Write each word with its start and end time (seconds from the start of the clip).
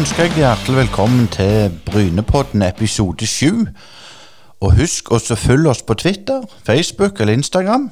ønsker 0.00 0.22
jeg 0.22 0.32
hjertelig 0.38 0.76
velkommen 0.76 1.26
til 1.28 1.74
Brynepodden 1.84 2.62
episode 2.64 3.26
7. 3.26 3.66
Og 4.64 4.70
husk 4.78 5.10
å 5.12 5.18
følge 5.20 5.68
oss 5.68 5.82
på 5.84 5.92
Twitter, 6.00 6.46
Facebook 6.64 7.20
eller 7.20 7.36
Instagram. 7.36 7.90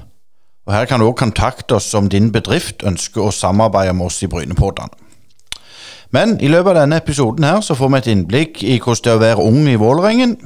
Og 0.67 0.73
Her 0.73 0.87
kan 0.89 1.01
du 1.01 1.05
også 1.05 1.19
kontakte 1.27 1.77
oss 1.77 1.91
om 1.95 2.09
din 2.09 2.31
bedrift 2.33 2.81
ønsker 2.87 3.27
å 3.27 3.35
samarbeide 3.35 3.93
med 3.93 4.07
oss 4.07 4.23
i 4.25 4.31
Brynepoddene. 4.33 4.89
Men 6.11 6.39
i 6.41 6.49
løpet 6.49 6.71
av 6.71 6.81
denne 6.81 7.03
episoden 7.03 7.45
her 7.45 7.61
så 7.61 7.77
får 7.77 7.93
vi 7.93 8.01
et 8.01 8.11
innblikk 8.15 8.63
i 8.63 8.79
hvordan 8.81 9.05
det 9.05 9.13
er 9.13 9.19
å 9.19 9.25
være 9.27 9.49
ung 9.51 9.69
i 9.69 9.77
Vålerengen. 9.77 10.39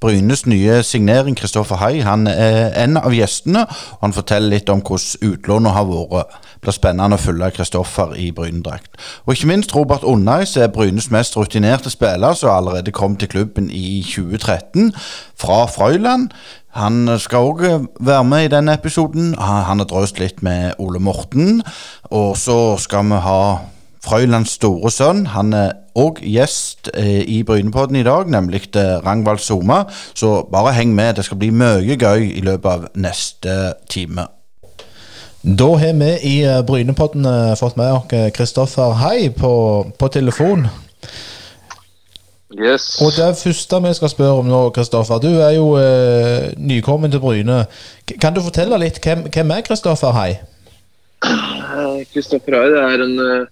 Brynes 0.00 0.44
nye 0.46 0.82
signering, 0.82 1.36
Kristoffer 1.36 1.76
Hai, 1.80 2.00
han 2.04 2.26
er 2.26 2.74
en 2.82 2.98
av 3.00 3.14
gjestene. 3.16 3.62
og 3.66 4.02
Han 4.04 4.12
forteller 4.12 4.52
litt 4.52 4.68
om 4.68 4.82
hvordan 4.84 5.30
utlånet 5.32 5.72
har 5.72 5.86
vært. 5.88 6.36
Det 6.56 6.64
blir 6.66 6.76
spennende 6.76 7.16
å 7.16 7.22
følge 7.22 7.50
Kristoffer 7.56 8.12
i 8.20 8.30
Brynedrakt. 8.36 8.92
Og 9.24 9.34
ikke 9.34 9.48
minst 9.48 9.74
Robert 9.76 10.04
Unnais 10.04 10.56
er 10.56 10.68
Brynes 10.68 11.08
mest 11.10 11.36
rutinerte 11.36 11.90
spiller, 11.90 12.36
som 12.36 12.52
allerede 12.52 12.92
kom 12.92 13.16
til 13.16 13.28
klubben 13.32 13.70
i 13.70 14.02
2013 14.04 14.92
fra 15.40 15.64
Frøyland. 15.66 16.28
Han 16.76 17.08
skal 17.18 17.48
òg 17.48 17.62
være 18.00 18.24
med 18.24 18.44
i 18.44 18.52
denne 18.52 18.74
episoden. 18.76 19.32
Han 19.40 19.80
har 19.80 19.88
drøst 19.88 20.20
litt 20.20 20.42
med 20.44 20.76
Ole 20.78 21.00
Morten. 21.00 21.62
Og 22.10 22.36
så 22.36 22.76
skal 22.76 23.08
vi 23.08 23.22
ha 23.24 23.40
Frøylands 24.06 24.54
store 24.56 24.90
sønn. 24.94 25.24
Han 25.34 25.52
er 25.56 25.74
òg 25.98 26.22
gjest 26.22 26.90
eh, 26.94 27.24
i 27.26 27.42
Brynepodden 27.46 27.98
i 27.98 28.04
dag, 28.06 28.30
nemlig 28.30 28.68
eh, 28.76 28.96
Rangvald 29.06 29.42
Soma. 29.42 29.82
Så 30.14 30.46
bare 30.52 30.76
heng 30.76 30.94
med, 30.94 31.16
det 31.16 31.26
skal 31.26 31.40
bli 31.42 31.50
mye 31.50 31.98
gøy 31.98 32.30
i 32.30 32.44
løpet 32.46 32.70
av 32.72 32.88
neste 32.94 33.74
time. 33.90 34.28
Da 35.46 35.68
har 35.78 35.94
vi 35.98 36.10
i 36.26 36.36
eh, 36.46 36.62
Brynepodden 36.66 37.26
eh, 37.26 37.54
fått 37.58 37.76
med 37.76 37.92
oss 37.98 38.34
Kristoffer 38.34 38.98
Hei 39.02 39.30
på, 39.34 39.52
på 39.98 40.08
telefon. 40.08 40.68
Yes. 42.56 43.02
Og 43.02 43.12
det 43.16 43.36
første 43.36 43.80
vi 43.82 43.94
skal 43.94 44.08
spørre 44.08 44.40
om 44.40 44.46
nå, 44.48 44.60
Kristoffer, 44.70 45.18
du 45.18 45.28
er 45.28 45.50
jo 45.58 45.74
eh, 45.76 46.52
nykommen 46.56 47.10
til 47.10 47.20
Bryne. 47.20 47.64
K 48.06 48.16
kan 48.22 48.34
du 48.34 48.40
fortelle 48.40 48.78
litt 48.80 49.00
hvem, 49.02 49.26
hvem 49.34 49.50
er 49.50 49.64
Kristoffer 49.66 50.14
Hei? 50.16 50.30
Kristoffer 52.14 52.56
Hei 52.56 52.70
er 52.80 53.04
en 53.04 53.18
uh, 53.18 53.48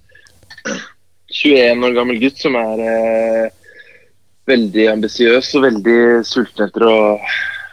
21 0.64 1.84
år 1.84 1.96
gammel 1.96 2.20
gutt 2.22 2.40
som 2.40 2.56
er 2.58 2.82
eh, 2.84 3.46
veldig 4.48 4.86
ambisiøs 4.92 5.50
og 5.58 5.66
veldig 5.66 5.98
sulten 6.28 6.66
etter 6.68 6.86
å 6.86 6.96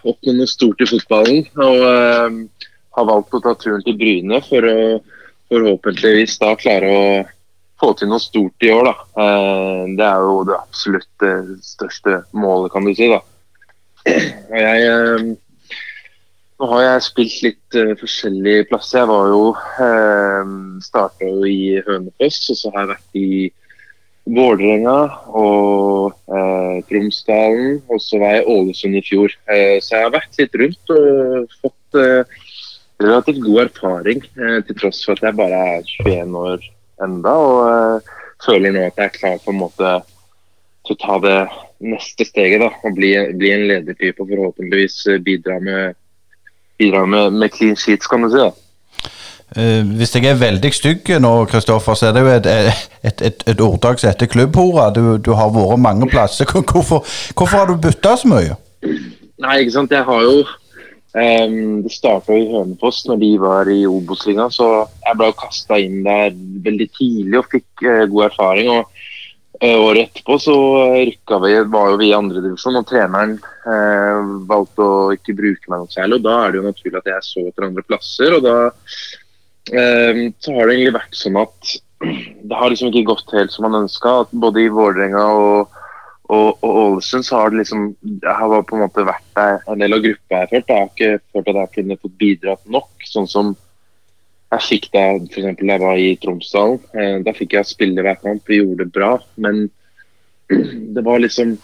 oppnå 0.07 0.35
noe 0.37 0.49
stort 0.49 0.81
i 0.81 0.89
fotballen. 0.89 1.45
Og 1.57 1.85
eh, 1.89 2.39
har 2.97 3.07
valgt 3.07 3.37
å 3.37 3.43
ta 3.43 3.55
turen 3.59 3.83
til 3.85 3.97
Bryne 3.99 4.41
for 4.47 4.67
å 4.67 4.79
forhåpentligvis 5.51 6.37
da 6.41 6.55
klare 6.59 6.89
å 6.91 7.05
få 7.81 7.91
til 7.99 8.11
noe 8.11 8.23
stort 8.23 8.65
i 8.65 8.71
år. 8.71 8.87
Da. 8.87 9.27
Det 9.97 10.05
er 10.07 10.25
jo 10.27 10.41
det 10.47 10.57
absolutt 10.57 11.25
største 11.65 12.21
målet, 12.37 12.71
kan 12.71 12.85
du 12.87 12.93
si. 12.95 13.07
da. 13.11 13.19
Og 14.05 14.57
jeg 14.59 15.37
nå 16.61 16.67
har 16.75 16.83
jeg 16.83 17.05
spilt 17.07 17.37
litt 17.45 17.77
uh, 17.79 17.93
forskjellige 17.97 18.67
plasser. 18.69 19.01
Jeg 19.01 19.09
var 19.09 19.31
jo 19.31 19.45
uh, 19.55 20.51
Starta 20.85 21.25
jo 21.25 21.47
i 21.49 21.81
Hønefoss, 21.87 22.51
og 22.53 22.59
så 22.59 22.71
har 22.75 22.83
jeg 22.83 22.91
vært 22.91 23.17
i 23.17 23.31
Vålerenga 24.31 24.97
og 25.41 26.13
uh, 26.29 26.77
Tromsdalen. 26.89 27.79
Og 27.89 28.03
så 28.03 28.21
var 28.21 28.37
jeg 28.37 28.43
i 28.43 28.53
Ålesund 28.53 28.99
i 28.99 29.03
fjor. 29.07 29.33
Uh, 29.49 29.79
så 29.81 29.97
jeg 29.97 30.05
har 30.05 30.13
vært 30.13 30.37
litt 30.41 30.59
rundt 30.61 30.93
og 30.97 31.57
fått 31.63 32.01
relativt 33.01 33.41
god 33.41 33.63
erfaring, 33.63 34.21
til 34.67 34.75
tross 34.77 34.99
for 35.01 35.17
at 35.17 35.25
jeg 35.25 35.37
bare 35.39 35.57
er 35.71 35.87
21 36.05 36.35
år 36.37 36.67
enda, 37.01 37.31
og 37.33 38.11
føler 38.45 38.75
nå 38.75 38.83
at 38.85 38.99
jeg 39.01 39.09
er 39.09 39.15
klar 39.15 39.39
på 39.41 39.49
en 39.49 39.57
måte 39.63 39.93
til 40.85 40.93
å 40.93 40.99
ta 41.01 41.17
det 41.23 41.39
neste 41.81 42.27
steget 42.29 42.61
da, 42.61 42.69
og 42.85 42.93
bli, 42.99 43.09
bli 43.41 43.49
en 43.55 43.65
ledertype 43.71 44.21
og 44.21 44.29
forhåpentligvis 44.29 44.99
bidra 45.25 45.57
med 45.65 45.97
bidrar 46.81 47.07
med, 47.09 47.37
med, 47.37 47.53
clean 47.53 47.77
sheets, 47.77 48.09
kan 48.09 48.25
du 48.25 48.31
si. 48.33 48.41
da. 48.41 48.51
Uh, 49.51 49.83
hvis 49.99 50.15
jeg 50.15 50.29
er 50.29 50.39
veldig 50.39 50.71
stygg 50.73 51.09
nå, 51.19 51.31
Kristoffer, 51.51 51.97
så 51.99 52.07
er 52.07 52.15
det 52.15 52.23
jo 52.23 52.31
et, 52.31 52.47
et, 52.47 53.23
et, 53.27 53.43
et 53.51 53.63
ordtak 53.63 53.99
som 53.99 54.11
heter 54.11 54.31
klubbhora. 54.31 54.89
Du, 54.95 55.17
du, 55.19 55.33
har 55.35 55.51
vært 55.51 55.83
mange 55.83 56.07
plasser. 56.11 56.47
Hvorfor, 56.47 57.03
hvorfor 57.35 57.57
har 57.57 57.67
du 57.67 57.75
bytta 57.83 58.15
så 58.17 58.31
mye? 58.31 58.57
Nei, 59.41 59.61
ikke 59.61 59.75
sant. 59.75 59.91
Jeg 59.91 60.07
har 60.07 60.23
jo 60.23 60.37
um, 60.45 61.81
Det 61.83 61.91
starta 61.91 62.37
i 62.37 62.47
Hønefoss 62.53 63.03
når 63.09 63.21
de 63.25 63.31
var 63.41 63.71
i 63.71 63.81
Obos-ligaen, 63.89 64.53
så 64.53 64.69
jeg 65.03 65.19
ble 65.19 65.31
kasta 65.39 65.79
inn 65.83 65.99
der 66.07 66.31
veldig 66.65 66.87
tidlig 66.95 67.41
og 67.41 67.51
fikk 67.51 67.85
uh, 67.87 68.05
god 68.13 68.29
erfaring. 68.31 68.71
og 68.77 69.00
Året 69.61 70.07
etterpå 70.07 70.39
så 70.41 70.53
rykka 70.95 71.37
vi, 71.43 71.51
var 71.69 71.91
jo 71.91 71.97
vi 72.01 72.07
i 72.09 72.15
andredivisjon, 72.17 72.79
og 72.79 72.87
treneren 72.89 73.35
eh, 73.69 74.31
valgte 74.49 74.81
å 74.81 75.11
ikke 75.13 75.35
bruke 75.37 75.69
meg 75.69 75.83
noe 75.83 75.93
særlig. 75.93 76.17
og 76.17 76.25
Da 76.25 76.37
er 76.39 76.49
det 76.49 76.57
jo 76.57 76.65
naturlig 76.65 76.97
at 76.97 77.11
jeg 77.11 77.27
så 77.27 77.43
etter 77.45 77.67
andre 77.67 77.83
plasser. 77.85 78.33
og 78.39 78.47
da 78.47 78.55
eh, 79.69 80.23
så 80.41 80.55
har 80.55 80.65
det 80.65 80.77
egentlig 80.77 80.95
vært 80.97 81.19
sånn 81.19 81.37
at 81.43 81.75
det 82.49 82.57
har 82.57 82.73
liksom 82.73 82.89
ikke 82.89 83.11
gått 83.11 83.35
helt 83.37 83.53
som 83.53 83.67
man 83.67 83.83
ønska. 83.83 84.15
Både 84.33 84.65
i 84.65 84.71
Vålerenga 84.73 85.27
og, 85.29 85.77
og, 86.33 86.47
og, 86.49 86.71
Ålesund 86.71 87.29
så 87.29 87.43
har 87.43 87.53
det 87.53 87.61
liksom 87.61 87.91
Jeg 88.01 88.37
har 88.41 88.63
på 88.65 88.79
en 88.79 88.85
måte 88.87 89.05
vært 89.05 89.27
der 89.37 89.59
en 89.69 89.85
del 89.85 89.93
av 89.93 90.01
gruppa 90.07 90.39
jeg 90.39 90.41
har 90.41 90.55
følt. 90.55 90.73
Jeg 90.73 90.79
har 90.79 90.89
ikke 90.89 91.13
følt 91.35 91.53
at 91.53 91.61
jeg 91.61 91.75
kunne 91.77 92.01
fått 92.01 92.17
bidratt 92.25 92.65
nok. 92.79 93.11
sånn 93.13 93.29
som 93.29 93.53
jeg 94.51 94.67
fikk 94.67 94.87
da 94.91 95.03
f.eks. 95.15 95.45
da 95.61 95.73
jeg 95.73 95.81
var 95.81 95.99
i 95.99 96.15
Tromsdalen. 96.19 96.81
Eh, 96.91 97.19
da 97.23 97.33
fikk 97.35 97.55
jeg 97.55 97.69
spille 97.69 98.03
hver 98.03 98.19
kamp, 98.19 98.43
vi 98.47 98.59
gjorde 98.59 98.83
det 98.83 98.95
bra. 98.95 99.13
Men 99.39 99.69
det 100.95 101.03
var 101.05 101.23
liksom 101.23 101.55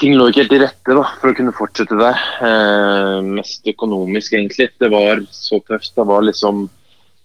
ting 0.00 0.16
lå 0.16 0.28
ikke 0.30 0.44
helt 0.44 0.54
til 0.54 0.62
rette 0.62 0.96
da, 0.96 1.04
for 1.20 1.32
å 1.32 1.36
kunne 1.36 1.54
fortsette 1.56 1.98
der. 1.98 2.22
Eh, 2.46 3.18
mest 3.38 3.66
økonomisk, 3.74 4.36
egentlig. 4.38 4.70
Det 4.80 4.90
var 4.94 5.24
så 5.34 5.60
tøft. 5.66 5.94
Det 5.98 6.06
var 6.08 6.24
liksom, 6.26 6.64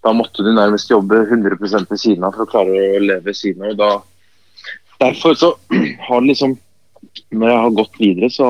da 0.05 0.13
måtte 0.15 0.45
du 0.45 0.51
nærmest 0.53 0.91
jobbe 0.91 1.23
100 1.27 1.57
ved 1.61 1.97
siden 2.01 2.25
av 2.25 2.37
for 2.37 2.47
å 2.47 2.51
klare 2.51 2.73
å 2.97 3.01
leve 3.03 3.29
ved 3.29 3.37
siden 3.37 3.69
av. 3.69 3.77
Da, 3.79 3.91
derfor 5.05 5.37
så 5.37 5.53
har 6.09 6.25
liksom 6.25 6.57
Når 7.29 7.49
jeg 7.49 7.61
har 7.61 7.73
gått 7.77 7.97
videre, 8.01 8.27
så 8.33 8.45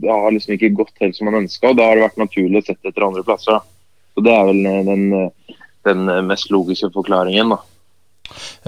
det 0.00 0.08
har 0.08 0.32
liksom 0.32 0.54
ikke 0.54 0.70
gått 0.76 1.02
helt 1.02 1.16
som 1.16 1.28
man 1.28 1.42
ønska. 1.42 1.74
Da 1.76 1.84
har 1.84 1.98
det 1.98 2.06
vært 2.06 2.20
naturlig 2.20 2.62
å 2.62 2.66
sette 2.66 2.90
etter 2.90 3.04
andre 3.04 3.22
plasser. 3.24 3.58
Da. 3.58 3.77
Så 4.18 4.24
Det 4.26 4.34
er 4.34 4.46
vel 4.48 4.64
den, 4.88 5.10
den 5.86 6.26
mest 6.26 6.50
logiske 6.50 6.90
forklaringen. 6.94 7.54
da. 7.54 7.60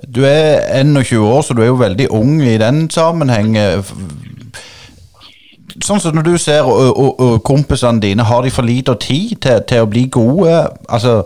Du 0.07 0.23
er 0.25 0.63
21 0.79 1.19
år, 1.27 1.43
så 1.43 1.55
du 1.55 1.63
er 1.63 1.73
jo 1.73 1.81
veldig 1.81 2.07
ung 2.15 2.39
i 2.43 2.59
den 2.59 2.87
sammenheng 2.91 3.57
sånn 5.85 6.01
som 6.03 6.17
når 6.17 6.27
du 6.27 6.35
ser 6.41 6.67
og, 6.67 6.91
og, 6.91 7.21
og 7.21 7.39
kompisene 7.47 8.03
dine, 8.03 8.27
har 8.27 8.45
de 8.45 8.53
for 8.53 8.67
lite 8.67 8.95
tid 9.01 9.39
til, 9.43 9.63
til, 9.69 9.85
å 9.85 9.91
bli 9.91 10.07
gode? 10.13 10.57
Altså, 10.89 11.21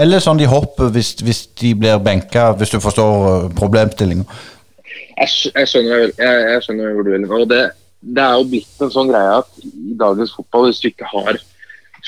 eller 0.00 0.22
sånn 0.22 0.40
de 0.40 0.48
hopper 0.50 0.92
hvis, 0.94 1.14
hvis 1.24 1.44
de 1.60 1.74
blir 1.78 2.00
benka, 2.04 2.50
hvis 2.58 2.72
du 2.74 2.80
forstår 2.82 3.50
problemstillinga? 3.58 4.24
Jeg, 5.20 5.28
jeg, 5.52 5.68
skjønner, 5.68 6.08
jeg, 6.16 6.42
jeg 6.54 6.64
skjønner 6.64 6.96
hvor 6.96 7.06
du 7.06 7.12
vil 7.12 7.26
nå. 7.26 7.42
Det, 7.50 7.62
det 8.00 8.24
er 8.24 8.38
jo 8.38 8.48
blitt 8.54 8.84
en 8.84 8.92
sånn 8.94 9.10
greie 9.12 9.38
at 9.42 9.64
i 9.66 9.96
dagens 10.00 10.34
fotball, 10.36 10.70
hvis 10.70 10.80
du 10.82 10.88
ikke 10.90 11.10
har 11.10 11.40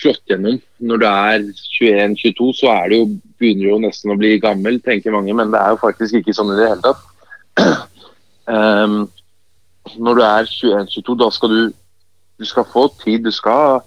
slått 0.03 0.23
gjennom 0.31 0.59
når 0.83 1.01
du 1.03 1.07
er 1.09 1.47
21-22, 1.79 2.51
så 2.59 2.71
er 2.75 2.91
det 2.91 3.01
jo, 3.01 3.09
begynner 3.41 3.65
du 3.65 3.71
jo 3.71 3.81
nesten 3.87 4.15
å 4.15 4.19
bli 4.19 4.37
gammel, 4.43 4.81
tenker 4.85 5.15
mange. 5.15 5.35
Men 5.39 5.55
det 5.55 5.61
er 5.63 5.75
jo 5.75 5.83
faktisk 5.83 6.19
ikke 6.21 6.35
sånn 6.37 6.53
i 6.55 6.59
det 6.61 6.71
hele 6.73 6.85
tatt. 6.85 7.87
Um, 8.51 9.05
når 10.05 10.19
du 10.19 10.25
er 10.27 10.51
21-22, 10.51 11.17
da 11.23 11.31
skal 11.35 11.55
du 11.55 11.63
du 12.43 12.47
skal 12.47 12.65
få 12.73 12.89
tid. 13.05 13.25
Du 13.25 13.31
skal 13.31 13.81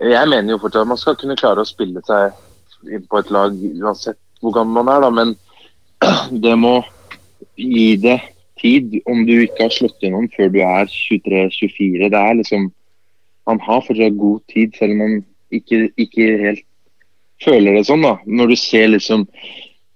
Jeg 0.00 0.28
mener 0.28 0.54
jo 0.54 0.58
fortsatt 0.58 0.86
at 0.86 0.88
man 0.88 0.98
skal 1.00 1.16
kunne 1.20 1.36
klare 1.36 1.60
å 1.60 1.68
spille 1.68 2.00
seg 2.06 2.88
inn 2.88 3.02
på 3.04 3.18
et 3.20 3.32
lag 3.34 3.52
uansett 3.52 4.16
hvor 4.40 4.54
gammel 4.56 4.80
man 4.80 4.88
er, 4.88 5.02
da. 5.04 5.10
Men 5.12 5.34
det 6.44 6.54
må 6.56 6.78
gi 7.60 7.98
det 8.00 8.16
tid 8.60 8.96
om 9.10 9.26
du 9.28 9.34
ikke 9.42 9.66
har 9.66 9.74
slått 9.74 10.00
gjennom 10.00 10.30
før 10.32 10.48
du 10.54 10.62
er 10.64 10.88
23-24. 10.88 12.08
Det 12.08 12.20
er 12.20 12.38
liksom 12.40 12.70
Man 13.48 13.58
har 13.64 13.80
fortsatt 13.82 14.18
god 14.20 14.40
tid, 14.52 14.76
selv 14.78 14.92
om 14.94 14.98
man 15.00 15.14
ikke, 15.54 15.88
ikke 16.00 16.28
helt 16.44 16.66
føler 17.44 17.78
det 17.78 17.86
sånn. 17.88 18.04
da. 18.04 18.16
Når 18.26 18.52
du 18.52 18.56
ser 18.60 18.88
liksom 18.92 19.26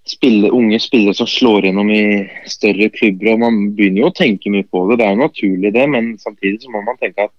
spille, 0.09 0.51
unge 0.53 0.79
spillere 0.83 1.17
som 1.17 1.29
slår 1.29 1.69
gjennom 1.69 1.91
i 1.93 2.05
større 2.51 2.91
klubber. 2.93 3.33
og 3.35 3.43
Man 3.45 3.63
begynner 3.77 4.05
jo 4.05 4.11
å 4.11 4.17
tenke 4.17 4.53
mye 4.53 4.67
på 4.69 4.85
det, 4.91 5.01
det 5.01 5.07
er 5.07 5.17
jo 5.17 5.25
naturlig 5.25 5.73
det, 5.77 5.87
men 5.91 6.15
samtidig 6.21 6.61
så 6.63 6.73
må 6.73 6.85
man 6.85 7.01
tenke 7.01 7.29
at 7.29 7.35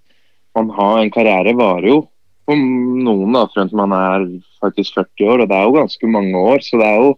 man 0.56 0.72
har 0.74 1.02
en 1.02 1.14
karriere 1.14 1.54
varer 1.58 1.90
jo 1.92 2.00
for 2.46 2.58
noen 2.58 3.34
da, 3.34 3.48
frem 3.50 3.70
til 3.72 3.80
man 3.80 3.94
er 3.98 4.26
faktisk 4.62 4.98
40 5.00 5.30
år, 5.32 5.44
og 5.44 5.50
det 5.50 5.58
er 5.58 5.64
jo 5.66 5.78
ganske 5.80 6.10
mange 6.14 6.42
år. 6.54 6.62
Så 6.62 6.82
det 6.82 6.90
er 6.90 7.00
jo 7.04 7.14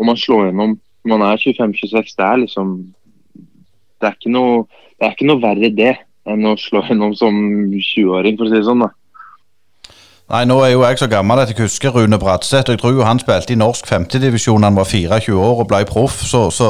Om 0.00 0.06
man 0.06 0.16
slår 0.16 0.46
gjennom 0.46 0.78
når 1.04 1.18
man 1.18 1.22
er 1.26 1.40
25-26, 1.42 2.14
det 2.16 2.24
er 2.24 2.38
liksom 2.40 2.68
det 4.00 4.06
er, 4.08 4.14
ikke 4.16 4.30
noe, 4.32 4.62
det 4.96 5.04
er 5.04 5.12
ikke 5.12 5.26
noe 5.28 5.42
verre 5.42 5.68
det 5.76 5.90
enn 6.24 6.46
å 6.48 6.54
slå 6.56 6.80
gjennom 6.86 7.12
som 7.18 7.36
20-åring, 7.74 8.38
for 8.38 8.46
å 8.46 8.48
si 8.48 8.56
det 8.56 8.64
sånn. 8.64 8.84
da. 8.86 8.88
Nei, 10.30 10.44
nå 10.46 10.60
er 10.62 10.68
jo 10.70 10.84
jeg 10.84 11.00
så 11.00 11.08
gammel 11.10 11.40
at 11.42 11.50
jeg 11.50 11.58
husker 11.64 11.90
Rune 11.90 12.18
Bratseth. 12.22 12.70
Jeg 12.70 12.78
tror 12.78 12.92
jo 12.94 13.02
han 13.02 13.18
spilte 13.18 13.50
i 13.50 13.58
norsk 13.58 13.88
femtedivisjon 13.90 14.62
han 14.62 14.76
var 14.78 14.86
24 14.86 15.34
år 15.34 15.62
og 15.64 15.66
ble 15.72 15.80
proff. 15.88 16.20
Så, 16.22 16.44
så 16.54 16.68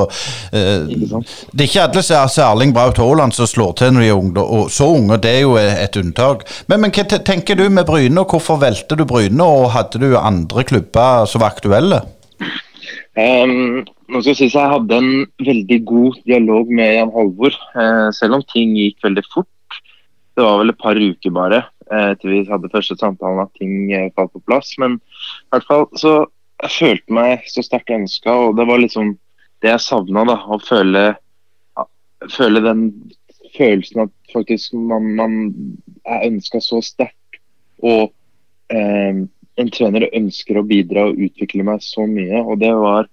eh, 0.56 0.86
det 0.88 1.66
er 1.66 1.68
ikke 1.68 1.82
alle 1.84 2.04
som 2.06 2.22
er 2.24 2.46
Erling 2.46 2.72
Braut 2.72 2.96
Haaland 3.02 3.36
som 3.36 3.50
slår 3.50 3.74
til 3.76 3.92
når 3.92 4.06
de 4.06 4.08
er 4.08 4.16
unge, 4.16 4.40
og 4.40 4.70
så 4.72 4.88
unge. 4.94 5.18
Det 5.20 5.34
er 5.34 5.44
jo 5.44 5.58
et 5.60 5.98
unntak. 6.00 6.46
Men, 6.72 6.80
men 6.86 6.94
hva 6.96 7.04
tenker 7.04 7.58
du 7.60 7.66
med 7.68 7.84
Bryne, 7.90 8.22
og 8.22 8.32
hvorfor 8.32 8.56
valgte 8.62 8.96
du 8.96 9.04
Bryne? 9.04 9.44
Og 9.44 9.74
hadde 9.74 10.00
du 10.00 10.16
andre 10.16 10.64
klubber 10.64 11.28
som 11.28 11.44
var 11.44 11.52
aktuelle? 11.52 12.00
Um, 13.20 13.82
nå 14.08 14.22
skal 14.22 14.30
jeg 14.30 14.38
si 14.38 14.48
jeg 14.54 14.72
hadde 14.72 15.02
en 15.02 15.26
veldig 15.44 15.80
god 15.84 16.16
dialog 16.24 16.72
med 16.72 16.94
Jan 16.96 17.12
Halvor, 17.12 17.60
uh, 17.76 18.08
selv 18.16 18.38
om 18.38 18.46
ting 18.54 18.72
gikk 18.78 19.04
veldig 19.04 19.26
fort. 19.28 19.82
Det 20.32 20.46
var 20.48 20.62
vel 20.62 20.72
et 20.72 20.80
par 20.80 20.96
uker 20.96 21.36
bare 21.36 21.60
eh, 21.92 22.12
til 22.20 22.34
vi 22.34 22.42
hadde 22.48 22.72
første 22.72 22.96
samtalen 22.98 23.42
at 23.44 23.52
ting 23.58 23.92
eh, 23.92 24.10
falt 24.16 24.32
på 24.34 24.42
plass. 24.46 24.74
Men 24.82 24.98
i 24.98 25.54
hvert 25.54 25.68
fall 25.68 25.88
så 26.00 26.14
jeg 26.60 26.76
følte 26.76 27.16
meg 27.16 27.46
så 27.48 27.64
sterkt 27.64 27.92
ønska, 27.94 28.32
og 28.32 28.58
det 28.58 28.66
var 28.68 28.82
liksom 28.82 29.14
det 29.64 29.72
jeg 29.72 29.84
savna. 29.84 30.24
Å 30.28 30.58
føle, 30.64 31.04
føle 32.34 32.62
den 32.64 32.84
følelsen 33.56 34.04
at 34.04 34.12
faktisk 34.32 34.74
man, 34.76 35.14
man 35.16 35.36
er 36.04 36.26
ønska 36.28 36.60
så 36.64 36.82
sterkt. 36.84 37.40
Og 37.80 38.10
eh, 38.72 39.22
en 39.60 39.72
trener 39.74 40.08
ønsker 40.12 40.60
å 40.60 40.66
bidra 40.66 41.08
og 41.08 41.20
utvikle 41.20 41.64
meg 41.66 41.84
så 41.84 42.06
mye. 42.08 42.42
Og 42.44 42.60
det 42.60 42.72
var 42.76 43.08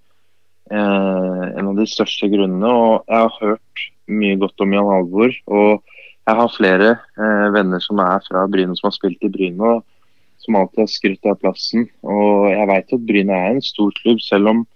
eh, 0.70 1.44
en 1.54 1.70
av 1.72 1.78
de 1.78 1.88
største 1.88 2.28
grunnene. 2.32 2.68
Og 2.68 3.08
jeg 3.08 3.24
har 3.24 3.38
hørt 3.40 3.86
mye 4.08 4.38
godt 4.40 4.64
om 4.64 4.76
Jan 4.76 4.92
Halvor. 4.92 5.40
og 5.46 5.96
jeg 6.28 6.36
har 6.36 6.50
flere 6.52 6.88
eh, 7.16 7.46
venner 7.54 7.80
som 7.80 8.00
er 8.04 8.24
fra 8.26 8.44
Bryne, 8.50 8.76
som 8.76 8.90
har 8.90 8.96
spilt 8.96 9.22
i 9.24 9.30
Bryne. 9.32 9.76
og 9.76 10.42
Som 10.44 10.58
alltid 10.58 10.84
har 10.84 10.90
skrytt 10.92 11.28
av 11.28 11.38
plassen. 11.40 11.86
Og 12.04 12.50
jeg 12.52 12.66
vet 12.70 12.96
at 12.96 13.06
Bryne 13.08 13.38
er 13.38 13.54
en 13.54 13.64
stor 13.64 13.94
klubb, 14.02 14.20
selv 14.24 14.52
om 14.52 14.66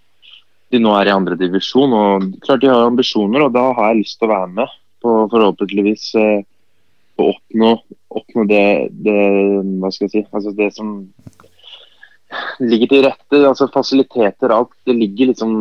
de 0.72 0.81
nå 0.81 0.94
er 0.96 1.10
i 1.10 1.14
andre 1.14 1.37
divisjon. 1.37 1.93
og 1.93 2.31
klart 2.44 2.62
De 2.62 2.70
har 2.72 2.87
ambisjoner, 2.87 3.44
og 3.44 3.52
da 3.52 3.66
har 3.76 3.93
jeg 3.93 4.02
lyst 4.02 4.19
til 4.19 4.28
å 4.31 4.32
være 4.32 4.54
med 4.60 4.78
på 5.02 5.16
forhåpentligvis 5.32 6.06
eh, 6.20 6.40
å 7.20 7.28
oppnå, 7.34 7.72
oppnå 8.16 8.46
det, 8.48 8.64
det, 9.05 9.19
hva 9.82 9.90
skal 9.93 10.06
jeg 10.06 10.12
si, 10.14 10.22
altså 10.32 10.55
det 10.56 10.70
som 10.76 10.94
ligger 12.62 12.88
til 12.88 13.05
rette. 13.08 13.43
altså 13.50 13.69
Fasiliteter, 13.75 14.55
alt. 14.55 14.72
Det 14.87 14.96
ligger 14.96 15.34
liksom 15.34 15.52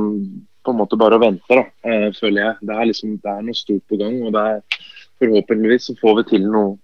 på 0.62 0.72
en 0.72 0.78
måte 0.78 0.96
bare 1.00 1.18
og 1.18 1.26
venter, 1.26 1.66
da, 1.66 1.90
eh, 1.90 2.08
føler 2.16 2.46
jeg. 2.46 2.70
Det 2.70 2.78
er 2.78 2.90
liksom, 2.94 3.18
det 3.20 3.34
er 3.34 3.44
noe 3.44 3.58
stort 3.58 3.84
på 3.90 4.00
gang. 4.00 4.22
og 4.24 4.32
det 4.38 4.48
er 4.54 4.81
forhåpentligvis 5.22 5.90
så 5.90 5.98
får 6.02 6.22
vi 6.22 6.30
til 6.36 6.50
noe 6.50 6.80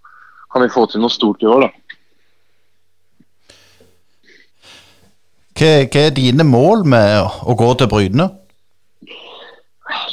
kan 0.52 0.64
vi 0.64 0.74
få 0.74 0.86
til 0.88 1.04
noe 1.04 1.12
stort 1.12 1.44
i 1.44 1.50
år, 1.52 1.68
da. 1.68 1.98
Hva, 5.58 5.72
hva 5.90 6.04
er 6.06 6.14
dine 6.16 6.46
mål 6.48 6.86
med 6.88 7.18
å 7.50 7.56
gå 7.58 7.72
til 7.80 7.90
Bryne? 7.92 8.30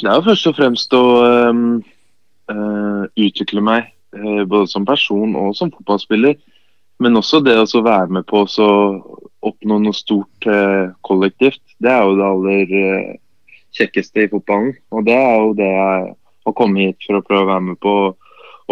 Det 0.01 0.09
er 0.09 0.17
jo 0.17 0.25
først 0.25 0.49
og 0.49 0.57
fremst 0.57 0.95
å 0.97 1.03
um, 1.51 1.61
uh, 2.51 3.05
utvikle 3.13 3.63
meg 3.63 3.91
uh, 4.17 4.43
både 4.43 4.67
som 4.71 4.87
person 4.87 5.35
og 5.39 5.55
som 5.57 5.71
fotballspiller. 5.71 6.35
Men 6.99 7.19
også 7.19 7.41
det 7.43 7.57
å 7.59 7.83
være 7.83 8.19
med 8.19 8.27
på 8.27 8.43
å 8.45 8.69
oppnå 9.45 9.79
noe 9.83 9.95
stort 9.95 10.49
uh, 10.49 10.91
kollektivt. 11.05 11.61
Det 11.77 11.91
er 11.91 12.03
jo 12.03 12.17
det 12.19 12.27
aller 12.27 12.75
kjekkeste 13.75 14.25
i 14.25 14.31
fotballen. 14.31 14.73
Og 14.95 15.05
det 15.07 15.15
er 15.19 15.35
jo 15.43 15.55
det 15.59 15.71
jeg 15.71 16.13
å 16.45 16.53
komme 16.55 16.87
hit 16.87 17.07
for 17.07 17.19
å 17.19 17.25
prøve 17.25 17.47
å 17.47 17.51
være 17.53 17.65
med 17.71 17.81
på 17.81 17.95
å 18.05 18.13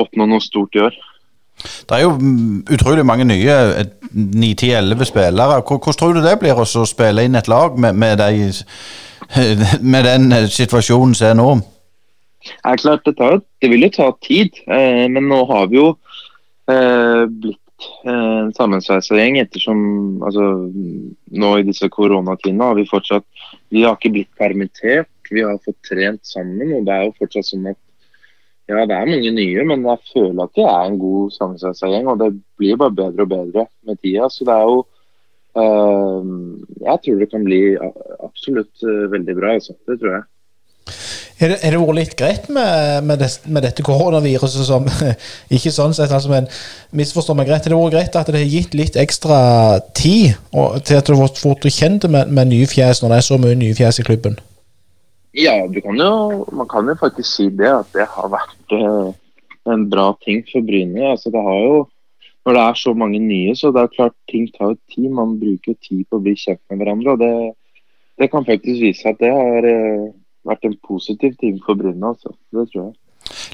oppnå 0.04 0.28
noe 0.30 0.44
stort 0.44 0.76
i 0.78 0.84
år. 0.86 0.96
Det 1.64 1.98
er 1.98 2.04
jo 2.04 2.14
utrolig 2.74 3.06
mange 3.06 3.28
nye, 3.30 3.56
9-10-11 4.14 5.10
spillere. 5.10 5.62
Hvordan 5.62 6.00
tror 6.00 6.16
du 6.18 6.22
det 6.26 6.38
blir 6.42 6.60
å 6.60 6.66
spille 6.90 7.26
inn 7.26 7.38
et 7.38 7.50
lag 7.52 7.78
med, 7.80 7.96
med, 7.96 8.18
de, 8.22 8.50
med 9.94 10.10
den 10.10 10.48
situasjonen 10.50 11.16
som 11.18 11.30
er 11.30 11.38
nå? 11.40 11.50
Det 12.44 12.72
er 12.74 12.82
klart, 12.82 13.06
det, 13.06 13.16
tar, 13.18 13.38
det 13.62 13.70
vil 13.72 13.86
jo 13.86 13.92
ta 13.94 14.10
tid, 14.26 14.58
eh, 14.68 15.06
men 15.08 15.30
nå 15.32 15.44
har 15.48 15.70
vi 15.72 15.78
jo 15.78 15.94
eh, 16.68 17.24
blitt 17.30 17.88
eh, 18.04 18.40
en 18.42 18.52
sammensveisa 18.58 19.16
gjeng 19.16 19.40
ettersom 19.40 19.80
altså, 20.28 20.50
Nå 21.40 21.54
i 21.58 21.64
disse 21.70 21.88
koronatidene 21.90 22.68
har 22.68 22.76
vi 22.76 22.90
fortsatt 22.90 23.24
Vi 23.72 23.86
har 23.86 23.96
ikke 23.96 24.12
blitt 24.18 24.32
permittert 24.40 25.08
vi 25.34 25.44
har 25.46 25.60
fått 25.66 25.82
trent 25.90 26.24
sammen. 26.28 26.74
og 26.78 26.86
Det 26.88 26.96
er 26.96 27.08
jo 27.08 27.18
fortsatt 27.20 27.50
sånn 27.50 27.72
at 27.74 27.80
ja, 28.72 28.86
det 28.88 28.96
er 28.96 29.10
mange 29.10 29.32
nye, 29.36 29.64
men 29.68 29.84
jeg 29.84 30.12
føler 30.14 30.46
at 30.46 30.54
det 30.56 30.66
er 30.72 30.84
en 30.88 31.00
god 31.00 31.32
sammensetsa. 31.36 31.90
Og 32.00 32.20
det 32.22 32.30
blir 32.60 32.80
bare 32.80 32.96
bedre 32.96 33.26
og 33.26 33.32
bedre 33.34 33.66
med 33.88 34.00
tida. 34.00 34.30
Så 34.32 34.48
det 34.48 34.54
er 34.56 34.68
jo 34.70 34.78
øh, 35.64 36.30
Jeg 36.86 37.00
tror 37.04 37.20
det 37.20 37.32
kan 37.32 37.44
bli 37.44 37.64
absolutt 38.24 38.86
øh, 38.88 39.12
veldig 39.12 39.36
bra. 39.40 39.58
Altså. 39.60 39.76
Det 39.88 40.00
tror 40.00 40.16
jeg. 40.16 40.24
Er 41.44 41.50
det, 41.50 41.58
er 41.66 41.74
det 41.74 41.80
vært 41.82 41.98
litt 41.98 42.16
greit 42.16 42.46
med, 42.54 43.04
med, 43.04 43.20
det, 43.20 43.30
med, 43.50 43.66
dette 43.66 43.84
koronaviruset 43.84 44.68
som 44.68 44.86
Ikke 45.56 45.74
sånn 45.74 45.96
sett, 45.96 46.14
altså, 46.14 46.30
men 46.32 46.48
misforstå 46.96 47.36
meg 47.36 47.50
greit. 47.50 47.68
Er 47.68 47.74
det 47.74 47.82
vært 47.82 47.96
greit 47.98 48.18
at 48.22 48.32
det 48.32 48.46
har 48.46 48.56
gitt 48.56 48.78
litt 48.78 49.00
ekstra 49.02 49.42
tid 49.98 50.38
og, 50.54 50.80
til 50.88 51.02
at 51.02 51.10
du 51.10 51.18
har 51.20 51.36
fått 51.36 51.68
kjent 51.68 52.08
med, 52.08 52.32
med 52.32 52.54
nye 52.54 52.70
fjes 52.70 53.04
når 53.04 53.12
det 53.12 53.20
er 53.20 53.28
så 53.28 53.42
mye 53.42 53.60
nye 53.60 53.76
fjes 53.76 54.00
i 54.00 54.08
klubben? 54.08 54.40
Ja, 55.34 55.56
kan 55.82 55.98
jo, 55.98 56.46
man 56.52 56.68
kan 56.70 56.88
jo 56.88 56.96
faktisk 57.00 57.30
si 57.30 57.50
det. 57.50 57.72
At 57.72 57.90
det 57.96 58.06
har 58.14 58.30
vært 58.30 58.76
eh, 58.78 59.10
en 59.74 59.88
bra 59.90 60.12
ting 60.26 60.44
for 60.52 60.66
Bryne. 60.66 61.10
Altså, 61.10 61.34
det 61.34 61.42
har 61.42 61.60
jo, 61.64 61.78
når 62.46 62.58
det 62.58 62.64
er 62.64 62.82
så 62.84 62.94
mange 62.94 63.22
nye, 63.24 63.56
så 63.58 63.72
det 63.74 63.82
er 63.82 63.96
klart 63.96 64.18
ting 64.30 64.46
tar 64.54 64.74
jo 64.74 64.80
tid. 64.94 65.10
Man 65.10 65.40
bruker 65.42 65.78
tid 65.82 66.06
på 66.06 66.20
å 66.20 66.24
bli 66.24 66.36
kjent 66.38 66.62
med 66.70 66.84
hverandre. 66.84 67.16
og 67.16 67.24
det, 67.24 67.34
det 68.22 68.30
kan 68.30 68.46
faktisk 68.46 68.84
vise 68.84 69.10
at 69.10 69.22
det 69.24 69.34
har 69.34 69.70
eh, 69.70 70.12
vært 70.46 70.70
en 70.70 70.78
positiv 70.86 71.34
ting 71.42 71.58
for 71.66 71.82
Bryne. 71.82 72.14
Altså. 72.14 72.36
Det 72.54 72.70
tror 72.70 72.86
jeg. 72.92 72.98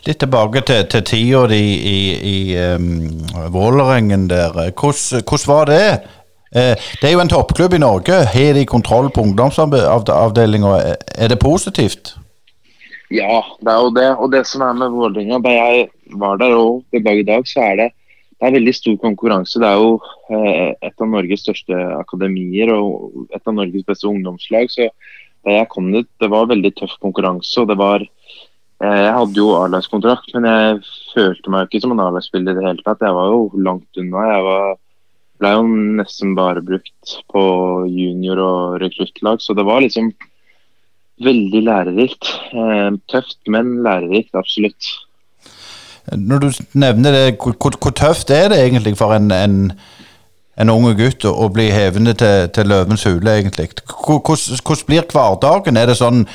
Litt 0.08 0.20
tilbake 0.20 0.62
til, 0.66 0.86
til 0.92 1.04
tida 1.06 1.42
i, 1.54 1.66
i, 1.88 1.98
i 2.26 2.38
um, 2.76 3.20
Vålerengen 3.54 4.28
der. 4.32 4.56
Hvordan 4.76 5.46
var 5.48 5.70
det? 5.70 5.86
Eh, 6.50 6.74
det 7.02 7.06
er 7.06 7.14
jo 7.14 7.22
en 7.22 7.30
toppklubb 7.30 7.76
i 7.78 7.82
Norge. 7.82 8.24
Har 8.34 8.58
de 8.58 8.66
kontroll 8.66 9.12
på 9.14 9.22
ungdomsavdelinga? 9.28 10.74
Er 11.18 11.30
det 11.30 11.40
positivt? 11.42 12.16
Ja, 13.14 13.42
det 13.62 13.70
er 13.74 13.86
jo 13.86 13.94
det. 13.94 14.10
Og 14.18 14.32
det 14.34 14.44
som 14.48 14.62
er 14.66 14.76
med 14.78 14.94
Vålerenga, 14.94 15.40
da 15.42 15.54
jeg 15.54 15.88
var 16.18 16.38
der 16.42 16.54
og 16.58 16.84
den 16.94 17.06
dag 17.06 17.22
i 17.22 17.26
dag, 17.26 17.48
så 17.50 17.64
er 17.72 17.80
det, 17.80 17.88
det 18.40 18.48
er 18.48 18.56
veldig 18.58 18.74
stor 18.76 18.98
konkurranse. 19.02 19.62
Det 19.62 19.70
er 19.70 19.78
jo 19.82 19.96
eh, 20.30 20.76
et 20.90 21.02
av 21.02 21.10
Norges 21.10 21.46
største 21.46 21.80
akademier 22.00 22.74
og 22.76 23.26
et 23.34 23.42
av 23.42 23.58
Norges 23.58 23.86
beste 23.86 24.10
ungdomslag. 24.10 24.70
Så 24.74 24.90
da 25.46 25.58
jeg 25.58 25.72
kom 25.74 25.90
dit, 25.94 26.10
det 26.22 26.30
var 26.30 26.50
veldig 26.50 26.74
tøff 26.78 26.98
konkurranse. 27.02 27.54
og 27.62 27.70
det 27.70 27.78
var 27.82 28.06
eh, 28.06 29.00
Jeg 29.06 29.16
hadde 29.18 29.42
jo 29.42 29.56
A-lagskontrakt, 29.58 30.34
men 30.34 30.50
jeg 30.50 30.84
følte 31.16 31.54
meg 31.54 31.66
ikke 31.66 31.86
som 31.86 31.98
en 31.98 32.06
A-lagsspiller 32.06 32.54
i 32.54 32.62
det 32.62 32.68
hele 32.68 32.86
tatt. 32.86 33.06
Jeg 33.06 33.18
var 33.18 33.34
jo 33.34 33.50
langt 33.58 34.02
unna. 34.02 34.30
Jeg 34.34 34.46
var 34.50 34.78
ble 35.40 35.52
jo 35.56 35.68
nesten 36.00 36.36
bare 36.38 36.64
brukt 36.66 37.20
på 37.32 37.44
junior- 37.88 38.42
og 38.44 38.82
rekruttlag, 38.84 39.42
så 39.42 39.56
det 39.56 39.66
var 39.68 39.84
liksom 39.84 40.12
veldig 41.24 41.62
lærerikt. 41.68 42.32
Eh, 42.54 42.92
tøft, 43.12 43.40
men 43.48 43.80
lærerikt, 43.84 44.36
absolutt. 44.36 44.92
Når 46.16 46.40
du 46.40 46.50
nevner 46.74 47.12
det, 47.12 47.38
hvor, 47.40 47.76
hvor 47.82 47.92
tøft 47.92 48.30
er 48.30 48.50
det 48.50 48.60
egentlig 48.60 48.98
for 48.98 49.14
en, 49.14 49.32
en, 49.32 49.72
en 50.58 50.70
unge 50.74 50.96
gutt 50.98 51.26
å, 51.28 51.34
å 51.46 51.50
bli 51.54 51.70
hevende 51.72 52.16
til, 52.18 52.48
til 52.56 52.72
løvens 52.72 53.04
hule, 53.06 53.36
egentlig? 53.36 53.70
Hvordan 54.06 54.86
blir 54.88 55.12
hverdagen? 55.12 55.78
Er 55.78 55.92
det 55.92 56.00
sånn 56.00 56.26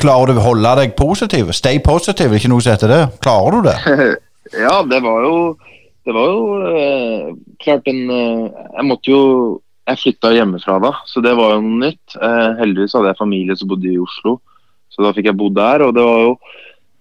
Klarer 0.00 0.32
du 0.32 0.38
å 0.40 0.44
holde 0.46 0.70
deg 0.78 0.94
positiv? 0.96 1.50
Stay 1.52 1.82
positive, 1.84 2.38
ikke 2.38 2.48
noe 2.48 2.64
som 2.64 2.72
heter 2.72 2.88
det. 2.88 3.00
Klarer 3.20 3.58
du 3.58 3.66
det? 3.66 3.74
ja, 4.64 4.78
det 4.88 5.02
var 5.04 5.26
jo 5.26 5.34
det 6.06 6.14
var 6.14 6.28
jo 6.30 6.42
eh, 6.70 7.30
klart 7.62 7.88
en 7.90 8.02
eh, 8.14 8.44
Jeg 8.76 8.86
måtte 8.86 9.10
jo 9.10 9.22
Jeg 9.88 10.02
flytta 10.02 10.34
hjemmefra 10.34 10.78
da, 10.82 10.92
så 11.06 11.22
det 11.22 11.34
var 11.38 11.56
jo 11.56 11.64
noe 11.64 11.80
nytt. 11.90 12.14
Eh, 12.18 12.52
heldigvis 12.60 12.94
hadde 12.96 13.12
jeg 13.12 13.20
familie 13.20 13.56
som 13.58 13.70
bodde 13.70 13.90
i 13.90 14.00
Oslo, 14.02 14.40
så 14.90 15.04
da 15.04 15.12
fikk 15.14 15.28
jeg 15.30 15.38
bodd 15.38 15.54
der. 15.58 15.84
Og 15.86 15.92
det 15.94 16.06
var 16.06 16.24
jo 16.24 16.32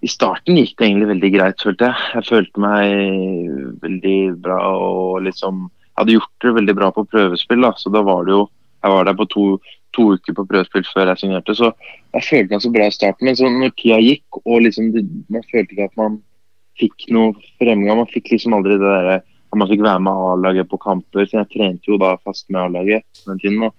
I 0.05 0.11
starten 0.11 0.59
gikk 0.59 0.75
det 0.77 0.89
egentlig 0.89 1.09
veldig 1.13 1.31
greit, 1.33 1.65
følte 1.65 1.89
jeg. 1.89 2.11
Jeg 2.17 2.29
følte 2.29 2.61
meg 2.61 3.79
veldig 3.85 4.19
bra 4.45 4.59
og 4.73 5.25
liksom 5.25 5.65
Jeg 5.65 5.97
hadde 6.01 6.17
gjort 6.17 6.45
det 6.45 6.57
veldig 6.59 6.77
bra 6.77 6.91
på 6.93 7.07
prøvespill, 7.09 7.65
da, 7.65 7.73
så 7.77 7.93
da 7.93 8.05
var 8.05 8.27
det 8.27 8.35
jo 8.35 8.43
Jeg 8.83 8.93
var 8.93 9.09
der 9.09 9.17
på 9.17 9.29
to, 9.33 9.47
to 9.97 10.11
uker 10.13 10.37
på 10.37 10.49
prøvespill 10.49 10.85
før 10.91 11.13
jeg 11.13 11.23
signerte, 11.23 11.57
så 11.57 11.71
jeg 12.13 12.29
følte 12.29 12.53
meg 12.53 12.65
så 12.65 12.73
bra 12.73 12.89
i 12.89 12.93
starten. 12.93 13.25
Men 13.25 13.37
så 13.37 13.49
når 13.49 13.73
tida 13.81 13.97
gikk 14.01 14.45
og 14.45 14.61
liksom 14.65 14.93
man 15.29 15.45
følte 15.49 15.73
ikke 15.73 15.89
at 15.89 16.01
man 16.01 16.21
fikk 16.79 17.07
noe 17.15 17.33
fremgang. 17.61 18.03
Man 18.03 18.11
fikk 18.11 18.33
liksom 18.33 18.55
aldri 18.57 18.77
det 18.79 18.85
derre 18.89 19.21
man 19.55 19.69
fikk 19.69 19.83
være 19.85 20.03
med 20.03 20.23
A-laget 20.29 20.69
på 20.69 20.79
kamper. 20.81 21.25
Så 21.27 21.41
jeg 21.41 21.51
trente 21.53 21.91
jo 21.91 21.99
da 22.01 22.15
fast 22.23 22.47
med 22.49 22.61
A-laget 22.61 23.25
den 23.25 23.41
tiden. 23.41 23.63
Og 23.67 23.73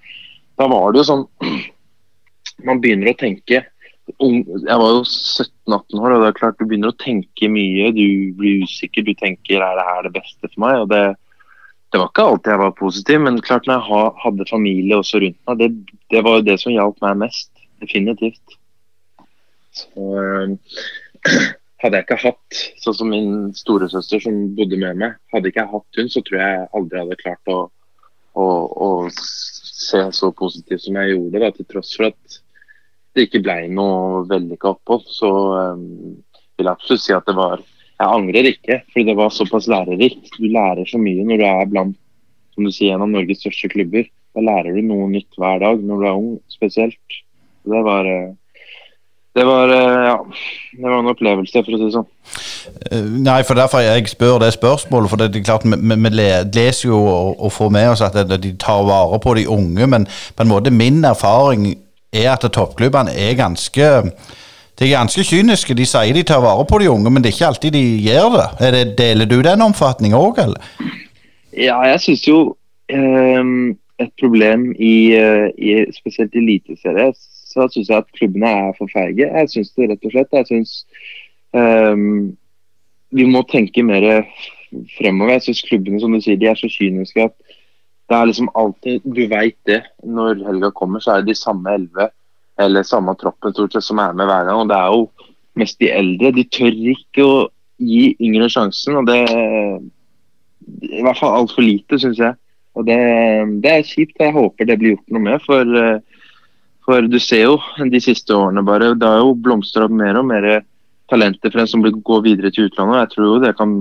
da 0.61 0.69
var 0.73 0.93
det 0.93 1.03
jo 1.03 1.09
sånn 1.11 1.27
Man 2.67 2.81
begynner 2.81 3.13
å 3.13 3.19
tenke 3.21 3.59
Jeg 3.61 4.79
var 4.81 4.95
jo 4.95 5.03
17-18 5.03 5.99
år, 6.01 6.15
og 6.15 6.23
det 6.23 6.29
er 6.31 6.39
klart 6.39 6.57
du 6.61 6.65
begynner 6.65 6.95
å 6.95 7.03
tenke 7.03 7.51
mye. 7.53 7.93
Du 7.93 8.33
blir 8.39 8.65
usikker. 8.65 9.05
Du 9.05 9.13
tenker 9.19 9.61
er 9.61 9.79
det 9.79 9.87
her 9.91 10.07
det 10.07 10.15
beste 10.17 10.49
for 10.49 10.63
meg? 10.65 10.85
Og 10.85 10.91
det, 10.93 11.03
det 11.93 12.01
var 12.01 12.11
ikke 12.13 12.29
alltid 12.31 12.55
jeg 12.55 12.63
var 12.63 12.79
positiv, 12.81 13.21
men 13.27 13.43
klart 13.45 13.69
når 13.69 13.83
jeg 13.83 14.15
hadde 14.25 14.49
familie 14.51 15.01
også 15.01 15.21
rundt 15.25 15.41
meg, 15.51 15.61
det, 15.61 15.99
det 16.15 16.25
var 16.25 16.39
jo 16.39 16.47
det 16.49 16.59
som 16.63 16.75
hjalp 16.75 17.03
meg 17.05 17.23
mest. 17.27 17.53
Definitivt. 17.83 18.57
Så 19.77 20.01
hadde 21.87 22.01
jeg 22.01 22.07
ikke 22.07 22.23
hatt, 22.25 22.61
sånn 22.83 22.97
som 22.99 23.11
min 23.13 23.31
storesøster 23.57 24.23
som 24.23 24.41
bodde 24.59 24.79
med 24.81 24.99
meg, 25.01 25.17
hadde 25.35 25.51
ikke 25.51 25.63
jeg 25.63 25.73
hatt 25.73 26.01
hun, 26.01 26.11
så 26.13 26.23
tror 26.27 26.41
jeg 26.43 26.67
aldri 26.79 27.03
hadde 27.03 27.21
klart 27.21 27.53
å, 27.53 27.59
å, 28.37 28.47
å 28.87 28.89
se 29.15 30.03
så 30.19 30.33
positivt 30.37 30.85
som 30.87 30.99
jeg 30.99 31.15
gjorde. 31.15 31.43
Da, 31.43 31.53
til 31.55 31.69
tross 31.71 31.95
for 31.97 32.11
at 32.11 32.41
det 33.17 33.29
ikke 33.29 33.45
ble 33.47 33.57
noe 33.73 34.25
vellykka 34.29 34.75
opphold, 34.75 35.07
så 35.09 35.31
um, 35.73 36.17
vil 36.57 36.69
jeg 36.69 36.75
absolutt 36.75 37.05
si 37.05 37.17
at 37.17 37.27
det 37.29 37.39
var 37.39 37.65
Jeg 37.97 38.13
angrer 38.13 38.47
ikke, 38.51 38.77
fordi 38.93 39.07
det 39.09 39.17
var 39.17 39.31
såpass 39.33 39.67
lærerikt. 39.73 40.35
Du 40.37 40.51
lærer 40.53 40.85
så 40.85 40.99
mye 41.01 41.23
når 41.25 41.39
du 41.41 41.45
er 41.49 41.71
blant 41.71 41.95
som 42.53 42.67
du 42.67 42.73
sier, 42.73 42.93
en 42.93 43.05
av 43.07 43.09
Norges 43.09 43.41
største 43.41 43.71
klubber. 43.73 44.05
Da 44.37 44.43
lærer 44.45 44.77
du 44.77 44.83
noe 44.85 45.07
nytt 45.09 45.39
hver 45.41 45.63
dag 45.63 45.81
når 45.81 46.03
du 46.03 46.05
er 46.05 46.19
ung, 46.19 46.35
spesielt. 46.53 47.17
Det 47.65 47.81
var 47.87 48.05
uh, 48.05 48.35
det 49.37 49.45
var, 49.45 49.69
ja, 50.09 50.17
det 50.73 50.83
var 50.83 50.99
en 50.99 51.11
opplevelse, 51.13 51.61
for 51.65 51.77
å 51.77 51.79
si 51.79 51.85
det 51.85 51.93
sånn. 51.93 52.07
Nei, 53.27 53.43
for 53.45 53.59
derfor 53.59 53.85
jeg 53.85 54.09
spør 54.09 54.39
det 54.41 54.55
spørsmålet. 54.55 55.13
For 55.13 55.21
det 55.21 55.29
er 55.29 55.45
klart, 55.45 55.67
vi, 55.69 56.13
leser 56.57 56.89
jo 56.89 57.03
og, 57.03 57.35
og, 57.37 57.53
får 57.53 57.75
med 57.77 57.91
oss 57.93 58.05
at 58.07 58.17
de 58.33 58.55
tar 58.61 58.87
vare 58.89 59.21
på 59.21 59.37
de 59.37 59.45
unge, 59.53 59.91
men 59.93 60.09
på 60.09 60.47
en 60.47 60.53
måte 60.53 60.73
min 60.73 61.05
erfaring 61.05 61.69
er 62.17 62.33
at 62.33 62.49
toppklubbene 62.49 63.13
er 63.13 63.37
ganske 63.37 63.93
de 64.77 64.85
er 64.85 64.93
ganske 64.93 65.25
kyniske. 65.25 65.77
De 65.77 65.87
sier 65.89 66.17
de 66.17 66.25
tar 66.27 66.43
vare 66.45 66.65
på 66.69 66.81
de 66.81 66.91
unge, 66.93 67.11
men 67.13 67.25
det 67.25 67.31
er 67.31 67.37
ikke 67.37 67.53
alltid 67.53 67.77
de 67.77 67.85
gjør 68.05 68.41
det. 68.41 68.73
det 68.75 68.85
deler 68.99 69.29
du 69.29 69.39
den 69.45 69.65
omfatningen 69.65 70.19
òg, 70.19 70.41
eller? 70.43 70.93
Ja, 71.57 71.79
jeg 71.89 72.01
syns 72.05 72.27
jo 72.29 72.41
eh, 72.93 73.55
et 74.05 74.13
problem 74.21 74.71
i, 74.77 74.97
i 75.57 75.79
spesielt 75.97 76.37
eliteserie 76.37 77.13
så 77.57 77.69
syns 77.73 77.89
jeg 77.91 78.05
at 78.05 78.13
klubbene 78.19 78.51
er 78.51 78.75
for 78.77 78.93
feige. 78.93 79.27
Jeg 79.27 79.53
syns 79.53 79.73
det 79.77 79.91
rett 79.91 80.05
og 80.05 80.13
slett. 80.13 80.37
Jeg 80.37 80.49
syns 80.51 80.75
um, 81.57 82.37
vi 83.17 83.27
må 83.31 83.43
tenke 83.49 83.85
mer 83.87 84.07
fremover. 84.99 85.37
Jeg 85.37 85.49
syns 85.49 85.65
klubbene 85.69 86.03
som 86.03 86.13
du 86.13 86.21
sier, 86.21 86.39
de 86.41 86.51
er 86.51 86.59
så 86.59 86.71
kyniske 86.71 87.29
at 87.31 87.37
det 88.07 88.15
er 88.15 88.29
liksom 88.29 88.53
alltid 88.55 89.03
Du 89.03 89.25
veit 89.31 89.59
det. 89.67 89.83
Når 90.05 90.45
helga 90.47 90.71
kommer, 90.71 91.03
så 91.03 91.17
er 91.17 91.25
det 91.25 91.35
de 91.35 91.41
samme 91.41 91.75
elleve 91.75 92.11
eller 92.59 92.87
samme 92.89 93.13
troppen 93.21 93.53
stort 93.53 93.75
sett 93.75 93.85
som 93.85 93.99
er 94.01 94.15
med 94.17 94.29
hver 94.31 94.47
gang. 94.49 94.63
Og 94.63 94.71
det 94.71 94.77
er 94.77 94.95
jo 94.95 95.29
mest 95.61 95.81
de 95.81 95.91
eldre. 95.93 96.33
De 96.33 96.45
tør 96.49 96.79
ikke 96.93 97.25
å 97.25 97.37
gi 97.77 98.15
yngre 98.25 98.49
sjansen. 98.53 98.97
og 98.97 99.11
det 99.11 99.21
I 100.97 101.03
hvert 101.05 101.21
fall 101.21 101.37
altfor 101.43 101.67
lite, 101.67 101.99
syns 102.01 102.21
jeg. 102.23 102.39
Og 102.77 102.87
det, 102.89 102.97
det, 103.65 103.73
er 103.73 103.89
kjipt. 103.89 104.17
Jeg 104.21 104.33
håper 104.37 104.69
det 104.69 104.79
blir 104.81 104.95
gjort 104.95 105.13
noe 105.13 105.27
med. 105.27 105.45
For 105.45 105.77
uh, 105.77 106.01
for 106.87 107.07
du 107.11 107.19
ser 107.23 107.49
jo 107.49 107.59
de 107.91 108.01
siste 108.03 108.35
årene 108.35 108.63
bare, 108.67 108.95
det 108.95 109.09
har 109.09 109.21
jo 109.25 109.35
blomstra 109.35 109.89
mer 109.91 110.21
og 110.21 110.29
mer 110.31 110.47
talenter 111.11 111.53
for 111.53 111.63
en 111.63 111.71
som 111.71 111.83
går 111.83 112.23
videre 112.25 112.53
til 112.55 112.69
utlandet. 112.71 113.03
Jeg 113.03 113.15
tror 113.15 113.27
jo 113.27 113.41
det 113.43 113.57
kan 113.59 113.75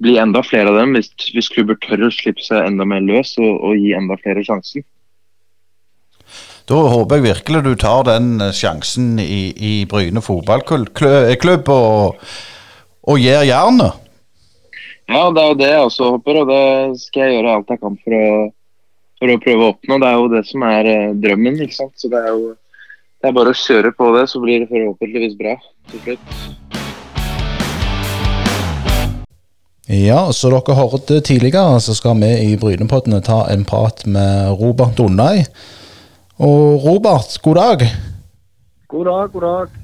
bli 0.00 0.16
enda 0.18 0.42
flere 0.46 0.70
av 0.72 0.78
dem 0.80 0.94
hvis, 0.96 1.10
hvis 1.34 1.50
klubber 1.52 1.78
tør 1.82 2.06
å 2.06 2.14
slippe 2.14 2.42
seg 2.44 2.64
enda 2.64 2.86
mer 2.88 3.02
løs 3.04 3.34
og, 3.40 3.50
og, 3.50 3.74
gi 3.76 3.92
enda 3.96 4.16
flere 4.22 4.44
sjansen. 4.46 4.86
Da 6.70 6.78
håper 6.92 7.18
jeg 7.18 7.26
virkelig 7.26 7.64
du 7.66 7.72
tar 7.82 8.06
den 8.06 8.38
eh, 8.40 8.54
sjansen 8.54 9.18
i, 9.20 9.50
i 9.50 9.72
Bryne 9.90 10.22
fotballklubb 10.22 11.72
og, 11.74 12.22
og 13.10 13.20
gir 13.20 13.42
jernet. 13.48 14.06
Ja, 15.10 15.26
det 15.34 15.42
er 15.42 15.48
jo 15.50 15.58
det 15.58 15.68
jeg 15.72 15.86
også 15.88 16.10
håper, 16.14 16.36
og 16.38 16.50
det 16.52 17.00
skal 17.02 17.24
jeg 17.24 17.34
gjøre 17.34 17.54
alt 17.56 17.72
jeg 17.74 17.80
kan 17.82 17.96
for 17.98 18.14
å 18.14 18.26
for 19.20 19.30
å 19.30 19.40
prøve 19.42 19.66
å 19.66 19.74
oppnå. 19.74 20.00
Det 20.00 20.08
er 20.08 20.16
jo 20.16 20.32
det 20.32 20.42
som 20.48 20.64
er 20.66 20.88
eh, 20.88 21.12
drømmen. 21.20 21.60
ikke 21.66 21.76
sant? 21.76 21.94
Så 22.00 22.08
det 22.12 22.24
er 22.24 22.32
jo 22.32 22.54
det 23.20 23.28
er 23.28 23.36
bare 23.36 23.52
å 23.52 23.60
kjøre 23.60 23.92
på 23.92 24.06
det, 24.14 24.24
så 24.32 24.40
blir 24.40 24.62
det 24.62 24.70
forhåpentligvis 24.70 25.34
bra 25.36 25.58
til 25.90 26.00
slutt. 26.06 26.60
Ja, 29.90 30.22
så 30.32 30.48
dere 30.54 30.76
hørte 30.78 31.18
tidligere, 31.26 31.80
så 31.84 31.92
skal 31.98 32.16
vi 32.22 32.30
i 32.46 32.56
Brynepoddene 32.56 33.20
ta 33.26 33.42
en 33.52 33.66
prat 33.68 34.06
med 34.08 34.54
Robert 34.62 34.96
Donnai. 34.96 35.44
Og 36.40 36.80
Robert, 36.86 37.36
god 37.44 37.60
dag. 37.60 37.84
God 38.88 39.10
dag, 39.10 39.32
god 39.34 39.44
dag. 39.44 39.76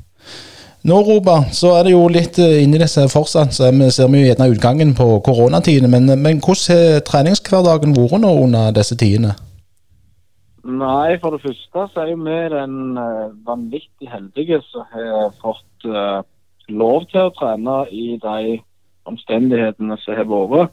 Nå, 0.87 1.01
Robert, 1.03 1.49
så 1.51 1.73
er 1.75 1.89
det 1.89 1.93
jo 1.97 2.05
litt 2.07 2.37
eh, 2.39 2.61
inni 2.63 2.79
disse 2.79 3.03
fortsatt, 3.11 3.51
så 3.57 3.73
vi 3.75 3.89
ser 3.91 4.07
vi 4.13 4.21
gjerne 4.23 4.47
utgangen 4.53 4.93
på 4.95 5.17
koronatidene. 5.27 5.89
Men, 5.91 6.13
men 6.23 6.39
hvordan 6.39 6.79
har 6.79 7.03
treningshverdagen 7.09 7.97
vært 7.97 8.23
nå 8.23 8.31
under 8.45 8.71
disse 8.77 8.95
tidene? 9.01 9.33
Nei, 10.63 11.17
for 11.19 11.35
det 11.35 11.43
første 11.43 11.89
så 11.91 12.05
er 12.05 12.13
jo 12.13 12.21
vi 12.23 12.39
den 12.53 12.77
uh, 12.99 13.35
vanvittig 13.49 14.13
heldige 14.13 14.61
som 14.69 14.87
har 14.95 15.35
fått 15.43 15.89
lov 16.71 17.07
til 17.11 17.25
å 17.25 17.35
trene 17.35 17.77
i 17.91 18.07
de 18.23 18.57
omstendighetene 19.11 19.99
som 20.05 20.19
har 20.19 20.31
vært. 20.31 20.71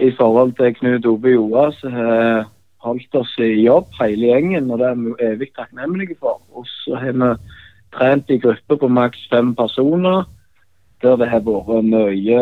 I 0.00 0.12
forhold 0.20 0.52
til 0.60 0.76
Knut 0.76 1.08
Ove 1.08 1.32
Joa, 1.32 1.66
som 1.80 1.96
har 1.96 2.44
holdt 2.84 3.16
oss 3.16 3.32
i 3.40 3.50
jobb, 3.64 3.88
hele 4.00 4.34
gjengen, 4.34 4.68
og 4.68 4.80
det 4.80 4.92
er 4.92 5.00
vi 5.00 5.16
evig 5.32 5.50
takknemlige 5.56 6.16
for. 6.20 6.40
Og 6.56 6.68
så 6.68 7.00
har 7.00 7.16
vi 7.16 7.32
trent 7.94 8.30
i 8.30 8.38
grupper 8.38 8.78
på 8.80 8.88
maks 8.88 9.22
fem 9.30 9.54
personer, 9.56 10.24
der 11.02 11.16
det 11.16 11.30
har 11.30 11.44
vært 11.46 11.86
mye 11.88 12.40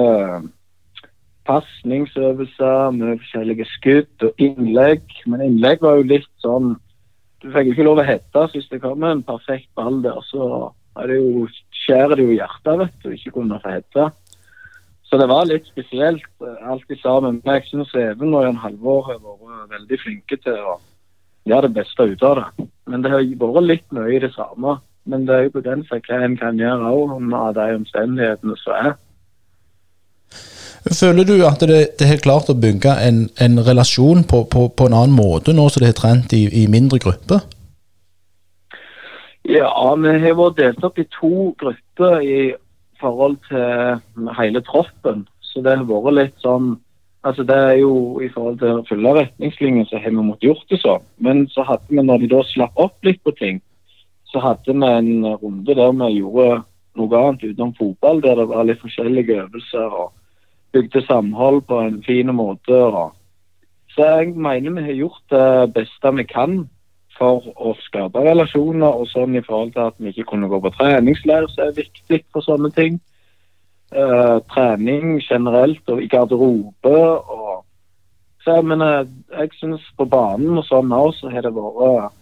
pasningsøvelser, 1.49 2.91
mye 2.97 3.17
forskjellige 3.23 3.69
skudd 3.77 4.27
og 4.27 4.43
innlegg. 4.43 5.05
Men 5.27 5.47
innlegg 5.47 5.85
var 5.85 6.01
jo 6.01 6.11
litt 6.15 6.31
sånn 6.45 6.77
Du 7.39 7.53
fikk 7.55 7.69
ikke 7.71 7.85
lov 7.87 8.01
å 8.03 8.07
hette 8.07 8.49
hvis 8.51 8.67
det 8.67 8.81
kom 8.83 9.05
en 9.07 9.21
perfekt 9.23 9.69
ball 9.79 10.01
der. 10.03 10.17
Så 10.27 10.73
det 11.07 11.21
jo, 11.21 11.45
skjærer 11.85 12.19
det 12.19 12.25
jo 12.27 12.35
hjertet, 12.35 12.81
vet 12.81 13.05
du, 13.05 13.13
ikke 13.15 13.35
kunne 13.37 13.61
få 13.63 13.77
hette. 13.77 14.09
Så 15.07 15.21
det 15.21 15.29
var 15.31 15.47
litt 15.47 15.69
spesielt, 15.71 16.27
alt 16.67 16.91
sammen. 16.99 17.39
Men 17.45 17.61
jeg 17.61 17.69
syns 17.69 17.95
Even 17.95 18.35
og 18.35 18.43
Jan 18.43 18.59
Halvor 18.59 19.07
har 19.07 19.23
vært 19.23 19.71
veldig 19.77 20.01
flinke 20.03 20.41
til 20.43 20.59
å 20.59 20.75
gjøre 21.49 21.71
det 21.71 21.79
beste 21.79 22.09
ut 22.11 22.27
av 22.27 22.41
det. 22.41 22.67
Men 22.91 23.07
det 23.07 23.15
har 23.15 23.23
vært 23.23 23.69
litt 23.69 23.87
mye 23.95 24.17
i 24.17 24.21
det 24.27 24.35
samme. 24.35 24.81
Men 25.09 25.27
det 25.27 25.35
er 25.35 25.47
jo 25.47 25.57
begrensa 25.57 26.01
hva 26.05 26.23
en 26.25 26.37
kan 26.37 26.59
gjøre 26.61 26.93
òg 26.93 27.15
under 27.17 27.53
de 27.57 27.69
omstendighetene 27.81 28.57
som 28.61 28.75
er. 28.77 28.97
Føler 30.89 31.27
du 31.27 31.35
at 31.47 31.61
det, 31.69 31.81
det 31.99 32.09
har 32.09 32.21
klart 32.23 32.51
å 32.53 32.57
bygge 32.57 32.93
en, 33.05 33.25
en 33.41 33.61
relasjon 33.65 34.23
på, 34.29 34.45
på, 34.53 34.69
på, 34.77 34.89
en 34.89 34.97
annen 34.97 35.17
måte 35.17 35.53
nå 35.57 35.67
som 35.73 35.83
det 35.83 35.93
har 35.93 35.99
trent 35.99 36.35
i, 36.37 36.45
i 36.63 36.67
mindre 36.71 37.01
grupper? 37.03 37.43
Ja, 39.49 39.73
vi 39.97 40.15
har 40.23 40.37
vært 40.39 40.61
delt 40.61 40.85
opp 40.85 41.01
i 41.01 41.07
to 41.17 41.51
grupper 41.61 42.21
i 42.21 42.41
forhold 43.01 43.39
til 43.49 44.29
hele 44.37 44.63
troppen. 44.69 45.25
Så 45.41 45.65
det 45.65 45.79
har 45.81 45.89
vært 45.89 46.21
litt 46.21 46.45
sånn 46.45 46.77
Altså 47.27 47.43
det 47.43 47.57
er 47.59 47.73
jo 47.81 48.21
I 48.23 48.29
forhold 48.31 48.61
til 48.61 48.77
å 48.79 48.85
følge 48.87 49.11
retningslinjer 49.17 49.89
så 49.89 49.99
har 49.99 50.13
vi 50.15 50.23
måttet 50.23 50.47
gjort 50.47 50.69
det 50.71 50.79
sånn. 50.79 51.03
Men 51.19 51.49
så 51.51 51.65
hadde 51.67 51.91
vi, 51.91 51.99
når 51.99 52.23
de 52.23 52.29
da 52.31 52.45
slapp 52.47 52.79
opp 52.79 52.95
litt 53.05 53.19
på 53.27 53.35
ting, 53.41 53.59
så 54.33 54.43
hadde 54.45 54.75
vi 54.75 54.87
en 54.87 55.27
runde 55.43 55.75
der 55.75 55.93
vi 55.93 56.09
gjorde 56.19 56.63
noe 56.99 57.21
annet 57.21 57.45
utenom 57.45 57.75
fotball, 57.79 58.23
der 58.23 58.41
det 58.41 58.49
var 58.51 58.67
litt 58.67 58.83
forskjellige 58.83 59.45
øvelser 59.45 59.95
og 60.03 60.13
bygde 60.73 61.05
samhold 61.07 61.63
på 61.69 61.79
en 61.81 62.03
fin 62.03 62.35
måte. 62.35 62.81
Så 63.95 64.05
jeg 64.05 64.35
mener 64.37 64.75
vi 64.77 64.89
har 64.89 64.99
gjort 64.99 65.23
det 65.31 65.73
beste 65.75 66.13
vi 66.17 66.27
kan 66.29 66.59
for 67.19 67.47
å 67.57 67.75
skape 67.83 68.23
relasjoner, 68.23 68.95
og 68.95 69.09
sånn 69.11 69.35
i 69.35 69.43
forhold 69.43 69.73
til 69.75 69.89
at 69.89 69.97
vi 69.99 70.13
ikke 70.13 70.29
kunne 70.33 70.51
gå 70.51 70.61
på 70.63 70.75
treningsleir, 70.77 71.49
så 71.51 71.67
er 71.67 71.79
viktig 71.79 72.21
for 72.33 72.47
sånne 72.47 72.71
ting. 72.77 73.01
Uh, 73.89 74.45
trening 74.53 75.17
generelt 75.25 75.89
og 75.89 76.03
i 76.05 76.11
garderobe 76.13 76.93
og 76.93 77.65
så 78.45 78.59
jeg 78.59 78.65
mener, 78.65 79.07
jeg 79.33 79.49
synes 79.57 79.85
på 79.97 80.05
banen 80.05 80.59
og 80.61 80.67
sånn 80.69 80.93
òg 80.93 81.15
så 81.17 81.29
har 81.33 81.45
det 81.45 81.55
vært 81.57 82.13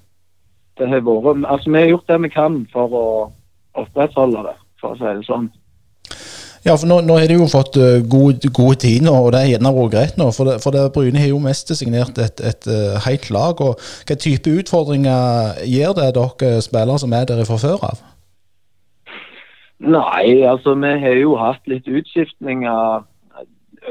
det 0.79 0.89
har 0.91 1.05
vært 1.05 1.45
Altså, 1.49 1.71
vi 1.71 1.79
har 1.79 1.93
gjort 1.93 2.09
det 2.09 2.23
vi 2.23 2.33
kan 2.33 2.59
for 2.73 2.97
å 2.97 3.07
opprettholde 3.77 4.43
det, 4.49 4.57
for 4.81 4.95
å 4.95 4.99
si 4.99 5.15
det 5.19 5.29
sånn. 5.29 5.49
Ja, 6.67 6.75
for 6.75 6.89
nå, 6.91 6.97
nå 7.07 7.15
har 7.21 7.29
de 7.31 7.37
jo 7.37 7.47
fått 7.47 7.77
uh, 7.79 8.03
gode, 8.11 8.51
tid 8.51 8.81
tid 8.83 9.07
og 9.07 9.29
det 9.35 9.41
er 9.41 9.51
gjerne 9.53 9.71
vært 9.77 9.93
greit 9.93 10.17
nå. 10.19 10.33
For, 10.35 10.49
det, 10.49 10.57
for 10.65 10.75
det, 10.75 10.89
Bryne 10.95 11.23
har 11.23 11.31
jo 11.31 11.39
mest 11.39 11.71
signert 11.79 12.19
et, 12.19 12.43
et 12.43 12.67
uh, 12.67 12.99
helt 13.07 13.31
lag. 13.31 13.61
og 13.63 13.79
Hva 14.09 14.17
type 14.19 14.51
utfordringer 14.51 15.63
gir 15.63 15.95
det 15.95 16.11
dere 16.19 16.61
spillere 16.67 16.99
som 16.99 17.15
er 17.15 17.29
der 17.29 17.45
fra 17.47 17.61
før 17.63 17.87
av? 17.93 18.03
Nei, 19.79 20.43
altså 20.49 20.75
vi 20.81 20.93
har 21.05 21.21
jo 21.21 21.37
hatt 21.39 21.63
litt 21.71 21.87
utskiftninger 21.87 23.05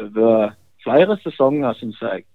over 0.01 0.51
flere 0.83 1.15
sesonger, 1.23 1.77
syns 1.79 2.01
jeg. 2.01 2.25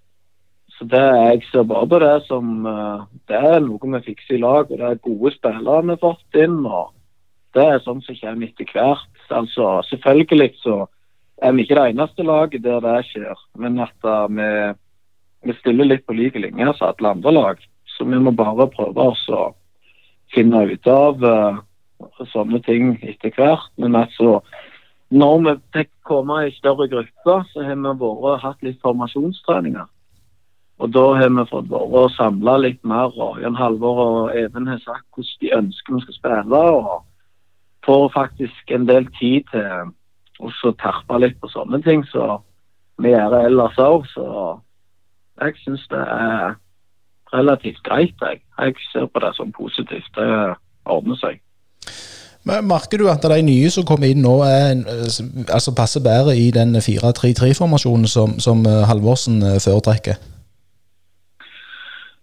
Så 0.81 0.87
det, 0.89 1.01
Jeg 1.01 1.43
ser 1.51 1.67
bare 1.69 1.87
på 1.87 1.99
det 2.01 2.15
som 2.25 2.65
uh, 2.65 3.05
det 3.29 3.37
er 3.37 3.61
noe 3.61 3.93
vi 3.93 4.01
fikser 4.07 4.39
i 4.39 4.41
lag. 4.41 4.65
og 4.65 4.79
Det 4.79 4.87
er 4.87 5.03
gode 5.05 5.35
spillere 5.35 5.83
vi 5.83 5.93
har 5.93 6.01
fått 6.01 6.41
inn. 6.41 6.65
og 6.65 6.95
Det 7.53 7.67
er 7.67 7.83
sånn 7.85 8.01
som 8.01 8.17
kommer 8.17 8.49
etter 8.49 8.73
hvert. 8.73 9.11
Altså, 9.29 9.83
Selvfølgelig 9.91 10.55
så 10.63 10.87
er 11.43 11.53
vi 11.53 11.63
ikke 11.67 11.77
det 11.77 11.91
eneste 11.93 12.25
laget 12.25 12.65
der 12.65 12.81
det 12.81 12.97
skjer. 13.11 13.37
Men 13.61 13.79
at 13.85 14.09
uh, 14.09 14.25
vi 14.33 14.49
vi 15.43 15.57
stiller 15.57 15.89
litt 15.89 16.07
på 16.07 16.17
like 16.17 16.41
linje 16.41 16.73
som 16.77 16.91
alle 16.91 17.15
andre 17.15 17.33
lag. 17.33 17.63
Så 17.97 18.05
vi 18.05 18.19
må 18.21 18.33
bare 18.37 18.69
prøve 18.73 19.07
oss 19.13 19.23
å 19.33 19.53
finne 20.35 20.65
ut 20.69 20.91
av 20.91 21.25
uh, 21.25 21.61
sånne 22.33 22.61
ting 22.67 22.93
etter 23.01 23.33
hvert. 23.37 23.71
Men 23.81 23.97
altså, 24.03 24.41
når 25.11 25.39
vi 25.47 25.55
fikk 25.79 25.91
komme 26.09 26.43
i 26.47 26.53
større 26.59 26.89
grupper, 26.93 27.47
så 27.53 27.65
har 27.65 27.81
vi 27.81 27.97
vært, 28.03 28.45
hatt 28.45 28.63
litt 28.67 28.81
formasjonstreninger. 28.85 29.89
Og 30.81 30.93
da 30.95 31.05
har 31.19 31.29
vi 31.29 31.45
fått 31.51 31.69
vært 31.69 31.97
og 32.01 32.13
samla 32.17 32.57
litt 32.65 32.81
mer. 32.85 33.13
og 33.21 33.41
Jan 33.43 33.57
Halvor 33.57 34.01
og 34.05 34.37
Even 34.37 34.67
har 34.67 34.81
sagt 34.81 35.07
hvordan 35.13 35.41
de 35.41 35.55
ønsker 35.59 35.95
vi 35.95 36.01
skal 36.07 36.15
spille. 36.15 36.61
og 36.61 37.03
får 37.85 38.13
faktisk 38.15 38.71
en 38.71 38.87
del 38.89 39.07
tid 39.21 39.45
til 39.53 39.93
å 40.41 40.73
terpe 40.81 41.19
litt 41.21 41.39
på 41.41 41.49
sånne 41.49 41.83
ting 41.85 42.05
som 42.13 42.41
vi 43.01 43.13
gjør 43.13 43.39
ellers 43.45 43.79
òg. 43.81 44.09
Så 44.15 44.25
jeg 45.41 45.57
syns 45.65 45.87
det 45.93 46.01
er 46.01 46.57
relativt 47.33 47.83
greit. 47.83 48.17
Jeg. 48.21 48.41
jeg 48.59 48.75
ser 48.93 49.07
på 49.07 49.23
det 49.25 49.35
som 49.37 49.53
positivt. 49.53 50.11
Det 50.17 50.57
ordner 50.85 51.17
seg. 51.21 51.41
Men 52.45 52.65
Merker 52.65 52.99
du 52.99 53.09
at 53.13 53.23
de 53.23 53.43
nye 53.45 53.71
som 53.71 53.85
kommer 53.85 54.09
inn 54.09 54.23
nå, 54.25 54.39
er, 54.49 54.81
altså 55.53 55.75
passer 55.77 56.01
bedre 56.01 56.37
i 56.37 56.49
den 56.51 56.73
4-3-3-formasjonen 56.77 58.09
som, 58.09 58.39
som 58.41 58.65
eh, 58.67 58.85
Halvorsen 58.89 59.43
eh, 59.45 59.59
foretrekker? 59.61 60.17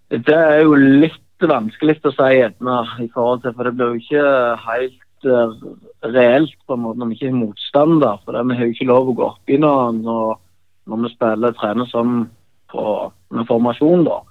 Det 0.07 0.35
er 0.35 0.61
jo 0.63 0.77
litt 0.77 1.43
vanskelig 1.43 1.97
å 2.07 2.13
si 2.15 2.29
gjerne, 2.37 2.77
i 3.03 3.09
forhold 3.11 3.43
til, 3.43 3.53
for 3.57 3.67
det 3.67 3.73
blir 3.75 3.91
jo 3.91 3.99
ikke 3.99 4.29
helt 4.63 5.27
uh, 5.27 5.51
reelt 6.07 6.55
på 6.65 6.77
en 6.77 6.83
måte 6.85 7.01
når 7.01 7.11
vi 7.11 7.17
ikke 7.17 7.27
er 7.33 7.35
motstander. 7.41 8.21
For 8.23 8.37
det, 8.37 8.45
vi 8.47 8.57
har 8.57 8.69
jo 8.69 8.75
ikke 8.75 8.87
lov 8.87 9.11
å 9.11 9.15
gå 9.17 9.27
opp 9.27 9.51
i 9.51 9.59
noe 9.59 9.91
når, 9.97 10.39
når 10.87 11.03
vi 11.03 11.11
spiller 11.11 11.57
trener 11.59 11.91
sånn 11.91 12.15
på, 12.71 12.85
med 13.35 13.49
formasjon. 13.51 14.07
da. 14.07 14.21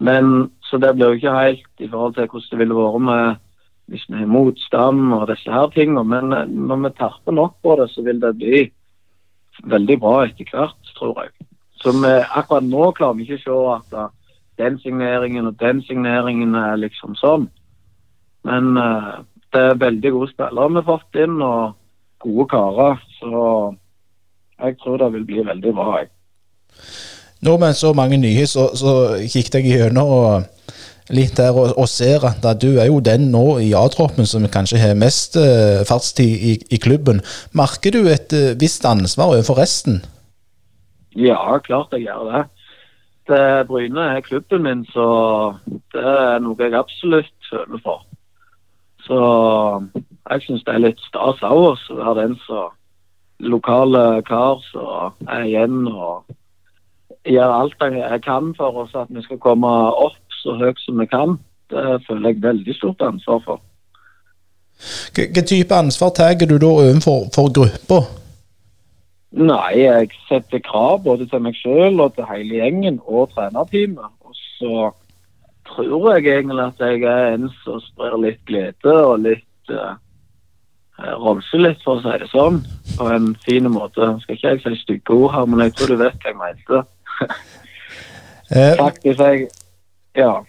Men 0.00 0.50
Så 0.70 0.78
det 0.78 0.94
blir 0.94 1.10
jo 1.10 1.18
ikke 1.18 1.34
helt 1.34 1.82
i 1.82 1.88
forhold 1.90 2.14
til 2.14 2.30
hvordan 2.30 2.50
det 2.52 2.58
ville 2.62 2.78
vært 2.78 3.06
med 3.10 3.46
hvis 3.90 4.04
vi 4.06 4.20
har 4.20 4.30
motstand 4.30 5.14
og 5.16 5.26
disse 5.26 5.50
her 5.50 5.66
tingene. 5.74 6.04
Men 6.06 6.32
eh, 6.32 6.46
når 6.46 6.84
vi 6.84 6.90
terper 7.00 7.34
nok 7.34 7.56
på 7.66 7.74
det, 7.80 7.88
så 7.90 8.04
vil 8.06 8.20
det 8.22 8.36
bli 8.38 8.60
veldig 9.66 9.96
bra 9.98 10.14
etter 10.28 10.46
hvert, 10.54 10.92
tror 10.94 11.18
jeg. 11.24 11.34
Så 11.82 11.96
vi, 11.98 12.12
akkurat 12.38 12.68
nå 12.70 12.92
klarer 12.94 13.18
vi 13.18 13.26
ikke 13.26 13.50
å 13.50 13.80
se 13.82 13.98
at 13.98 14.14
den 14.60 14.78
signeringen 14.84 15.48
og 15.48 15.58
den 15.60 15.82
signeringen 15.88 16.54
er 16.54 16.78
liksom 16.80 17.16
sånn. 17.18 17.48
Men 18.46 18.76
uh, 18.78 19.20
det 19.52 19.66
er 19.72 19.82
veldig 19.82 20.12
gode 20.14 20.32
spillere 20.32 20.70
vi 20.70 20.80
har 20.80 20.88
fått 20.88 21.20
inn, 21.24 21.40
og 21.42 21.76
gode 22.22 22.48
karer. 22.52 23.02
Så 23.18 23.42
jeg 24.60 24.76
tror 24.82 25.00
det 25.00 25.12
vil 25.16 25.26
bli 25.28 25.46
veldig 25.46 25.74
bra. 25.76 25.98
jeg. 26.00 26.12
Nå 27.40 27.56
med 27.56 27.76
så 27.76 27.92
mange 27.96 28.20
nye, 28.20 28.46
så, 28.46 28.68
så 28.76 29.16
kikket 29.24 29.60
jeg 29.60 29.72
gjennom 29.72 30.10
og 30.12 30.60
litt 31.10 31.38
der 31.40 31.56
og, 31.56 31.72
og, 31.74 31.88
ser 31.90 32.22
at 32.28 32.44
du 32.62 32.76
er 32.78 32.86
jo 32.86 33.00
den 33.02 33.30
nå 33.32 33.58
i 33.64 33.72
A-troppen 33.74 34.28
som 34.28 34.46
kanskje 34.52 34.78
har 34.78 34.98
mest 34.98 35.38
uh, 35.40 35.82
fartstid 35.88 36.30
i, 36.50 36.54
i, 36.70 36.78
klubben. 36.78 37.22
Merker 37.56 37.96
du 37.96 38.04
et 38.06 38.30
uh, 38.36 38.52
visst 38.60 38.86
ansvar 38.86 39.34
overfor 39.34 39.58
resten? 39.58 40.02
Ja, 41.18 41.58
klart 41.64 41.96
jeg 41.96 42.06
gjør 42.06 42.28
det. 42.30 42.44
Det. 43.28 43.66
Bryne 43.68 44.00
er 44.00 44.20
klubben 44.20 44.62
min, 44.62 44.84
så 44.92 45.06
det 45.92 46.04
er 46.04 46.38
noe 46.44 46.56
jeg 46.58 46.74
absolutt 46.74 47.50
føler 47.50 47.82
for. 47.84 48.04
Så 49.06 49.20
jeg 50.30 50.42
syns 50.42 50.64
det 50.66 50.74
er 50.74 50.84
litt 50.84 51.00
stas 51.08 51.42
òg 51.42 51.80
å 51.90 51.96
være 52.00 52.20
den 52.22 52.36
som 52.46 52.76
lokale 53.40 54.22
kar 54.28 54.60
som 54.68 55.16
er 55.28 55.46
igjen 55.48 55.88
og 55.88 56.28
gjør 57.24 57.54
alt 57.56 57.82
jeg 57.96 58.20
kan 58.24 58.52
for 58.56 58.84
oss 58.84 58.94
at 58.94 59.08
vi 59.10 59.22
skal 59.24 59.40
komme 59.40 59.70
opp 59.90 60.36
så 60.42 60.56
høyt 60.60 60.78
som 60.84 61.00
vi 61.00 61.06
kan. 61.08 61.38
Det 61.70 62.00
føler 62.06 62.30
jeg 62.30 62.42
veldig 62.42 62.76
stort 62.76 63.02
ansvar 63.02 63.42
for. 63.44 63.60
Hvilken 65.14 65.46
type 65.46 65.74
ansvar 65.74 66.08
tar 66.16 66.34
du 66.34 66.56
da 66.58 66.66
overfor 66.66 67.28
for 67.34 67.52
gruppa? 67.52 68.19
Nei, 69.30 69.78
jeg 69.78 70.10
setter 70.26 70.62
krav 70.64 71.04
både 71.04 71.28
til 71.30 71.42
meg 71.44 71.54
selv 71.60 72.02
og 72.02 72.16
til 72.16 72.26
hele 72.26 72.58
gjengen 72.58 72.98
og 73.06 73.30
trenerteamet. 73.34 74.10
Og 74.26 74.34
så 74.58 74.90
tror 75.70 76.16
jeg 76.16 76.26
egentlig 76.40 76.64
at 76.64 76.82
jeg 76.82 77.04
er 77.06 77.36
en 77.36 77.50
som 77.62 77.78
sprer 77.84 78.16
litt 78.18 78.40
glede 78.48 78.94
og 79.06 79.20
litt 79.22 79.70
uh, 79.70 79.94
litt, 80.98 81.82
for 81.84 81.96
å 81.96 82.02
si 82.02 82.18
det 82.18 82.28
sånn. 82.32 82.60
På 82.98 83.08
en 83.14 83.32
fin 83.46 83.70
måte. 83.70 84.08
Skal 84.24 84.36
ikke 84.36 84.54
jeg 84.54 84.62
si 84.64 84.82
stygge 84.82 85.14
ord 85.14 85.34
her, 85.36 85.46
men 85.46 85.64
jeg 85.66 85.76
tror 85.78 85.94
du 85.94 86.00
vet 86.02 86.18
hva 86.24 86.32
jeg 86.32 86.40
mente. 86.42 86.84
Eh, 88.50 88.74
Faktisk, 88.74 89.20
jeg 89.20 89.44
Ja. 90.18 90.40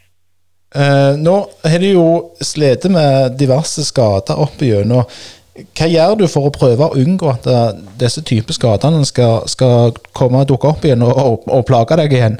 Uh, 0.74 1.14
nå 1.22 1.36
har 1.62 1.78
du 1.78 1.86
jo 1.86 2.06
slitt 2.42 2.88
med 2.90 3.36
diverse 3.38 3.84
skader 3.86 4.42
opp 4.42 4.58
igjennom. 4.58 5.06
Hva 5.52 5.88
gjør 5.92 6.14
du 6.22 6.26
for 6.32 6.48
å 6.48 6.54
prøve 6.56 6.86
å 6.88 6.96
unngå 6.96 7.28
at 7.28 7.48
uh, 7.52 7.74
disse 8.00 8.24
typer 8.24 8.56
skadene 8.56 9.04
skal, 9.08 9.44
skal, 9.52 9.92
komme 10.16 10.46
og 10.46 10.48
dukke 10.48 10.70
opp 10.70 10.88
igjen 10.88 11.04
og, 11.04 11.12
og, 11.12 11.44
og, 11.52 11.66
plage 11.68 11.98
deg 12.00 12.16
igjen? 12.16 12.40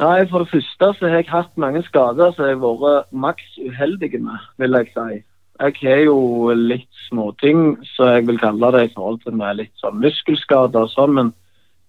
Nei, 0.00 0.28
For 0.28 0.44
det 0.44 0.52
første 0.52 0.90
så 0.98 1.08
har 1.08 1.22
jeg 1.22 1.32
hatt 1.32 1.56
mange 1.60 1.82
skader 1.88 2.36
som 2.36 2.44
jeg 2.48 2.60
har 2.60 2.78
vært 2.84 3.10
maks 3.24 3.56
uheldig 3.56 4.20
med, 4.20 4.46
vil 4.60 4.78
jeg 4.80 4.92
si. 4.92 5.20
Jeg 5.60 5.76
har 5.80 6.04
jo 6.06 6.20
litt 6.56 7.02
småting 7.08 7.74
så 7.94 8.14
jeg 8.14 8.28
vil 8.28 8.40
kalle 8.40 8.72
det 8.76 8.86
i 8.86 8.92
forhold 8.94 9.20
til 9.24 9.36
med 9.40 9.58
litt 9.60 9.74
sånn 9.80 10.00
muskelskader 10.00 10.88
og 10.88 10.92
sånn, 10.92 11.16
men 11.16 11.34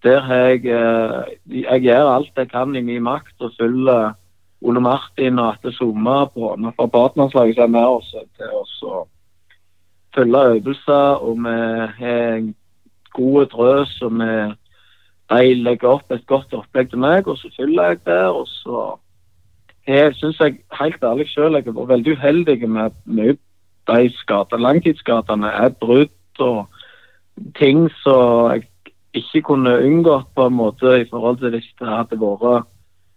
der 0.04 0.24
har 0.26 0.48
jeg 0.50 0.66
uh, 0.72 1.28
Jeg 1.52 1.84
gjør 1.86 2.16
alt 2.16 2.40
jeg 2.40 2.50
kan 2.52 2.76
i 2.76 2.82
min 2.84 3.04
makt 3.04 3.36
og 3.44 3.56
følger 3.60 4.14
Ole 4.62 4.82
Martin 4.84 5.40
og 5.42 5.56
Atte 5.56 5.72
Soma 5.76 6.24
på 6.32 6.56
fra 6.56 6.88
partnerslaget 6.88 7.58
som 7.58 7.68
er 7.68 7.76
med 7.76 7.98
oss 8.00 8.12
til 8.16 8.56
oss 8.56 8.76
å 8.88 9.04
følge 10.16 10.48
øvelser. 10.56 11.22
Og 11.26 11.38
vi 11.44 11.56
har 12.00 12.54
god 13.14 13.46
drøs, 13.46 14.02
og 14.02 14.20
vi, 14.20 14.32
de 15.32 15.54
legger 15.64 15.88
opp 15.88 16.12
et 16.12 16.28
godt 16.28 16.54
opplegg 16.54 16.90
til 16.90 17.00
meg, 17.00 17.28
og 17.28 17.38
så 17.38 17.52
følger 17.58 17.84
jeg 17.84 18.04
det. 18.06 18.26
Og 18.28 18.48
så 18.48 18.82
jeg 19.88 20.16
syns 20.16 20.40
jeg 20.40 20.60
helt 20.80 21.04
ærlig 21.04 21.30
selv 21.30 21.56
jeg 21.56 21.64
har 21.66 21.74
vært 21.74 21.90
veldig 21.90 22.18
uheldig 22.18 22.70
med 22.70 22.92
mye 23.06 23.38
de 23.90 24.12
skadene. 24.14 24.62
Langtidsskadene 24.62 25.48
er 25.48 25.70
brudd 25.70 26.40
og 26.40 26.68
ting 27.58 27.88
som 28.04 28.52
jeg 28.52 28.68
ikke 29.14 29.42
kunne 29.50 29.80
unngått 29.82 30.30
på 30.36 30.46
en 30.46 30.54
måte 30.54 31.02
i 31.02 31.08
forhold 31.10 31.40
til 31.42 31.56
hvis 31.56 31.74
det 31.80 31.90
hadde 31.90 32.20
vært 32.22 32.70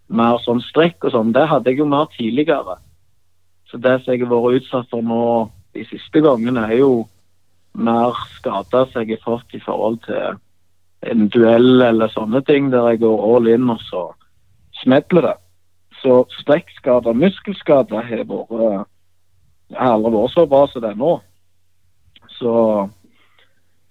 mer 0.09 0.41
sånn 0.45 0.63
strekk 0.65 1.05
og 1.05 1.15
sånn, 1.15 1.33
det 1.37 1.47
hadde 1.49 1.71
jeg 1.71 1.83
jo 1.83 1.89
mer 1.89 2.09
tidligere. 2.17 2.79
Så 3.69 3.79
det 3.79 4.01
som 4.03 4.13
jeg 4.15 4.25
har 4.25 4.33
vært 4.33 4.63
utsatt 4.63 4.91
for 4.91 5.05
nå 5.05 5.25
de 5.75 5.85
siste 5.89 6.23
gangene, 6.25 6.67
er 6.69 6.81
jo 6.81 7.05
mer 7.75 8.17
skada 8.37 8.85
som 8.91 9.03
jeg 9.03 9.19
har 9.19 9.25
fått 9.25 9.55
i 9.57 9.63
forhold 9.63 10.01
til 10.07 10.39
en 11.05 11.29
duell 11.29 11.83
eller 11.85 12.13
sånne 12.13 12.41
ting, 12.49 12.71
der 12.73 12.93
jeg 12.93 13.03
går 13.03 13.25
all 13.29 13.51
in 13.51 13.71
og 13.73 13.83
så 13.91 14.05
smeller 14.81 15.29
det. 15.29 15.37
Så 16.01 16.25
strekkskader, 16.41 17.17
muskelskader, 17.17 18.05
har 18.05 18.27
vært 18.29 18.89
har 19.73 19.97
aldri 19.97 20.13
vært 20.15 20.35
så 20.35 20.45
bra 20.49 20.65
som 20.69 20.85
det 20.85 20.93
er 20.93 21.01
nå. 21.01 21.13
Så 22.39 22.55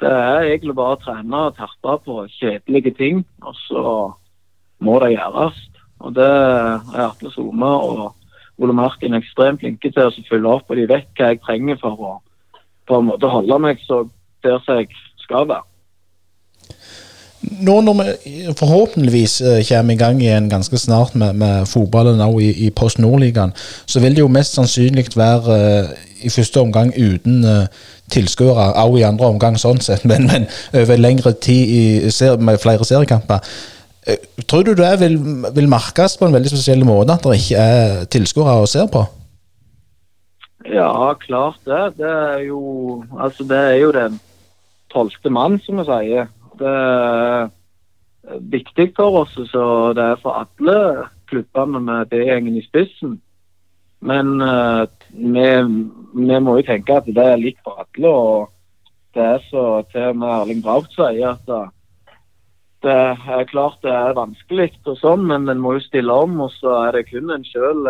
det 0.02 0.12
er 0.12 0.50
egentlig 0.50 0.76
bare 0.78 0.98
å 0.98 1.02
trene 1.02 1.46
og 1.48 1.56
terpe 1.58 1.96
på 2.06 2.18
kjedelige 2.38 2.94
ting, 2.98 3.24
og 3.44 3.56
så 3.66 3.86
må 4.84 5.00
det 5.04 5.14
gjøres. 5.16 5.62
Og 6.04 6.16
det 6.18 6.28
er 6.28 7.06
Atle 7.08 7.32
Soma 7.32 7.72
og 7.80 8.04
Ole 8.62 8.74
Martin 8.78 9.18
ekstremt 9.18 9.64
flinke 9.64 9.92
til 9.92 10.06
å 10.06 10.26
følge 10.30 10.50
opp, 10.50 10.70
og 10.70 10.78
de 10.78 10.88
vet 10.90 11.10
hva 11.18 11.32
jeg 11.32 11.42
trenger 11.46 11.80
for 11.82 11.98
å 11.98 12.14
på 12.88 13.00
en 13.00 13.08
måte 13.08 13.30
holde 13.32 13.60
meg 13.64 13.80
så 13.88 14.04
der 14.44 14.60
som 14.66 14.82
jeg 14.82 14.90
skal 15.24 15.48
være. 15.48 15.64
Nå 17.44 17.82
når 17.82 17.94
vi 18.00 18.54
forhåpentligvis 18.60 19.42
eh, 19.42 19.66
kommer 19.68 19.94
i 19.94 19.98
gang 20.00 20.22
igjen 20.22 20.50
ganske 20.50 20.78
snart 20.78 21.16
med, 21.16 21.34
med 21.34 21.68
fotballen 21.68 22.22
i, 22.40 22.52
i 22.68 22.70
Post 22.70 23.00
Nord-ligaen, 23.00 23.52
så 23.86 24.00
vil 24.00 24.16
det 24.16 24.24
jo 24.24 24.32
mest 24.32 24.56
sannsynlig 24.56 25.10
være 25.16 25.58
uh, 25.58 25.90
i 26.24 26.30
første 26.32 26.62
omgang 26.62 26.94
uten 26.96 27.44
uh, 27.44 27.66
tilskuere, 28.12 28.74
også 28.74 28.98
i 28.98 29.08
andre 29.08 29.28
omgang 29.28 29.60
sånn 29.60 29.82
sett, 29.84 30.06
men, 30.10 30.28
men 30.32 30.48
over 30.74 31.00
lengre 31.00 31.34
tid 31.34 31.68
i, 31.68 31.84
med 32.40 32.62
flere 32.64 32.88
seriekamper. 32.88 33.44
Eh, 34.08 34.20
tror 34.50 34.66
du 34.68 34.74
det 34.76 34.92
vil, 35.00 35.18
vil, 35.56 35.70
merkes 35.72 36.18
på 36.20 36.28
en 36.28 36.36
veldig 36.36 36.52
spesiell 36.52 36.84
måte 36.88 37.16
at 37.16 37.24
det 37.24 37.40
ikke 37.40 37.66
er 37.76 38.06
tilskuere 38.12 38.64
å 38.64 38.70
se 38.70 38.84
på? 38.92 39.04
Ja, 40.68 41.14
klart 41.20 41.60
det. 41.68 41.84
Det 42.00 42.12
er 42.12 42.46
jo, 42.50 43.04
altså 43.20 43.48
det 43.48 43.60
er 43.60 43.78
jo 43.80 43.92
den 43.96 44.20
tolvte 44.94 45.32
mann, 45.34 45.60
som 45.64 45.80
vi 45.80 45.88
sier. 45.88 46.32
Det 46.60 46.72
er 46.72 47.52
viktig 48.54 48.92
for 48.96 49.24
oss, 49.24 49.36
så 49.52 49.66
det 49.96 50.04
er 50.14 50.22
for 50.24 50.44
alle 50.44 51.08
klubbene 51.32 51.82
med 51.84 52.12
B-gjengen 52.12 52.60
i 52.60 52.66
spissen. 52.66 53.18
Men 54.04 54.36
uh, 54.44 54.84
vi, 55.16 55.48
vi, 56.14 56.40
må 56.44 56.58
jo 56.60 56.66
tenke 56.68 57.00
at 57.00 57.08
det 57.08 57.24
er 57.24 57.40
likt 57.40 57.64
for 57.64 57.84
alle. 57.84 58.10
og 58.10 59.16
Det 59.16 59.24
er 59.24 59.48
så 59.48 59.66
til 59.92 60.12
og 60.12 60.20
med 60.20 60.36
Erling 60.36 60.64
Braut 60.64 60.92
sier 60.92 61.36
at 61.36 61.54
det 62.84 62.94
er 62.94 63.48
klart 63.48 63.80
det 63.86 63.92
er 63.96 64.18
vanskelig, 64.18 64.74
og 64.86 64.98
sånn, 65.00 65.26
men 65.30 65.48
en 65.50 65.62
må 65.64 65.78
jo 65.78 65.86
stille 65.86 66.14
om. 66.26 66.36
Og 66.44 66.52
så 66.58 66.76
er 66.84 66.98
det 66.98 67.08
kun 67.10 67.32
en 67.32 67.46
sjøl 67.48 67.88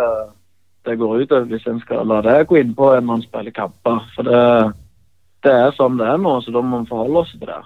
det 0.84 0.98
går 1.00 1.22
ut 1.22 1.32
over 1.32 1.46
hvis 1.48 1.66
en 1.66 1.80
skal 1.80 2.08
la 2.08 2.20
det 2.24 2.42
gå 2.48 2.58
inn 2.60 2.74
på 2.76 2.90
når 2.92 3.16
en 3.16 3.24
spiller 3.24 3.54
kamper. 3.56 4.02
For 4.16 4.28
det, 4.28 4.42
det 5.46 5.54
er 5.54 5.72
sånn 5.78 5.96
det 6.00 6.08
er 6.08 6.20
nå, 6.20 6.36
så 6.44 6.52
da 6.52 6.60
må 6.60 6.82
vi 6.82 6.92
forholde 6.92 7.22
oss 7.22 7.32
til 7.32 7.48
det. 7.48 7.62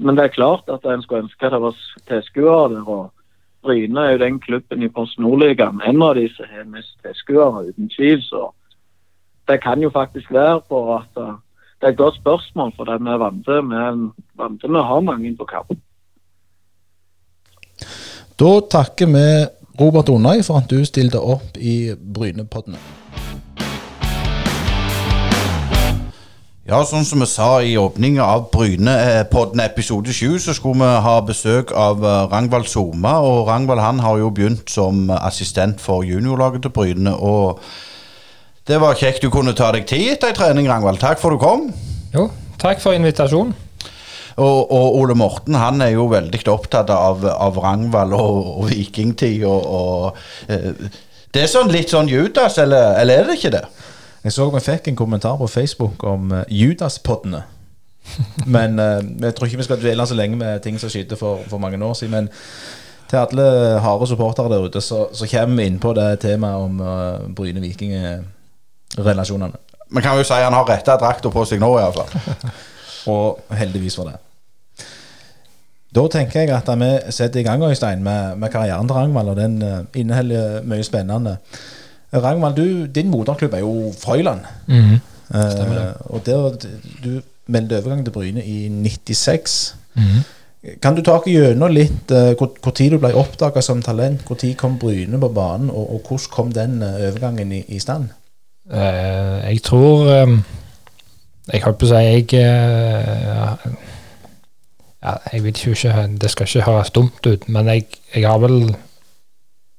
Men 0.00 0.16
det 0.18 0.24
er 0.24 0.36
klart 0.36 0.72
at 0.72 0.86
en 0.88 1.04
skulle 1.04 1.26
ønske 1.26 1.50
det 1.52 1.60
var 1.62 1.76
tilskuere 2.08 2.72
der. 2.72 2.88
og 2.88 3.12
Bryne 3.64 4.00
er 4.00 4.12
jo 4.12 4.24
den 4.24 4.40
klubben 4.40 4.82
i 4.82 4.90
Post 4.92 5.18
Nordligaen, 5.18 5.80
en 5.84 6.02
av 6.02 6.16
de 6.18 6.26
som 6.34 6.50
har 6.50 6.66
mest 6.68 6.96
tilskuere, 7.04 7.68
uten 7.70 7.88
tvil. 7.92 8.20
Så 8.24 8.50
det 9.48 9.60
kan 9.62 9.80
jo 9.80 9.92
faktisk 9.92 10.32
være 10.32 10.60
på 10.68 10.80
at 10.96 11.20
uh, 11.20 11.36
det 11.80 11.88
er 11.88 11.92
et 11.92 12.00
godt 12.00 12.16
spørsmål, 12.16 12.72
for 12.76 12.88
det 12.88 13.00
vi 13.04 13.12
er 13.12 13.20
vant. 13.20 13.46
Vi 13.46 14.10
vant 14.40 14.60
til 14.60 14.76
å 14.76 14.84
ha 14.88 15.00
mange 15.04 15.36
på 15.36 15.48
kamp. 15.48 15.72
Da 18.34 18.50
takker 18.66 19.06
vi 19.06 19.26
Robert 19.78 20.08
Onøy 20.10 20.40
for 20.42 20.58
at 20.58 20.66
du 20.66 20.80
stilte 20.82 21.20
opp 21.22 21.54
i 21.54 21.94
Brynepoddene. 21.94 22.80
Ja, 26.66 26.80
sånn 26.88 27.06
som 27.06 27.22
vi 27.22 27.28
sa 27.30 27.60
i 27.62 27.76
åpningen 27.78 28.18
av 28.24 28.48
Brynepodden 28.50 29.62
episode 29.62 30.10
7, 30.10 30.40
så 30.42 30.54
skulle 30.56 30.80
vi 30.80 31.02
ha 31.06 31.14
besøk 31.22 31.70
av 31.78 32.02
eh, 32.02 32.20
Rangvald 32.32 32.66
Soma. 32.72 33.18
Og 33.22 33.44
Rangvald 33.46 33.84
han 33.84 34.02
har 34.02 34.18
jo 34.18 34.32
begynt 34.34 34.72
som 34.72 35.12
assistent 35.14 35.78
for 35.84 36.02
juniorlaget 36.02 36.64
til 36.64 36.74
Bryne. 36.74 37.14
Og 37.14 37.60
det 38.66 38.80
var 38.82 38.98
kjekt 38.98 39.22
du 39.22 39.30
kunne 39.30 39.54
ta 39.54 39.70
deg 39.76 39.86
tid 39.86 40.16
etter 40.16 40.32
ei 40.32 40.38
trening, 40.40 40.66
Rangvald. 40.72 40.98
Takk 41.04 41.22
for 41.22 41.36
du 41.36 41.38
kom. 41.38 41.68
Jo, 42.16 42.32
takk 42.58 42.82
for 42.82 42.98
invitasjonen. 42.98 43.54
Og, 44.36 44.72
og 44.72 44.96
Ole 44.98 45.14
Morten 45.14 45.54
han 45.58 45.80
er 45.84 45.92
jo 45.94 46.08
veldig 46.10 46.40
opptatt 46.50 46.90
av, 46.90 47.22
av 47.24 47.58
Rangvald 47.62 48.12
og, 48.16 48.58
og 48.58 48.70
vikingtid. 48.72 49.44
Og, 49.46 49.66
og 49.66 50.16
eh, 50.50 50.70
Det 51.34 51.42
er 51.44 51.48
sånn 51.50 51.72
litt 51.74 51.90
sånn 51.94 52.08
Judas, 52.10 52.58
eller, 52.62 52.94
eller 53.00 53.14
er 53.22 53.26
det 53.28 53.34
ikke 53.38 53.54
det? 53.54 53.64
Jeg 54.24 54.32
så 54.32 54.50
vi 54.50 54.60
fikk 54.64 54.88
en 54.88 54.96
kommentar 54.96 55.36
på 55.36 55.46
Facebook 55.52 56.04
om 56.08 56.32
uh, 56.32 56.38
Judas-poddene. 56.48 57.42
Men 58.46 58.78
uh, 58.80 59.00
jeg 59.20 59.34
tror 59.36 59.46
ikke 59.46 59.58
vi 59.60 59.68
skal 59.68 59.82
dvele 59.82 60.06
så 60.08 60.14
lenge 60.16 60.36
med 60.40 60.62
ting 60.64 60.76
som 60.80 60.88
skjedde 60.90 61.16
for, 61.20 61.38
for, 61.50 61.58
mange 61.60 61.84
år 61.84 61.94
siden. 61.98 62.14
Men 62.14 62.26
til 63.10 63.18
alle 63.20 63.44
harde 63.84 64.06
supportere 64.08 64.50
der 64.50 64.64
ute, 64.64 64.80
så, 64.80 65.08
så 65.12 65.26
kommer 65.30 65.56
vi 65.60 65.66
inn 65.68 65.78
på 65.78 65.92
det 65.94 66.20
temaet 66.24 66.56
om 66.64 66.80
uh, 66.80 67.18
Bryne-Viking-relasjonene. 67.36 69.56
Vi 69.94 70.00
kan 70.02 70.16
jo 70.16 70.24
si 70.24 70.34
han 70.40 70.56
har 70.56 70.68
retta 70.68 70.96
drakta 70.98 71.30
på 71.30 71.44
seg 71.44 71.60
nå, 71.60 71.78
iallfall. 71.78 72.08
Og 73.06 73.40
heldigvis 73.52 73.96
for 73.96 74.10
det. 74.10 74.16
Da 75.94 76.08
tenker 76.10 76.40
jeg 76.40 76.50
at 76.50 76.68
vi 76.80 76.90
setter 77.14 77.40
i 77.40 77.46
gang 77.46 77.62
Øystein, 77.62 78.02
med, 78.02 78.36
med 78.36 78.50
karrieren 78.50 78.88
til 78.88 78.96
Rangvald, 78.96 79.28
og 79.28 79.36
den 79.36 79.62
inneholder 79.94 80.62
mye 80.66 80.82
spennende. 80.82 81.36
Ragnvald, 82.14 82.54
du, 82.54 82.86
din 82.86 83.10
moderklubb 83.10 83.54
er 83.54 83.58
jo 83.58 83.92
Frøyland. 83.98 84.40
Mm 84.66 84.80
-hmm. 84.80 84.98
Uh, 85.34 86.14
og 86.14 86.26
der, 86.26 86.50
du 87.04 87.20
meldte 87.46 87.78
overgang 87.78 88.04
til 88.04 88.12
Bryne 88.12 88.44
i 88.44 88.68
96. 88.68 89.76
Mm 89.94 90.02
-hmm. 90.02 90.22
Kan 90.82 90.96
du 90.96 91.02
ta 91.02 91.20
gjennom 91.26 91.70
litt 91.70 92.10
uh, 92.10 92.36
hvor, 92.62 92.70
tid 92.70 92.90
du 92.90 92.98
ble 92.98 93.14
oppdaga 93.14 93.60
som 93.60 93.82
talent? 93.82 94.30
Når 94.30 94.54
kom 94.56 94.78
Bryne 94.78 95.20
på 95.20 95.28
banen, 95.28 95.70
og, 95.70 95.94
og 95.94 96.02
hvordan 96.08 96.30
kom 96.30 96.52
den 96.52 96.82
uh, 96.82 96.88
overgangen 96.88 97.52
i, 97.52 97.64
i 97.68 97.78
stand? 97.78 98.08
jeg 99.44 99.62
tror 99.62 100.22
um, 100.22 100.44
Jeg 101.52 101.62
holdt 101.64 101.78
på 101.80 101.86
å 101.86 101.90
si 101.90 102.00
jeg 102.00 102.24
ja, 105.04 105.14
Jeg 105.32 105.42
vil 105.44 105.52
ikke 105.52 106.06
Det 106.22 106.30
skal 106.32 106.48
ikke 106.48 106.66
høres 106.70 106.94
dumt 106.94 107.26
ut, 107.26 107.48
men 107.52 107.68
jeg, 107.68 107.86
jeg 108.14 108.24
har 108.24 108.40
vel 108.40 108.74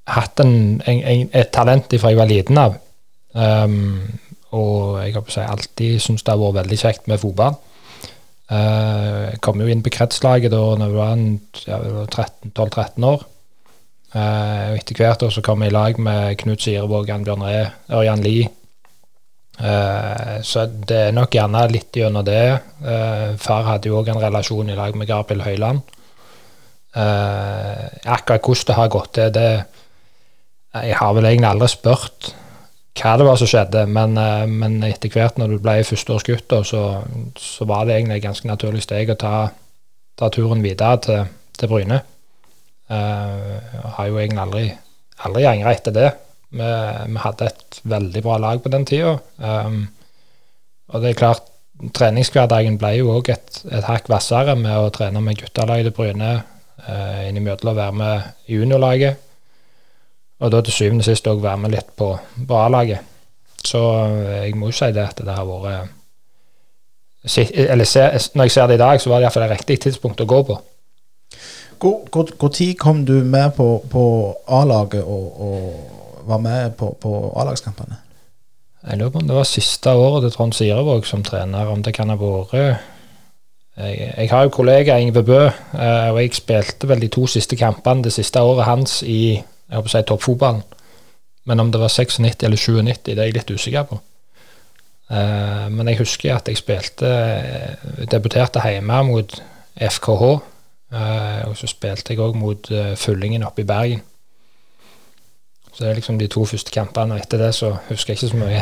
hatt 0.05 0.39
en, 0.43 0.81
en, 0.85 1.29
et 1.33 1.49
talent 1.53 1.93
fra 1.97 2.11
jeg 2.13 2.19
var 2.19 2.29
liten 2.29 2.59
av. 2.61 2.75
Um, 3.35 4.03
og 4.55 4.99
jeg 5.01 5.15
har 5.15 5.31
si, 5.33 5.43
alltid 5.43 6.01
syntes 6.03 6.23
det 6.23 6.31
har 6.31 6.41
vært 6.41 6.59
veldig 6.61 6.77
kjekt 6.79 7.09
med 7.11 7.21
fotball. 7.21 7.57
Uh, 8.45 9.31
jeg 9.31 9.39
kom 9.43 9.61
jo 9.61 9.69
inn 9.71 9.81
på 9.83 9.93
kretslaget 9.95 10.53
da 10.53 10.61
jeg 10.77 10.93
var 10.93 11.23
ja, 11.65 11.79
12-13 12.05 13.07
år. 13.09 13.25
Uh, 14.15 14.77
etter 14.77 15.01
hvert 15.01 15.25
år 15.25 15.33
så 15.33 15.43
kom 15.43 15.65
jeg 15.65 15.73
i 15.73 15.75
lag 15.75 15.97
med 15.99 16.37
Knut 16.43 16.63
Sirevåg, 16.63 17.09
Jan 17.09 17.25
Bjørn 17.25 17.43
Ree, 17.43 17.65
Ørjan 17.91 18.23
Lie. 18.23 18.51
Uh, 19.55 20.41
så 20.43 20.65
det 20.67 20.97
er 21.07 21.13
nok 21.15 21.35
gjerne 21.37 21.61
litt 21.71 21.95
gjennom 21.95 22.25
det. 22.27 22.43
Uh, 22.83 23.35
far 23.39 23.67
hadde 23.69 23.91
jo 23.91 23.99
òg 24.01 24.11
en 24.11 24.21
relasjon 24.23 24.71
i 24.71 24.77
lag 24.77 24.97
med 24.99 25.07
Gabriel 25.09 25.45
Høyland. 25.45 25.83
Uh, 26.95 27.85
akkurat 28.03 28.43
hvordan 28.43 28.69
det 28.69 28.79
har 28.79 28.91
gått 28.91 29.13
til, 29.17 29.31
det, 29.35 29.49
jeg 30.75 30.99
har 30.99 31.15
vel 31.15 31.29
egentlig 31.29 31.51
aldri 31.51 31.71
spurt 31.71 32.33
hva 32.95 33.15
det 33.19 33.27
var 33.27 33.39
som 33.39 33.49
skjedde, 33.49 33.85
men, 33.91 34.15
eh, 34.17 34.45
men 34.47 34.77
etter 34.87 35.11
hvert 35.11 35.39
når 35.39 35.55
du 35.55 35.61
ble 35.63 35.81
førsteårsgutt, 35.83 36.55
så, 36.67 36.83
så 37.35 37.67
var 37.67 37.85
det 37.85 37.97
egentlig 37.97 38.21
et 38.21 38.27
ganske 38.29 38.47
naturlig 38.47 38.85
steg 38.85 39.11
å 39.11 39.17
ta, 39.19 39.35
ta 40.15 40.29
turen 40.31 40.63
videre 40.63 41.01
til, 41.03 41.33
til 41.59 41.71
Bryne. 41.71 42.01
Uh, 42.85 43.57
har 43.97 44.07
jo 44.11 44.19
egentlig 44.21 44.41
aldri, 44.43 44.65
aldri 45.25 45.45
angra 45.49 45.71
etter 45.73 45.93
det. 45.95 46.09
Vi, 46.51 46.69
vi, 47.09 47.19
hadde 47.23 47.49
et 47.49 47.79
veldig 47.83 48.23
bra 48.23 48.37
lag 48.41 48.61
på 48.63 48.71
den 48.71 48.85
tida. 48.87 49.17
Um, 49.37 49.87
og 50.93 51.01
det 51.01 51.11
er 51.11 51.19
klart, 51.19 51.47
treningshverdagen 51.97 52.77
ble 52.79 52.93
jo 52.99 53.11
òg 53.17 53.33
et, 53.33 53.63
et 53.71 53.87
hakk 53.87 54.07
hvassere 54.11 54.55
med 54.59 54.77
å 54.77 54.91
trene 54.95 55.23
med 55.23 55.41
guttelaget 55.41 55.89
til 55.89 55.95
Bryne, 55.97 56.31
uh, 56.85 57.21
innimellom 57.27 57.73
å 57.73 57.79
være 57.81 57.99
med 57.99 58.51
juniorlaget. 58.53 59.25
Og 60.43 60.51
da 60.51 60.61
til 60.61 60.75
syvende 60.75 61.03
og 61.03 61.09
sist 61.09 61.27
òg 61.31 61.43
være 61.43 61.63
med 61.63 61.75
litt 61.75 61.91
på, 61.97 62.11
på 62.47 62.57
A-laget. 62.59 63.11
Så 63.65 63.81
eh, 64.03 64.45
jeg 64.45 64.55
må 64.59 64.69
jo 64.69 64.77
si 64.77 64.91
det 64.93 65.05
at 65.05 65.21
det 65.25 65.33
har 65.33 65.47
vært 65.47 65.89
Eller 67.55 67.87
når 68.35 68.43
jeg 68.43 68.51
ser 68.51 68.67
det 68.67 68.77
i 68.77 68.83
dag, 68.83 69.01
så 69.01 69.09
var 69.09 69.19
det 69.19 69.25
iallfall 69.25 69.47
et 69.47 69.55
riktig 69.55 69.79
tidspunkt 69.81 70.21
å 70.21 70.29
gå 70.29 70.43
på. 70.45 70.59
Tid 72.53 72.75
kom 72.79 73.05
du 73.05 73.23
med 73.23 73.55
på, 73.57 73.81
på 73.91 74.03
A-laget 74.47 75.03
og, 75.03 75.41
og, 75.41 75.63
var 76.27 76.41
med 76.43 76.75
på, 76.79 76.91
på 77.01 77.13
A-lagskampene? 77.39 78.01
Jeg 78.85 78.99
lurer 78.99 79.13
på 79.13 79.21
om 79.23 79.29
det 79.29 79.35
var 79.35 79.47
siste 79.49 79.93
året 79.97 80.25
til 80.25 80.35
Trond 80.35 80.53
Sirevåg 80.53 81.07
som 81.09 81.23
trener, 81.25 81.71
om 81.71 81.81
det 81.83 81.93
kan 81.95 82.11
ha 82.13 82.17
vært 82.19 82.53
jeg, 83.75 84.13
jeg, 84.17 84.29
har 84.31 84.45
jo 84.45 84.53
kollega 84.55 84.97
Ingve 84.97 85.23
Bø, 85.23 85.41
eh, 85.47 86.09
og 86.13 86.21
jeg 86.21 86.37
spilte 86.37 86.87
vel 86.87 87.01
de 87.03 87.09
to 87.11 87.25
siste 87.27 87.57
kampene 87.59 88.05
det 88.05 88.13
siste 88.15 88.39
året 88.39 88.69
hans 88.69 89.01
i 89.03 89.35
jeg 89.35 89.79
håper 89.79 89.89
å 89.89 89.91
si 89.91 90.01
toppfotballen. 90.05 90.61
Men 91.49 91.61
om 91.61 91.71
det 91.73 91.81
var 91.81 91.89
96 91.89 92.43
eller 92.45 92.57
97, 92.57 93.01
det 93.05 93.17
er 93.17 93.27
jeg 93.27 93.35
litt 93.35 93.51
usikker 93.51 93.87
på. 93.89 93.97
Uh, 95.09 95.65
men 95.69 95.89
jeg 95.89 95.99
husker 95.99 96.33
at 96.33 96.47
jeg 96.49 96.57
spilte 96.57 97.09
uh, 97.09 98.05
Debuterte 98.09 98.61
hjemme 98.61 99.01
mot 99.09 99.35
FKH. 99.75 100.29
Og 101.45 101.55
så 101.57 101.67
spilte 101.67 102.13
jeg 102.13 102.21
òg 102.23 102.37
mot 102.39 102.69
Fyllingen 102.95 103.43
oppe 103.43 103.65
i 103.65 103.67
Bergen. 103.67 104.03
Så 105.75 105.83
det 105.83 105.89
er 105.89 105.97
liksom 105.99 106.19
de 106.19 106.27
to 106.31 106.45
første 106.47 106.71
kampene. 106.71 107.17
Etter 107.19 107.41
det 107.41 107.51
så 107.57 107.73
husker 107.89 108.13
jeg 108.13 108.21
ikke 108.21 108.31
så 108.31 108.37
mye. 108.39 108.61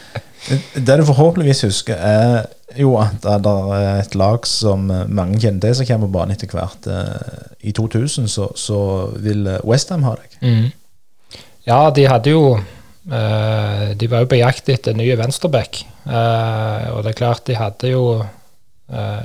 det 0.86 0.98
du 1.00 1.04
forhåpentligvis 1.08 1.64
husker, 1.64 1.96
er 1.96 2.50
jo 2.76 2.98
at 3.00 3.24
det 3.24 3.54
er 3.78 4.02
et 4.02 4.16
lag 4.20 4.44
som 4.48 4.84
mange 5.08 5.40
kjenner 5.40 5.64
til, 5.64 5.78
som 5.78 5.88
kommer 5.88 6.10
på 6.10 6.18
banen 6.18 6.36
etter 6.36 6.52
hvert. 6.52 6.88
Eh, 6.88 7.70
I 7.70 7.72
2000 7.72 8.28
så, 8.28 8.50
så 8.56 8.78
vil 9.24 9.48
Westham 9.64 10.04
ha 10.04 10.12
deg. 10.20 10.36
Mm. 10.44 11.40
Ja, 11.64 11.80
de 11.94 12.04
hadde 12.10 12.32
jo 12.32 12.56
uh, 12.58 13.84
De 13.96 14.08
var 14.10 14.24
jo 14.24 14.30
på 14.32 14.40
jakt 14.40 14.68
etter 14.72 14.96
nye 14.98 15.16
venstreback. 15.16 15.84
Uh, 16.04 16.92
og 16.92 17.04
det 17.06 17.12
er 17.12 17.20
klart, 17.24 17.46
de 17.48 17.56
hadde 17.56 17.96
jo 17.96 18.06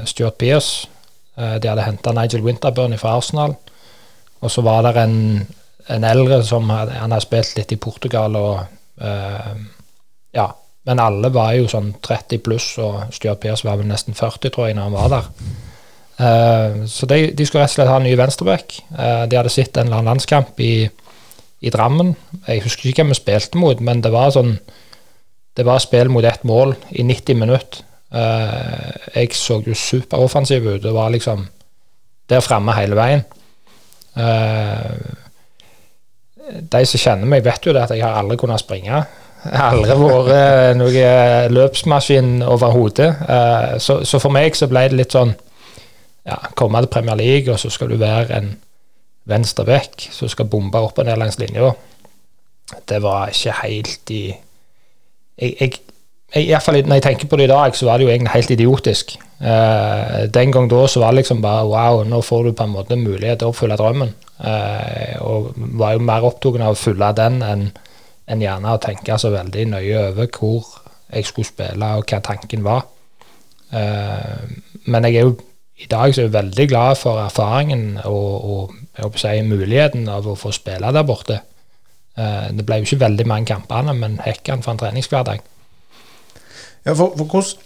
Stuart 0.08 0.38
Pearce. 0.40 0.88
de 1.36 1.68
hadde 1.68 1.84
henta 1.84 2.14
Nigel 2.16 2.46
Winterburn 2.46 2.96
fra 2.96 3.18
Arsenal. 3.18 3.58
Og 4.40 4.52
så 4.54 4.62
var 4.64 4.86
det 4.86 5.02
en, 5.02 5.18
en 5.94 6.04
eldre 6.04 6.42
som 6.44 6.70
hadde, 6.70 6.98
han 7.00 7.14
hadde 7.14 7.26
spilt 7.26 7.58
litt 7.58 7.72
i 7.72 7.80
Portugal 7.82 8.36
og 8.40 8.58
ja, 10.34 10.48
men 10.88 11.02
alle 11.04 11.32
var 11.36 11.52
jo 11.58 11.68
sånn 11.68 11.90
30 12.04 12.44
pluss, 12.46 12.68
og 12.80 13.10
Stuart 13.16 13.42
Pearce 13.44 13.68
var 13.68 13.80
vel 13.80 13.90
nesten 13.90 14.16
40, 14.16 14.54
tror 14.54 14.70
jeg, 14.70 14.78
når 14.78 14.88
han 14.88 14.96
var 14.96 15.10
der. 15.12 15.26
Uh, 16.18 16.86
så 16.90 17.10
de, 17.12 17.18
de, 17.36 17.46
skulle 17.46 17.66
rett 17.66 17.74
og 17.74 17.76
slett 17.76 17.92
ha 17.92 17.98
en 18.00 18.08
ny 18.08 18.14
venstreback. 18.18 18.78
Uh, 18.94 19.26
de 19.28 19.38
hadde 19.38 19.52
sett 19.52 19.76
en 19.76 19.90
eller 19.90 20.00
annen 20.00 20.14
landskamp 20.14 20.64
i, 20.64 20.88
i, 20.88 21.74
Drammen. 21.74 22.14
Jeg 22.48 22.64
husker 22.64 22.88
ikke 22.88 23.04
hvem 23.04 23.12
vi 23.12 23.20
spilte 23.20 23.60
mot, 23.60 23.84
men 23.84 24.02
det 24.06 24.14
var 24.16 24.32
sånn 24.36 24.56
Det 25.58 25.66
var 25.66 25.82
spill 25.82 26.12
mot 26.14 26.26
ett 26.30 26.44
mål 26.46 26.76
i 26.94 27.04
90 27.04 27.36
minutter. 27.42 27.84
Uh, 28.14 28.94
jeg 29.12 29.34
så 29.36 29.58
jo 29.66 29.74
superoffensiv 29.76 30.68
ut. 30.70 30.84
Det 30.84 30.94
var 30.94 31.10
liksom 31.12 31.48
der 32.30 32.44
framme 32.46 32.76
hele 32.78 32.96
veien. 32.96 33.24
De 36.48 36.84
som 36.88 37.02
kjenner 37.02 37.30
meg, 37.30 37.46
vet 37.46 37.66
jo 37.66 37.74
det 37.76 37.86
at 37.86 37.96
jeg 37.96 38.06
har 38.06 38.20
aldri 38.20 38.38
kunnet 38.40 38.64
springe. 38.64 39.02
Jeg 39.48 39.54
har 39.54 39.76
aldri 39.76 39.98
vært 40.02 40.80
noen 40.80 41.54
løpsmaskin 41.54 42.32
overhodet. 42.46 43.10
Eh, 43.30 43.76
så, 43.84 44.02
så 44.08 44.20
for 44.24 44.34
meg 44.34 44.58
så 44.58 44.70
ble 44.72 44.88
det 44.90 45.00
litt 45.00 45.16
sånn 45.16 45.36
ja, 46.28 46.40
komme 46.60 46.82
til 46.84 46.92
Premier 46.92 47.20
League, 47.20 47.52
og 47.52 47.60
så 47.62 47.72
skal 47.72 47.92
du 47.92 48.00
være 48.02 48.40
en 48.40 48.56
venstre 49.28 49.66
back 49.68 50.08
som 50.12 50.32
skal 50.32 50.50
bombe 50.52 50.80
opp 50.80 51.00
og 51.00 51.08
ned 51.08 51.20
langs 51.20 51.40
linja. 51.40 51.72
Det 52.88 53.00
var 53.04 53.32
ikke 53.32 53.56
helt 53.62 54.12
i 54.12 54.24
jeg, 55.38 55.54
jeg, 55.62 55.74
jeg, 56.34 56.44
i 56.44 56.50
hvert 56.50 56.66
fall 56.66 56.80
Når 56.82 56.98
jeg 56.98 57.04
tenker 57.06 57.30
på 57.30 57.38
det 57.40 57.46
i 57.46 57.52
dag, 57.52 57.76
så 57.78 57.86
var 57.88 57.98
det 57.98 58.08
jo 58.08 58.12
egentlig 58.12 58.34
helt 58.34 58.52
idiotisk. 58.52 59.18
Eh, 59.40 60.24
den 60.34 60.52
gang 60.52 60.70
da 60.72 60.88
så 60.90 61.04
var 61.04 61.14
det 61.14 61.22
liksom 61.22 61.44
bare 61.44 61.68
wow, 61.70 62.04
nå 62.04 62.22
får 62.26 62.48
du 62.48 62.56
på 62.58 62.66
en 62.66 62.74
måte 62.74 62.98
mulighet 63.00 63.40
til 63.40 63.48
å 63.48 63.54
oppfylle 63.54 63.78
drømmen. 63.80 64.16
Eh, 64.38 65.18
og 65.26 65.54
var 65.56 65.96
jo 65.96 66.04
mer 66.06 66.26
opptatt 66.28 66.60
av 66.62 66.76
å 66.76 66.78
fylle 66.78 67.10
den 67.18 67.42
enn 67.42 67.70
en 68.28 68.44
gjerne 68.44 68.74
å 68.76 68.82
tenke 68.84 69.16
så 69.18 69.32
veldig 69.32 69.64
nøye 69.72 70.00
over 70.10 70.28
hvor 70.36 70.66
jeg 71.08 71.26
skulle 71.30 71.48
spille 71.48 71.92
og 71.98 72.10
hva 72.12 72.20
tanken 72.24 72.66
var. 72.66 72.84
Eh, 73.72 74.48
men 74.86 75.08
jeg 75.08 75.16
er 75.16 75.30
jo 75.30 75.38
i 75.78 75.88
dag 75.90 76.14
så 76.14 76.24
er 76.24 76.28
jeg 76.28 76.34
veldig 76.34 76.66
glad 76.72 76.98
for 76.98 77.22
erfaringen 77.22 78.00
og, 78.10 78.72
og 79.06 79.20
si, 79.22 79.36
muligheten 79.46 80.08
av 80.10 80.26
å 80.28 80.36
få 80.38 80.52
spille 80.56 80.92
der 80.94 81.06
borte. 81.08 81.40
Eh, 82.18 82.50
det 82.58 82.66
ble 82.66 82.82
jo 82.82 82.90
ikke 82.90 83.06
veldig 83.06 83.28
mange 83.30 83.52
kampene, 83.54 83.94
men 83.94 84.20
hekkan 84.26 84.66
for 84.66 84.74
en 84.74 84.82
treningshverdag. 84.82 85.44
Ja, 86.86 86.94
for, 86.94 87.14
for 87.18 87.26
hvordan 87.26 87.64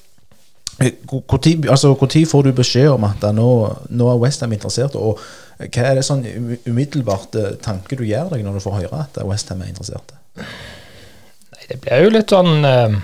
hvor 1.10 1.38
tid, 1.38 1.70
altså, 1.70 1.94
får 2.32 2.42
du 2.42 2.52
beskjed 2.58 2.90
om 2.90 3.04
at 3.06 3.22
nå, 3.36 3.48
nå 3.90 4.08
er 4.10 4.22
Westham 4.22 4.54
interessert? 4.56 4.96
Og 4.96 5.20
hva 5.68 5.88
er 5.88 5.98
det 6.00 6.06
sånn 6.06 6.24
umiddelbart 6.66 7.38
eh, 7.40 7.56
tanke 7.64 7.98
du 8.00 8.04
gjør 8.08 8.34
deg 8.34 8.46
når 8.46 8.58
du 8.58 8.64
får 8.64 8.78
høre 8.80 9.06
at 9.06 9.20
Westham 9.28 9.64
er 9.64 9.72
interessert? 9.72 10.14
Nei, 10.38 11.66
det 11.70 11.80
blir 11.84 12.06
jo 12.06 12.14
litt 12.14 12.34
sånn 12.34 12.66
eh, 12.68 13.00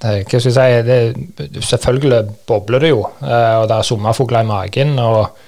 det, 0.00 0.14
Hva 0.30 0.40
skal 0.40 0.50
jeg 0.50 0.56
si 0.56 0.88
det, 0.88 1.60
Selvfølgelig 1.68 2.22
bobler 2.48 2.84
det 2.84 2.92
jo, 2.92 3.04
eh, 3.24 3.56
og 3.60 3.68
det 3.70 3.78
er 3.78 3.88
sommerfugler 3.88 4.44
i 4.44 4.50
magen. 4.50 4.96
Og, 5.00 5.46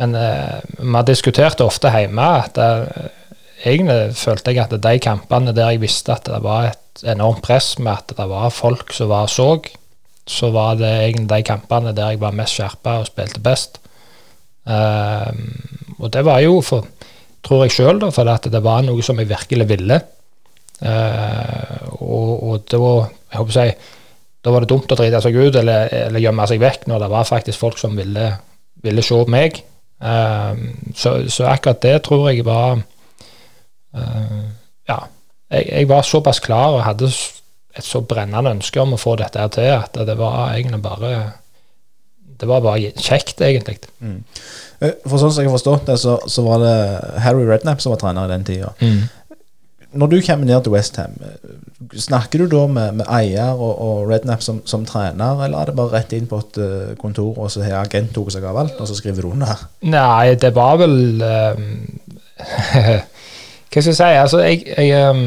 men 0.00 0.16
vi 0.16 0.94
har 0.96 1.06
diskutert 1.06 1.60
det 1.60 1.68
ofte 1.68 1.92
hjemme 1.94 2.30
at 2.40 2.58
det, 2.58 3.10
egentlig 3.64 4.16
følte 4.18 4.52
jeg 4.52 4.64
at 4.64 4.74
de 4.82 4.98
kampene 5.00 5.54
der 5.56 5.72
jeg 5.72 5.84
visste 5.84 6.12
at 6.12 6.26
det 6.28 6.42
var 6.44 6.72
et 6.72 7.04
enormt 7.10 7.42
press 7.46 7.74
med 7.78 7.94
at 7.94 8.12
det 8.18 8.26
var 8.28 8.52
folk 8.52 8.92
som 8.92 9.08
var 9.12 9.30
så 9.32 9.54
så 10.26 10.50
var 10.50 10.76
det 10.80 10.88
egentlig 10.88 11.28
de 11.28 11.46
kampene 11.46 11.92
der 11.92 12.14
jeg 12.14 12.20
var 12.20 12.36
mest 12.36 12.56
skjerpa 12.56 12.98
og 13.00 13.08
spilte 13.10 13.42
best. 13.44 13.78
Uh, 14.64 15.28
og 16.00 16.08
det 16.12 16.22
var 16.24 16.40
jo 16.44 16.58
for, 16.64 16.86
tror 17.44 17.66
jeg 17.66 17.74
sjøl, 17.76 18.00
for 18.14 18.48
det 18.48 18.62
var 18.64 18.84
noe 18.86 19.04
som 19.04 19.20
jeg 19.20 19.30
virkelig 19.30 19.68
ville. 19.68 20.00
Uh, 20.80 22.00
og, 22.00 22.30
og 22.48 22.74
var 22.80 23.12
jeg 23.30 23.40
håper 23.40 23.56
si, 23.56 23.68
da 24.44 24.52
var 24.52 24.64
det 24.64 24.70
dumt 24.72 24.90
å 24.92 24.98
drite 24.98 25.20
seg 25.24 25.36
ut 25.38 25.56
eller, 25.56 25.88
eller, 26.08 26.22
gjemme 26.22 26.48
seg 26.50 26.60
vekk 26.60 26.88
når 26.90 27.04
det 27.04 27.12
var 27.12 27.28
faktisk 27.28 27.60
folk 27.60 27.78
som 27.80 27.96
ville, 27.96 28.26
ville 28.84 29.04
se 29.04 29.20
meg. 29.32 29.62
Uh, 30.02 30.56
så, 30.96 31.16
så, 31.28 31.48
akkurat 31.52 31.82
det 31.84 31.96
tror 32.08 32.28
jeg 32.30 32.44
var 32.46 32.82
Ja, 33.94 34.96
jeg, 35.54 35.68
jeg, 35.68 35.86
var 35.86 36.02
såpass 36.02 36.40
klar 36.42 36.74
og 36.74 36.82
hadde 36.82 37.06
et 37.06 37.86
så 37.86 38.00
brennende 38.02 38.56
ønske 38.56 38.82
om 38.82 38.96
å 38.96 38.98
få 38.98 39.14
dette 39.20 39.38
her 39.38 39.52
til 39.54 39.70
at 39.70 39.94
det 39.94 40.16
var 40.18 40.56
egentlig 40.56 40.80
bare 40.82 41.12
Det 42.40 42.48
var 42.50 42.62
bare 42.64 42.92
kjekt, 42.98 43.40
egentlig. 43.44 43.78
Mm. 44.00 44.22
Eh, 44.80 44.96
for 45.06 45.20
sånn 45.20 45.32
som 45.32 45.44
jeg 45.44 45.50
har 45.50 45.56
forstått 45.58 45.90
det, 45.90 45.98
så, 46.02 46.16
så, 46.30 46.44
var 46.46 46.62
det 46.62 46.78
Harry 47.24 47.44
Rednap 47.48 47.82
som 47.82 47.94
var 47.94 48.02
trener 48.02 48.26
i 48.26 48.34
den 48.34 48.46
tida. 48.48 48.72
Mm. 48.80 49.04
Når 49.94 50.10
du 50.10 50.16
kommer 50.26 50.48
ned 50.48 50.64
til 50.64 50.74
Westham, 50.74 51.14
eh, 51.22 51.54
snakker 52.02 52.42
du 52.42 52.48
da 52.50 52.64
med, 52.66 52.98
med 53.00 53.10
eier 53.14 53.54
og, 53.54 53.72
og 53.78 54.10
Rednap 54.10 54.42
som, 54.42 54.60
som, 54.66 54.86
trener, 54.88 55.44
eller 55.44 55.60
er 55.60 55.70
det 55.70 55.76
bare 55.78 55.94
rett 55.94 56.14
inn 56.16 56.26
på 56.30 56.40
et 56.42 56.58
uh, 56.58 56.94
kontor, 56.98 57.36
og 57.38 57.52
så 57.52 57.62
har 57.62 57.84
agent 57.84 58.14
tatt 58.16 58.34
seg 58.34 58.46
av 58.48 58.58
alt, 58.64 58.80
og 58.80 58.90
så 58.90 58.96
skriver 58.98 59.22
du 59.22 59.30
under? 59.30 59.66
Nei, 59.86 60.34
det 60.40 60.50
var 60.56 60.80
vel 60.82 61.22
um, 61.22 61.68
Hva 63.74 63.82
skal 63.82 63.90
jeg 63.90 63.98
si? 63.98 64.08
Altså, 64.08 64.40
jeg, 64.42 64.64
jeg 64.70 65.10
um, 65.10 65.22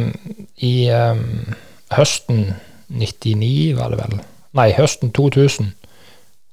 I 0.64 0.74
um, 0.96 1.56
høsten 1.96 2.46
99, 2.88 3.76
var 3.78 3.92
det 3.92 4.00
vel. 4.00 4.20
Nei, 4.58 4.72
høsten 4.76 5.12
2000. 5.16 5.74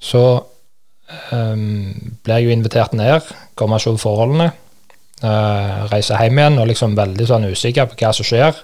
Så 0.05 0.23
um, 1.33 1.65
ble 2.25 2.37
jeg 2.39 2.47
jo 2.47 2.55
invitert 2.55 2.95
ned, 2.97 3.33
komme 3.59 3.79
og 3.79 3.85
se 3.85 3.95
forholdene. 4.01 4.51
Uh, 5.25 5.87
reise 5.93 6.19
hjem 6.21 6.41
igjen 6.41 6.61
og 6.61 6.69
liksom 6.69 6.97
veldig 6.99 7.27
sånn 7.29 7.49
usikker 7.49 7.89
på 7.89 7.99
hva 8.03 8.13
som 8.17 8.29
skjer. 8.29 8.61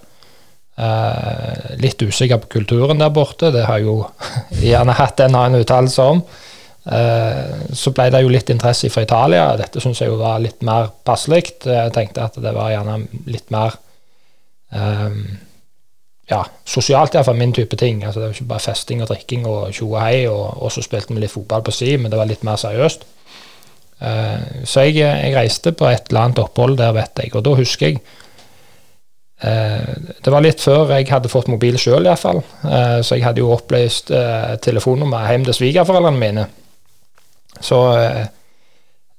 Uh, 0.80 1.76
litt 1.80 2.00
usikker 2.00 2.40
på 2.42 2.54
kulturen 2.58 3.00
der 3.00 3.12
borte, 3.12 3.50
det 3.54 3.66
har 3.68 3.80
jeg 3.80 3.88
jo 3.88 3.98
gjerne 4.70 4.96
hatt 4.96 5.24
en 5.24 5.36
annen 5.38 5.64
uttalelse 5.64 6.08
om. 6.14 6.24
Uh, 6.80 7.68
så 7.76 7.92
ble 7.96 8.08
det 8.12 8.22
jo 8.24 8.32
litt 8.32 8.50
interesse 8.52 8.90
fra 8.92 9.04
Italia. 9.04 9.50
Dette 9.60 9.82
syns 9.82 10.00
jeg 10.02 10.12
jo 10.12 10.20
var 10.20 10.40
litt 10.42 10.64
mer 10.66 10.92
passelig. 11.06 11.56
Jeg 11.64 11.94
tenkte 11.96 12.26
at 12.28 12.40
det 12.40 12.52
var 12.56 12.72
gjerne 12.72 13.02
litt 13.30 13.48
mer 13.52 13.76
um, 14.72 15.22
ja, 16.30 16.44
sosialt 16.66 17.14
iallfall 17.14 17.38
min 17.38 17.52
type 17.52 17.76
ting. 17.76 18.04
altså 18.04 18.20
Det 18.20 18.28
var 18.28 18.36
ikke 18.36 18.52
bare 18.52 18.66
festing 18.68 19.02
og 19.02 19.10
drikking 19.10 19.46
og 19.50 19.72
tjo 19.74 19.90
og 19.90 20.00
hei, 20.02 20.28
og, 20.30 20.62
og, 20.62 20.70
så 20.72 20.84
spilte 20.84 21.14
vi 21.14 21.24
litt 21.24 21.34
fotball 21.34 21.64
på 21.66 21.74
si, 21.74 21.96
men 21.96 22.12
det 22.12 22.20
var 22.20 22.30
litt 22.30 22.46
mer 22.46 22.60
seriøst. 22.60 23.06
Uh, 24.00 24.64
så 24.64 24.86
jeg, 24.86 25.02
jeg, 25.02 25.34
reiste 25.36 25.74
på 25.76 25.84
et 25.90 26.08
eller 26.08 26.28
annet 26.28 26.40
opphold 26.40 26.78
der, 26.78 26.94
vet 26.96 27.20
jeg, 27.20 27.34
og 27.36 27.42
da 27.44 27.52
husker 27.52 27.90
jeg 27.90 27.98
uh, 29.44 29.90
Det 30.24 30.32
var 30.32 30.40
litt 30.40 30.62
før 30.64 30.94
jeg 30.94 31.10
hadde 31.10 31.28
fått 31.28 31.50
mobil 31.52 31.76
sjøl, 31.76 32.06
iallfall. 32.08 32.40
Uh, 32.62 33.02
så 33.04 33.18
jeg 33.18 33.26
hadde 33.26 33.42
jo 33.42 33.52
oppløst 33.52 34.14
uh, 34.14 34.54
telefonnummer 34.62 35.28
hjem 35.28 35.44
til 35.48 35.58
svigerforeldrene 35.58 36.22
mine. 36.22 36.46
Så 37.60 37.76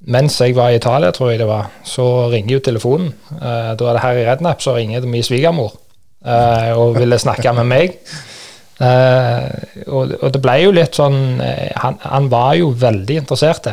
mens 0.10 0.40
jeg 0.42 0.56
var 0.58 0.72
i 0.72 0.80
Italia, 0.80 1.12
tror 1.14 1.30
jeg 1.30 1.44
det 1.44 1.46
var, 1.46 1.68
så 1.86 2.32
ringer 2.32 2.56
jo 2.56 2.62
telefonen. 2.66 3.12
da 3.38 3.76
er 3.76 3.78
det 3.78 4.02
her 4.02 4.18
i 4.18 4.24
Rednap, 4.26 4.64
så 4.64 4.74
ringer 4.74 5.04
det 5.04 5.12
min 5.12 5.22
svigermor. 5.22 5.76
Eh, 6.22 6.72
og 6.78 7.00
ville 7.00 7.18
snakke 7.20 7.54
med 7.58 7.70
meg. 7.70 7.98
Uh, 8.82 9.46
og, 9.94 10.14
og, 10.24 10.28
det 10.34 10.40
ble 10.42 10.54
jo 10.64 10.72
litt 10.74 10.96
sånn 10.98 11.38
uh, 11.38 11.68
han, 11.84 12.00
han, 12.02 12.30
var 12.32 12.56
jo 12.58 12.72
veldig 12.82 13.20
interessert. 13.22 13.70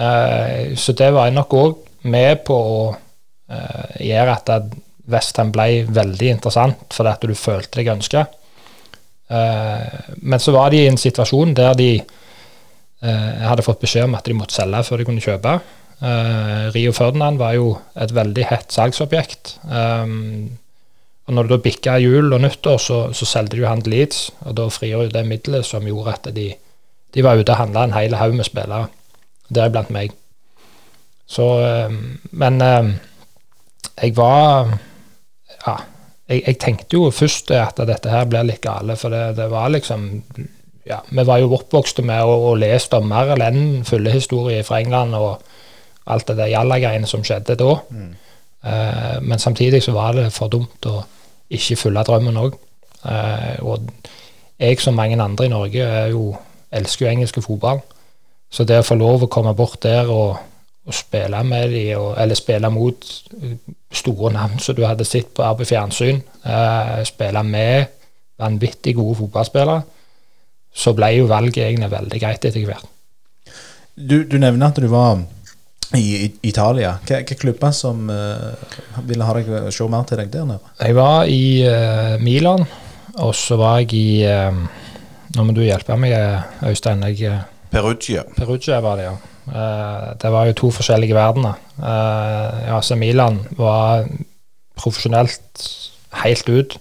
Uh, 0.00 0.72
så 0.80 0.94
det 0.96 1.10
var 1.12 1.34
nok 1.34 1.56
òg 1.56 1.74
med 2.08 2.40
på 2.46 2.56
å 2.56 2.78
gjøre 4.02 4.32
at 4.32 4.48
Westham 5.06 5.52
ble 5.54 5.84
veldig 5.86 6.30
interessant, 6.32 6.80
fordi 6.90 7.10
at 7.12 7.26
du 7.30 7.34
følte 7.38 7.78
deg 7.78 7.92
ønska. 7.92 8.24
men 10.18 10.42
så 10.42 10.54
var 10.54 10.72
de 10.74 10.80
i 10.82 10.88
en 10.90 10.98
situasjon 10.98 11.54
der 11.54 11.78
de 11.78 11.90
hadde 13.46 13.62
fått 13.62 13.84
beskjed 13.84 14.08
om 14.08 14.16
at 14.18 14.26
de 14.26 14.34
måtte 14.34 14.56
selge 14.58 14.82
før 14.88 14.98
de 14.98 15.06
kunne 15.06 15.22
kjøpe. 15.22 15.54
Rio 16.74 16.94
Ferdinand 16.98 17.38
var 17.38 17.54
jo 17.54 17.70
et 17.94 18.14
veldig 18.18 18.48
hett 18.50 18.74
salgsobjekt. 18.74 19.54
Um, 19.70 20.58
og 21.26 21.34
når 21.34 21.46
det 21.46 21.56
da 21.56 21.62
bikka 21.64 21.96
jul 21.98 22.30
og 22.32 22.42
nyttår, 22.42 22.78
så, 22.78 22.98
så 23.16 23.26
solgte 23.26 23.58
jo 23.58 23.66
han 23.66 23.82
til 23.82 23.96
Leeds, 23.96 24.28
og 24.46 24.54
da 24.60 24.68
frigjorde 24.70 25.14
det 25.16 25.24
middelet 25.26 25.66
som 25.66 25.86
gjorde 25.86 26.14
at 26.14 26.28
de, 26.36 26.52
de 27.14 27.24
var 27.26 27.40
ute 27.40 27.50
og 27.50 27.58
handla 27.58 27.86
en 27.86 27.96
hel 27.96 28.14
haug 28.14 28.36
med 28.38 28.46
spillere, 28.46 28.86
deriblant 29.50 29.90
meg. 29.94 30.14
Så 31.26 31.46
eh, 31.66 31.94
Men 32.30 32.60
eh, 32.62 32.92
jeg 34.02 34.14
var 34.16 34.70
Ja, 35.66 35.74
jeg, 36.28 36.42
jeg, 36.46 36.58
tenkte 36.62 36.98
jo 36.98 37.10
først 37.10 37.50
at 37.50 37.80
dette 37.88 38.10
her 38.10 38.28
blir 38.30 38.46
litt 38.46 38.62
gale, 38.62 38.94
for 38.98 39.10
det, 39.10 39.34
det 39.38 39.48
var 39.50 39.72
liksom 39.74 40.06
ja, 40.86 41.00
Vi 41.10 41.24
var 41.26 41.42
jo 41.42 41.50
oppvokste 41.58 42.04
med 42.06 42.22
å, 42.22 42.36
å 42.52 42.54
lese 42.54 43.00
om 43.00 43.10
mer 43.10 43.34
eller 43.34 43.50
enn 43.50 43.82
fyllehistorie 43.86 44.62
fra 44.66 44.78
England 44.78 45.18
og 45.18 45.42
alt 46.06 46.28
det 46.30 46.38
der 46.38 46.52
jalla-greiene 46.52 47.08
som 47.10 47.24
skjedde 47.26 47.56
da. 47.58 47.72
Mm. 47.90 48.12
Uh, 48.62 49.16
men 49.26 49.42
samtidig 49.42 49.80
så 49.82 49.96
var 49.96 50.14
det 50.14 50.28
for 50.34 50.50
dumt 50.52 50.86
å 50.86 51.00
ikke 51.50 51.76
følge 51.76 52.04
drømmen 52.08 52.40
òg. 52.40 52.56
Eh, 53.06 53.62
og 53.62 53.86
jeg, 54.58 54.80
som 54.80 54.94
mange 54.94 55.22
andre 55.22 55.46
i 55.46 55.52
Norge, 55.52 55.86
jo, 56.10 56.36
elsker 56.72 57.06
jo 57.06 57.12
engelsk 57.12 57.40
fotball. 57.44 57.80
Så 58.50 58.64
det 58.64 58.78
å 58.80 58.86
få 58.86 58.96
lov 58.98 59.26
å 59.26 59.30
komme 59.32 59.54
bort 59.56 59.82
der 59.82 60.08
og, 60.12 60.36
og 60.86 60.94
spille 60.94 61.42
med 61.44 61.74
dem, 61.74 62.12
eller 62.16 62.38
spille 62.38 62.70
mot 62.70 63.08
store 63.92 64.32
navn 64.32 64.58
som 64.62 64.76
du 64.76 64.84
hadde 64.86 65.04
sett 65.04 65.32
på 65.34 65.44
RB 65.44 65.64
Fjernsyn, 65.66 66.22
eh, 66.44 66.98
spille 67.08 67.42
med 67.42 67.92
vanvittig 68.38 68.94
gode 68.96 69.16
fotballspillere, 69.20 69.80
så 70.76 70.92
ble 70.92 71.14
jo 71.16 71.30
valget 71.30 71.64
egentlig 71.64 71.90
veldig 71.90 72.20
greit 72.20 72.44
etter 72.44 72.66
hvert. 72.68 72.92
Du, 73.96 74.24
du 74.28 74.36
nevner 74.36 74.68
at 74.68 74.76
du 74.76 74.88
var 74.92 75.22
i 75.94 76.32
Italia. 76.42 76.96
Hva, 77.06 77.20
hva 77.22 77.36
klubber 77.38 77.74
som 77.74 78.08
uh, 78.10 78.54
ville 79.06 79.26
ha 79.26 79.36
deg 79.36 79.70
se 79.74 79.86
mer 79.90 80.06
til 80.08 80.20
deg 80.20 80.32
der 80.32 80.48
nede? 80.48 80.72
Jeg 80.80 80.96
var 80.98 81.30
i 81.30 81.44
uh, 81.62 82.16
Milan, 82.22 82.66
og 83.22 83.34
så 83.36 83.58
var 83.60 83.80
jeg 83.82 83.94
i 83.94 84.08
uh, 84.26 84.64
Nå 85.36 85.42
må 85.44 85.52
du 85.52 85.60
hjelpe 85.60 85.92
meg, 86.00 86.14
Øystein. 86.64 87.02
Jeg, 87.12 87.42
Perugia. 87.68 88.22
Perugia 88.38 88.78
var 88.80 88.96
det, 88.96 89.04
ja. 89.04 90.14
det 90.16 90.30
var 90.32 90.46
jo 90.48 90.54
to 90.56 90.70
forskjellige 90.72 91.12
verdener. 91.12 91.58
ja, 91.76 92.78
så 92.80 92.96
Milan 92.96 93.42
var 93.58 94.06
profesjonelt 94.78 95.66
helt 96.22 96.48
ut. 96.48 96.78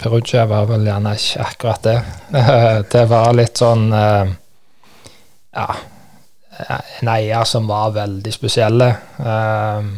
Perugia 0.00 0.46
var 0.48 0.70
vel 0.70 0.88
gjerne 0.88 1.12
ikke 1.18 1.48
akkurat 1.50 1.84
det. 1.84 1.98
det 2.94 3.04
var 3.12 3.36
litt 3.36 3.60
sånn 3.60 3.90
Ja 3.92 5.68
en 7.00 7.10
eier 7.10 7.46
som 7.48 7.68
var 7.68 7.94
veldig 7.96 8.32
spesielle. 8.34 8.90
Um, 9.18 9.94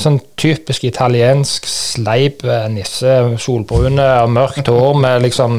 sånn 0.00 0.18
typisk 0.36 0.84
italiensk 0.84 1.64
sleip 1.70 2.42
eh, 2.44 2.66
nisse, 2.72 3.14
solbrune 3.40 4.04
og 4.20 4.32
mørkt 4.34 4.68
hår 4.68 4.98
med 5.00 5.22
liksom 5.24 5.54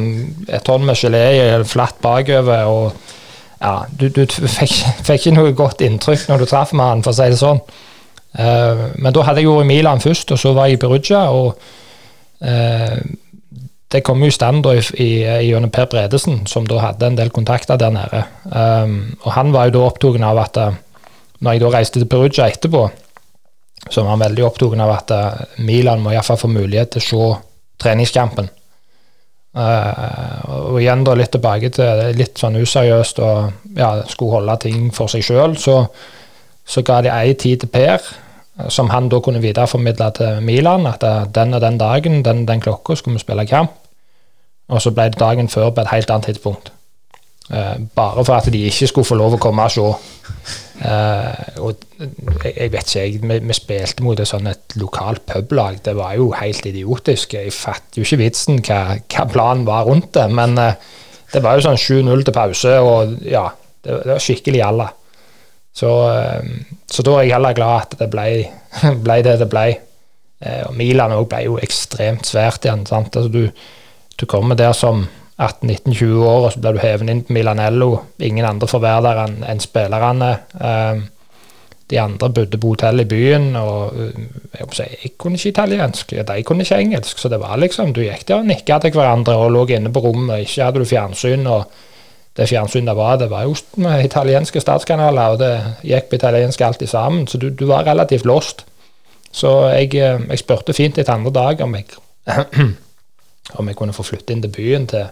et 0.45 0.61
tonn 0.67 0.85
med 0.85 0.99
gelé 0.99 1.23
flatt 1.65 1.97
bakover. 2.03 2.67
og 2.69 2.91
ja, 3.61 3.85
Du, 3.89 4.09
du 4.09 4.25
fikk, 4.27 4.75
fikk, 5.07 5.17
ikke 5.17 5.35
noe 5.37 5.55
godt 5.57 5.81
inntrykk 5.85 6.27
når 6.29 6.43
du 6.43 6.49
traff 6.51 6.75
med 6.77 6.85
han, 6.85 7.05
for 7.05 7.13
å 7.13 7.17
si 7.17 7.31
det 7.33 7.41
sånn. 7.41 7.63
Uh, 8.37 8.91
men 9.01 9.11
da 9.15 9.25
hadde 9.27 9.41
jeg 9.41 9.49
vært 9.49 9.65
i 9.65 9.71
Milan 9.73 10.03
først, 10.03 10.35
og 10.35 10.39
så 10.39 10.53
var 10.57 10.69
jeg 10.69 10.77
i 10.77 10.83
Perugia. 10.83 11.25
og 11.33 11.57
uh, 12.45 13.01
det 13.91 14.03
kom 14.07 14.21
jo 14.23 14.29
i 14.31 14.33
stand 14.33 14.63
da 14.63 14.77
gjennom 14.77 15.71
Per 15.73 15.89
Bredesen, 15.91 16.45
som 16.47 16.67
da 16.67 16.79
hadde 16.79 17.09
en 17.09 17.17
del 17.19 17.31
kontakter 17.33 17.79
der 17.79 17.91
nede. 17.91 18.23
Um, 18.47 19.17
og 19.25 19.31
han 19.35 19.51
var 19.51 19.67
jo 19.67 19.75
da 19.75 19.85
opptatt 19.89 20.21
av 20.23 20.39
at 20.45 20.59
når 21.41 21.57
jeg 21.57 21.63
da 21.63 21.71
reiste 21.73 21.99
til 21.99 22.07
Perugia 22.07 22.47
etterpå, 22.47 22.85
så 23.89 24.03
var 24.03 24.13
han 24.13 24.23
veldig 24.23 24.45
opptatt 24.45 24.79
av 24.79 24.93
at 24.95 25.13
Milan 25.65 26.03
må 26.03 26.13
iallfall 26.13 26.39
få 26.39 26.51
mulighet 26.53 26.95
til 26.95 27.01
å 27.01 27.07
se 27.09 27.29
treningskampen. 27.81 28.49
Uh, 29.51 30.69
og 30.71 30.77
igjen 30.79 31.03
da 31.03 31.17
litt 31.19 31.33
tilbake 31.33 31.73
til 31.75 32.13
litt 32.15 32.39
sånn 32.39 32.55
useriøst 32.61 33.17
og 33.19 33.73
ja, 33.75 33.97
skulle 34.07 34.37
holde 34.37 34.55
ting 34.63 34.85
for 34.95 35.11
seg 35.11 35.25
sjøl, 35.27 35.57
så, 35.59 35.81
så, 36.63 36.85
ga 36.87 37.01
de 37.03 37.11
ei 37.11 37.33
tid 37.35 37.65
til 37.65 37.73
Per, 37.73 38.07
som 38.71 38.93
han 38.93 39.09
da 39.11 39.19
kunne 39.19 39.43
videreformidle 39.43 40.07
til 40.15 40.39
Milan, 40.47 40.87
at 40.87 41.03
den 41.35 41.57
og 41.57 41.65
den 41.65 41.81
dagen, 41.81 42.21
den, 42.23 42.45
den 42.47 42.63
klokka, 42.63 42.95
skulle 42.95 43.19
vi 43.19 43.25
spille 43.25 43.47
kamp. 43.49 43.80
Og 44.71 44.81
så 44.81 44.93
ble 44.95 45.09
det 45.11 45.19
dagen 45.19 45.51
før 45.51 45.73
på 45.75 45.83
et 45.83 45.91
helt 45.91 46.11
annet 46.13 46.31
tidspunkt. 46.31 46.71
Uh, 47.51 47.75
bare 47.95 48.23
for 48.23 48.37
at 48.37 48.47
de 48.53 48.59
ikke 48.63 48.87
skulle 48.87 49.07
få 49.09 49.17
lov 49.19 49.35
å 49.35 49.39
komme 49.41 49.65
og 49.67 49.73
se. 49.73 49.87
Uh, 50.81 51.65
og 51.65 51.81
jeg, 51.99 52.53
jeg, 52.55 52.71
vet 52.71 52.85
ikke, 52.85 53.01
jeg, 53.01 53.17
vi, 53.25 53.39
vi, 53.49 53.57
spilte 53.57 54.05
mot 54.05 54.19
et 54.19 54.29
sånn 54.29 54.47
et 54.47 54.77
lokalt 54.79 55.25
publag. 55.27 55.81
Det 55.83 55.95
var 55.97 56.15
jo 56.15 56.29
helt 56.37 56.69
idiotisk. 56.69 57.35
Jeg 57.35 57.51
fatter 57.55 57.99
jo 57.99 58.07
ikke 58.07 58.21
vitsen 58.21 58.61
hva, 58.63 58.95
hva 59.11 59.27
planen 59.33 59.65
var 59.67 59.89
rundt 59.89 60.13
det. 60.15 60.29
Men 60.31 60.55
uh, 60.61 60.71
det 61.33 61.43
var 61.43 61.59
jo 61.59 61.65
sånn 61.67 61.81
7-0 61.81 62.23
til 62.27 62.37
pause, 62.37 62.77
og 62.79 63.19
ja, 63.27 63.43
det, 63.83 63.99
det 64.05 64.13
var 64.13 64.23
skikkelig 64.23 64.63
jalla. 64.63 64.87
Så, 65.75 65.91
så, 66.91 67.03
da 67.07 67.13
er 67.15 67.21
jeg 67.23 67.31
heller 67.31 67.55
glad 67.55 67.85
at 67.85 67.93
det 68.01 68.09
ble, 68.11 68.25
ble 69.05 69.21
det 69.23 69.37
det 69.39 69.47
ble. 69.51 69.67
og 70.67 70.73
Milan 70.75 71.13
òg 71.15 71.29
ble 71.31 71.45
jo 71.45 71.55
ekstremt 71.63 72.27
svært 72.27 72.67
igjen. 72.67 72.83
sant? 72.89 73.15
Altså, 73.15 73.31
du 73.31 73.47
du 74.21 74.27
kommer 74.29 74.55
der 74.55 74.73
som 74.77 75.07
18-19-20 75.41 76.13
år, 76.21 76.45
og 76.45 76.51
så 76.53 76.61
blir 76.61 76.77
du 76.77 76.83
hevet 76.83 77.09
inn 77.09 77.23
på 77.25 77.33
Milanello. 77.33 77.89
Ingen 78.21 78.45
andre 78.45 78.69
får 78.69 78.83
være 78.83 79.01
der 79.07 79.21
enn 79.23 79.39
en 79.49 79.63
spillerne. 79.63 80.29
Um, 80.61 81.01
de 81.91 81.99
andre 81.99 82.29
bodde 82.31 82.59
på 82.61 82.71
hotell 82.71 83.03
i 83.03 83.07
byen, 83.09 83.49
og 83.59 83.97
eh, 83.99 84.19
jeg, 84.59 84.67
jeg, 85.03 85.11
kunne 85.19 85.35
ikke 85.35 85.49
italiensk. 85.49 86.13
De 86.27 86.43
kunne 86.47 86.63
ikke 86.63 86.77
engelsk, 86.79 87.19
så 87.19 87.29
det 87.29 87.41
var 87.41 87.59
liksom 87.59 87.91
Du 87.93 87.99
gikk 88.01 88.23
der 88.27 88.39
og 88.39 88.47
nikka 88.47 88.77
til 88.79 88.93
hverandre 88.95 89.35
og 89.35 89.51
lå 89.51 89.65
inne 89.75 89.91
på 89.91 90.03
rommet. 90.05 90.45
Ikke 90.45 90.63
hadde 90.63 90.79
du 90.79 90.87
fjernsyn, 90.87 91.43
og 91.51 91.65
det 92.37 92.47
fjernsynet 92.47 92.95
var, 92.95 93.17
det 93.19 93.27
var 93.29 93.43
jo 93.43 93.55
med 93.83 94.05
italienske 94.05 94.61
statskanaler, 94.63 95.33
og 95.33 95.41
det 95.41 95.51
gikk 95.83 96.07
på 96.09 96.21
italiensk 96.21 96.61
alltid 96.61 96.87
sammen, 96.87 97.27
så 97.27 97.37
du, 97.37 97.49
du 97.49 97.65
var 97.67 97.83
relativt 97.83 98.25
lost. 98.25 98.63
Så 99.31 99.51
jeg, 99.73 99.91
eh, 99.95 100.23
jeg 100.29 100.39
spurte 100.45 100.77
fint 100.77 100.97
etter 100.97 101.13
andre 101.13 101.35
dag 101.35 101.65
om 101.67 101.75
jeg 101.75 101.91
om 103.57 103.67
jeg 103.67 103.77
kunne 103.77 103.95
få 103.95 104.05
flytte 104.05 104.35
inn 104.35 104.43
til 104.43 104.53
byen 104.53 104.87
til, 104.91 105.07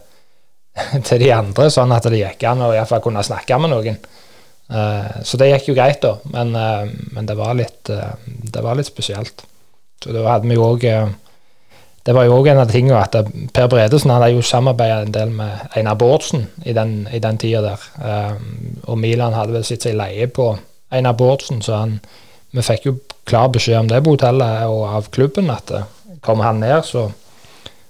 til 1.08 1.22
de 1.22 1.32
andre, 1.36 1.70
sånn 1.74 1.94
at 1.96 2.08
det 2.12 2.22
gikk 2.22 2.46
an 2.50 2.66
å 2.68 2.74
iallfall 2.76 3.04
kunne 3.04 3.26
snakke 3.26 3.60
med 3.62 3.74
noen. 3.74 4.02
Uh, 4.70 5.24
så 5.26 5.40
det 5.42 5.50
gikk 5.50 5.72
jo 5.72 5.78
greit, 5.80 5.98
da, 6.04 6.14
men, 6.30 6.54
uh, 6.54 6.86
men 7.16 7.26
det, 7.26 7.34
var 7.40 7.56
litt, 7.58 7.90
uh, 7.90 8.14
det 8.26 8.62
var 8.62 8.78
litt 8.78 8.90
spesielt. 8.90 9.42
Så 10.04 10.14
da 10.14 10.28
hadde 10.28 10.48
vi 10.48 10.56
jo 10.56 10.68
òg 10.68 10.86
Det 12.06 12.14
var 12.16 12.24
jo 12.26 12.38
òg 12.40 12.48
en 12.48 12.62
av 12.62 12.70
tingene 12.72 13.02
at 13.02 13.16
Per 13.54 13.68
Bredesen 13.70 14.14
hadde 14.14 14.30
jo 14.32 14.42
samarbeida 14.46 15.02
en 15.04 15.12
del 15.12 15.34
med 15.36 15.76
Einar 15.76 15.98
Bårdsen 16.00 16.46
i 16.64 16.74
den, 16.74 17.10
i 17.12 17.20
den 17.20 17.38
tida 17.38 17.60
der. 17.62 17.84
og 18.88 18.98
Milan 18.98 19.36
hadde 19.36 19.58
vel 19.58 19.66
sitt 19.68 19.84
seg 19.84 19.98
leie 20.00 20.30
på 20.32 20.48
Einar 20.96 21.18
Bårdsen, 21.20 21.62
så 21.62 21.82
han, 21.82 22.00
vi 22.56 22.64
fikk 22.64 22.88
jo 22.88 22.96
klar 23.28 23.52
beskjed 23.52 23.82
om 23.82 23.92
det 23.92 24.00
på 24.06 24.16
hotellet 24.16 24.64
og 24.72 24.88
av 24.88 25.12
klubben 25.12 25.52
at 25.54 25.74
kommer 26.24 26.48
han 26.48 26.64
ned, 26.64 26.80
så 26.88 27.10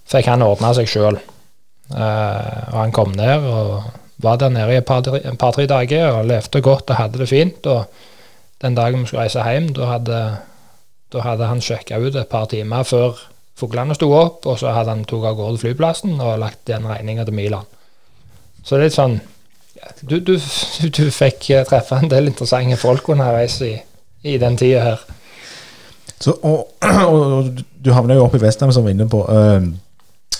fikk 0.10 0.30
han 0.32 0.46
ordna 0.46 0.74
seg 0.78 0.90
sjøl. 0.90 1.20
Uh, 1.90 1.98
eh, 1.98 2.68
og 2.74 2.78
han 2.84 2.94
kom 2.94 3.16
ned 3.18 3.48
og 3.50 3.90
var 4.22 4.38
der 4.38 4.52
nede 4.52 4.76
i 4.76 4.78
et 4.82 4.86
par-tre 4.86 5.22
par, 5.40 5.56
dager 5.56 6.12
og 6.12 6.28
levde 6.28 6.62
godt 6.62 6.92
og 6.92 7.00
hadde 7.00 7.22
det 7.22 7.30
fint. 7.30 7.66
Og 7.66 7.86
den 8.62 8.76
dagen 8.76 9.02
vi 9.02 9.08
skulle 9.08 9.24
reise 9.24 9.46
hjem, 9.46 9.72
da 9.74 9.94
hadde, 9.94 10.22
da 11.14 11.24
hadde 11.24 11.48
han 11.48 11.64
sjekka 11.64 12.02
ut 12.04 12.16
et 12.16 12.32
par 12.32 12.50
timer 12.52 12.84
før 12.84 13.22
fuglene 13.60 13.96
sto 13.96 14.12
opp, 14.16 14.46
og 14.48 14.60
så 14.60 14.74
hadde 14.76 14.94
han 14.94 15.06
tatt 15.08 15.26
av 15.28 15.36
gårde 15.40 15.60
flyplassen 15.64 16.20
og 16.20 16.40
lagt 16.44 16.70
igjen 16.70 16.88
regninga 16.88 17.26
til 17.28 17.36
Milan. 17.36 17.68
Så 18.64 18.76
det 18.76 18.82
er 18.82 18.88
litt 18.88 18.98
sånn 19.00 19.20
du, 20.04 20.20
du, 20.20 20.36
du, 20.98 21.04
fikk 21.16 21.48
treffe 21.70 21.96
en 21.96 22.12
del 22.12 22.28
interessante 22.32 22.76
folk 22.80 23.08
underveis 23.14 23.60
i, 23.64 23.74
i 24.28 24.38
den 24.42 24.58
tida 24.60 24.84
her. 24.84 25.06
Så, 26.20 26.36
og, 26.44 26.74
og, 27.08 27.62
du 27.80 27.94
havna 27.96 28.18
jo 28.18 28.26
opp 28.26 28.36
i 28.36 28.42
Vestlandet, 28.44 28.76
som 28.76 28.84
vi 28.84 28.92
var 28.92 28.98
inne 28.98 29.08
på. 29.12 29.24
Uh, 29.24 29.70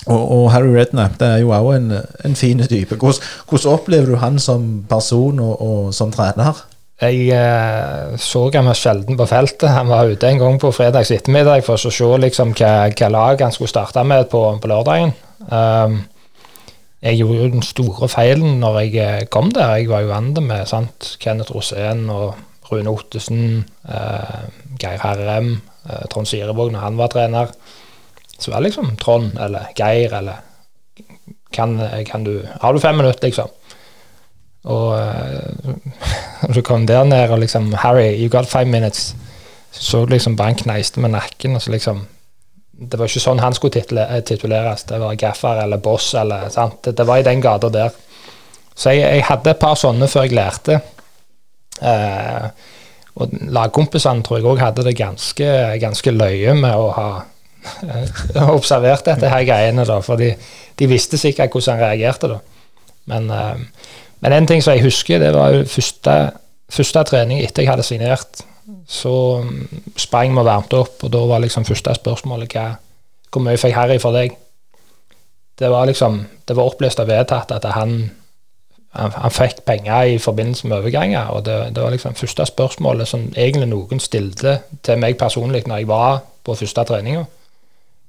og, 0.08 0.20
og, 0.32 0.44
Harry 0.54 0.72
Redknapp 0.74 1.18
det 1.20 1.28
er 1.28 1.42
jo 1.44 1.54
òg 1.56 1.70
en, 1.76 1.94
en 2.26 2.36
fin 2.40 2.62
type. 2.64 2.96
Hvordan, 2.96 3.24
hvordan, 3.50 3.72
opplever 3.74 4.14
du 4.14 4.20
han 4.22 4.40
som 4.40 4.68
person 4.90 5.40
og, 5.44 5.56
og 5.62 5.94
som 5.96 6.14
trener? 6.16 6.64
Jeg 7.00 7.30
eh, 7.32 8.16
så 8.20 8.46
ham 8.54 8.72
sjelden 8.76 9.18
på 9.20 9.28
feltet. 9.30 9.70
Han 9.72 9.92
var 9.92 10.12
ute 10.12 10.28
en 10.28 10.40
gang 10.42 10.60
på 10.60 10.72
fredags 10.76 11.12
ettermiddag 11.16 11.64
for 11.68 11.80
å 11.80 11.92
se 11.92 12.10
liksom, 12.26 12.52
hva, 12.60 12.90
hva, 12.92 13.12
lag 13.12 13.44
han 13.44 13.56
skulle 13.56 13.72
starte 13.72 14.04
med 14.04 14.28
på, 14.32 14.42
på 14.60 14.72
lørdagen. 14.72 15.14
Um, 15.48 16.02
jeg 17.00 17.22
gjorde 17.22 17.38
jo 17.40 17.52
den 17.54 17.64
store 17.64 18.10
feilen 18.12 18.60
når 18.60 18.80
jeg 18.82 18.96
eh, 19.00 19.26
kom 19.32 19.54
der. 19.56 19.78
Jeg 19.80 19.88
var 19.92 20.04
jo 20.04 20.12
vant 20.12 20.42
med 20.44 20.68
sant? 20.68 21.14
Kenneth 21.24 21.56
Rosén 21.56 22.10
og 22.12 22.36
Rune 22.68 22.92
Ottesen, 22.92 23.64
eh, 23.88 24.42
Geir 24.82 25.00
Herrem, 25.06 25.54
eh, 25.88 26.04
Trond 26.12 26.28
Sirevåg 26.28 26.74
når 26.74 26.84
han 26.84 27.00
var 27.00 27.14
trener. 27.14 27.54
Så 28.40 28.52
det 28.52 28.64
liksom 28.70 28.96
Trond 28.98 29.40
eller 29.40 29.72
Geir 29.76 30.14
eller 30.14 30.46
kan, 31.52 31.82
kan 32.08 32.24
du 32.24 32.48
Har 32.62 32.74
du 32.74 32.80
fem 32.80 32.98
minutter, 32.98 33.28
liksom? 33.28 33.50
Og 34.64 35.00
uh, 35.00 36.52
så 36.54 36.62
kom 36.62 36.88
der 36.88 37.04
ned 37.04 37.32
og 37.32 37.40
liksom 37.40 37.74
Harry, 37.74 38.14
you 38.20 38.30
got 38.30 38.48
five 38.48 38.66
minutes. 38.66 39.16
Så 39.72 39.84
så 39.84 40.06
liksom 40.06 40.36
bare 40.36 40.54
han 40.54 40.56
kneiste 40.56 41.00
med 41.00 41.10
nakken. 41.10 41.56
og 41.56 41.62
så 41.62 41.72
liksom 41.72 42.08
Det 42.72 43.00
var 43.00 43.08
ikke 43.08 43.20
sånn 43.20 43.40
han 43.40 43.54
skulle 43.54 43.84
tituleres. 44.22 44.84
Det 44.84 45.00
var 45.00 45.16
gaffer 45.16 45.64
eller 45.64 45.78
boss 45.78 46.14
eller 46.16 46.50
sant. 46.50 46.84
Det, 46.84 46.96
det 46.96 47.06
var 47.08 47.18
i 47.18 47.24
den 47.28 47.42
gata 47.42 47.70
der. 47.70 47.90
Så 48.76 48.90
jeg, 48.90 49.02
jeg, 49.02 49.24
hadde 49.28 49.52
et 49.52 49.60
par 49.60 49.76
sånne 49.76 50.08
før 50.08 50.24
jeg 50.24 50.38
lærte. 50.38 50.80
Uh, 51.82 52.48
og 53.20 53.34
lagkompisene 53.52 54.24
tror 54.24 54.40
jeg 54.40 54.48
òg 54.48 54.62
hadde 54.64 54.86
det 54.88 54.96
ganske, 54.96 55.50
ganske 55.82 56.12
løye 56.12 56.54
med 56.56 56.76
å 56.76 56.88
ha 56.96 57.10
observert 58.58 59.08
dette 59.08 59.32
her 59.32 59.46
greiene, 59.48 59.86
da, 59.88 60.00
for 60.06 60.20
de, 60.20 60.34
de, 60.80 60.90
visste 60.90 61.18
sikkert 61.18 61.54
hvordan 61.54 61.78
han 61.80 61.90
reagerte. 61.90 62.30
da. 62.32 62.40
Men, 63.10 63.32
uh, 63.32 63.96
men 64.20 64.36
en 64.36 64.48
ting 64.48 64.64
som 64.64 64.76
jeg 64.76 64.86
husker, 64.86 65.20
det 65.22 65.34
var 65.36 65.64
første, 65.70 66.20
første 66.70 67.04
trening 67.12 67.42
etter 67.44 67.64
jeg 67.64 67.72
hadde 67.72 67.88
signert. 67.88 68.44
Så 68.90 69.12
um, 69.42 69.68
sprang 69.98 70.34
vi 70.34 70.42
og 70.42 70.48
varmte 70.48 70.80
opp, 70.82 71.04
og 71.06 71.14
da 71.14 71.24
var 71.30 71.44
liksom 71.44 71.66
første 71.66 71.94
spørsmålet 71.98 72.56
hva, 72.56 72.70
hvor 73.30 73.46
mye 73.46 73.60
fikk 73.62 73.76
Harry 73.78 74.00
for 74.02 74.16
deg? 74.18 74.34
Det 75.60 75.70
var 75.70 75.86
liksom, 75.86 76.24
det 76.48 76.56
var 76.58 76.72
opplest 76.72 77.02
og 77.04 77.10
vedtatt 77.10 77.52
at 77.52 77.66
han, 77.76 77.98
han, 78.96 79.12
han, 79.12 79.34
fikk 79.34 79.62
penger 79.68 80.16
i 80.16 80.18
forbindelse 80.18 80.68
med 80.68 80.78
overganger. 80.78 81.28
og 81.36 81.46
det, 81.46 81.58
det, 81.76 81.84
var 81.84 81.94
liksom 81.94 82.16
første 82.16 82.46
spørsmålet 82.46 83.08
som 83.08 83.28
egentlig 83.36 83.68
noen 83.70 84.00
stilte 84.00 84.60
til 84.82 85.02
meg 85.02 85.18
personlig 85.20 85.66
når 85.68 85.84
jeg 85.84 85.92
var 85.92 86.22
på 86.44 86.56
første 86.56 86.84
treninga. 86.84 87.26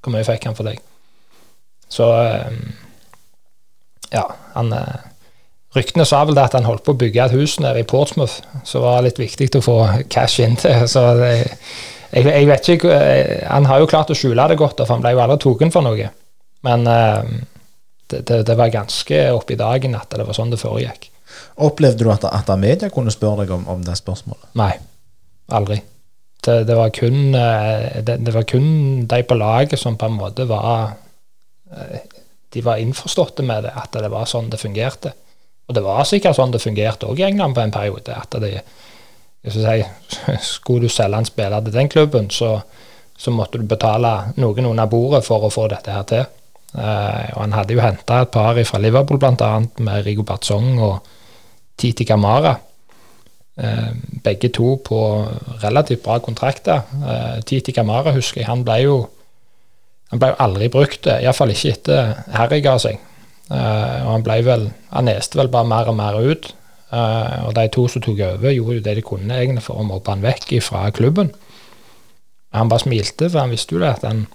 Hvor 0.01 0.13
mye 0.15 0.25
fikk 0.25 0.47
han 0.49 0.57
for 0.57 0.67
deg? 0.67 0.81
Så 1.91 2.09
ehm, 2.17 2.73
Ja, 4.11 4.25
han 4.55 4.73
eh, 4.75 5.07
Ryktene 5.75 6.03
sa 6.03 6.25
vel 6.27 6.35
det 6.35 6.49
at 6.49 6.55
han 6.57 6.67
holdt 6.67 6.83
på 6.83 6.91
å 6.91 6.99
bygge 6.99 7.23
et 7.23 7.35
hus 7.37 7.53
nede 7.63 7.79
i 7.79 7.87
Portsmouth, 7.87 8.41
så 8.67 8.81
var 8.83 8.97
det 8.99 9.11
litt 9.13 9.21
viktig 9.21 9.53
å 9.55 9.63
få 9.63 9.75
cash 10.11 10.41
inn 10.43 10.57
til. 10.59 10.83
Så 10.93 11.03
det, 11.15 11.29
jeg, 12.11 12.25
jeg, 12.27 12.47
vet 12.49 12.67
ikke 12.73 12.91
eh, 12.91 13.45
Han 13.47 13.69
har 13.69 13.79
jo 13.79 13.87
klart 13.87 14.11
å 14.11 14.17
skjule 14.17 14.49
det 14.51 14.57
godt, 14.59 14.81
for 14.83 14.97
han 14.97 15.05
ble 15.05 15.13
jo 15.15 15.21
aldri 15.23 15.39
tatt 15.45 15.77
for 15.77 15.87
noe. 15.87 16.09
Men 16.67 16.83
det, 16.85 18.19
det, 18.19 18.41
det, 18.49 18.57
var 18.59 18.73
ganske 18.73 19.21
oppi 19.31 19.55
dagen 19.57 19.95
at 19.97 20.11
det 20.11 20.27
var 20.27 20.35
sånn 20.35 20.51
det 20.51 20.59
foregikk. 20.59 21.07
Opplevde 21.63 22.03
du 22.03 22.11
at, 22.11 22.27
at 22.27 22.51
media 22.59 22.91
kunne 22.91 23.13
spørre 23.15 23.45
deg 23.45 23.55
om, 23.55 23.63
om 23.71 23.87
det 23.87 23.95
spørsmålet? 23.97 24.51
Nei, 24.59 24.73
aldri 25.55 25.79
det, 26.45 26.63
det, 26.63 26.75
var 26.75 26.89
kun, 26.89 27.35
eh, 27.35 28.01
det, 28.01 28.17
det, 28.17 28.33
var 28.33 28.43
kun 28.43 29.07
de 29.07 29.23
på 29.23 29.37
laget 29.37 29.79
som 29.79 29.97
på 29.97 30.05
en 30.09 30.17
måte 30.17 30.45
var 30.49 30.93
eh, 31.71 31.99
De 32.51 32.61
var 32.61 32.81
innforståtte 32.81 33.43
med 33.47 33.63
det, 33.63 33.71
at 33.75 33.93
det 33.93 34.09
var 34.11 34.25
sånn 34.27 34.49
det 34.51 34.59
fungerte. 34.59 35.13
Og 35.69 35.75
det 35.75 35.83
var 35.85 36.03
sikkert 36.03 36.35
sånn 36.35 36.51
det 36.51 36.59
fungerte 36.59 37.07
òg 37.07 37.21
i 37.21 37.23
England 37.29 37.55
på 37.55 37.61
en 37.63 37.71
periode. 37.71 38.15
at 38.17 38.35
det, 38.43 38.63
si, 39.47 39.77
Skulle 40.55 40.89
du 40.89 40.91
selge 40.91 41.21
en 41.21 41.29
spiller 41.29 41.63
til 41.63 41.77
den 41.77 41.89
klubben, 41.89 42.27
så, 42.29 42.57
så 43.15 43.31
måtte 43.31 43.61
du 43.61 43.63
betale 43.63 44.33
noen 44.35 44.67
under 44.73 44.89
bordet 44.91 45.23
for 45.23 45.47
å 45.47 45.53
få 45.53 45.69
dette 45.71 45.95
her 45.95 46.03
til. 46.09 46.25
Og 46.75 47.39
Han 47.39 47.55
hadde 47.55 47.77
jo 47.77 47.85
henta 47.85 48.21
et 48.25 48.33
par 48.35 48.59
fra 48.67 48.79
Liverpool, 48.83 49.19
bl.a. 49.19 49.51
med 49.79 50.03
Rigo 50.05 50.27
Batzong 50.27 50.75
og 50.79 51.07
Titi 51.77 52.03
Kamara. 52.03 52.57
Uh, 53.61 53.91
begge 54.23 54.49
to 54.49 54.75
på 54.85 54.99
relativt 55.61 56.03
bra 56.03 56.17
kontrakter. 56.19 56.81
Uh, 56.97 57.41
Titi 57.45 57.71
Kamara 57.71 58.13
husker 58.15 58.41
jeg, 58.41 58.49
han 58.49 58.63
ble 58.65 58.77
jo 58.81 58.95
han 60.11 60.19
ble 60.19 60.31
jo 60.31 60.39
aldri 60.43 60.67
brukt, 60.67 61.07
iallfall 61.07 61.53
ikke 61.53 61.69
etter 61.71 62.09
Harry 62.35 62.57
ga 62.59 62.73
seg. 62.83 62.97
og 63.47 64.09
Han 64.09 64.25
ble 64.25 64.41
vel, 64.43 64.65
han 64.89 65.05
neste 65.07 65.39
vel 65.39 65.47
bare 65.47 65.69
mer 65.69 65.87
og 65.87 65.95
mer 65.95 66.17
ut. 66.19 66.49
og 66.91 67.53
de 67.55 67.63
to 67.71 67.85
som 67.87 68.03
tok 68.03 68.19
over, 68.19 68.51
gjorde 68.51 68.75
jo 68.75 68.83
det 68.83 68.95
de 68.97 69.03
kunne 69.07 69.37
egentlig 69.37 69.63
for 69.63 69.79
å 69.79 69.85
mobbe 69.87 70.11
han 70.11 70.25
vekk 70.25 70.51
fra 70.59 70.89
klubben. 70.91 71.31
Han 72.51 72.67
bare 72.67 72.83
smilte, 72.83 73.29
for 73.29 73.39
han 73.39 73.53
visste 73.55 73.77
jo 73.77 73.79
det 73.79 73.93
at 73.93 74.03
han 74.03 74.25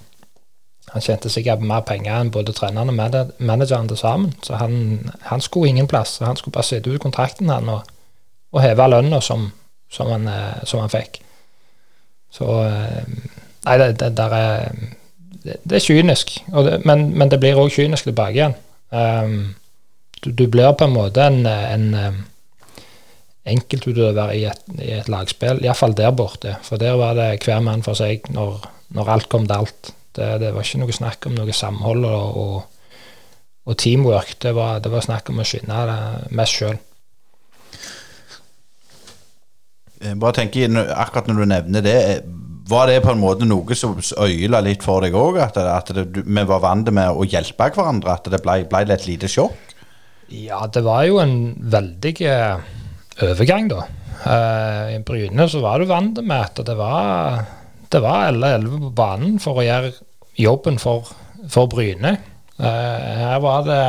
han 0.93 1.03
tjente 1.03 1.31
sikkert 1.33 1.65
mer 1.67 1.83
penger 1.87 2.15
enn 2.21 2.31
både 2.31 2.55
treneren 2.55 2.93
og 2.93 3.33
manageren 3.43 3.89
til 3.91 3.99
sammen. 3.99 4.33
Så 4.43 4.55
han, 4.61 5.11
han, 5.27 5.41
skulle 5.41 5.69
ingen 5.69 5.89
plass. 5.91 6.19
Han 6.23 6.37
skulle 6.37 6.55
bare 6.55 6.69
sitte 6.69 6.91
ut 6.91 7.03
kontrakten 7.03 7.51
han 7.51 7.69
og, 7.69 7.83
og 8.57 8.63
heve 8.65 8.89
lønna 8.91 9.21
som, 9.21 9.49
som, 9.93 10.13
eh, 10.17 10.63
som, 10.65 10.83
han 10.83 10.93
fikk. 10.93 11.21
Så 12.33 12.49
eh, 12.65 13.03
Nei, 13.67 13.81
det, 13.83 13.97
det 13.99 14.13
der 14.15 14.35
er 14.37 14.69
det, 15.43 15.75
er 15.75 15.83
kynisk. 15.83 16.37
Det, 16.47 16.81
men, 16.87 17.09
men, 17.19 17.31
det 17.31 17.41
blir 17.43 17.59
òg 17.59 17.73
kynisk 17.75 18.07
tilbake 18.09 18.39
igjen. 18.39 18.55
Um, 18.95 19.57
du, 20.23 20.31
du, 20.31 20.47
blir 20.51 20.71
på 20.79 20.87
en 20.87 20.95
måte 20.95 21.25
en, 21.27 21.41
en 21.47 21.87
um, 21.95 22.21
enkeltutøver 23.47 24.33
i 24.35 24.45
et, 24.51 24.63
i 24.83 24.93
et 24.99 25.11
lagspill, 25.11 25.63
iallfall 25.65 25.95
der 25.99 26.15
borte. 26.17 26.57
For 26.67 26.81
der 26.83 26.99
var 26.99 27.15
det 27.19 27.45
hver 27.45 27.63
mann 27.65 27.85
for 27.87 27.99
seg 27.99 28.27
når, 28.35 28.59
når 28.97 29.13
alt 29.17 29.29
kom 29.33 29.47
til 29.47 29.59
alt. 29.61 29.93
Det, 30.17 30.31
det, 30.41 30.53
var 30.55 30.65
ikke 30.65 30.83
noe 30.83 30.97
snakk 30.97 31.29
om 31.29 31.37
noe 31.37 31.55
samhold 31.55 32.07
og, 32.09 32.41
og, 32.43 33.01
og 33.67 33.79
teamwork. 33.79 34.37
Det 34.43 34.55
var, 34.57 34.81
det 34.83 34.93
var, 34.93 35.05
snakk 35.05 35.31
om 35.31 35.43
å 35.43 35.47
skinne 35.47 35.83
det 35.91 35.99
mest 36.39 36.61
sjøl. 36.61 36.79
Bare 39.97 40.37
tenker, 40.37 40.73
akkurat 40.93 41.31
når 41.31 41.39
du 41.41 41.49
nevner 41.51 41.85
det, 41.85 41.99
var 42.69 42.91
det 42.91 42.99
på 43.05 43.13
en 43.15 43.23
måte 43.23 43.47
noe 43.47 43.77
som 43.79 43.95
øyla 43.97 44.61
litt 44.65 44.83
for 44.85 45.05
deg 45.05 45.15
òg? 45.17 45.39
At, 45.41 45.57
at 45.57 45.93
det, 45.95 46.09
vi 46.27 46.47
var 46.51 46.65
vant 46.65 46.91
med 46.93 47.15
å 47.15 47.25
hjelpe 47.25 47.71
hverandre? 47.73 48.17
At 48.19 48.29
det 48.33 48.43
ble, 48.45 48.65
ble 48.69 48.83
det 48.89 48.99
et 48.99 49.07
lite 49.09 49.31
sjokk? 49.31 49.77
Ja, 50.35 50.65
det 50.67 50.83
var 50.83 51.05
jo 51.07 51.21
en 51.23 51.55
veldig 51.71 52.15
eh, 52.27 52.67
overgang, 53.23 53.71
da. 53.71 53.87
I 54.27 54.97
Bryne 55.07 55.45
så 55.47 55.61
var 55.63 55.79
du 55.79 55.87
vant 55.87 56.17
med 56.25 56.41
at 56.41 56.59
det 56.67 56.75
var 56.75 57.45
det 57.93 58.01
var 58.03 58.27
alle 58.29 58.55
elleve 58.57 58.81
på 58.81 58.91
banen 58.97 59.37
for 59.43 59.61
å 59.61 59.65
gjøre 59.67 59.93
jobben 60.41 60.79
for, 60.83 61.07
for 61.53 61.71
Bryne. 61.71 62.17
Her 62.59 63.39
var 63.45 63.67
det 63.67 63.83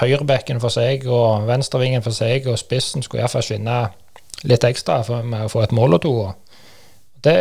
høyrebekken 0.00 0.62
for 0.62 0.72
seg 0.72 1.04
og 1.10 1.44
venstrevingen 1.50 2.04
for 2.04 2.16
seg, 2.16 2.48
og 2.48 2.60
spissen 2.60 3.04
skulle 3.04 3.26
iallfall 3.26 3.44
skinne 3.44 3.82
litt 4.48 4.64
ekstra 4.66 5.00
med 5.22 5.46
å 5.46 5.50
få 5.52 5.62
et 5.64 5.74
mål 5.76 5.98
og 5.98 6.02
to. 6.04 6.14
Det, 7.22 7.36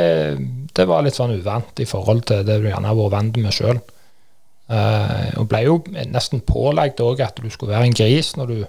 det, 0.76 0.86
var 0.90 1.06
litt 1.06 1.18
sånn 1.18 1.34
uvant 1.34 1.80
i 1.82 1.88
forhold 1.90 2.26
til 2.30 2.44
det 2.46 2.60
du 2.62 2.68
gjerne 2.70 2.92
har 2.92 2.98
vært 2.98 3.16
vant 3.16 3.40
med 3.42 3.56
sjøl. 3.56 3.80
Uh, 4.72 4.78
eh, 4.78 5.32
og 5.42 5.48
ble 5.52 5.64
jo 5.66 5.80
nesten 6.14 6.44
pålagt 6.48 7.02
òg 7.04 7.24
at 7.26 7.42
du 7.42 7.50
skulle 7.52 7.74
være 7.74 7.90
en 7.90 7.98
gris 7.98 8.36
når 8.38 8.54
du 8.54 8.60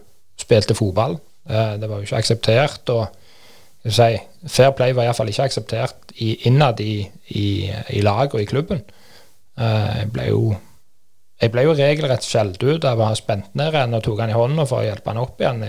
spilte 0.40 0.76
fotball. 0.78 1.18
Uh, 1.48 1.76
det 1.78 1.90
var 1.90 2.00
jo 2.00 2.08
ikke 2.08 2.22
akseptert. 2.22 2.94
og 2.94 3.12
si, 3.84 4.16
Fair 4.48 4.72
play 4.78 4.96
var 4.96 5.06
iallfall 5.06 5.30
ikke 5.30 5.50
akseptert 5.50 6.16
i, 6.16 6.34
innad 6.48 6.80
i, 6.80 7.04
i, 7.36 7.46
i 7.92 8.02
laget 8.02 8.38
og 8.38 8.42
i 8.42 8.48
klubben. 8.48 8.82
Uh, 9.60 10.00
jeg 10.00 10.12
ble 10.16 10.28
jo 10.32 10.44
jeg 11.42 11.50
ble 11.50 11.64
jo 11.66 11.72
regelrett 11.74 12.22
skjelt 12.22 12.62
ut 12.62 12.84
av 12.86 13.00
å 13.02 13.08
ha 13.08 13.14
spent 13.18 13.48
ned 13.58 13.74
en 13.74 13.96
og 13.98 14.04
tok 14.06 14.20
han 14.22 14.30
i 14.30 14.36
hånda 14.36 14.62
for 14.70 14.78
å 14.78 14.86
hjelpe 14.86 15.10
han 15.10 15.18
opp 15.18 15.40
igjen. 15.42 15.64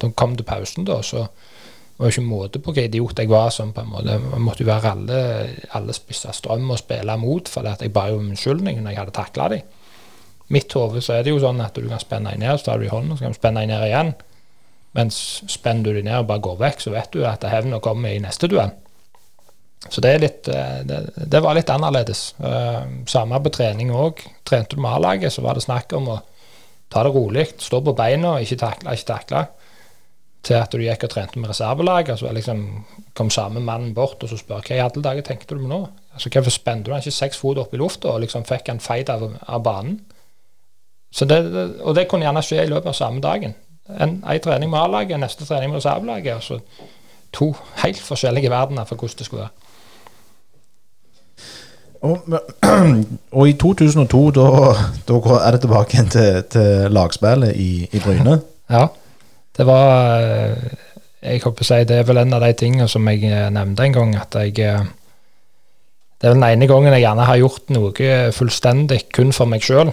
Da 0.00 0.08
kom 0.16 0.32
til 0.32 0.46
pausen, 0.48 0.86
da, 0.88 0.96
så 1.04 1.26
var 2.00 2.08
det 2.08 2.14
ikke 2.14 2.24
måte 2.24 2.60
på 2.64 2.72
hva 2.72 2.86
idiot 2.88 3.18
jeg 3.20 3.28
var. 3.28 3.50
som 3.52 3.74
på 3.76 3.82
en 3.82 3.90
måte, 3.92 4.14
Jeg 4.16 4.40
måtte 4.40 4.64
jo 4.64 4.70
være 4.70 4.90
alle, 4.90 5.18
alle 5.76 5.92
spisse 5.92 6.32
strøm 6.32 6.70
og 6.70 6.78
spille 6.78 7.16
mot, 7.20 7.48
for 7.48 7.62
jeg 7.62 7.92
ba 7.92 8.08
jo 8.08 8.16
om 8.16 8.30
unnskyldning 8.30 8.80
når 8.80 8.90
jeg 8.90 8.98
hadde 8.98 9.12
takla 9.12 9.48
dem. 9.48 9.60
Mitt 10.48 10.72
hode 10.72 11.02
er 11.12 11.22
det 11.22 11.30
jo 11.30 11.38
sånn 11.38 11.60
at 11.60 11.76
du 11.76 11.88
kan 11.88 12.00
spenne 12.00 12.32
deg 12.32 12.40
ned, 12.40 12.58
så 12.58 12.70
tar 12.70 12.78
du 12.78 12.88
i 12.88 12.90
hånden, 12.90 13.16
så 13.16 13.26
kan 13.26 13.34
du 13.34 13.38
spenne 13.38 13.60
deg 13.60 13.68
ned 13.68 13.84
igjen. 13.86 14.14
Mens 14.96 15.18
spenner 15.46 15.84
du 15.84 16.00
deg 16.00 16.08
ned 16.08 16.22
og 16.22 16.30
bare 16.32 16.42
går 16.42 16.56
vekk, 16.64 16.80
så 16.80 16.94
vet 16.96 17.12
du 17.12 17.26
at 17.28 17.44
hevna 17.46 17.78
kommer 17.84 18.10
i 18.10 18.22
neste 18.22 18.48
duell. 18.50 18.72
Så 19.88 20.00
det, 20.00 20.16
litt, 20.24 20.48
eh, 20.48 20.80
det, 20.84 20.98
det, 21.14 21.40
var 21.40 21.54
litt 21.56 21.70
annerledes. 21.72 22.34
Uh, 22.40 23.04
samme 23.08 23.38
på 23.40 23.52
trening 23.54 23.92
òg. 23.96 24.24
Trente 24.44 24.76
du 24.76 24.82
med 24.82 24.92
A-laget, 24.92 25.32
så 25.32 25.44
var 25.44 25.56
det 25.56 25.64
snakk 25.64 25.92
om 25.96 26.10
å 26.16 26.18
ta 26.90 27.04
det 27.06 27.14
rolig, 27.14 27.46
stå 27.62 27.80
på 27.86 27.94
beina, 27.96 28.34
ikke 28.42 28.58
takle, 28.60 28.96
ikke 28.96 29.08
takle. 29.12 29.44
Til 30.42 30.56
at 30.56 30.72
du 30.72 30.80
gikk 30.80 31.04
og 31.04 31.10
trente 31.12 31.40
med 31.40 31.50
reservelaget, 31.50 32.18
så 32.18 32.30
liksom 32.32 32.62
kom 33.14 33.30
samme 33.30 33.60
mannen 33.60 33.94
bort 33.94 34.22
og 34.22 34.30
så 34.30 34.38
spør 34.40 34.62
hva 34.64 34.76
i 34.76 34.80
alle 34.80 35.02
dager 35.04 35.26
tenkte 35.26 35.54
du 35.54 35.60
med 35.60 35.72
nå? 35.74 35.80
Altså, 36.14 36.30
Hvorfor 36.32 36.54
spente 36.54 36.88
du 36.88 36.94
han 36.94 37.02
ikke 37.02 37.12
seks 37.12 37.38
fot 37.38 37.58
opp 37.60 37.74
i 37.74 37.80
lufta 37.80 38.14
og 38.14 38.22
liksom 38.24 38.46
fikk 38.48 38.72
han 38.72 38.80
feit 38.80 39.12
av, 39.12 39.26
av 39.46 39.62
banen? 39.62 39.98
Det, 41.10 41.40
og 41.82 41.94
det 41.94 42.06
kunne 42.08 42.24
gjerne 42.24 42.42
skje 42.46 42.64
i 42.64 42.70
løpet 42.70 42.92
av 42.92 42.96
samme 42.96 43.20
dagen. 43.20 43.54
En, 43.90 44.20
en 44.22 44.40
trening 44.40 44.70
med 44.70 44.80
A-laget, 44.80 45.20
neste 45.20 45.44
trening 45.44 45.72
med 45.72 45.82
reservelaget. 45.82 46.34
Altså 46.34 46.60
to 47.32 47.56
helt 47.82 48.00
forskjellige 48.00 48.50
verdener 48.50 48.84
for 48.84 48.96
hvordan 48.96 49.18
det 49.18 49.26
skulle 49.26 49.42
være. 49.42 49.50
Og, 52.00 52.18
og, 53.38 53.48
i 53.48 53.52
2002, 53.52 54.30
da, 54.30 54.44
da 55.08 55.18
er 55.36 55.50
det 55.50 55.60
tilbake 55.60 55.94
igjen 55.94 56.08
til, 56.08 56.42
til 56.48 56.94
lagspillet 56.96 57.56
i, 57.56 57.88
i, 57.92 58.00
Bryne? 58.00 58.40
Ja. 58.70 58.86
Det 59.60 59.66
var 59.68 60.56
Jeg 61.20 61.42
håper 61.44 61.66
å 61.66 61.68
si 61.68 61.82
det 61.84 61.98
er 62.00 62.06
vel 62.08 62.22
en 62.22 62.32
av 62.32 62.40
de 62.46 62.54
tingene 62.56 62.86
som 62.88 63.04
jeg 63.10 63.26
eh, 63.28 63.50
nevnte 63.52 63.84
en 63.84 63.96
gang, 63.96 64.14
at 64.16 64.38
jeg 64.40 64.54
eh, 64.64 64.86
Det 66.16 66.30
er 66.30 66.36
den 66.36 66.46
ene 66.46 66.68
gangen 66.68 66.94
jeg 66.96 67.04
gjerne 67.04 67.26
har 67.28 67.40
gjort 67.42 67.74
noe 67.76 68.14
fullstendig 68.36 69.02
kun 69.12 69.34
for 69.36 69.50
meg 69.50 69.64
sjøl. 69.64 69.92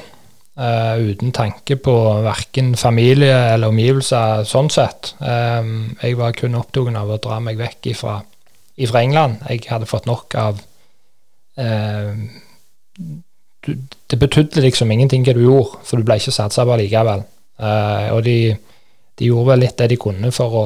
Uh, 0.57 1.11
uten 1.11 1.29
tanke 1.31 1.75
på 1.77 1.93
verken 2.25 2.71
familie 2.81 3.35
eller 3.53 3.69
omgivelser, 3.69 4.41
sånn 4.49 4.71
sett. 4.73 5.11
Um, 5.21 5.91
jeg 6.01 6.17
var 6.17 6.33
kun 6.33 6.57
opptatt 6.57 6.97
av 6.97 7.11
å 7.13 7.19
dra 7.21 7.37
meg 7.45 7.59
vekk 7.59 7.91
ifra, 7.91 8.15
ifra, 8.73 9.03
England. 9.05 9.43
Jeg 9.51 9.67
hadde 9.69 9.85
fått 9.85 10.09
nok 10.09 10.33
av 10.41 10.63
uh, 11.61 12.17
Det 13.69 14.17
betydde 14.17 14.65
liksom 14.65 14.91
ingenting 14.91 15.27
hva 15.27 15.37
du 15.37 15.43
gjorde, 15.43 15.83
for 15.85 16.01
du 16.01 16.09
ble 16.09 16.17
ikke 16.17 16.33
satsa 16.33 16.65
på 16.65 16.79
likevel. 16.81 17.21
Uh, 17.61 18.17
og 18.17 18.25
de, 18.25 18.39
de, 19.17 19.27
gjorde 19.29 19.51
vel 19.51 19.63
litt 19.65 19.77
det 19.79 19.91
de 19.93 19.99
kunne 20.01 20.31
for 20.35 20.61
å 20.61 20.65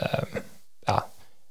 Ja, 0.00 0.96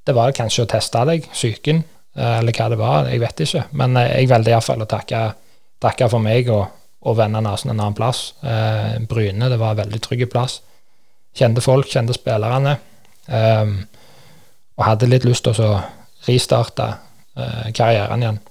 det 0.07 0.15
var 0.17 0.33
kanskje 0.33 0.63
å 0.65 0.69
teste 0.71 1.03
deg, 1.05 1.27
psyken, 1.35 1.83
eller 2.17 2.55
hva 2.55 2.69
det 2.71 2.79
var, 2.79 3.09
jeg 3.11 3.21
vet 3.21 3.43
ikke. 3.45 3.67
Men 3.77 3.99
jeg 4.01 4.29
valgte 4.31 4.55
iallfall 4.55 4.81
å 4.81 4.89
takke, 4.89 5.19
takke 5.83 6.07
for 6.09 6.23
meg. 6.23 6.49
og 6.49 6.65
og 7.07 7.15
vende 7.17 7.41
nesen 7.43 7.71
en 7.71 7.79
annen 7.79 7.95
plass. 7.95 8.33
Eh, 8.43 8.99
Bryne, 9.07 9.49
det 9.49 9.59
var 9.59 9.75
en 9.75 9.83
veldig 9.83 10.01
trygg 10.03 10.25
plass. 10.31 10.59
Kjente 11.35 11.63
folk, 11.63 11.87
kjente 11.87 12.15
spillerne. 12.15 12.75
Eh, 13.27 13.71
og 14.79 14.85
hadde 14.85 15.09
litt 15.11 15.27
lyst 15.27 15.47
til 15.47 15.63
å 15.63 15.79
ristarte 16.27 16.89
eh, 17.37 17.71
karrieren 17.75 18.23
igjen. 18.23 18.45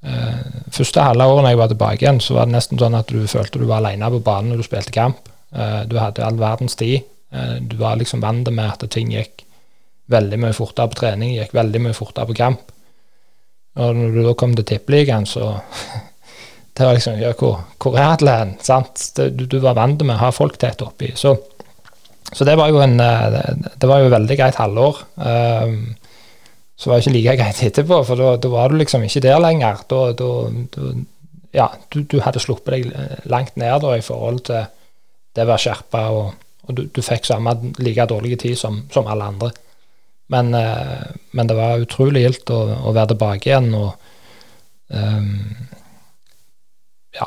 Uh, 0.00 0.64
første 0.72 1.02
halve 1.04 1.26
året 1.28 1.42
når 1.44 1.52
jeg 1.52 1.58
var 1.60 1.68
tilbake 1.68 2.04
igjen, 2.06 2.18
så 2.24 2.32
var 2.38 2.46
det 2.48 2.54
nesten 2.54 2.78
sånn 2.80 2.94
at 2.96 3.10
du 3.12 3.26
følte 3.28 3.58
du 3.60 3.66
var 3.68 3.82
alene 3.82 4.08
på 4.14 4.22
banen 4.24 4.54
når 4.54 4.62
du 4.62 4.64
spilte 4.64 4.94
kamp. 4.94 5.28
Eh, 5.50 5.80
du 5.90 5.98
hadde 5.98 6.24
all 6.24 6.38
verdens 6.38 6.76
tid. 6.78 7.06
Eh, 7.32 7.56
du 7.60 7.76
var 7.80 7.98
liksom 7.98 8.22
vant 8.22 8.50
med 8.50 8.66
at 8.66 8.86
ting 8.92 9.10
gikk 9.14 9.44
veldig 10.10 10.38
mye 10.42 10.54
fortere 10.56 10.90
på 10.90 11.00
trening, 11.02 11.34
gikk 11.36 11.54
veldig 11.54 11.82
mye 11.86 11.96
fortere 11.96 12.30
på 12.30 12.38
kamp. 12.38 12.72
Og 13.80 13.96
når 13.96 14.14
du 14.14 14.22
da 14.26 14.34
kom 14.38 14.54
til 14.58 14.66
tippeligaen, 14.66 15.26
så 15.26 15.54
Det 16.80 16.86
var 16.86 16.94
liksom 16.94 17.16
ja, 17.18 17.32
hvor, 17.36 17.58
hvor 17.82 17.96
er 17.98 18.14
alle 18.14 18.32
hen? 18.38 18.52
Du, 19.36 19.42
du, 19.42 19.56
var 19.60 19.74
vant 19.76 20.00
med 20.06 20.14
å 20.14 20.20
ha 20.22 20.28
folk 20.32 20.54
tett 20.56 20.80
oppi. 20.80 21.10
Så, 21.18 21.34
så 22.32 22.46
det 22.46 22.54
var 22.56 22.70
jo 22.70 22.78
en 22.80 22.94
eh, 23.04 23.34
Det 23.74 23.88
var 23.90 24.00
jo 24.00 24.12
veldig 24.14 24.36
greit 24.38 24.56
halvår. 24.56 25.02
Så 26.78 26.88
var 26.88 26.96
det 26.96 27.02
ikke 27.02 27.16
like 27.18 27.34
greit 27.36 27.62
etterpå, 27.66 27.98
for 28.08 28.22
da, 28.22 28.30
da 28.40 28.52
var 28.54 28.70
du 28.70 28.78
liksom 28.80 29.02
ikke 29.04 29.20
der 29.26 29.42
lenger. 29.42 29.82
Da, 29.90 30.00
da, 30.16 30.30
ja, 31.58 31.66
du, 31.92 31.98
du, 32.06 32.16
hadde 32.24 32.40
sluppet 32.40 32.72
deg 32.78 33.28
langt 33.28 33.60
ned 33.60 33.82
da, 33.84 33.92
i 33.98 34.06
forhold 34.06 34.40
til 34.48 34.62
det 35.36 35.46
var 35.46 35.62
skjerpa, 35.62 36.04
og, 36.14 36.46
og 36.66 36.76
du, 36.76 36.84
du, 36.90 37.02
fikk 37.04 37.28
samme 37.28 37.54
like 37.78 38.06
dårlig 38.10 38.38
tid 38.42 38.58
som, 38.58 38.82
som 38.92 39.08
alle 39.10 39.28
andre. 39.32 39.50
Men, 40.30 40.54
eh, 40.54 41.06
men, 41.34 41.50
det 41.50 41.56
var 41.58 41.82
utrolig 41.82 42.24
gildt 42.24 42.52
å, 42.54 42.60
å, 42.80 42.94
være 42.94 43.12
tilbake 43.14 43.50
igjen. 43.50 43.72
og 43.74 43.90
um, 44.94 45.32
ja, 47.16 47.26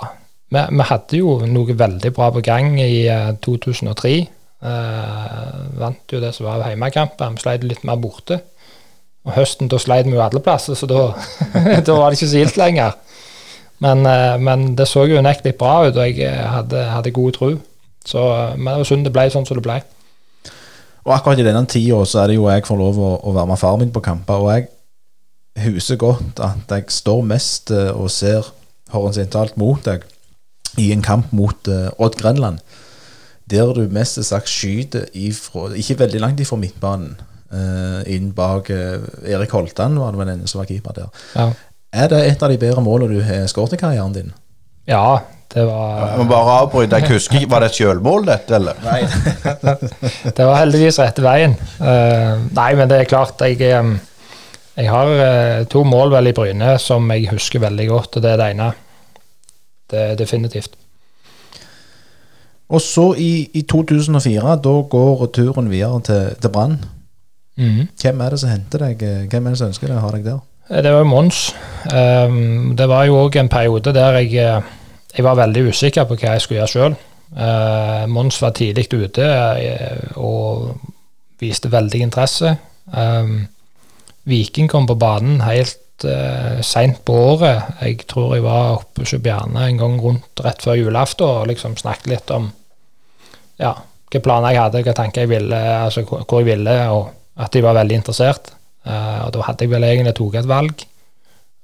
vi, 0.53 0.61
vi, 0.61 0.85
hadde 0.87 1.19
jo 1.19 1.35
noe 1.49 1.75
veldig 1.79 2.13
bra 2.15 2.29
på 2.31 2.43
gang 2.45 2.77
i 2.79 3.03
uh, 3.11 3.33
2003. 3.43 4.15
Eh, 4.63 5.55
vant 5.75 6.13
jo 6.13 6.21
det 6.23 6.31
som 6.35 6.47
var 6.47 6.63
hjemmekamper. 6.69 7.35
Vi 7.35 7.43
sleit 7.43 7.65
litt 7.67 7.83
mer 7.87 7.99
borte. 7.99 8.39
Og 9.23 9.35
høsten 9.37 9.69
da 9.71 9.79
sleit 9.79 10.07
vi 10.07 10.15
jo 10.15 10.23
alle 10.23 10.41
plasser, 10.43 10.75
så 10.75 10.87
da 10.87 11.09
var 11.99 12.11
det 12.11 12.17
ikke 12.17 12.31
så 12.31 12.39
gildt 12.39 12.59
lenger. 12.59 12.95
Men, 13.83 14.05
eh, 14.07 14.37
men 14.39 14.73
det 14.79 14.87
så 14.87 15.05
jo 15.07 15.19
unektelig 15.19 15.57
bra 15.59 15.81
ut, 15.87 15.97
og 15.97 16.07
jeg 16.07 16.23
eh, 16.27 16.41
hadde, 16.55 16.83
hadde 16.91 17.15
god 17.15 17.37
tro. 17.37 17.51
Så 18.05 18.21
men 18.57 18.71
det 18.73 18.79
var 18.81 18.89
synd 18.89 19.07
det 19.07 19.13
ble 19.15 19.27
sånn 19.31 19.45
som 19.47 19.59
det 19.59 19.65
ble. 19.65 19.79
Og 21.03 21.11
akkurat 21.15 21.39
i 21.39 21.45
denne 21.45 21.65
tida 21.67 21.99
så 22.07 22.23
er 22.23 22.31
det 22.31 22.37
jo 22.37 22.47
jeg 22.51 22.65
får 22.67 22.79
lov 22.79 22.99
å, 22.99 23.11
å 23.27 23.35
være 23.35 23.51
med 23.51 23.59
far 23.59 23.77
min 23.79 23.91
på 23.93 24.03
kamper, 24.03 24.43
og 24.43 24.53
jeg 24.53 24.69
huser 25.63 25.99
godt 26.01 26.39
at 26.41 26.71
jeg 26.71 26.89
står 26.93 27.21
mest 27.27 27.71
eh, 27.75 27.91
og 27.91 28.09
ser 28.11 28.47
horisontalt 28.93 29.57
mot 29.59 29.83
deg 29.85 30.05
i 30.81 30.89
en 30.93 31.03
kamp 31.05 31.29
mot 31.37 31.67
uh, 31.69 31.91
Odd 32.01 32.15
Grenland, 32.17 32.61
der 33.49 33.73
du 33.77 33.83
mest 33.93 34.17
sagt 34.25 34.49
skyter 34.49 35.05
ifra, 35.13 35.67
ikke 35.77 35.99
veldig 35.99 36.21
langt 36.21 36.41
ifra 36.41 36.57
midtbanen, 36.57 37.11
uh, 37.53 38.01
inn 38.09 38.31
bak 38.33 38.71
uh, 38.73 39.05
Erik 39.29 39.53
Holtan, 39.53 39.99
var 40.01 40.15
det 40.15 40.21
vel 40.23 40.31
en 40.33 40.47
som 40.49 40.63
var 40.63 40.69
keeper 40.71 40.97
der. 40.97 41.11
Ja. 41.35 41.51
Er 41.93 42.09
det 42.09 42.23
et 42.25 42.41
av 42.41 42.49
de 42.49 42.57
bedre 42.57 42.81
målene 42.81 43.13
du 43.13 43.21
har 43.21 43.45
skåret 43.51 43.77
i 43.77 43.81
karrieren 43.81 44.15
din? 44.15 44.33
ja, 44.89 45.21
det 45.53 45.63
var 45.67 45.99
Jeg 46.09 46.17
må 46.17 46.25
bare 46.31 46.53
avbryte. 46.63 46.99
Jeg 47.01 47.13
husker 47.13 47.39
ikke, 47.39 47.49
Var 47.51 47.61
det 47.63 47.69
et 47.69 47.77
selvmål, 47.77 48.25
dette, 48.25 48.55
eller? 48.57 48.79
Nei. 48.83 49.01
Det 50.37 50.47
var 50.47 50.59
heldigvis 50.63 50.97
rette 51.01 51.21
veien. 51.25 51.53
Eh, 51.77 52.31
nei, 52.57 52.69
men 52.79 52.89
det 52.89 52.97
er 53.03 53.09
klart, 53.09 53.41
jeg, 53.45 53.59
jeg 54.77 54.89
har 54.89 55.11
eh, 55.27 55.65
to 55.69 55.83
mål 55.85 56.15
vel 56.15 56.31
i 56.31 56.33
Bryne 56.37 56.73
som 56.81 57.11
jeg 57.13 57.29
husker 57.29 57.61
veldig 57.61 57.87
godt, 57.91 58.17
og 58.17 58.25
det 58.25 58.31
er 58.33 58.41
det 58.41 58.49
ene. 58.55 58.71
Det 59.93 60.01
er 60.07 60.17
definitivt. 60.17 60.73
Og 62.73 62.81
så 62.81 63.11
i, 63.21 63.31
i 63.53 63.61
2004, 63.69 64.55
da 64.63 64.73
går 64.89 65.27
turen 65.35 65.69
videre 65.69 65.99
til, 66.07 66.31
til 66.41 66.49
Brann. 66.53 66.79
Mm. 67.59 67.83
Hvem 68.01 68.21
er 68.25 68.33
det 68.33 68.39
som 68.41 68.49
henter 68.49 68.87
deg? 68.87 69.03
Hvem 69.29 69.45
er 69.45 69.53
det 69.53 69.59
som 69.61 69.69
ønsker 69.69 69.91
deg 69.91 69.99
å 69.99 70.05
ha 70.07 70.13
deg 70.15 70.25
der? 70.25 70.39
Eh, 70.71 70.81
Det 70.81 70.93
var 70.95 71.03
jo 71.03 71.09
Mons. 71.11 71.43
Um, 71.91 72.73
det 72.79 72.87
var 72.89 73.05
jo 73.05 73.19
òg 73.27 73.37
en 73.37 73.51
periode 73.51 73.93
der 73.93 74.17
jeg, 74.23 74.63
jeg 75.13 75.25
var 75.25 75.39
veldig 75.39 75.67
usikker 75.69 76.07
på 76.09 76.17
hva 76.17 76.35
jeg 76.35 76.43
skulle 76.43 76.61
gjøre 76.61 76.73
sjøl. 76.73 76.95
Mons 78.13 78.37
var 78.41 78.51
tidlig 78.53 78.87
ute 78.93 79.25
uh, 79.25 80.19
og 80.21 80.73
viste 81.41 81.71
veldig 81.73 82.01
interesse. 82.05 82.55
Um, 82.93 83.47
Viking 84.29 84.69
kom 84.71 84.87
på 84.87 84.95
banen 84.99 85.41
helt 85.43 86.05
uh, 86.07 86.61
seint 86.63 87.01
på 87.05 87.15
året. 87.33 87.79
Jeg 87.81 88.05
tror 88.09 88.35
jeg 88.35 88.45
var 88.45 88.77
oppe 88.79 89.03
hos 89.03 89.15
Bjarne 89.23 89.67
en 89.67 89.81
gang 89.81 89.97
rundt 90.01 90.43
rett 90.45 90.63
før 90.63 90.79
julaften 90.79 91.27
og 91.27 91.49
liksom 91.51 91.75
snakket 91.79 92.11
litt 92.11 92.33
om 92.35 92.49
ja, 93.61 93.73
hvilke 94.07 94.23
planer 94.23 94.53
jeg 94.53 94.61
hadde, 94.63 94.79
hvilke 94.79 94.97
tanker 94.97 95.25
jeg 95.25 95.33
ville, 95.33 95.59
altså 95.83 96.05
hvor 96.07 96.41
jeg 96.41 96.49
ville, 96.53 96.77
og 96.93 97.11
at 97.43 97.53
de 97.53 97.63
var 97.65 97.77
veldig 97.77 97.99
interessert. 98.01 98.53
Uh, 98.83 99.27
og 99.27 99.33
da 99.35 99.47
hadde 99.47 99.65
jeg 99.65 99.71
vel 99.73 99.87
egentlig 99.87 100.15
tatt 100.17 100.41
et 100.41 100.49
valg. 100.49 100.85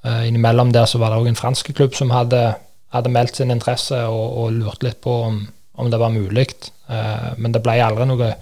Uh, 0.06 0.24
innimellom 0.28 0.72
der 0.76 0.88
så 0.88 1.00
var 1.02 1.12
det 1.12 1.20
òg 1.20 1.32
en 1.32 1.39
fransk 1.39 1.74
klubb 1.76 1.95
som 1.97 2.14
hadde, 2.16 2.54
hadde 2.94 3.14
meldt 3.14 3.40
sin 3.40 3.54
interesse 3.54 4.00
og, 4.10 4.28
og 4.44 4.54
lurt 4.58 4.84
litt 4.86 5.02
på 5.04 5.16
om, 5.30 5.42
om 5.80 5.90
det 5.92 6.00
var 6.02 6.14
mulig. 6.14 6.48
Eh, 6.90 7.32
men 7.38 7.56
det 7.56 7.64
ble 7.66 7.78
aldri 7.84 8.08
noe 8.10 8.34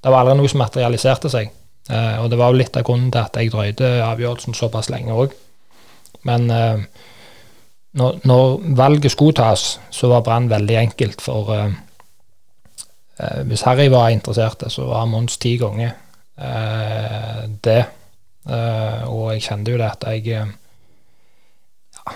det 0.00 0.08
var 0.08 0.22
aldri 0.22 0.38
noe 0.38 0.48
som 0.48 0.62
materialiserte 0.62 1.30
seg. 1.32 1.50
Eh, 1.90 2.16
og 2.22 2.30
det 2.32 2.38
var 2.40 2.52
jo 2.52 2.60
litt 2.60 2.76
av 2.78 2.86
grunnen 2.88 3.12
til 3.12 3.20
at 3.20 3.36
jeg 3.36 3.52
drøyde 3.52 3.90
avgjørelsen 4.06 4.56
såpass 4.56 4.88
lenge 4.92 5.12
òg. 5.12 5.34
Men 6.28 6.48
eh, 6.54 6.84
når, 8.00 8.20
når 8.24 8.74
valget 8.78 9.12
skulle 9.12 9.36
tas, 9.36 9.80
så 9.90 10.10
var 10.12 10.24
Brann 10.26 10.50
veldig 10.50 10.76
enkelt. 10.78 11.20
For 11.24 11.52
eh, 11.56 11.72
eh, 13.18 13.40
hvis 13.50 13.64
Harry 13.68 13.88
var 13.92 14.08
interessert, 14.14 14.64
så 14.72 14.86
var 14.88 15.08
Mons 15.10 15.38
ti 15.42 15.56
ganger 15.60 15.92
eh, 16.38 17.42
det. 17.64 17.82
Og 18.50 19.34
jeg 19.34 19.42
kjente 19.44 19.70
jo 19.70 19.78
det 19.78 19.86
at 19.86 20.04
jeg 20.08 20.22
ja, 20.32 22.14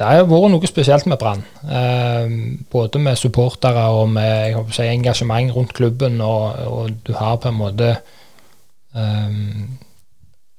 Det 0.00 0.08
har 0.08 0.22
vært 0.24 0.48
noe 0.48 0.68
spesielt 0.68 1.04
med 1.10 1.18
Brann. 1.20 1.42
Eh, 1.68 2.30
både 2.72 3.02
med 3.04 3.18
supportere 3.20 3.82
og 3.92 4.06
med 4.08 4.56
si, 4.72 4.86
engasjement 4.88 5.52
rundt 5.52 5.74
klubben, 5.76 6.22
og, 6.24 6.56
og 6.64 6.94
du 7.04 7.12
har 7.18 7.36
på 7.36 7.50
en 7.50 7.58
måte 7.58 7.90
eh, 8.96 9.34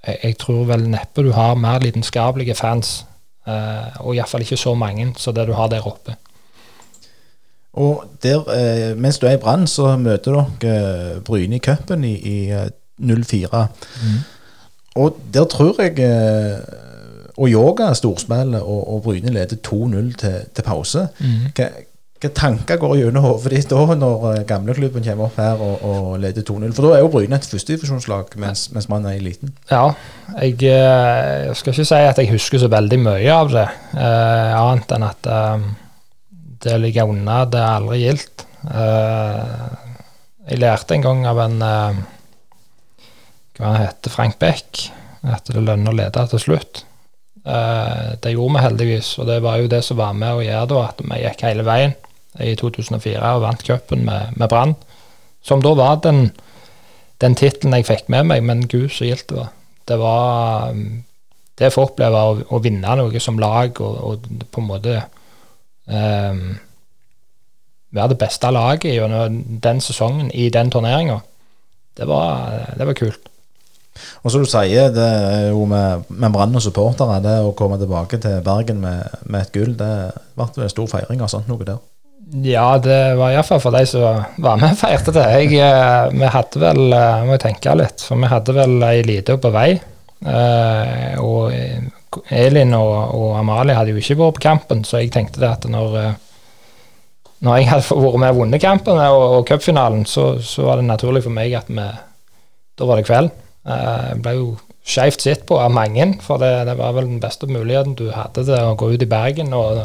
jeg, 0.06 0.18
jeg 0.24 0.38
tror 0.44 0.68
vel 0.70 0.86
neppe 0.94 1.26
du 1.26 1.32
har 1.34 1.58
mer 1.58 1.82
lidenskapelige 1.82 2.54
fans, 2.60 3.00
eh, 3.50 3.98
og 4.06 4.14
iallfall 4.14 4.46
ikke 4.46 4.62
så 4.62 4.76
mange 4.78 5.10
som 5.18 5.34
det 5.34 5.48
du 5.50 5.56
har 5.58 5.74
der 5.74 5.90
oppe. 5.90 6.20
Og 7.82 8.04
der, 8.22 8.46
eh, 8.54 8.98
mens 8.98 9.18
du 9.18 9.26
er 9.26 9.40
i 9.40 9.42
Brann, 9.42 9.66
så 9.68 9.96
møter 9.98 10.38
dere 10.62 11.16
eh, 11.16 11.18
Bryne 11.26 11.58
i 11.58 11.64
cupen 11.66 12.06
i, 12.06 12.14
i 12.14 12.38
eh, 12.54 12.70
04. 13.02 13.66
Og 15.02 15.18
der 15.34 15.50
tror 15.50 15.82
jeg 15.82 15.98
eh, 16.06 16.60
Og 17.42 17.50
Yoga 17.50 17.92
storspiller, 17.98 18.62
og, 18.62 18.82
og 18.94 19.06
Bryne 19.08 19.34
leder 19.34 19.58
2-0 19.66 20.12
til, 20.22 20.36
til 20.54 20.66
pause. 20.68 21.08
Hva, 21.58 21.70
hva 22.22 22.30
tanker 22.38 22.78
går 22.78 23.00
gjennom 23.00 23.24
hodet 23.26 23.50
ditt 23.56 23.72
da, 23.72 23.96
når 23.98 24.26
eh, 24.30 24.42
gamleklubben 24.46 25.02
kommer 25.08 25.26
opp 25.26 25.40
her 25.42 25.62
og, 25.66 25.86
og 25.88 26.10
leder 26.22 26.46
2-0? 26.46 26.76
For 26.78 26.86
da 26.86 26.92
er 26.94 27.02
jo 27.02 27.10
Bryne 27.16 27.40
et 27.40 27.48
førstedivisjonslag, 27.50 28.36
mens, 28.44 28.68
mens 28.76 28.88
man 28.92 29.08
er 29.10 29.18
i 29.18 29.24
liten. 29.26 29.56
Ja, 29.72 29.88
jeg, 30.36 30.60
eh, 30.70 31.48
jeg 31.48 31.58
skal 31.58 31.74
ikke 31.74 31.88
si 31.90 32.02
at 32.12 32.22
jeg 32.22 32.30
husker 32.36 32.62
så 32.62 32.70
veldig 32.70 33.00
mye 33.08 33.34
av 33.34 33.50
det, 33.56 33.66
eh, 33.98 34.52
annet 34.60 34.94
enn 34.98 35.08
at 35.08 35.32
eh, 35.34 35.66
det 36.62 36.78
å 36.78 36.84
ligge 36.84 37.08
unna, 37.10 37.42
det 37.50 37.58
er 37.64 37.72
aldri 37.80 38.04
gildt. 38.04 38.46
Eh, 38.70 39.66
jeg 40.52 40.62
lærte 40.62 40.98
en 41.00 41.08
gang 41.08 41.26
av 41.32 41.42
en 41.42 41.58
eh, 41.66 42.02
Hva 43.58 43.74
heter 43.78 44.14
Frank 44.14 44.38
Beck, 44.42 44.88
at 45.26 45.50
det 45.50 45.62
lønner 45.62 45.90
å 45.90 45.98
lede 45.98 46.30
til 46.32 46.42
slutt. 46.42 46.86
Eh, 47.46 48.14
det 48.22 48.36
gjorde 48.36 48.54
vi 48.54 48.64
heldigvis, 48.66 49.16
og 49.20 49.28
det 49.28 49.42
var 49.42 49.58
jo 49.58 49.70
det 49.72 49.82
som 49.86 49.98
var 49.98 50.14
med 50.14 50.38
å 50.38 50.44
gjøre 50.46 50.70
da, 50.70 50.82
at 50.92 51.02
vi 51.02 51.22
gikk 51.24 51.46
hele 51.48 51.66
veien 51.66 51.96
i 52.40 52.54
2004 52.56 53.36
og 53.36 53.44
vant 53.44 53.64
cupen 53.66 54.06
med, 54.06 54.36
med 54.38 54.50
Brann. 54.50 54.76
Som 55.42 55.64
da 55.66 55.74
var 55.78 55.98
den, 56.06 56.28
den 57.22 57.38
tittelen 57.38 57.80
jeg 57.80 57.88
fikk 57.90 58.12
med 58.14 58.30
meg, 58.30 58.44
men 58.46 58.68
gud 58.70 58.92
så 58.94 59.10
gildt 59.10 59.32
det 59.32 59.40
var. 59.40 59.56
Det 59.90 59.98
var 59.98 60.76
um, 60.76 61.02
det 61.58 61.72
å 61.72 61.74
få 61.74 61.88
oppleve 61.90 62.22
å, 62.22 62.36
å 62.54 62.62
vinne 62.62 62.98
noe 63.00 63.24
som 63.24 63.42
lag, 63.42 63.82
og, 63.82 63.98
og 64.06 64.46
på 64.54 64.62
en 64.62 64.70
måte 64.70 65.00
um, 65.90 66.46
være 67.92 68.14
det 68.14 68.22
beste 68.22 68.54
laget 68.54 68.94
gjennom 68.94 69.42
den 69.66 69.82
sesongen 69.84 70.30
i 70.32 70.48
den 70.54 70.70
turneringa, 70.72 71.20
det, 71.98 72.06
det 72.06 72.88
var 72.88 72.98
kult. 73.02 73.31
Og 74.24 74.32
som 74.34 74.44
du 74.44 74.50
sier, 74.50 74.90
det 74.96 75.06
er 75.06 75.48
jo 75.52 75.66
med, 75.70 76.08
med 76.10 76.34
Brann 76.34 76.56
og 76.56 76.64
supportere, 76.64 77.20
det 77.24 77.38
å 77.44 77.54
komme 77.58 77.80
tilbake 77.82 78.22
til 78.24 78.42
Bergen 78.46 78.82
med, 78.84 79.22
med 79.28 79.46
et 79.46 79.54
gull, 79.56 79.74
det 79.78 79.94
ble 80.38 80.48
en 80.66 80.72
stor 80.72 80.90
feiring 80.92 81.24
av 81.24 81.32
sånt 81.34 81.50
noe 81.52 81.68
der. 81.68 81.82
Ja, 82.32 82.78
det 82.80 83.18
var 83.20 83.34
iallfall 83.34 83.60
for 83.60 83.76
de 83.76 83.82
som 83.90 84.22
var 84.40 84.60
med 84.62 84.72
og 84.72 84.80
feirte 84.80 85.12
det. 85.16 85.26
Jeg, 85.36 85.56
eh, 85.60 86.12
vi 86.16 86.30
hadde 86.32 86.62
vel 86.62 86.94
eh, 86.96 87.24
Må 87.28 87.36
jeg 87.36 87.44
tenke 87.44 87.74
litt, 87.76 88.04
for 88.08 88.22
vi 88.22 88.30
hadde 88.32 88.56
vel 88.56 88.78
ei 88.88 89.02
lita 89.04 89.36
på 89.42 89.52
vei. 89.52 89.74
Eh, 90.22 91.18
og 91.20 91.52
Elin 92.32 92.76
og, 92.78 92.94
og 93.18 93.36
Amalie 93.42 93.76
hadde 93.76 93.92
jo 93.92 94.00
ikke 94.00 94.20
vært 94.22 94.38
på 94.38 94.46
kampen, 94.48 94.86
så 94.88 95.02
jeg 95.02 95.12
tenkte 95.12 95.44
det 95.44 95.50
at 95.50 95.68
når 95.72 95.98
når 97.42 97.58
jeg 97.58 97.70
hadde 97.72 97.98
vært 97.98 98.20
med 98.22 98.32
og 98.32 98.38
vunnet 98.38 98.62
kampen 98.62 99.00
og, 99.02 99.22
og 99.40 99.46
cupfinalen, 99.50 100.06
så, 100.06 100.36
så 100.46 100.68
var 100.68 100.78
det 100.78 100.86
naturlig 100.86 101.24
for 101.26 101.34
meg 101.34 101.56
at 101.58 101.72
vi 101.74 101.88
Da 102.78 102.88
var 102.88 103.02
det 103.02 103.08
kveld. 103.10 103.32
Jeg 103.62 104.22
ble 104.26 104.36
jo 104.38 104.46
skeivt 104.82 105.22
sett 105.22 105.44
på 105.46 105.60
av 105.62 105.74
mange, 105.74 106.08
for 106.26 106.42
det, 106.42 106.52
det 106.66 106.78
var 106.80 106.96
vel 106.98 107.10
den 107.10 107.22
beste 107.22 107.50
muligheten 107.50 107.94
du 108.00 108.08
hadde 108.16 108.46
til 108.48 108.56
å 108.58 108.78
gå 108.80 108.94
ut 108.96 109.04
i 109.06 109.10
Bergen. 109.10 109.54
og 109.54 109.84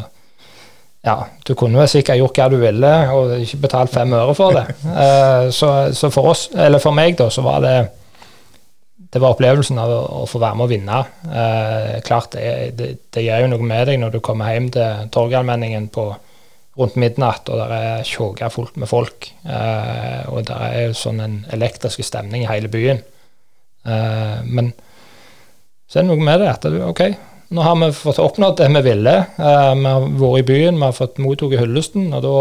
ja, 1.07 1.15
du 1.45 1.53
kunne 1.55 1.85
sikkert 1.87 2.19
gjort 2.19 2.39
hva 2.39 2.47
du 2.51 2.57
ville 2.59 2.91
og 3.13 3.37
ikke 3.39 3.61
betalt 3.67 3.93
fem 3.93 4.11
øre 4.17 4.33
for 4.35 4.57
det. 4.57 4.65
Uh, 4.83 5.47
så, 5.59 5.71
så 5.95 6.11
for 6.13 6.33
oss, 6.33 6.47
eller 6.55 6.83
for 6.83 6.95
meg, 6.95 7.17
da, 7.19 7.29
så 7.31 7.45
var 7.45 7.63
det 7.65 7.77
det 9.07 9.21
var 9.23 9.37
opplevelsen 9.37 9.77
av 9.79 9.91
å, 9.93 9.99
å 10.19 10.23
få 10.27 10.39
være 10.41 10.57
med 10.59 10.65
og 10.65 10.71
vinne. 10.73 10.97
Uh, 11.31 11.93
klart 12.05 12.33
det, 12.35 12.47
det, 12.75 12.89
det 13.15 13.23
gjør 13.23 13.45
jo 13.45 13.51
noe 13.53 13.67
med 13.69 13.87
deg 13.87 14.01
når 14.01 14.17
du 14.17 14.23
kommer 14.25 14.51
hjem 14.51 14.67
til 14.75 15.07
Torgallmenningen 15.15 15.87
på 15.95 16.09
rundt 16.77 16.97
midnatt, 16.99 17.47
og 17.49 17.61
det 17.61 17.77
er 17.77 18.03
tjåka 18.05 18.51
fullt 18.53 18.75
med 18.77 18.85
folk. 18.85 19.31
Og 19.49 20.43
det 20.45 20.57
er 20.61 20.75
jo 20.83 20.91
sånn 20.93 21.23
en 21.23 21.37
elektrisk 21.55 22.03
stemning 22.05 22.43
i 22.43 22.49
hele 22.51 22.69
byen. 22.69 22.99
Eh, 23.87 24.37
men 24.45 24.73
så 25.87 25.99
er 25.99 26.03
det 26.03 26.11
noe 26.11 26.27
med 26.27 26.41
det 26.43 26.49
at 26.51 26.65
ok, 26.67 27.03
nå 27.55 27.63
har 27.63 27.77
vi 27.79 27.91
fått 27.95 28.19
oppnådd 28.19 28.57
det 28.59 28.67
vi 28.75 28.81
ville. 28.89 29.13
Uh, 29.39 29.71
vi 29.71 29.87
har 29.87 30.07
vært 30.19 30.41
i 30.41 30.47
byen, 30.49 30.79
vi 30.79 30.83
har 30.83 30.95
fått 30.95 31.21
mottatt 31.23 31.55
hyllesten, 31.55 32.09
og 32.11 32.25
da, 32.25 32.33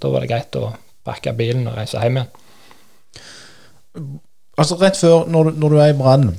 da 0.00 0.12
var 0.14 0.24
det 0.24 0.30
greit 0.30 0.56
å 0.56 0.70
pakke 1.04 1.34
bilen 1.36 1.68
og 1.68 1.76
reise 1.76 2.00
hjem 2.00 2.22
igjen. 2.22 2.30
Altså 4.56 4.78
Rett 4.80 4.96
før, 4.96 5.28
når 5.28 5.50
du, 5.50 5.60
når 5.60 5.74
du 5.74 5.78
er 5.82 5.92
i 5.92 5.98
Brann, 5.98 6.30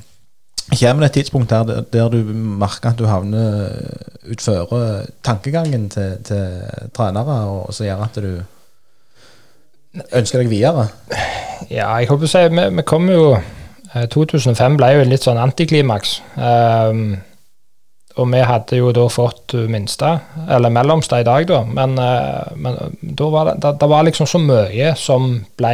kommer 0.71 1.05
det 1.05 1.11
et 1.11 1.17
tidspunkt 1.19 1.53
der, 1.53 1.83
der 1.93 2.09
du 2.09 2.33
merker 2.33 2.95
at 2.95 2.97
du 2.97 3.05
havner 3.05 3.69
utføre 4.33 5.05
tankegangen 5.23 5.89
til, 5.93 6.17
til 6.25 6.89
trenere, 6.95 7.37
og 7.51 7.75
som 7.75 7.85
gjør 7.85 8.05
at 8.07 8.17
du 8.23 8.31
ønsker 10.17 10.41
deg 10.41 10.49
videre? 10.49 10.87
Ja, 11.69 11.93
jeg 11.99 12.09
håper 12.09 12.27
å 12.27 12.29
si 12.29 12.41
Vi, 12.51 12.63
vi 12.79 12.83
kommer 12.87 13.15
jo 13.15 13.27
2005 13.95 14.75
ble 14.79 14.91
jo 14.91 15.07
litt 15.07 15.23
sånn 15.23 15.39
antiklimaks. 15.39 16.17
Um, 16.35 17.15
og 18.15 18.27
vi 18.31 18.41
hadde 18.47 18.79
jo 18.79 18.91
da 18.95 19.05
fått 19.11 19.57
minste, 19.67 20.09
eller 20.47 20.71
mellomste 20.71 21.19
i 21.19 21.27
dag, 21.27 21.47
da. 21.49 21.61
Men, 21.67 21.97
eh, 21.99 22.53
men 22.55 22.77
da 23.01 23.29
var 23.31 23.49
det, 23.49 23.73
det, 23.81 23.89
var 23.91 24.05
liksom 24.07 24.27
så 24.29 24.39
mye 24.39 24.93
som 24.99 25.33
ble 25.59 25.73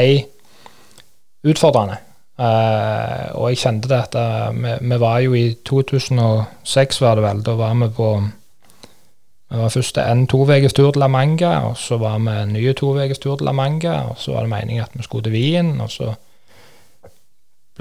utfordrende. 1.46 2.00
Uh, 2.42 3.28
og 3.38 3.52
jeg 3.52 3.60
kjente 3.62 3.90
det 3.92 3.98
at 4.08 4.16
eh, 4.18 4.48
vi, 4.56 4.72
vi 4.90 4.98
var 4.98 5.20
jo 5.22 5.36
i 5.38 5.44
2006, 5.68 7.02
var 7.04 7.20
det 7.20 7.26
vel. 7.28 7.44
Da 7.46 7.54
var 7.60 7.76
vi 7.78 7.90
på 7.94 8.08
Vi 9.52 9.60
var 9.60 9.70
først 9.70 9.98
en 10.00 10.26
toveges 10.32 10.74
tur 10.74 10.94
til 10.96 11.04
La 11.04 11.10
Manga, 11.12 11.52
og 11.68 11.78
så 11.78 11.98
var 12.00 12.18
vi 12.24 12.32
en 12.32 12.54
ny 12.56 12.72
toveges 12.74 13.20
tur 13.20 13.36
til 13.36 13.46
La 13.46 13.52
Manga, 13.52 13.98
og 14.10 14.18
så 14.18 14.32
var 14.32 14.48
det 14.48 14.54
meningen 14.54 14.84
at 14.84 14.96
vi 14.96 15.04
skulle 15.04 15.28
til 15.28 15.36
Wien, 15.36 15.74
og 15.82 15.92
så 15.92 16.14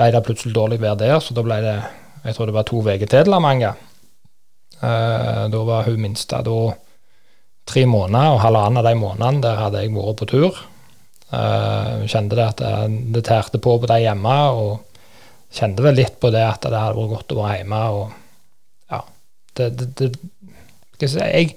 ble 0.01 0.11
det 0.15 0.25
plutselig 0.25 0.57
dårlig 0.57 0.81
vær 0.81 0.97
der, 0.99 1.19
så 1.21 1.37
da 1.37 1.45
ble 1.45 1.61
det 1.65 1.79
Jeg 2.21 2.37
tror 2.37 2.51
det 2.51 2.53
var 2.53 2.67
to 2.69 2.83
uker 2.85 3.07
til 3.09 3.25
til 3.25 3.41
Manga. 3.41 3.71
Eh, 4.81 5.45
da 5.49 5.61
var 5.65 5.87
hun 5.87 6.03
minste 6.03 6.43
da 6.45 6.57
tre 7.71 7.87
måneder, 7.87 8.35
og 8.35 8.43
halvannen 8.43 8.81
av 8.81 8.85
de 8.85 8.93
månedene 8.99 9.41
der 9.45 9.57
hadde 9.57 9.81
jeg 9.81 9.95
vært 9.95 10.21
på 10.21 10.29
tur. 10.29 10.61
Uh, 11.31 12.03
kjente 12.11 12.35
det 12.35 12.43
at 12.45 12.59
det, 12.59 13.03
det 13.15 13.21
tærte 13.29 13.61
på 13.63 13.77
på 13.79 13.87
de 13.87 14.01
hjemme, 14.03 14.37
og 14.51 14.81
kjente 15.55 15.85
vel 15.85 15.95
litt 16.01 16.17
på 16.21 16.33
det 16.35 16.43
at 16.43 16.67
det 16.67 16.75
hadde 16.75 16.99
vært 16.99 17.13
godt 17.13 17.35
å 17.37 17.39
være 17.39 17.59
hjemme. 17.61 17.83
og 17.95 18.91
ja, 18.91 19.01
det, 19.61 19.69
det, 19.79 20.09
det 20.99 21.11
jeg, 21.13 21.55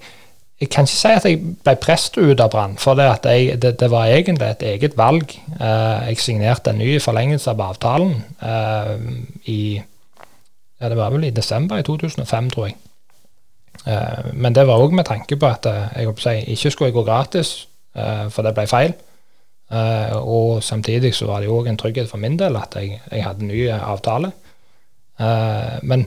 jeg, 0.60 0.68
kan 0.70 0.86
ikke 0.86 0.96
si 0.96 1.12
at 1.12 1.26
jeg 1.28 1.40
ble 1.64 1.74
prest 1.82 2.18
ut 2.18 2.40
av 2.40 2.50
Brann, 2.52 2.76
for 2.80 2.98
det, 2.98 3.08
jeg, 3.24 3.58
det, 3.62 3.90
var 3.90 4.06
egentlig 4.12 4.48
et 4.48 4.62
eget 4.74 4.96
valg. 4.98 5.34
Uh, 5.58 6.06
jeg 6.08 6.20
signerte 6.22 6.70
en 6.72 6.80
ny 6.80 6.96
forlengelse 7.02 7.50
av 7.50 7.62
avtalen 7.64 8.14
uh, 8.42 8.94
i 9.50 9.60
ja, 9.76 10.90
det 10.90 10.98
var 10.98 11.12
vel 11.14 11.26
i 11.28 11.34
desember 11.34 11.80
i 11.80 11.86
2005, 11.86 12.50
tror 12.50 12.66
jeg. 12.66 12.76
men 14.32 14.54
det 14.54 14.66
var 14.66 14.82
òg 14.82 14.92
med 14.96 15.06
tanke 15.06 15.36
på 15.40 15.46
at 15.48 15.66
jeg 15.96 16.12
si, 16.20 16.34
ikke 16.52 16.70
skulle 16.70 16.92
gå 16.92 17.04
gratis, 17.06 17.52
for 17.94 18.44
det 18.44 18.52
ble 18.56 18.66
feil. 18.68 18.92
Uh, 19.72 20.16
og 20.28 20.62
samtidig 20.62 21.14
så 21.14 21.26
var 21.26 21.40
det 21.40 21.48
jo 21.48 21.56
òg 21.56 21.70
en 21.70 21.78
trygghet 21.80 22.10
for 22.10 22.20
min 22.20 22.36
del 22.38 22.56
at 22.60 22.76
jeg, 22.76 22.98
jeg 23.10 23.24
hadde 23.24 23.46
en 23.46 23.48
ny 23.48 23.62
avtale. 23.72 24.30
Uh, 25.18 25.80
men 25.82 26.04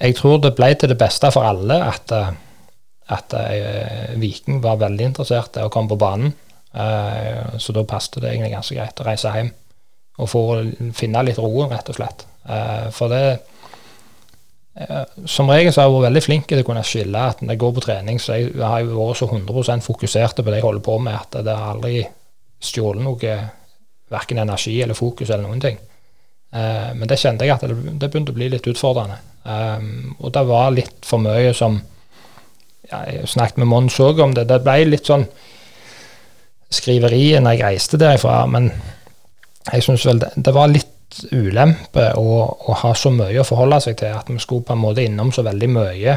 jeg 0.00 0.16
tror 0.16 0.40
det 0.42 0.54
ble 0.56 0.72
til 0.74 0.90
det 0.90 0.98
beste 0.98 1.30
for 1.34 1.46
alle 1.46 1.78
at, 1.84 2.14
at 3.10 3.34
uh, 3.34 4.12
Viking 4.20 4.60
var 4.62 4.80
veldig 4.82 5.08
interessert 5.10 5.58
i 5.58 5.64
å 5.66 5.72
komme 5.72 5.92
på 5.94 6.00
banen. 6.00 6.34
så 7.60 7.72
da 7.76 7.82
passet 7.84 8.14
det 8.22 8.30
egentlig 8.30 8.54
ganske 8.54 8.74
greit 8.78 9.00
å 9.02 9.04
reise 9.04 9.28
hjem 9.28 9.50
og 10.24 10.28
få 10.32 10.40
finne 10.96 11.20
litt 11.26 11.36
roen, 11.36 11.68
rett 11.68 11.90
og 11.92 11.98
slett. 11.98 12.24
for 12.96 13.12
det 13.12 13.42
som 15.28 15.50
regel 15.52 15.72
så 15.72 15.82
har 15.82 15.90
jeg 15.90 15.94
vært 15.98 16.06
veldig 16.06 16.22
flink 16.24 16.46
til 16.48 16.62
å 16.62 16.64
kunne 16.64 16.84
skille 16.86 17.26
at 17.28 17.42
når 17.42 17.52
jeg 17.52 17.60
går 17.60 17.74
på 17.76 17.84
trening, 17.84 18.20
så 18.20 18.38
jeg 18.38 18.54
har 18.56 18.80
jeg 18.80 18.88
vært 18.88 19.20
så 19.20 19.28
100% 19.28 19.84
fokusert 19.84 20.40
på 20.40 20.48
det 20.48 20.62
jeg 20.62 20.64
holder 20.64 20.86
på 20.86 20.96
med, 21.04 21.18
at 21.18 21.44
det 21.44 21.56
har 21.58 21.74
aldri 21.74 22.06
stjålet 22.62 23.04
noe 23.04 23.36
verken 24.12 24.40
energi 24.42 24.78
eller 24.82 24.96
fokus 24.96 25.30
eller 25.30 25.44
noen 25.44 25.60
ting. 25.60 25.78
Uh, 26.52 26.92
men 26.96 27.08
det 27.08 27.20
kjente 27.20 27.46
jeg 27.48 27.56
at 27.56 27.64
det, 27.64 28.08
begynte 28.08 28.34
å 28.34 28.36
bli 28.36 28.50
litt 28.52 28.66
utfordrende. 28.68 29.18
Um, 29.42 30.12
og 30.20 30.34
det 30.36 30.42
var 30.48 30.74
litt 30.74 31.06
for 31.08 31.22
mye 31.22 31.54
som 31.56 31.78
ja, 32.90 33.02
Jeg 33.10 33.28
snakket 33.30 33.60
med 33.62 33.70
Mons 33.70 33.98
òg 34.02 34.20
om 34.24 34.34
det. 34.36 34.48
Det 34.50 34.62
ble 34.64 34.78
litt 34.88 35.08
sånn 35.08 35.26
skriveriet 36.72 37.42
når 37.44 37.56
jeg 37.56 37.64
reiste 37.66 38.00
derifra, 38.00 38.42
men 38.50 38.70
jeg 39.68 39.84
syns 39.84 40.06
vel 40.08 40.22
det, 40.22 40.32
det 40.36 40.54
var 40.56 40.72
litt 40.72 40.88
ulempe 41.36 42.06
å, 42.16 42.38
å, 42.48 42.74
ha 42.82 42.92
så 42.96 43.12
mye 43.12 43.42
å 43.42 43.46
forholde 43.46 43.82
seg 43.84 43.98
til 44.00 44.14
at 44.16 44.30
vi 44.32 44.38
skulle 44.40 44.64
på 44.66 44.74
en 44.74 44.80
måte 44.80 45.04
innom 45.04 45.32
så 45.34 45.44
veldig 45.44 45.68
mye 45.74 46.16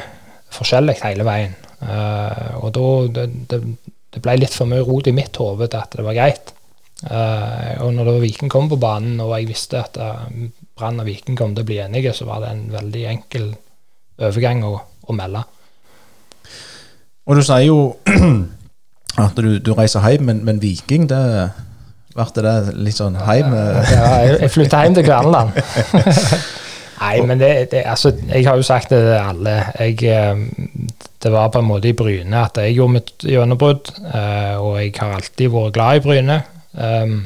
forskjellig 0.55 0.95
hele 1.01 1.25
veien. 1.27 1.55
Uh, 1.81 2.61
og 2.63 2.69
da 2.75 2.85
det, 3.17 3.25
det, 3.51 3.59
det, 4.15 4.21
ble 4.23 4.37
litt 4.39 4.55
for 4.55 4.69
mye 4.71 4.85
rot 4.87 5.09
i 5.11 5.15
mitt 5.15 5.35
hode 5.41 5.67
til 5.67 5.81
at 5.81 5.97
det 5.97 6.05
var 6.05 6.15
greit. 6.17 6.53
Uh, 7.03 7.83
og 7.83 7.91
når 7.97 8.07
da 8.07 8.15
Viking 8.23 8.51
kom 8.51 8.71
på 8.71 8.79
banen, 8.79 9.19
og 9.19 9.35
jeg 9.35 9.49
visste 9.51 9.81
at 9.83 9.99
uh, 9.99 10.23
Brann 10.75 11.03
og 11.03 11.09
Viking 11.09 11.37
kom 11.37 11.53
til 11.55 11.65
å 11.65 11.67
bli 11.67 11.81
enige, 11.83 12.15
så 12.15 12.27
var 12.29 12.45
det 12.45 12.53
en 12.53 12.65
veldig 12.73 13.03
enkel 13.11 13.51
overgang 14.23 14.63
å, 14.63 14.77
å 14.79 15.17
melde. 15.17 15.43
Og 17.25 17.39
du 17.39 17.41
sier 17.45 17.65
jo 17.67 17.79
at 19.25 19.37
du, 19.39 19.57
du 19.63 19.73
reiser 19.77 20.03
hjem, 20.05 20.27
men, 20.29 20.43
men 20.45 20.61
Viking, 20.61 21.07
det 21.09 21.21
ble 22.15 22.27
det 22.37 22.53
litt 22.77 22.97
sånn 22.97 23.17
hjem? 23.19 23.55
Ja, 23.91 24.11
jeg 24.35 24.51
flytta 24.53 24.85
hjem 24.85 24.99
til 24.99 25.07
Kverneland. 25.07 25.57
Nei, 26.95 27.15
men 27.27 27.41
det, 27.41 27.49
det, 27.73 27.81
altså, 27.91 28.13
jeg 28.29 28.45
har 28.47 28.55
jo 28.55 28.65
sagt 28.65 28.93
det 28.93 29.01
til 29.03 29.17
alle. 29.19 29.55
Jeg, 29.81 29.97
eh, 30.07 31.01
det 31.23 31.31
var 31.33 31.51
på 31.51 31.59
en 31.59 31.67
måte 31.67 31.89
i 31.89 31.97
Bryne 31.97 32.43
at 32.45 32.59
jeg 32.61 32.77
gjorde 32.77 32.95
mitt 32.95 33.25
gjennombrudd, 33.25 33.91
eh, 34.05 34.53
og 34.61 34.77
jeg 34.79 34.93
har 35.01 35.17
alltid 35.17 35.51
vært 35.51 35.75
glad 35.75 35.99
i 35.99 36.05
Bryne. 36.05 36.37
Um, 36.75 37.17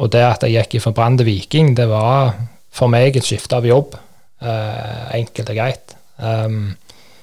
og 0.00 0.12
det 0.12 0.20
at 0.24 0.44
jeg 0.46 0.68
gikk 0.68 0.84
fra 0.84 0.92
Brann 0.96 1.16
til 1.18 1.28
Viking, 1.28 1.72
det 1.76 1.88
var 1.90 2.36
for 2.72 2.92
meg 2.92 3.16
et 3.16 3.26
skifte 3.26 3.56
av 3.56 3.66
jobb. 3.66 3.96
Enkelt 4.38 5.50
og 5.50 5.56
greit. 5.58 5.96
Um, 6.22 6.76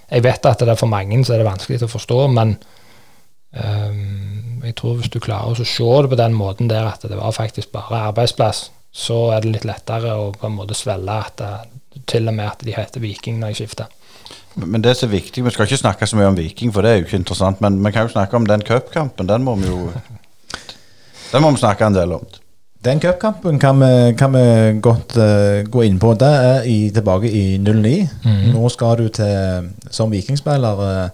jeg 0.10 0.24
vet 0.26 0.46
at 0.46 0.62
det 0.62 0.72
er 0.72 0.80
for 0.80 0.92
mange 0.92 1.22
så 1.26 1.36
er 1.36 1.42
det 1.42 1.50
vanskelig 1.50 1.84
å 1.86 1.92
forstå, 1.92 2.20
men 2.36 2.56
um, 3.58 4.62
jeg 4.66 4.76
tror 4.78 5.00
hvis 5.00 5.12
du 5.14 5.20
klarer 5.24 5.54
å 5.54 5.68
se 5.68 5.90
det 6.06 6.12
på 6.12 6.20
den 6.20 6.38
måten 6.38 6.70
der 6.72 6.88
at 6.90 7.06
det 7.06 7.18
var 7.18 7.36
faktisk 7.36 7.74
bare 7.76 8.08
arbeidsplass, 8.12 8.70
så 8.96 9.18
er 9.36 9.44
det 9.44 9.52
litt 9.58 9.68
lettere 9.68 10.14
å 10.16 10.32
på 10.36 10.48
en 10.48 10.56
måte 10.56 10.78
svelge 10.78 11.20
at 11.28 11.42
det, 11.42 11.54
til 12.12 12.28
og 12.30 12.36
med 12.38 12.48
at 12.52 12.64
de 12.64 12.76
heter 12.76 13.04
Viking 13.04 13.40
når 13.40 13.54
jeg 13.54 13.64
skifter. 13.64 13.92
Men 14.56 14.84
det 14.84 14.94
som 14.96 15.10
er 15.10 15.18
viktig, 15.18 15.44
vi 15.44 15.52
skal 15.52 15.68
ikke 15.68 15.82
snakke 15.82 16.08
så 16.08 16.18
mye 16.20 16.30
om 16.32 16.38
Viking, 16.38 16.72
for 16.72 16.86
det 16.86 16.92
er 16.92 17.00
jo 17.00 17.08
ikke 17.08 17.20
interessant, 17.20 17.60
men 17.64 17.82
vi 17.84 17.92
kan 17.92 18.08
jo 18.08 18.14
snakke 18.14 18.40
om 18.40 18.48
den 18.48 18.64
cupkampen. 18.64 19.28
Den 19.28 19.44
må 19.44 19.58
vi 19.60 19.68
jo 19.68 19.90
Den 21.34 21.44
må 21.44 21.52
vi 21.52 21.60
snakke 21.60 21.88
en 21.88 21.96
del 21.98 22.14
om. 22.16 22.24
Den 22.86 23.00
cupkampen 23.02 23.58
kan, 23.60 23.82
kan, 24.18 24.34
vi 24.34 24.80
godt 24.82 25.16
uh, 25.18 25.64
gå 25.66 25.82
inn 25.88 25.98
på. 26.00 26.14
Det 26.22 26.30
er 26.30 26.68
i, 26.70 26.92
tilbake 26.94 27.32
i 27.32 27.58
09. 27.58 27.94
Mm. 28.26 28.44
Nå 28.54 28.70
skal 28.70 29.00
du 29.00 29.08
til 29.10 29.72
som 29.90 30.14
vikingspiller. 30.14 30.82
Uh, 30.82 31.10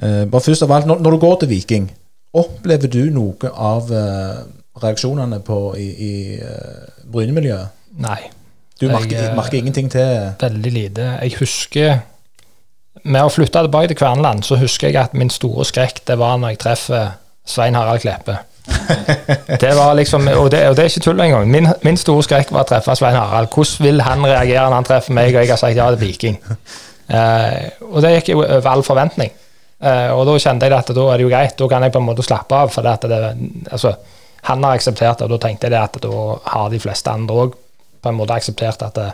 uh, 0.00 0.24
bare 0.30 0.40
først 0.46 0.64
av 0.64 0.72
alt, 0.72 0.88
når, 0.88 1.02
når, 1.04 1.16
du 1.16 1.26
går 1.26 1.36
til 1.42 1.52
Viking, 1.52 1.90
Opplever 2.30 2.86
du 2.86 3.08
noe 3.10 3.48
av 3.50 3.88
reaksjonene 4.78 5.40
på, 5.42 5.56
i, 5.74 5.88
i 5.90 6.12
Bryne-miljøet? 7.10 7.74
Nei. 7.98 8.20
Du 8.80 8.86
merker, 8.86 9.16
jeg, 9.18 9.32
merker, 9.36 9.58
ingenting 9.58 9.90
til 9.92 10.30
Veldig 10.40 10.72
lite. 10.72 11.08
Jeg 11.20 11.34
husker 11.40 11.98
Med 13.02 13.26
å 13.26 13.32
flytte 13.34 13.64
tilbake 13.66 13.90
til 13.90 13.98
Kverneland, 13.98 14.46
så 14.46 14.56
husker 14.62 14.88
jeg 14.88 15.00
at 15.02 15.16
min 15.18 15.32
store 15.32 15.66
skrekk 15.68 16.04
det 16.08 16.16
var 16.22 16.38
når 16.38 16.54
jeg 16.54 16.62
treffer 16.64 17.10
Svein 17.50 17.74
Harald 17.74 18.04
Kleppe. 18.04 18.38
Det 19.60 19.70
var 19.76 19.94
liksom, 19.98 20.28
og 20.28 20.50
det, 20.52 20.60
og 20.68 20.76
det 20.76 20.84
er 20.84 20.92
ikke 20.92 21.04
tull 21.04 21.20
engang. 21.24 21.50
Min, 21.50 21.68
min 21.86 21.98
store 22.00 22.24
skrekk 22.26 22.52
var 22.54 22.64
å 22.66 22.68
treffe 22.70 22.94
Svein 22.98 23.18
Harald. 23.18 23.50
Hvordan 23.54 23.86
vil 23.86 24.02
han 24.04 24.24
reagere 24.26 24.68
når 24.68 24.78
han 24.78 24.88
treffer 24.88 25.16
meg, 25.16 25.34
og 25.34 25.42
jeg 25.44 25.52
har 25.52 25.60
sagt 25.60 25.78
ja 25.78 25.90
det 25.90 26.00
er 26.00 26.04
Viking? 26.04 26.40
Eh, 27.10 27.64
og 27.88 28.04
det 28.04 28.12
gikk 28.18 28.28
jo 28.34 28.42
over 28.44 28.68
all 28.70 28.84
forventning. 28.86 29.32
Eh, 29.80 30.10
og 30.12 30.26
da 30.28 30.36
kjente 30.38 30.68
jeg 30.68 30.76
at 30.76 30.92
da 30.94 31.06
er 31.08 31.18
det 31.18 31.24
jo 31.24 31.32
greit, 31.32 31.56
da 31.58 31.68
kan 31.72 31.86
jeg 31.86 31.94
på 31.94 32.02
en 32.02 32.06
måte 32.06 32.26
slappe 32.26 32.54
av. 32.56 32.70
For 32.74 32.86
det, 32.86 33.10
det, 33.10 33.32
altså, 33.72 33.94
han 34.46 34.64
har 34.64 34.76
akseptert 34.76 35.18
det, 35.18 35.26
og 35.26 35.34
da 35.34 35.40
tenkte 35.46 35.70
jeg 35.70 35.80
at 35.80 35.98
da 36.04 36.20
har 36.52 36.70
de 36.72 36.80
fleste 36.82 37.12
andre 37.12 37.46
òg 37.46 37.56
på 38.00 38.12
en 38.12 38.16
måte 38.16 38.36
akseptert 38.36 38.84
at 38.86 38.96
det, 38.96 39.08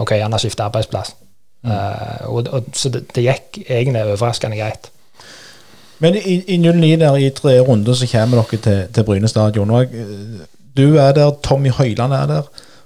OK, 0.00 0.14
han 0.20 0.32
har 0.32 0.42
skiftet 0.42 0.66
arbeidsplass. 0.66 1.14
Mm. 1.62 1.72
Eh, 1.72 2.22
og, 2.30 2.48
og, 2.48 2.70
så 2.76 2.92
det, 2.92 3.06
det, 3.14 3.26
gikk 3.26 3.62
egentlig 3.66 4.06
overraskende 4.06 4.60
greit. 4.60 4.90
Men 6.00 6.16
i, 6.16 6.40
i 6.48 6.56
09 6.56 6.96
der 6.96 7.16
i 7.16 7.30
tre 7.30 7.58
runder 7.60 7.94
så 7.94 8.08
kommer 8.08 8.40
dere 8.40 8.60
til, 8.64 8.82
til 8.94 9.04
Bryne 9.04 9.28
stadion. 9.28 9.70
Og 9.70 9.82
eh, 9.82 10.44
du 10.76 10.96
er 10.96 11.12
der, 11.12 11.30
Tommy 11.44 11.70
Høiland 11.70 12.12
er 12.12 12.26
der, 12.26 12.42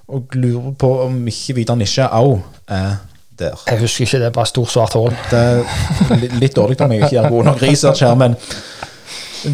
og 0.08 0.24
lurer 0.32 0.72
på 0.78 0.90
om 1.06 1.26
ikke 1.26 1.54
Vidar 1.54 1.78
Nisje 1.78 2.06
òg 2.10 2.38
er 2.68 2.96
der. 3.38 3.62
Jeg 3.70 3.80
husker 3.80 4.04
ikke, 4.04 4.18
det 4.18 4.26
er 4.26 4.30
bare 4.30 4.46
stort 4.46 4.70
svart 4.70 4.92
hull. 4.92 5.14
Det 5.30 5.38
er 5.38 6.28
litt 6.40 6.56
dårlig 6.56 6.80
om 6.80 6.92
jeg 6.92 7.02
ikke 7.02 7.16
gjør 7.16 7.28
god 7.28 7.44
nok 7.44 7.62
research 7.62 8.04
her, 8.04 8.14
men 8.14 8.36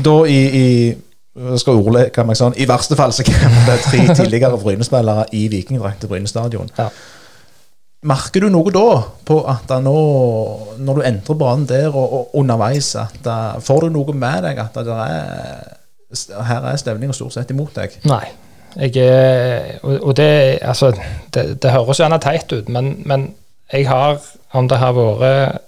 da 0.05 0.17
i, 0.25 0.41
i 0.61 0.67
skal 1.61 1.79
ordlegge 1.79 2.25
meg 2.27 2.37
sånn, 2.37 2.57
I 2.59 2.67
verste 2.69 2.97
fall 2.99 3.13
så 3.15 3.25
kommer 3.25 3.63
det 3.69 3.79
tre 3.85 4.03
tidligere 4.19 4.59
Bryne-spillere 4.61 5.29
i 5.37 5.47
Vikingdrakt 5.53 6.03
til 6.03 6.11
Bryne 6.11 6.29
stadion. 6.29 6.69
Ja. 6.79 6.89
Merker 8.09 8.47
du 8.47 8.49
noe 8.53 8.73
da, 8.73 8.85
på 9.29 9.43
at 9.51 9.73
nå, 9.85 9.97
når 10.81 11.01
du 11.01 11.03
entrer 11.05 11.37
banen 11.37 11.67
der 11.69 11.91
og, 11.93 12.15
og 12.17 12.39
underveis, 12.41 12.95
at 12.97 13.19
da, 13.25 13.37
får 13.61 13.87
du 13.87 13.97
noe 13.99 14.15
med 14.17 14.47
deg 14.47 14.61
at 14.63 14.79
er, 14.81 15.75
her 16.49 16.69
er 16.71 16.79
stevninga 16.81 17.17
stort 17.17 17.37
sett 17.37 17.53
imot 17.53 17.75
deg? 17.77 17.99
Nei. 18.09 18.25
Jeg, 18.81 19.81
og 19.83 20.15
det, 20.17 20.31
altså, 20.63 20.93
det, 21.35 21.59
det 21.61 21.75
høres 21.75 22.01
gjerne 22.01 22.21
teit 22.23 22.53
ut, 22.55 22.71
men, 22.71 22.95
men 23.05 23.33
jeg 23.73 23.89
har, 23.91 24.23
om 24.57 24.71
det 24.71 24.79
har 24.81 24.95
vært 24.97 25.61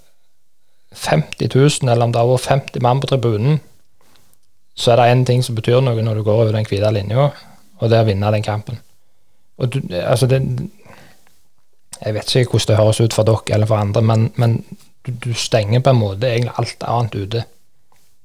50 1.03 1.51
000, 1.53 1.91
eller 1.91 2.07
om 2.07 2.14
det 2.14 2.22
har 2.22 2.30
vært 2.30 2.49
50 2.49 2.87
mann 2.87 3.03
på 3.03 3.11
tribunen 3.11 3.61
så 4.74 4.93
er 4.93 4.97
det 4.97 5.11
én 5.12 5.24
ting 5.28 5.43
som 5.45 5.57
betyr 5.57 5.83
noe 5.85 6.03
når 6.03 6.18
du 6.18 6.24
går 6.26 6.45
over 6.45 6.55
den 6.57 6.66
hvite 6.68 6.93
linja, 6.95 7.28
og 7.78 7.91
det 7.91 7.99
er 7.99 8.07
å 8.07 8.09
vinne 8.09 8.33
den 8.33 8.45
kampen. 8.45 8.78
Og 9.61 9.74
du, 9.74 9.80
altså 10.01 10.26
det, 10.30 10.41
Jeg 12.05 12.14
vet 12.14 12.34
ikke 12.36 12.57
hvordan 12.57 12.68
det 12.68 12.78
høres 12.80 13.00
ut 13.00 13.14
for 13.14 13.28
dere 13.28 13.57
eller 13.57 13.66
for 13.70 13.76
andre, 13.76 14.03
men, 14.03 14.28
men 14.36 14.57
du, 15.07 15.12
du, 15.24 15.32
stenger 15.34 15.80
på 15.80 15.90
en 15.90 16.00
måte 16.00 16.28
egentlig 16.28 16.55
alt 16.59 16.86
annet 16.88 17.14
ute. 17.14 17.44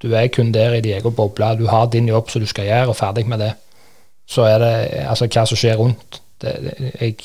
Du 0.02 0.12
er 0.14 0.28
kun 0.34 0.54
der 0.54 0.78
i 0.78 0.82
din 0.82 0.98
egen 0.98 1.16
boble. 1.16 1.56
Du 1.58 1.68
har 1.68 1.86
din 1.86 2.10
jobb 2.10 2.30
som 2.30 2.42
du 2.42 2.48
skal 2.48 2.66
gjøre, 2.66 2.88
og 2.88 2.96
ferdig 2.96 3.26
med 3.28 3.42
det. 3.42 3.52
Så 4.28 4.46
er 4.46 4.58
det 4.62 4.74
altså 5.08 5.28
hva 5.28 5.46
som 5.46 5.58
skjer 5.58 5.78
rundt. 5.80 6.22
Det, 6.42 6.54
det, 6.64 6.92
jeg, 7.02 7.16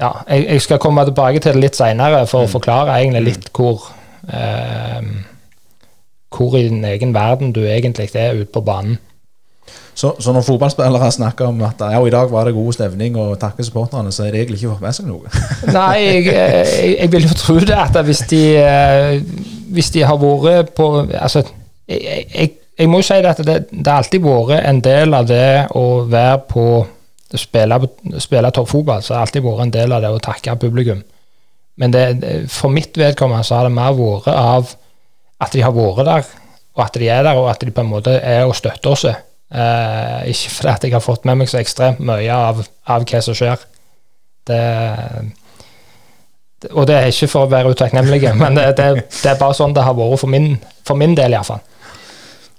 ja, 0.00 0.10
jeg, 0.28 0.46
jeg, 0.48 0.62
skal 0.62 0.78
komme 0.78 1.04
tilbake 1.04 1.40
til 1.40 1.54
det 1.54 1.62
litt 1.62 1.78
seinere 1.78 2.26
for 2.26 2.44
mm. 2.44 2.48
å 2.48 2.52
forklare 2.52 2.98
egentlig 3.00 3.22
litt 3.30 3.52
hvor 3.56 3.86
eh, 4.28 5.12
hvor 6.36 6.56
i 6.56 6.68
din 6.68 6.84
egen 6.84 7.14
verden 7.14 7.52
du 7.52 7.64
egentlig 7.64 8.10
er 8.14 8.34
ute 8.34 8.52
på 8.52 8.60
banen. 8.60 8.98
Så, 9.94 10.14
så, 10.18 10.32
når 10.32 10.44
fotballspillere 10.46 11.10
snakker 11.12 11.50
om 11.50 11.60
at 11.66 11.82
ja, 11.92 12.00
i 12.00 12.10
dag 12.10 12.30
var 12.32 12.48
det 12.48 12.54
god 12.56 12.72
stemning 12.72 13.16
og 13.20 13.34
takker 13.40 13.66
supporterne, 13.66 14.12
så 14.12 14.24
er 14.24 14.32
det 14.32 14.40
egentlig 14.40 14.62
ikke 14.62 14.72
fått 14.72 14.86
med 14.86 14.96
seg 14.96 15.08
noe? 15.10 15.32
Nei, 15.78 15.98
jeg, 16.00 16.24
jeg, 16.32 16.94
jeg, 16.96 17.10
vil 17.12 17.28
jo 17.28 17.36
tro 17.36 17.58
det. 17.60 17.76
At 17.76 17.98
hvis 18.06 18.24
de, 18.30 18.42
eh, 18.56 19.20
hvis 19.76 19.92
de 19.92 20.04
har 20.08 20.18
vært 20.20 20.72
på 20.76 20.88
Altså, 21.02 21.44
jeg, 21.88 22.88
må 22.88 23.02
jo 23.02 23.06
si 23.06 23.20
at 23.20 23.44
det, 23.44 23.58
har 23.84 24.00
alltid 24.00 24.24
vært 24.24 24.64
en 24.64 24.80
del 24.84 25.16
av 25.18 25.28
det 25.28 25.48
å 25.76 25.86
være 26.08 26.38
på 26.48 26.66
spille, 27.36 27.78
spille 28.20 28.52
toppfotball, 28.52 29.02
så 29.04 29.14
har 29.14 29.20
det 29.20 29.26
alltid 29.28 29.44
vært 29.44 29.66
en 29.66 29.74
del 29.76 29.96
av 29.96 30.04
det 30.04 30.12
å 30.12 30.22
takke 30.24 30.56
publikum. 30.60 31.02
Men 31.80 31.92
det, 31.92 32.06
for 32.52 32.72
mitt 32.72 32.96
vedkommende 32.98 33.44
så 33.44 33.60
har 33.60 33.68
det 33.68 33.76
mer 33.76 33.92
vært 33.96 34.32
av 34.32 34.72
at 35.42 35.52
de 35.52 35.62
har 35.64 35.76
vært 35.76 36.08
der, 36.08 36.32
og 36.76 36.84
at 36.86 36.96
de 36.96 37.08
er 37.12 37.22
der, 37.26 37.36
og 37.36 37.50
at 37.52 37.60
de 37.60 37.74
på 37.74 37.84
en 37.84 37.92
måte 37.92 38.16
er 38.16 38.46
og 38.46 38.56
støtter 38.56 38.92
oss. 38.92 39.06
Eh, 39.52 40.30
ikke 40.32 40.50
fordi 40.50 40.88
jeg 40.88 40.96
har 40.96 41.04
fått 41.04 41.26
med 41.28 41.42
meg 41.42 41.50
så 41.50 41.60
ekstremt 41.60 42.00
mye 42.00 42.32
av, 42.32 42.62
av 42.88 43.04
hva 43.04 43.20
som 43.24 43.36
skjer. 43.36 43.60
Det, 44.48 44.62
og 46.72 46.86
det 46.88 46.96
er 46.96 47.12
ikke 47.12 47.28
for 47.30 47.46
å 47.46 47.52
være 47.52 47.74
utakknemlig, 47.74 48.24
men 48.42 48.56
det, 48.58 48.70
det, 48.80 48.88
det, 49.10 49.28
er 49.28 49.40
bare 49.40 49.56
sånn 49.58 49.76
det 49.76 49.84
har 49.84 49.96
vært 49.98 50.22
for 50.22 50.32
min, 50.32 50.54
for 50.88 50.98
min 50.98 51.16
del, 51.18 51.36
iallfall. 51.36 51.62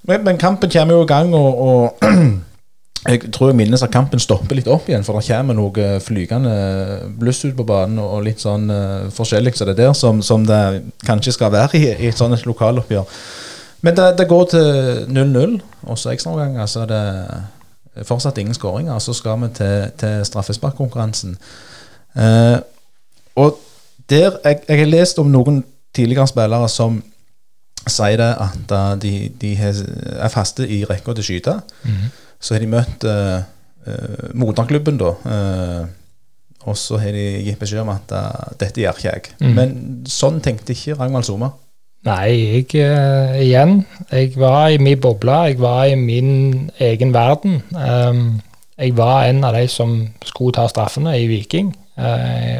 Men, 0.03 0.23
men 0.25 0.39
kampen 0.39 0.71
kommer 0.71 0.99
jo 0.99 1.05
i 1.05 1.09
gang, 1.09 1.33
og, 1.33 1.61
og 1.63 2.03
jeg 3.09 3.31
tror 3.35 3.51
jeg 3.51 3.57
minnes 3.57 3.83
at 3.83 3.91
kampen 3.91 4.21
stopper 4.21 4.59
litt 4.59 4.69
opp 4.71 4.89
igjen, 4.91 5.05
for 5.07 5.17
det 5.17 5.27
kommer 5.31 5.57
noe 5.57 5.87
flygende 6.03 6.53
bluss 7.19 7.41
ut 7.47 7.55
på 7.57 7.65
banen 7.67 7.99
og 8.03 8.21
litt 8.27 8.43
sånn 8.43 8.69
uh, 8.69 9.09
forskjellig 9.15 9.55
så 9.57 9.67
det 9.67 9.79
der, 9.81 9.95
som, 9.97 10.21
som, 10.23 10.45
det 10.47 10.83
kanskje 11.07 11.33
skal 11.35 11.51
være 11.55 11.79
i, 11.79 11.87
i 12.03 12.11
et 12.11 12.19
sånt 12.19 12.45
lokaloppgjør. 12.47 13.17
Men 13.83 13.97
det, 13.97 14.05
det 14.17 14.29
går 14.29 14.45
til 14.53 15.05
0-0, 15.11 15.57
og 15.91 15.97
så 15.99 16.13
ekstraomganger, 16.13 16.65
så 16.71 16.85
er 16.85 16.91
det 16.91 18.07
fortsatt 18.07 18.37
ingen 18.39 18.55
skåringer. 18.55 18.99
Så 18.99 19.13
skal 19.13 19.41
vi 19.41 19.49
til, 19.57 19.91
til 19.99 20.25
straffesparkkonkurransen. 20.25 21.37
Eh, 22.15 22.57
og 23.35 23.59
der 24.09 24.37
jeg, 24.43 24.59
jeg, 24.67 24.79
har 24.79 24.85
lest 24.85 25.19
om 25.19 25.31
noen 25.31 25.63
tidligere 25.95 26.27
spillere 26.29 26.69
som 26.69 27.01
sier 27.83 28.19
det 28.21 28.29
at 28.39 29.01
de, 29.01 29.13
de 29.41 29.53
er 29.59 30.31
faste 30.31 30.67
i 30.67 30.83
rekka 30.87 31.13
til 31.13 31.23
å 31.23 31.27
skyte. 31.27 31.59
Mm 31.83 31.91
-hmm. 31.91 32.11
Så 32.39 32.53
har 32.53 32.59
de 32.59 32.67
møtt 32.67 33.03
uh, 33.03 33.39
uh, 33.87 34.29
moderklubben, 34.33 34.97
da. 34.97 35.09
Eh, 35.25 35.85
og 36.63 36.77
så 36.77 36.97
har 36.97 37.11
de 37.11 37.43
gitt 37.43 37.59
beskjed 37.59 37.79
om 37.79 37.89
at 37.89 38.11
dette 38.59 38.81
gjør 38.81 38.91
ikke 38.97 39.09
jeg. 39.09 39.21
Mm. 39.39 39.53
Men 39.55 40.03
sånn 40.07 40.41
tenkte 40.41 40.71
ikke 40.71 40.95
Ragnvald 40.95 41.23
Soma. 41.23 41.49
Nei, 42.03 42.31
jeg 42.59 42.65
igjen. 43.39 43.85
Jeg 44.11 44.33
var 44.35 44.67
i 44.67 44.77
min 44.77 44.99
boble. 44.99 45.37
Jeg 45.47 45.59
var 45.61 45.85
i 45.87 45.95
min 45.95 46.69
egen 46.79 47.13
verden. 47.13 47.61
Um, 47.71 48.41
jeg 48.77 48.97
var 48.97 49.23
en 49.29 49.43
av 49.43 49.55
de 49.55 49.67
som 49.71 49.95
skulle 50.25 50.55
ta 50.55 50.67
straffene 50.67 51.15
i 51.21 51.27
Viking. 51.27 51.75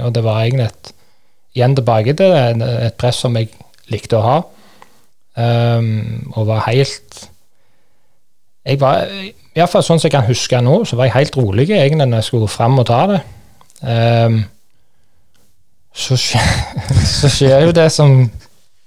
og 0.03 0.15
det 0.15 0.23
var 0.23 0.43
egentlig 0.43 0.65
et 0.65 0.93
igjen 1.55 1.75
tilbake 1.75 2.13
til 2.13 2.33
det, 2.33 2.67
et 2.85 2.97
press 2.97 3.21
som 3.23 3.35
jeg 3.37 3.49
likte 3.91 4.17
å 4.17 4.25
ha. 4.25 4.39
Um, 5.33 6.31
og 6.35 6.45
var 6.45 6.67
helt 6.67 7.23
Jeg 8.63 8.77
var 8.77 9.07
Iallfall 9.57 9.81
sånn 9.81 9.97
som 9.97 10.05
jeg 10.05 10.13
kan 10.13 10.27
huske 10.27 10.59
nå, 10.61 10.83
så 10.85 10.95
var 10.95 11.07
jeg 11.07 11.15
helt 11.15 11.37
rolig 11.39 11.65
egentlig 11.73 12.05
når 12.05 12.21
jeg 12.21 12.27
skulle 12.27 12.49
fram 12.53 12.77
og 12.79 12.85
ta 12.87 12.99
det. 13.09 13.17
Um, 13.81 14.37
så, 15.93 16.17
skjer, 16.17 16.53
så, 17.19 17.29
skjer 17.33 17.65
jo 17.67 17.73
det 17.75 17.89
som 17.93 18.13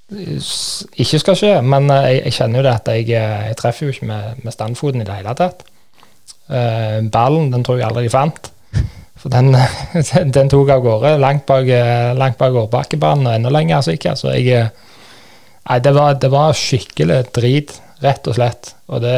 ikke 0.06 1.18
skal 1.18 1.38
skje, 1.38 1.54
men 1.66 1.90
eh, 1.90 2.10
jeg, 2.10 2.18
jeg 2.28 2.36
kjenner 2.38 2.60
jo 2.60 2.66
det 2.66 2.74
at 2.74 2.90
jeg, 2.94 3.08
eh, 3.10 3.46
jeg 3.50 3.58
treffer 3.58 3.88
jo 3.88 3.94
ikke 3.94 4.10
med, 4.10 4.42
med 4.44 4.54
standfoten 4.54 5.02
i 5.02 5.06
det 5.08 5.16
hele 5.18 5.34
tatt. 5.38 5.64
Uh, 6.46 7.02
ballen 7.10 7.48
den 7.50 7.64
tror 7.66 7.80
jeg 7.80 7.88
aldri 7.88 8.04
de 8.06 8.12
fant. 8.12 8.50
For 9.18 9.32
den, 9.32 9.50
den, 10.36 10.50
tok 10.52 10.70
av 10.70 10.84
gårde 10.84 11.16
langt 11.18 11.42
bak, 11.48 11.66
langt 12.14 12.38
bak 12.38 12.58
årbakkebanen 12.62 13.26
og 13.26 13.34
enda 13.34 13.50
lenger 13.50 13.82
sikkert. 13.86 14.22
Så 14.22 14.34
jeg 14.36 14.68
Nei, 15.66 15.80
det 15.82 15.90
var, 15.96 16.12
det 16.22 16.28
var 16.30 16.52
skikkelig 16.54 17.14
drit, 17.34 17.72
rett 17.98 18.28
og 18.30 18.36
slett. 18.36 18.68
Og 18.94 19.00
det 19.02 19.16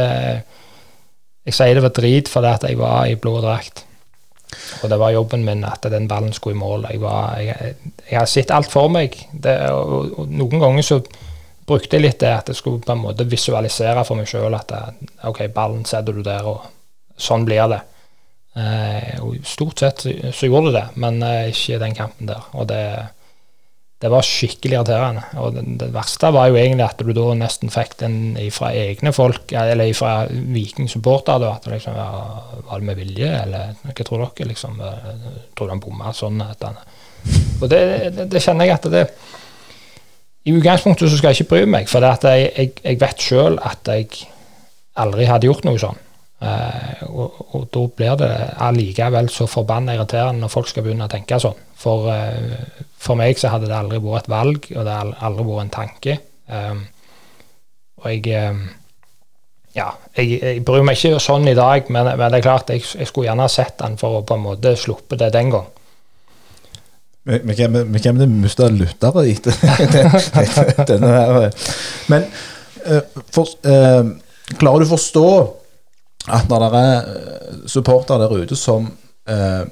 jeg 1.49 1.57
sier 1.57 1.76
det 1.76 1.84
var 1.84 1.93
drit 1.97 2.28
fordi 2.28 2.49
at 2.55 2.64
jeg 2.68 2.78
var 2.80 3.05
i 3.09 3.18
blå 3.20 3.34
drakt. 3.45 3.84
Og 4.82 4.90
det 4.90 4.99
var 5.01 5.12
jobben 5.12 5.44
min 5.44 5.64
at 5.68 5.84
den 5.92 6.09
ballen 6.09 6.32
skulle 6.32 6.57
i 6.57 6.61
mål. 6.61 6.86
Jeg, 6.90 7.01
var, 7.03 7.38
jeg, 7.42 7.74
jeg 8.09 8.18
har 8.18 8.30
sett 8.30 8.53
alt 8.55 8.70
for 8.72 8.90
meg. 8.92 9.16
Det, 9.32 9.55
og, 9.74 10.14
og, 10.14 10.32
noen 10.32 10.62
ganger 10.62 10.86
så 10.86 11.01
brukte 11.68 11.99
jeg 11.99 12.07
litt 12.07 12.20
det 12.22 12.32
at 12.32 12.49
jeg 12.49 12.57
skulle 12.57 12.80
på 12.84 12.94
en 12.94 13.05
måte 13.05 13.28
visualisere 13.28 14.05
for 14.09 14.16
meg 14.16 14.30
sjøl 14.30 14.57
at 14.57 14.72
OK, 15.28 15.44
ballen 15.53 15.84
setter 15.88 16.16
du 16.16 16.22
der, 16.24 16.49
og 16.49 16.64
sånn 17.20 17.44
blir 17.49 17.68
det. 17.74 17.82
Eh, 18.59 19.18
og 19.22 19.36
stort 19.46 19.84
sett 19.84 20.07
så, 20.07 20.14
så 20.34 20.49
gjorde 20.49 20.72
det 20.72 20.78
det, 20.80 20.86
men 21.03 21.20
eh, 21.22 21.51
ikke 21.53 21.82
den 21.82 21.96
kampen 21.99 22.30
der. 22.30 22.49
Og 22.57 22.68
det 22.70 22.82
det 23.99 24.11
var 24.12 24.22
skikkelig 24.22 24.76
irriterende. 24.76 25.24
Og 25.42 25.57
det, 25.57 25.64
det, 25.80 25.88
verste 25.94 26.30
var 26.34 26.51
jo 26.51 26.59
egentlig 26.61 26.84
at 26.86 27.01
du 27.03 27.11
da 27.16 27.26
nesten 27.40 27.72
fikk 27.74 27.96
den 28.05 28.18
fra 28.55 28.70
egne 28.70 29.11
folk, 29.14 29.51
eller 29.51 29.90
fra 29.99 30.12
Viking-supportere. 30.30 31.51
At 31.51 31.66
liksom, 31.66 31.99
ja, 31.99 32.07
var 32.68 32.78
det 32.78 32.86
med 32.86 33.01
vilje, 33.01 33.32
eller 33.42 33.74
hva 33.82 34.07
tror 34.07 34.22
dere? 34.22 34.49
liksom, 34.53 34.78
Tror 35.59 35.66
du 35.66 35.74
han 35.74 35.82
bomma 35.82 36.14
sånn? 36.14 36.38
At 36.46 36.62
han, 36.62 36.78
og 37.59 37.66
det, 37.72 37.82
det, 38.14 38.28
det, 38.30 38.42
kjenner 38.44 38.68
jeg 38.68 38.78
at 38.78 38.84
det 38.92 39.05
I 40.46 40.55
utgangspunktet 40.55 41.11
så 41.11 41.18
skal 41.18 41.34
jeg 41.34 41.42
ikke 41.42 41.57
bry 41.57 41.62
meg, 41.66 41.88
for 41.90 42.05
jeg, 42.05 42.53
jeg, 42.55 42.74
jeg, 42.84 43.01
vet 43.01 43.24
sjøl 43.24 43.59
at 43.66 43.90
jeg 43.90 44.28
aldri 44.99 45.26
hadde 45.26 45.51
gjort 45.51 45.66
noe 45.66 45.80
sånn. 45.82 45.99
Uh, 46.38 47.03
og, 47.11 47.38
og, 47.51 47.64
da 47.74 47.80
blir 47.99 48.18
det 48.20 48.30
allikevel 48.62 49.26
så 49.34 49.49
forbanna 49.51 49.96
irriterende 49.96 50.44
når 50.44 50.53
folk 50.53 50.70
skal 50.70 50.86
begynne 50.86 51.09
å 51.09 51.11
tenke 51.11 51.40
sånn. 51.42 51.59
For, 51.79 52.09
uh, 52.11 52.83
for 52.99 53.18
meg 53.18 53.39
så 53.39 53.53
hadde 53.53 53.68
det 53.70 53.76
aldri 53.76 54.01
vært 54.03 54.26
et 54.26 54.33
valg, 54.33 54.68
og 54.74 54.83
det 54.87 54.97
hadde 54.97 55.22
aldri 55.29 55.47
vært 55.47 55.64
en 55.64 55.74
tanke. 55.76 56.18
Um, 56.49 56.85
og 58.03 58.12
jeg 58.12 58.51
um, 58.51 58.66
Ja, 59.76 59.93
jeg, 60.16 60.39
jeg, 60.43 60.62
bryr 60.66 60.83
meg 60.87 60.97
ikke 60.99 61.20
sånn 61.22 61.47
i 61.51 61.55
dag, 61.55 61.91
men, 61.95 62.09
men 62.18 62.33
det 62.33 62.41
er 62.41 62.47
klart 62.47 62.70
jeg, 62.72 62.83
jeg, 62.99 63.07
skulle 63.07 63.29
gjerne 63.29 63.47
sett 63.53 63.76
den 63.79 63.99
for 64.01 64.18
å 64.18 64.24
på 64.26 64.39
en 64.39 64.47
måte 64.47 64.72
sluppe 64.81 65.18
det 65.20 65.29
den 65.35 65.53
gang. 65.55 65.68
Vi 67.29 67.55
kommer 67.61 68.01
til 68.01 68.24
å 68.24 68.29
miste 68.33 68.70
lyttere 68.72 69.26
etter 69.29 70.89
denne 70.89 71.12
her. 71.12 71.51
Men 72.11 72.24
uh, 72.89 73.22
for, 73.35 73.53
klarer 74.57 74.83
du 74.83 74.89
å 74.89 74.95
forstå 74.97 75.29
at 76.29 76.49
når 76.51 76.64
det 76.64 76.81
er 76.81 76.97
supporter 77.68 77.68
supportere 77.72 78.26
der 78.26 78.43
ute 78.43 78.57
som, 78.57 78.89
eh, 79.29 79.64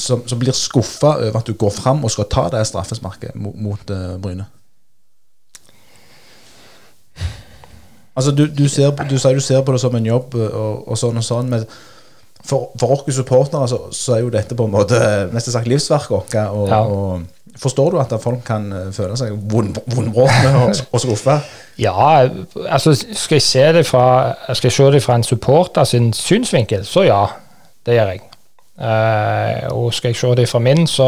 som, 0.00 0.24
som 0.28 0.40
blir 0.40 0.56
skuffa 0.56 1.16
over 1.18 1.40
at 1.40 1.46
du 1.46 1.54
går 1.58 1.72
fram 1.74 2.04
og 2.04 2.12
skal 2.12 2.28
ta 2.32 2.48
det 2.52 2.64
straffesparket 2.68 3.36
mot, 3.38 3.56
mot 3.60 3.92
uh, 3.94 4.16
Bryne 4.22 4.48
Altså, 8.16 8.32
du, 8.36 8.42
du, 8.46 8.66
ser, 8.68 8.90
du, 9.08 9.16
sier 9.18 9.36
du 9.38 9.40
ser 9.40 9.62
på 9.64 9.72
det 9.72 9.80
som 9.80 9.94
en 9.96 10.06
jobb 10.06 10.34
og, 10.34 10.88
og 10.90 10.98
sånn 10.98 11.16
og 11.16 11.24
sånn, 11.24 11.46
men 11.48 11.62
for, 12.44 12.72
for 12.80 12.96
oss 12.96 13.14
supportere 13.16 13.68
så, 13.70 13.78
så, 13.94 14.16
er 14.16 14.24
jo 14.24 14.32
dette 14.34 14.56
på 14.56 14.66
en 14.66 14.72
måte 14.74 14.98
nesten 15.30 15.54
sagt 15.54 15.68
livsverket 15.70 16.10
vårt. 16.12 16.34
Og, 16.50 16.66
ja. 16.68 16.80
og, 16.84 17.28
Forstår 17.60 17.92
du 17.92 17.98
at 18.00 18.12
folk 18.22 18.44
kan 18.46 18.68
føle 18.94 19.16
seg 19.18 19.34
vondbrått 19.50 20.46
og, 20.50 20.82
og 20.90 21.02
skuffa? 21.02 21.40
Ja, 21.80 22.28
altså 22.66 22.94
skal 22.94 23.36
jeg 23.36 23.46
se 23.46 23.64
det 23.78 23.84
fra, 23.88 24.04
skal 24.52 24.70
jeg 24.70 24.76
se 24.76 24.90
det 24.94 25.02
fra 25.04 25.18
en 25.18 25.26
supporter 25.26 25.88
sin 25.88 26.12
synsvinkel, 26.16 26.86
så 26.88 27.04
ja. 27.08 27.24
Det 27.86 27.96
gjør 27.96 28.12
jeg. 28.12 28.29
Uh, 28.80 29.66
og 29.76 29.90
skal 29.92 30.14
jeg 30.14 30.16
se 30.16 30.28
det 30.38 30.46
fra 30.48 30.58
min, 30.64 30.86
så, 30.88 31.06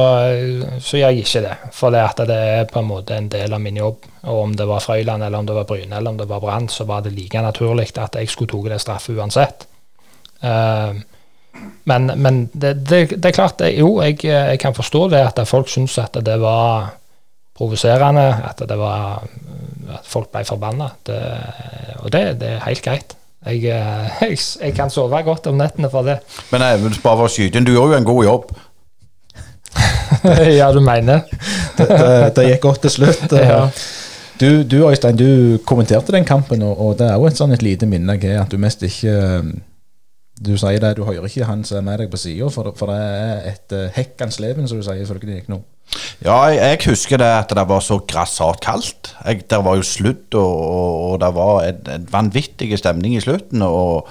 så 0.76 0.98
gjør 0.98 1.14
jeg 1.14 1.24
ikke 1.24 1.40
det. 1.46 1.54
For 1.72 1.94
det, 1.94 2.02
at 2.04 2.18
det 2.28 2.36
er 2.36 2.66
på 2.68 2.82
en 2.82 2.90
måte 2.90 3.16
en 3.16 3.30
del 3.32 3.54
av 3.56 3.62
min 3.64 3.78
jobb. 3.80 4.04
Og 4.28 4.40
om 4.42 4.52
det 4.56 4.66
var 4.68 4.84
Frøyland, 4.84 5.24
eller 5.24 5.40
om 5.40 5.48
det 5.48 5.56
var 5.56 5.68
Bryne, 5.70 5.96
eller 5.96 6.12
om 6.12 6.18
det 6.20 6.28
var 6.28 6.42
Brann, 6.42 6.68
så 6.68 6.84
var 6.84 7.00
det 7.00 7.14
like 7.16 7.40
naturlig 7.40 7.88
at 7.96 8.18
jeg 8.20 8.28
skulle 8.28 8.52
tatt 8.52 8.74
det 8.74 8.80
straffe 8.84 9.16
uansett. 9.16 9.64
Uh, 10.44 11.00
men, 11.88 12.12
men 12.16 12.42
det, 12.52 12.74
det, 12.84 13.00
det, 13.16 13.24
er 13.30 13.36
klart, 13.36 13.64
jo, 13.72 13.94
jeg, 14.02 14.20
jeg, 14.24 14.58
kan 14.60 14.76
forstå 14.76 15.08
det 15.12 15.24
at 15.24 15.40
folk 15.48 15.68
syns 15.68 15.98
at 16.00 16.16
det 16.24 16.38
var 16.40 16.92
provoserende, 17.56 18.28
at 18.48 18.62
at 19.92 20.06
folk 20.08 20.30
ble 20.32 20.44
forbanna. 20.48 20.88
Og 22.00 22.12
det, 22.12 22.22
det, 22.40 22.54
er 22.56 22.64
helt 22.66 22.84
greit. 22.84 23.16
Jeg, 23.42 23.64
eh, 23.74 24.20
jeg, 24.22 24.38
jeg, 24.38 24.74
kan 24.76 24.90
sove 24.90 25.22
godt 25.26 25.48
om 25.50 25.58
nettene 25.58 25.90
for 25.90 26.06
det. 26.06 26.20
Men 26.52 26.62
jeg, 26.66 26.82
bare 27.02 27.16
for 27.16 27.26
å 27.26 27.32
skyte 27.32 27.58
inn, 27.58 27.66
du 27.66 27.74
gjør 27.74 27.94
jo 27.94 27.98
en 27.98 28.06
god 28.06 28.24
jobb. 28.28 28.52
ja, 30.60 30.70
du 30.70 30.78
mener? 30.84 31.26
det, 31.78 31.88
det, 31.88 32.14
det, 32.36 32.46
gikk 32.52 32.62
godt 32.68 32.84
til 32.86 32.96
slutt. 32.98 33.36
ja. 33.50 33.64
Du, 34.38 34.62
du 34.66 34.78
Øystein, 34.88 35.18
du 35.18 35.58
kommenterte 35.66 36.14
den 36.14 36.26
kampen, 36.26 36.62
og, 36.66 36.78
og 36.78 36.96
det 36.98 37.10
er 37.10 37.18
jo 37.18 37.28
et 37.28 37.38
sånn 37.38 37.54
et 37.54 37.62
lite 37.62 37.86
minne 37.86 38.16
at 38.16 38.50
du 38.50 38.58
mest 38.62 38.82
ikke 38.86 39.14
Du 40.42 40.56
sier 40.58 40.82
det, 40.82 40.96
du 40.98 41.04
hører 41.06 41.28
ikke 41.28 41.46
han 41.46 41.62
som 41.66 41.78
er 41.78 41.86
med 41.86 42.02
deg 42.02 42.10
på 42.12 42.20
sida, 42.20 42.48
for, 42.50 42.72
for, 42.78 42.90
det 42.90 42.98
er 42.98 43.52
et 43.52 43.76
uh, 43.76 43.84
hekkans 43.94 44.40
leven, 44.42 44.66
som 44.68 44.80
du 44.80 44.86
sier, 44.86 45.04
ifølge 45.04 45.28
deg 45.28 45.48
nå. 45.52 45.60
Ja, 46.24 46.36
jeg, 46.48 46.58
jeg, 46.58 46.80
husker 46.88 47.20
det 47.20 47.30
at 47.36 47.54
det 47.54 47.64
var 47.68 47.82
så 47.84 47.98
grassat 48.08 48.60
kaldt. 48.64 49.12
Jeg, 49.26 49.44
det 49.50 49.62
var 49.66 49.78
jo 49.78 49.86
slutt, 49.86 50.28
og, 50.34 50.60
og, 50.66 51.16
det 51.22 51.32
var 51.36 51.64
en, 51.68 51.80
en 51.96 52.06
vanvittig 52.10 52.70
stemning 52.80 53.16
i 53.18 53.24
slutten. 53.24 53.64
og 53.66 54.08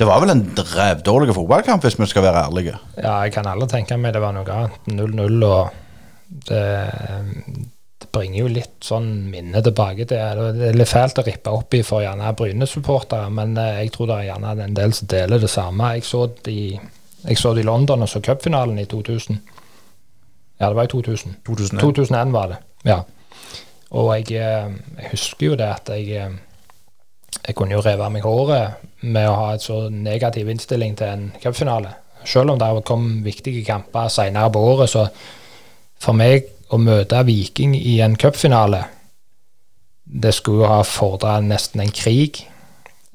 det 0.00 0.06
var 0.08 0.22
vel 0.22 0.32
en 0.32 0.46
drevdårlig 0.56 1.34
fotballkamp, 1.36 1.84
hvis 1.84 1.98
vi 2.00 2.06
skal 2.08 2.24
være 2.24 2.46
ærlige. 2.46 2.78
Ja, 2.96 3.18
jeg 3.20 3.34
kan 3.34 3.48
aldri 3.50 3.68
tenke 3.68 3.98
meg 4.00 4.14
det 4.16 4.22
var 4.24 4.32
noe 4.32 4.48
annet. 4.48 4.86
0-0 4.88 5.44
og 5.44 5.74
det, 6.48 6.62
bringer 8.12 8.42
jo 8.42 8.50
litt 8.50 8.84
sånn 8.84 9.08
minne 9.30 9.62
tilbake 9.64 10.06
til 10.08 10.40
Det 10.56 10.68
er 10.70 10.76
litt 10.78 10.90
fælt 10.90 11.20
å 11.20 11.24
rippe 11.26 11.54
opp 11.54 11.76
i 11.76 11.82
for 11.86 12.04
gjerne 12.04 12.32
Bryne-supportere, 12.36 13.30
men 13.34 13.56
eh, 13.60 13.84
jeg 13.84 13.94
tror 13.94 14.10
det 14.10 14.18
er 14.18 14.28
gjerne 14.30 14.54
en 14.66 14.76
del 14.76 14.96
som 14.96 15.10
deler 15.10 15.42
det 15.42 15.50
samme. 15.52 15.94
Jeg 15.96 16.06
så 16.08 16.26
det 16.44 16.52
i, 16.54 16.66
det 17.22 17.64
London 17.64 18.02
og 18.02 18.10
så 18.10 18.22
cupfinalen 18.24 18.78
i 18.78 18.88
2000. 18.90 19.40
Ja, 20.60 20.68
det 20.68 20.76
var 20.76 20.84
i 20.84 20.92
2000. 20.92 21.40
2001, 21.46 21.80
2001 21.80 22.32
var 22.36 22.52
det, 22.52 22.60
ja. 22.84 23.00
Og 23.90 24.12
jeg, 24.14 24.38
eh, 24.38 24.70
jeg, 24.98 25.10
husker 25.10 25.46
jo 25.46 25.58
det 25.58 25.70
at 25.70 25.90
jeg 25.94 26.14
eh, 26.16 26.38
jeg 27.46 27.56
kunne 27.56 27.76
jo 27.76 27.82
reve 27.84 28.04
av 28.04 28.12
meg 28.12 28.26
håret 28.26 29.04
med 29.06 29.28
å 29.28 29.36
ha 29.38 29.50
et 29.54 29.64
så 29.64 29.84
negativ 29.90 30.50
innstilling 30.50 30.96
til 30.98 31.08
en 31.08 31.28
cupfinale. 31.42 31.94
Selv 32.28 32.52
om 32.52 32.58
det 32.60 32.68
kom 32.84 33.22
viktige 33.24 33.64
kamper 33.64 34.10
senere 34.12 34.50
på 34.52 34.60
året, 34.74 34.90
så 34.92 35.06
for 36.00 36.16
meg 36.16 36.48
å 36.70 36.78
møte 36.78 37.24
Viking 37.26 37.74
i 37.76 37.98
en 38.04 38.16
cupfinale, 38.18 38.84
det 40.04 40.32
skulle 40.34 40.64
jo 40.64 40.70
ha 40.70 40.82
fordra 40.86 41.38
nesten 41.42 41.82
en 41.84 41.92
krig. 41.94 42.42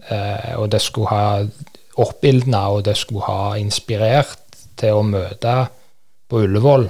Eh, 0.10 0.54
og 0.60 0.70
det 0.72 0.82
skulle 0.84 1.12
ha 1.12 2.04
oppildna, 2.04 2.68
og 2.76 2.86
det 2.88 2.96
skulle 3.00 3.28
ha 3.28 3.56
inspirert 3.60 4.60
til 4.80 5.00
å 5.00 5.08
møte 5.08 5.56
på 6.30 6.44
Ullevål 6.44 6.88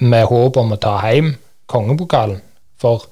med 0.00 0.26
håp 0.30 0.56
om 0.60 0.74
å 0.74 0.80
ta 0.80 0.96
hjem 1.04 1.34
kongepokalen. 1.68 2.40
For 2.80 3.04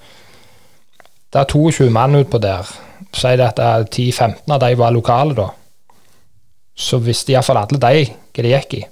det 1.33 1.43
er 1.43 1.51
22 1.53 1.89
mann 1.93 2.17
utpå 2.21 2.41
der. 2.41 2.69
Si 3.17 3.33
at 3.33 3.61
10-15 3.61 4.53
av 4.53 4.61
de 4.63 4.75
var 4.79 4.93
lokale, 4.95 5.37
da. 5.37 5.49
Så 6.77 7.01
visste 7.01 7.33
iallfall 7.33 7.63
alle 7.63 7.81
de 7.81 8.05
hva 8.07 8.45
det 8.45 8.53
gikk 8.53 8.77
i. 8.77 8.83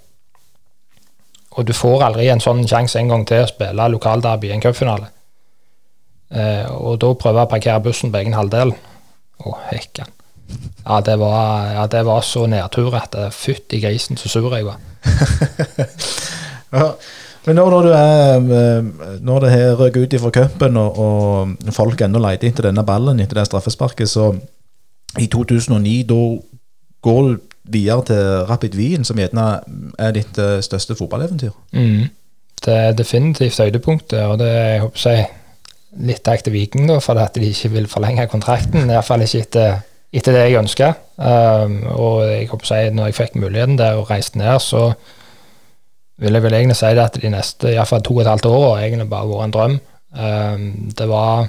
Og 1.54 1.66
du 1.66 1.74
får 1.76 2.02
aldri 2.08 2.26
en 2.32 2.42
sånn 2.42 2.64
sjanse 2.66 2.98
en 2.98 3.12
gang 3.12 3.26
til 3.28 3.44
å 3.44 3.50
spille 3.50 3.90
lokalderby 3.92 4.50
i 4.50 4.56
en 4.56 4.64
cupfinale. 4.64 5.10
Eh, 6.34 6.66
og 6.66 6.98
da 7.02 7.12
prøve 7.18 7.44
å 7.44 7.50
parkere 7.50 7.82
bussen 7.84 8.10
på 8.12 8.22
egen 8.22 8.34
halvdel. 8.34 8.74
Å, 9.44 9.56
hekken. 9.70 10.10
Ja, 10.84 11.00
det 11.00 11.16
var, 11.20 11.70
ja, 11.72 11.84
det 11.90 12.02
var 12.06 12.24
så 12.26 12.44
nedtur 12.50 12.94
at 12.98 13.16
fytti 13.34 13.80
grisen, 13.82 14.18
så 14.20 14.28
sur 14.28 14.50
jeg 14.52 14.66
var. 14.66 14.82
men 17.44 17.58
når, 17.58 17.74
du 17.84 17.90
er 17.92 18.36
eh, 18.40 18.86
Når 19.20 19.44
det 19.44 19.50
har 19.52 19.78
røket 19.78 20.02
ut 20.02 20.16
ifra 20.18 20.32
cupen, 20.34 20.76
og, 20.80 20.98
og, 20.98 21.72
folk 21.76 22.02
ennå 22.04 22.22
leter 22.24 22.50
etter 22.50 22.68
denne 22.70 22.84
ballen 22.86 23.20
etter 23.22 23.40
det 23.40 23.46
straffesparket, 23.48 24.10
så 24.10 24.32
i 25.20 25.28
2009 25.30 26.02
da 26.10 26.20
går 27.04 27.28
du 27.28 27.42
videre 27.64 28.04
til 28.08 28.44
Rapid 28.48 28.76
Wien, 28.78 29.04
som 29.04 29.18
gjerne 29.18 29.46
er 29.98 30.12
ditt 30.16 30.38
uh, 30.40 30.58
største 30.64 30.96
fotballeventyr? 30.98 31.54
Mm. 31.72 32.10
Det 32.64 32.74
er 32.74 32.92
definitivt 32.96 33.60
høydepunktet, 33.60 34.20
og 34.24 34.38
det 34.40 34.50
er 34.50 34.68
jeg 34.74 34.84
håper 34.84 35.10
jeg, 35.10 35.26
litt 36.04 36.24
takk 36.26 36.44
til 36.44 36.54
Viking 36.56 36.88
da, 36.90 36.98
for 37.02 37.18
at 37.22 37.36
de 37.38 37.50
ikke 37.50 37.70
vil 37.76 37.90
forlenge 37.90 38.26
kontrakten. 38.30 38.88
Iallfall 38.90 39.22
ikke 39.26 39.42
etter, 39.44 39.82
etter, 40.12 40.34
det 40.34 40.46
jeg 40.46 40.58
ønska. 40.58 40.92
Um, 41.16 41.76
og 41.92 42.24
jeg 42.26 42.48
håper 42.50 42.72
jeg, 42.74 42.94
når 42.96 43.10
jeg 43.10 43.18
fikk 43.20 43.36
muligheten 43.38 43.78
der 43.78 44.00
og 44.00 44.08
reiste 44.10 44.40
ned, 44.40 44.56
så 44.62 44.88
vil 46.22 46.34
jeg 46.34 46.44
vel 46.44 46.56
egentlig 46.56 46.78
si 46.78 46.90
det 46.94 47.04
at 47.04 47.18
de 47.22 47.30
neste 47.30 47.74
iallfall 47.74 48.02
to 48.06 48.16
og 48.16 48.24
et 48.24 48.30
halvt 48.32 48.48
år 48.50 48.64
har 48.64 48.86
egentlig 48.86 49.10
bare 49.12 49.30
vært 49.30 49.46
en 49.46 49.54
drøm. 49.58 49.76
Um, 50.14 50.66
det 50.98 51.10
var 51.10 51.46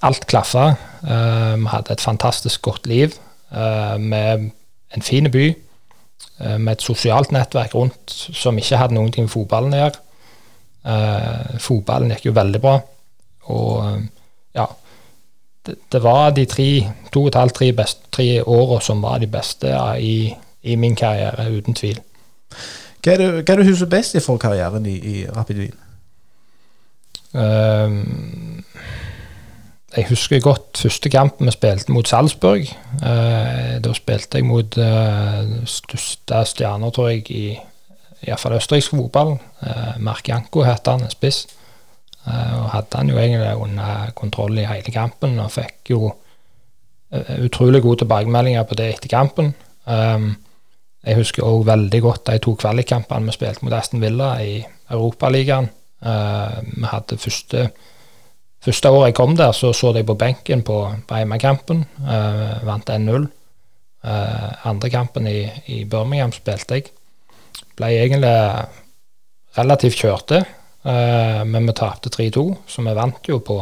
Alt 0.00 0.24
klaffa. 0.30 0.70
Vi 1.02 1.12
um, 1.12 1.66
hadde 1.68 1.92
et 1.92 2.00
fantastisk 2.00 2.62
godt 2.64 2.86
liv. 2.88 3.12
Uh, 3.52 3.98
med 4.00 4.48
en 4.96 5.02
fin 5.02 5.30
by 5.30 5.46
eh, 5.48 6.58
med 6.58 6.72
et 6.72 6.84
sosialt 6.84 7.32
nettverk 7.34 7.74
rundt 7.74 8.14
som 8.14 8.58
ikke 8.58 8.80
hadde 8.80 8.96
noen 8.96 9.12
ting 9.14 9.28
med 9.28 9.34
fotballen 9.34 9.76
å 9.76 9.82
gjøre. 9.84 10.06
Uh, 10.80 11.58
fotballen 11.60 12.14
gikk 12.14 12.30
jo 12.30 12.36
veldig 12.36 12.60
bra. 12.62 12.78
Og 13.52 13.72
uh, 13.84 13.98
ja 14.56 14.64
det, 15.66 15.74
det, 15.92 16.00
var 16.02 16.30
de 16.32 16.46
tre, 16.48 16.68
to 17.12 17.26
og 17.26 17.28
et 17.28 17.36
halvt, 17.36 17.54
tre, 17.58 17.68
best, 17.76 18.00
tre 18.12 18.28
åra 18.40 18.80
som 18.80 19.02
var 19.04 19.20
de 19.20 19.28
beste 19.30 19.74
i, 20.00 20.32
i, 20.62 20.76
min 20.80 20.96
karriere, 20.96 21.50
uten 21.52 21.76
tvil. 21.76 22.00
Hva 23.04 23.12
er 23.12 23.20
det, 23.20 23.28
hva 23.44 23.54
er 23.54 23.60
det 23.60 23.68
husker 23.68 23.92
best 23.92 24.16
for 24.24 24.40
karrieren 24.40 24.88
i, 24.88 24.96
i 24.96 25.26
Rapid 25.28 25.60
Wien? 25.60 25.78
Uh, 27.36 28.59
jeg 29.96 30.06
husker 30.10 30.42
godt 30.42 30.78
første 30.78 31.10
kampen 31.10 31.48
vi 31.48 31.54
spilte 31.54 31.92
mot 31.92 32.08
Salzburg. 32.08 32.68
Eh, 33.02 33.78
da 33.82 33.94
spilte 33.96 34.38
jeg 34.38 34.46
mot 34.46 34.78
eh, 34.78 35.54
største 35.66 36.44
stjerner, 36.46 36.92
tror 36.94 37.10
jeg, 37.10 37.24
i 37.30 37.56
iallfall 38.26 38.58
østerriksk 38.58 38.94
fotball. 38.94 39.34
Eh, 39.66 39.96
Mark 39.98 40.28
Janko 40.28 40.62
het 40.66 40.86
han, 40.86 41.08
spiss. 41.10 41.46
Eh, 42.26 42.54
og 42.60 42.70
hadde 42.74 43.00
han 43.00 43.10
jo 43.10 43.18
egentlig 43.18 43.56
under 43.56 44.12
kontroll 44.14 44.58
i 44.60 44.68
hele 44.68 44.94
kampen, 44.94 45.38
og 45.42 45.50
fikk 45.56 45.92
jo 45.94 46.12
eh, 47.10 47.36
utrolig 47.46 47.82
gode 47.82 48.04
tilbakemeldinger 48.04 48.68
på 48.68 48.78
det 48.78 48.92
etter 48.94 49.10
kampen. 49.10 49.54
Um, 49.90 50.34
jeg 51.02 51.16
husker 51.16 51.46
òg 51.48 51.64
veldig 51.66 52.00
godt 52.04 52.26
de 52.28 52.38
to 52.44 52.52
kvalikkampene 52.60 53.30
vi 53.30 53.34
spilte 53.34 53.64
mot 53.64 53.74
Aston 53.74 54.02
Villa 54.02 54.34
i 54.44 54.60
Europaligaen. 54.92 55.70
Uh, 56.04 56.60
vi 56.62 56.86
hadde 56.92 57.18
første 57.18 57.70
Første 58.60 58.90
året 58.92 59.10
jeg 59.10 59.16
kom 59.16 59.36
der, 59.38 59.54
så 59.56 59.72
så 59.72 59.94
jeg 59.96 60.06
på 60.06 60.18
benken 60.20 60.62
på, 60.62 60.76
på 61.08 61.20
hjemmekampen. 61.20 61.84
Uh, 62.04 62.60
vant 62.68 62.90
1-0. 62.92 63.28
Uh, 64.00 64.10
eh, 64.10 64.66
andre 64.68 64.88
kampen 64.88 65.26
i, 65.28 65.44
i, 65.68 65.84
Birmingham 65.84 66.32
spilte 66.32 66.76
jeg. 66.76 66.90
Ble 67.76 67.90
egentlig 67.96 68.32
relativt 69.56 70.00
kjørte, 70.00 70.42
uh, 70.84 71.40
men 71.48 71.68
vi 71.68 71.76
tapte 71.76 72.12
3-2, 72.12 72.44
så 72.68 72.84
vi 72.84 72.94
vant 72.96 73.32
jo 73.32 73.40
på 73.44 73.58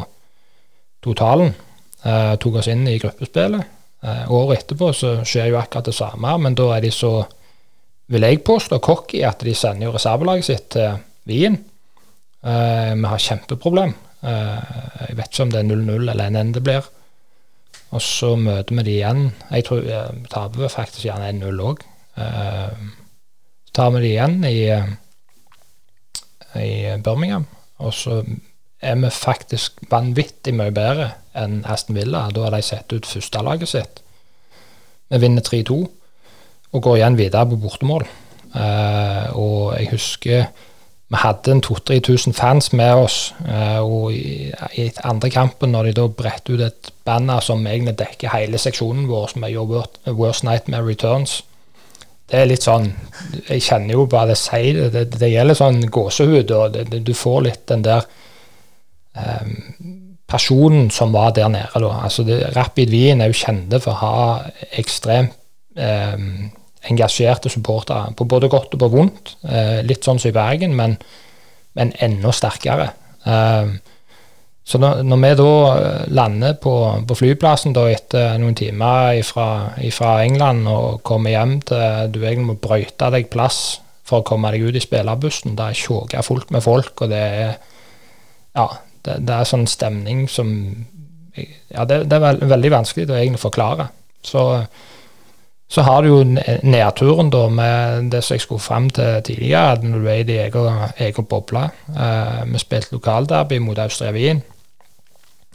totalen. 1.02 1.54
Uh, 2.02 2.34
tok 2.38 2.60
oss 2.60 2.70
inn 2.70 2.86
i 2.86 2.98
gruppespillet. 2.98 3.74
året 4.30 4.60
etterpå 4.60 4.92
så 4.94 5.08
skjer 5.26 5.48
jo 5.50 5.58
akkurat 5.58 5.88
det 5.90 5.94
samme, 5.94 6.36
men 6.38 6.54
da 6.54 6.68
er 6.76 6.84
de 6.86 6.90
så, 6.94 7.24
vil 8.06 8.22
jeg 8.22 8.44
påstå, 8.46 8.78
cocky 8.78 9.24
at 9.26 9.42
de 9.42 9.54
sender 9.58 9.88
jo 9.88 9.94
reservelaget 9.96 10.46
sitt 10.46 10.68
til 10.74 11.00
Wien. 11.26 11.58
vi 12.42 13.08
har 13.10 13.18
kjempeproblem. 13.18 13.94
Eh, 14.22 14.62
jeg 15.08 15.18
vet 15.18 15.30
ikke 15.30 15.44
om 15.46 15.52
det 15.52 15.60
er 15.60 15.68
0-0 15.68 16.10
eller 16.10 16.38
en 16.40 16.54
det 16.54 16.62
blir. 16.66 16.88
Og 17.94 18.02
så 18.04 18.34
møter 18.36 18.74
vi 18.76 18.84
de 18.84 18.96
igjen. 18.98 19.22
Jeg 19.50 19.64
tror 19.68 19.84
vi 19.84 20.24
taper 20.30 20.72
faktisk 20.72 21.06
gjerne 21.06 21.30
1-0 21.32 21.62
òg. 21.70 21.84
Eh, 22.18 22.88
så 23.68 23.76
tar 23.78 23.94
vi 23.94 24.02
de 24.04 24.10
igjen 24.12 24.44
i, 24.44 24.58
eh, 24.74 24.90
i 26.58 26.96
Birmingham, 27.04 27.46
og 27.78 27.94
så 27.94 28.22
er 28.80 28.94
vi 28.94 29.10
faktisk 29.10 29.82
vanvittig 29.90 30.54
mye 30.54 30.74
bedre 30.74 31.12
enn 31.34 31.64
Aston 31.66 31.96
Villa. 31.96 32.28
Da 32.34 32.46
har 32.46 32.56
de 32.56 32.62
sett 32.62 32.92
ut 32.92 33.06
førstelaget 33.06 33.68
sitt. 33.68 34.02
Vi 35.08 35.18
vinner 35.18 35.42
3-2 35.42 35.78
og 36.72 36.82
går 36.82 36.96
igjen 36.98 37.18
videre 37.18 37.46
på 37.48 37.60
bortemål. 37.62 38.06
Uh, 38.48 39.28
og 39.36 39.76
jeg 39.76 39.90
husker 39.92 40.46
vi 41.08 41.16
hadde 41.16 41.52
en 41.54 41.62
2000-3000 41.64 42.32
fans 42.36 42.72
med 42.72 42.94
oss. 42.94 43.34
Eh, 43.48 43.80
og 43.80 44.12
i, 44.12 44.50
i 44.76 44.90
andre 45.08 45.30
kampen, 45.32 45.72
når 45.72 45.88
de 45.88 45.94
da 45.96 46.06
bredte 46.12 46.52
ut 46.52 46.64
et 46.66 46.90
banner 47.08 47.40
som 47.44 47.64
egentlig 47.66 47.96
dekker 47.98 48.34
hele 48.34 48.60
seksjonen 48.60 49.06
vår, 49.08 49.30
som 49.32 49.46
er 49.48 49.56
Worst, 49.56 50.00
Worst 50.06 50.44
Nightmare 50.44 50.84
Returns 50.84 51.42
Det 52.28 52.36
er 52.36 52.50
litt 52.50 52.66
sånn 52.66 52.90
Jeg 53.48 53.62
kjenner 53.64 53.94
jo 53.94 54.04
bare 54.10 54.34
det 54.34 54.36
sier 54.36 54.76
det, 54.76 54.90
det, 54.92 55.20
det 55.22 55.30
gjelder 55.32 55.56
sånn 55.56 55.80
gåsehud, 55.88 56.52
og 56.52 56.76
det, 56.76 57.00
du 57.00 57.14
får 57.16 57.40
litt 57.46 57.64
den 57.72 57.86
der 57.86 58.04
um, 59.16 59.54
personen 60.28 60.90
som 60.92 61.16
var 61.16 61.32
der 61.32 61.48
nede, 61.48 61.72
da. 61.72 61.94
Altså, 62.04 62.26
Rapid 62.52 62.92
Wien 62.92 63.24
er 63.24 63.32
jo 63.32 63.40
kjente 63.46 63.80
for 63.80 63.96
å 63.96 64.02
ha 64.02 64.76
ekstremt 64.76 65.32
um, 65.72 66.50
engasjerte 66.90 67.52
supportere, 67.52 68.14
på 68.16 68.26
både 68.28 68.48
godt 68.52 68.74
og 68.74 68.82
på 68.84 68.92
vondt. 68.92 69.36
Eh, 69.48 69.78
litt 69.86 70.04
sånn 70.06 70.18
som 70.18 70.30
i 70.30 70.36
Bergen, 70.36 70.74
men, 70.76 70.96
men 71.78 71.92
enda 72.00 72.32
sterkere. 72.32 72.90
Eh, 73.24 73.76
Så 74.68 74.76
når, 74.76 74.98
når 75.00 75.20
vi 75.22 75.28
da 75.38 75.52
eh, 75.80 76.08
lander 76.12 76.56
på, 76.60 76.72
på 77.08 77.14
flyplassen 77.16 77.72
da 77.72 77.86
etter 77.88 78.34
noen 78.36 78.56
timer 78.58 79.22
fra 79.24 80.10
England 80.20 80.68
og 80.68 80.98
kommer 81.08 81.32
hjem 81.32 81.54
til 81.64 82.10
du 82.12 82.18
egentlig 82.20 82.50
må 82.50 82.56
brøyte 82.60 83.08
deg 83.14 83.30
plass 83.32 83.80
for 84.04 84.20
å 84.20 84.26
komme 84.28 84.50
deg 84.52 84.66
ut 84.68 84.76
i 84.76 84.82
spillerbussen, 84.84 85.56
det 85.56 85.70
er 85.70 85.78
tjåka 85.80 86.20
fullt 86.24 86.52
med 86.52 86.64
folk, 86.64 87.00
og 87.00 87.08
det 87.08 87.22
er 87.22 87.56
ja, 88.56 88.68
det, 89.04 89.16
det 89.24 89.34
er 89.38 89.48
sånn 89.48 89.66
stemning 89.68 90.26
som 90.28 90.52
ja, 91.32 91.84
det, 91.88 92.02
det 92.08 92.16
er 92.18 92.24
veld, 92.26 92.44
veldig 92.52 92.70
vanskelig 92.76 93.08
å 93.08 93.16
egentlig 93.16 93.40
forklare. 93.40 93.88
Så, 94.20 94.44
så 95.68 95.82
har 95.84 96.02
du 96.02 96.08
jo 96.08 96.20
nedturen 96.24 97.28
da 97.30 97.42
med 97.52 98.06
det 98.12 98.22
som 98.24 98.34
jeg 98.34 98.46
skulle 98.46 98.64
fram 98.64 98.86
til 98.90 99.18
tidligere, 99.24 99.82
når 99.84 99.98
du 99.98 100.06
er 100.08 100.20
i 100.22 100.28
din 100.28 100.54
egen, 100.96 101.26
boble. 101.28 101.66
Uh, 101.92 102.44
vi 102.48 102.62
spilte 102.62 102.96
lokalderby 102.96 103.58
mot 103.60 103.78
Austria 103.78 104.14
Wien. 104.16 104.40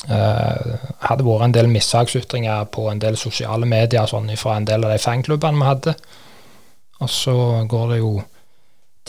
Uh, 0.03 0.77
hadde 1.07 1.25
vært 1.25 1.47
en 1.47 1.55
del 1.55 1.71
mishagsytringer 1.71 2.69
på 2.69 2.85
en 2.91 3.01
del 3.01 3.17
sosiale 3.17 3.65
medier 3.65 4.05
sånn, 4.05 4.29
fra 4.37 4.59
en 4.59 4.69
del 4.69 4.85
av 4.85 4.93
de 4.93 5.01
fanklubbene 5.01 5.63
vi 5.63 5.69
hadde. 5.71 5.95
Og 7.01 7.09
så 7.09 7.37
går 7.69 7.89
det 7.95 8.01
jo 8.03 8.15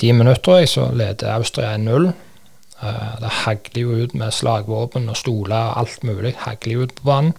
ti 0.01 0.13
minutter, 0.17 0.63
jeg, 0.63 0.73
så 0.73 0.89
leder 0.89 1.37
Austria 1.37 1.77
1-0. 1.77 2.13
Uh, 2.81 2.89
eh, 2.89 3.17
det 3.21 3.39
hagler 3.45 3.83
jo 3.83 4.01
ut 4.01 4.17
med 4.17 4.33
slagvåpen 4.33 5.13
og 5.13 5.21
stoler 5.21 5.69
og 5.69 5.83
alt 5.85 6.09
mulig. 6.09 6.33
Hagler 6.47 6.87
ut 6.87 6.97
på 6.97 7.13
banen. 7.13 7.37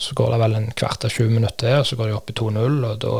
Så 0.00 0.16
går 0.16 0.32
det 0.32 0.40
vel 0.40 0.56
en 0.56 0.70
kvart 0.72 1.04
av 1.04 1.12
20 1.12 1.34
minutter 1.36 1.78
og 1.78 1.86
så 1.88 1.96
går 1.98 2.08
de 2.08 2.16
opp 2.16 2.30
i 2.32 2.36
2-0. 2.40 2.78
Og 2.88 3.00
da 3.04 3.14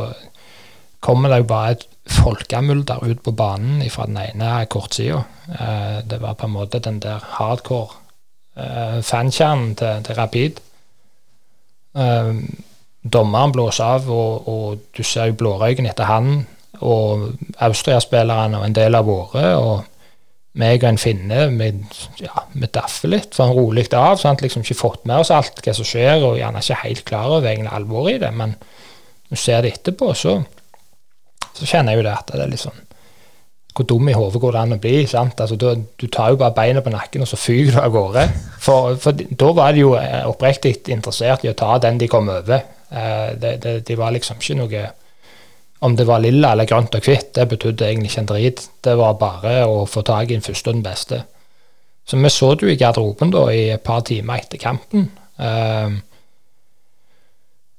kommer 1.01 1.29
det 1.31 1.43
jo 1.43 1.49
bare 1.51 1.75
et 1.75 1.85
folkemulder 2.11 3.03
ut 3.05 3.21
på 3.23 3.33
banen 3.37 3.83
fra 3.93 4.07
den 4.09 4.17
ene 4.21 4.65
kortsida. 4.69 5.21
Uh, 5.47 6.01
det 6.05 6.21
var 6.21 6.37
på 6.39 6.49
en 6.49 6.55
måte 6.55 6.81
den 6.81 6.99
der 7.03 7.21
hardcore 7.37 7.99
uh, 8.57 8.99
fankjernen 9.05 9.75
til, 9.75 10.03
til, 10.05 10.17
Rapid. 10.17 10.61
Uh, 11.97 12.41
dommeren 13.01 13.53
blåser 13.53 13.97
av, 13.97 14.09
og, 14.09 14.47
og, 14.47 14.83
du 14.97 15.03
ser 15.03 15.31
jo 15.31 15.39
blårøyken 15.41 15.89
etter 15.89 16.09
han 16.09 16.43
og 16.81 17.31
Austria-spillerne 17.61 18.57
og 18.57 18.65
en 18.65 18.77
del 18.77 18.97
av 18.97 19.05
våre. 19.05 19.55
og 19.57 19.90
meg 20.59 20.83
og 20.83 20.89
en 20.89 20.99
finne 20.99 21.45
vi, 21.55 21.69
ja, 22.19 22.45
vi 22.51 22.67
daffer 22.75 23.13
litt 23.13 23.35
sånn 23.37 23.53
rolig 23.55 23.85
av. 23.95 24.17
Sant? 24.19 24.43
Liksom 24.43 24.65
ikke 24.65 24.79
fått 24.81 25.05
med 25.07 25.23
oss 25.23 25.31
alt 25.31 25.61
hva 25.63 25.75
som 25.75 25.87
skjer, 25.87 26.25
og 26.27 26.39
gjerne 26.39 26.63
ikke 26.63 26.81
helt 26.83 27.03
klar 27.07 27.37
over 27.37 27.51
egentlig 27.51 27.75
alvoret 27.77 28.17
i 28.17 28.23
det. 28.25 28.31
Men 28.35 28.55
når 28.57 29.37
du 29.37 29.41
ser 29.41 29.63
det 29.63 29.75
etterpå, 29.77 30.11
så, 30.17 30.37
så 31.55 31.67
kjenner 31.67 31.95
jeg 31.95 32.01
jo 32.01 32.07
det 32.09 32.15
at 32.17 32.33
det 32.33 32.43
er 32.43 32.51
litt 32.51 32.65
sånn 32.65 32.87
hvor 33.71 33.87
dum 33.87 34.09
i 34.11 34.13
hodet 34.15 34.41
går 34.43 34.51
det 34.51 34.61
an 34.61 34.75
å 34.75 34.77
bli? 34.83 34.95
sant? 35.07 35.39
Altså, 35.39 35.55
du, 35.55 35.67
du, 35.95 36.07
tar 36.11 36.33
jo 36.33 36.39
bare 36.41 36.55
beina 36.55 36.81
på 36.83 36.91
nakken, 36.91 37.23
og 37.23 37.29
så 37.29 37.39
fyker 37.39 37.77
du 37.77 37.79
av 37.79 37.93
gårde. 37.93 38.25
For, 38.59 38.97
for, 38.99 39.15
da 39.15 39.51
var 39.55 39.71
de 39.75 39.85
jo 39.85 39.93
eh, 39.95 40.25
oppriktig 40.27 40.75
interessert 40.91 41.45
i 41.45 41.51
å 41.51 41.55
ta 41.57 41.77
den 41.79 42.01
de 42.01 42.09
kom 42.11 42.27
over. 42.31 42.65
Eh, 42.91 43.29
det, 43.39 43.53
det, 43.63 43.77
de 43.87 43.97
var 43.99 44.11
liksom 44.11 44.41
ikke 44.43 44.57
noe 44.59 44.83
Om 45.81 45.95
det 45.97 46.05
var 46.05 46.21
lilla 46.21 46.51
eller 46.53 46.69
grønt 46.69 46.93
og 46.95 47.05
hvitt, 47.07 47.31
det 47.35 47.47
betydde 47.49 47.87
egentlig 47.87 48.11
ikke 48.11 48.21
en 48.21 48.29
drit. 48.29 48.63
Det 48.85 48.93
var 48.99 49.17
bare 49.17 49.55
å 49.65 49.85
få 49.89 50.03
tak 50.05 50.29
i 50.29 50.35
den 50.35 50.45
første 50.45 50.69
og 50.69 50.77
den 50.77 50.85
beste. 50.85 51.23
Så 52.05 52.17
vi 52.21 52.29
så 52.29 52.53
det 52.53 52.67
jo 52.67 52.71
i 52.73 52.77
garderoben 52.77 53.33
da 53.33 53.47
i 53.53 53.67
et 53.73 53.83
par 53.85 54.03
timer 54.05 54.41
etter 54.41 54.61
kampen. 54.61 55.07
Uh, 55.41 55.97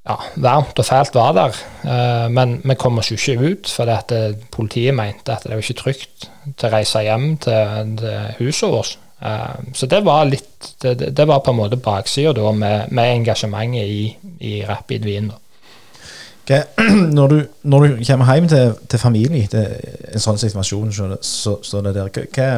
ja, 0.03 0.17
varmt 0.43 0.79
og 0.79 0.87
fælt 0.87 1.15
var 1.15 1.35
der. 1.37 1.59
Uh, 1.85 2.27
men 2.33 2.57
vi 2.65 2.75
kom 2.81 2.99
oss 2.99 3.13
jo 3.13 3.19
ikke 3.19 3.53
ut, 3.53 3.71
for 3.71 3.91
at 3.93 4.11
eh, 4.15 4.35
politiet 4.51 4.97
mente 4.99 5.31
at 5.31 5.47
det 5.47 5.55
var 5.55 5.63
ikke 5.63 5.79
trygt 5.79 6.27
til 6.57 6.69
å 6.69 6.73
reise 6.73 7.05
hjem 7.07 7.29
til, 7.45 7.95
til 8.01 8.41
huset 8.41 8.73
vårt. 8.73 8.99
Uh, 9.23 9.71
så 9.79 9.87
det 9.87 10.01
var 10.03 10.25
litt 10.27 10.49
Det, 10.83 11.13
det 11.15 11.25
var 11.31 11.45
på 11.47 11.53
en 11.53 11.61
måte 11.61 11.79
baksida 11.79 12.51
med, 12.53 12.91
med, 12.91 13.13
engasjementet 13.21 13.87
i, 13.87 14.03
i 14.41 14.53
Rapid 14.67 15.07
Wien. 15.07 15.31
Okay. 15.31 15.41
Når, 17.16 17.28
du, 17.28 17.43
når, 17.62 17.86
du, 17.86 18.01
kommer 18.07 18.34
hjem 18.34 18.49
til, 18.49 18.72
til 18.90 18.99
familie 18.99 19.47
til 19.47 19.76
en 20.12 20.22
sånn 20.22 20.40
situasjon, 20.40 20.90
så, 20.93 21.12
så, 21.22 21.59
så 21.62 21.82
det 21.84 21.95
der, 21.95 22.11
hva, 22.12 22.49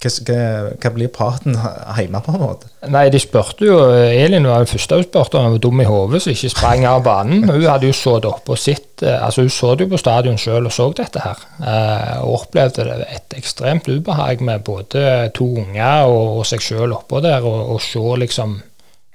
hva, 0.00 0.36
hva, 0.80 0.92
blir 0.94 1.10
praten 1.12 1.58
hjemme, 1.58 2.22
på 2.24 2.32
en 2.32 2.40
måte? 2.40 2.70
Nei, 2.88 3.08
De 3.12 3.20
spurte 3.20 3.66
jo 3.66 3.76
Elin 3.92 4.48
var 4.48 4.62
den 4.62 4.70
første 4.70 4.96
hun 4.96 5.04
spurte 5.04 5.42
hun 5.42 5.56
var 5.56 5.62
dum 5.66 5.82
i 5.82 5.88
hodet 5.88 6.22
som 6.24 6.32
ikke 6.32 6.52
sprang 6.54 6.86
av 6.88 7.02
banen. 7.04 7.44
Hun 7.50 7.66
hadde 7.66 7.90
jo 7.90 7.96
sittet 7.96 8.30
oppe 8.30 8.54
og 8.54 8.60
sett 8.60 9.04
eh, 9.04 9.18
altså 9.18 9.44
Hun 9.44 9.52
så 9.52 9.74
det 9.74 9.86
jo 9.88 9.92
på 9.92 10.00
stadion 10.00 10.40
sjøl 10.40 10.70
og 10.70 10.72
så 10.72 10.88
dette 10.96 11.20
her. 11.24 11.44
Eh, 11.60 12.16
og 12.22 12.46
opplevde 12.46 12.86
det 12.88 13.10
et 13.10 13.36
ekstremt 13.42 13.90
ubehag 13.90 14.40
med 14.46 14.64
både 14.64 15.28
to 15.36 15.50
unger 15.66 16.08
og, 16.08 16.40
og 16.40 16.48
seg 16.48 16.64
sjøl 16.64 16.96
oppå 16.96 17.20
der, 17.24 17.44
og, 17.44 17.74
og 17.74 17.84
se 17.84 18.06
liksom 18.24 18.60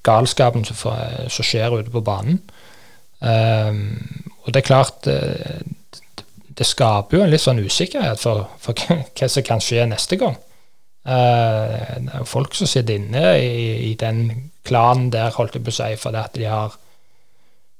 galskapen 0.06 0.66
som, 0.68 0.78
som, 0.78 1.46
skjer 1.46 1.80
ute 1.80 1.90
på 1.94 2.04
banen. 2.06 2.44
Um, 3.26 3.80
og 4.46 4.54
det 4.54 4.62
er 4.62 4.68
klart 4.68 5.08
det, 5.08 5.18
det 6.58 6.68
skaper 6.68 7.18
jo 7.18 7.24
en 7.26 7.32
litt 7.34 7.42
sånn 7.42 7.64
usikkerhet 7.64 8.22
for, 8.22 8.46
for 8.62 8.78
hva 9.18 9.30
som 9.32 9.46
kan 9.46 9.64
skje 9.64 9.88
neste 9.90 10.20
gang. 10.22 10.38
Uh, 11.06 12.02
det 12.02 12.14
er 12.14 12.22
jo 12.24 12.30
folk 12.30 12.56
som 12.58 12.70
sitter 12.70 12.98
inne 12.98 13.36
i, 13.38 13.92
i, 13.92 13.94
den 14.00 14.50
klanen 14.66 15.12
der, 15.14 15.34
holdt 15.36 15.58
jeg 15.58 15.66
på 15.66 15.74
å 15.74 15.78
si, 15.78 15.92
fordi 16.02 16.22
at 16.22 16.38
de 16.38 16.50
har 16.50 16.80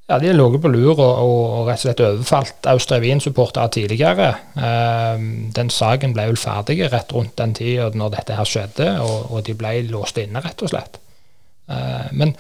ja, 0.06 0.20
de 0.22 0.30
har 0.30 0.36
ligget 0.38 0.62
på 0.62 0.70
lur 0.70 0.92
og, 0.92 1.00
og, 1.02 1.40
og, 1.44 1.62
rett 1.66 1.80
og 1.80 1.84
slett 1.88 2.02
overfalt 2.06 2.68
Austria 2.70 3.02
Wien-supportere 3.02 3.72
tidligere. 3.74 4.28
Uh, 4.54 5.18
den 5.56 5.72
saken 5.74 6.14
ble 6.14 6.28
vel 6.30 6.38
ferdig 6.38 6.78
rett 6.92 7.16
rundt 7.16 7.34
den 7.42 7.56
tida 7.58 7.90
når 7.98 8.14
dette 8.20 8.38
her 8.38 8.50
skjedde, 8.50 8.92
og, 9.02 9.32
og, 9.32 9.40
de 9.48 9.58
ble 9.58 9.80
låst 9.90 10.22
inne, 10.22 10.44
rett 10.46 10.62
og 10.62 10.74
slett. 10.76 11.02
Uh, 11.66 12.06
men 12.14 12.36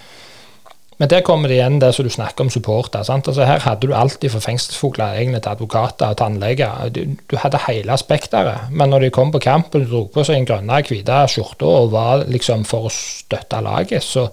men 0.97 1.09
der 1.11 1.23
kommer 1.27 1.51
det 1.51 1.57
igjen 1.57 1.79
det 1.81 1.89
som 1.95 2.05
du 2.07 2.11
snakker 2.13 2.45
om 2.45 2.49
supporter. 2.49 3.03
Altså, 3.03 3.43
her 3.43 3.59
hadde 3.65 3.87
du 3.87 3.93
alltid 3.93 4.31
fra 4.31 4.39
fengselsfugler 4.45 5.17
egentlig 5.19 5.41
til 5.43 5.51
advokater 5.51 6.13
og 6.13 6.17
tannleger. 6.21 6.87
Du, 6.95 7.01
du, 7.31 7.35
hadde 7.41 7.59
hele 7.67 7.97
spekteret. 7.99 8.71
Men 8.71 8.93
når 8.93 9.03
de 9.03 9.09
kom 9.17 9.33
på 9.33 9.43
kamp 9.43 9.75
og 9.75 9.87
dro 9.89 10.05
på 10.13 10.23
seg 10.23 10.39
en 10.39 10.47
grønne 10.47 10.79
hvite 10.87 11.19
skjorte 11.33 11.67
og 11.67 11.91
var 11.91 12.23
liksom 12.31 12.63
for 12.69 12.87
å 12.87 12.93
støtte 12.93 13.59
laget, 13.65 14.07
så 14.07 14.29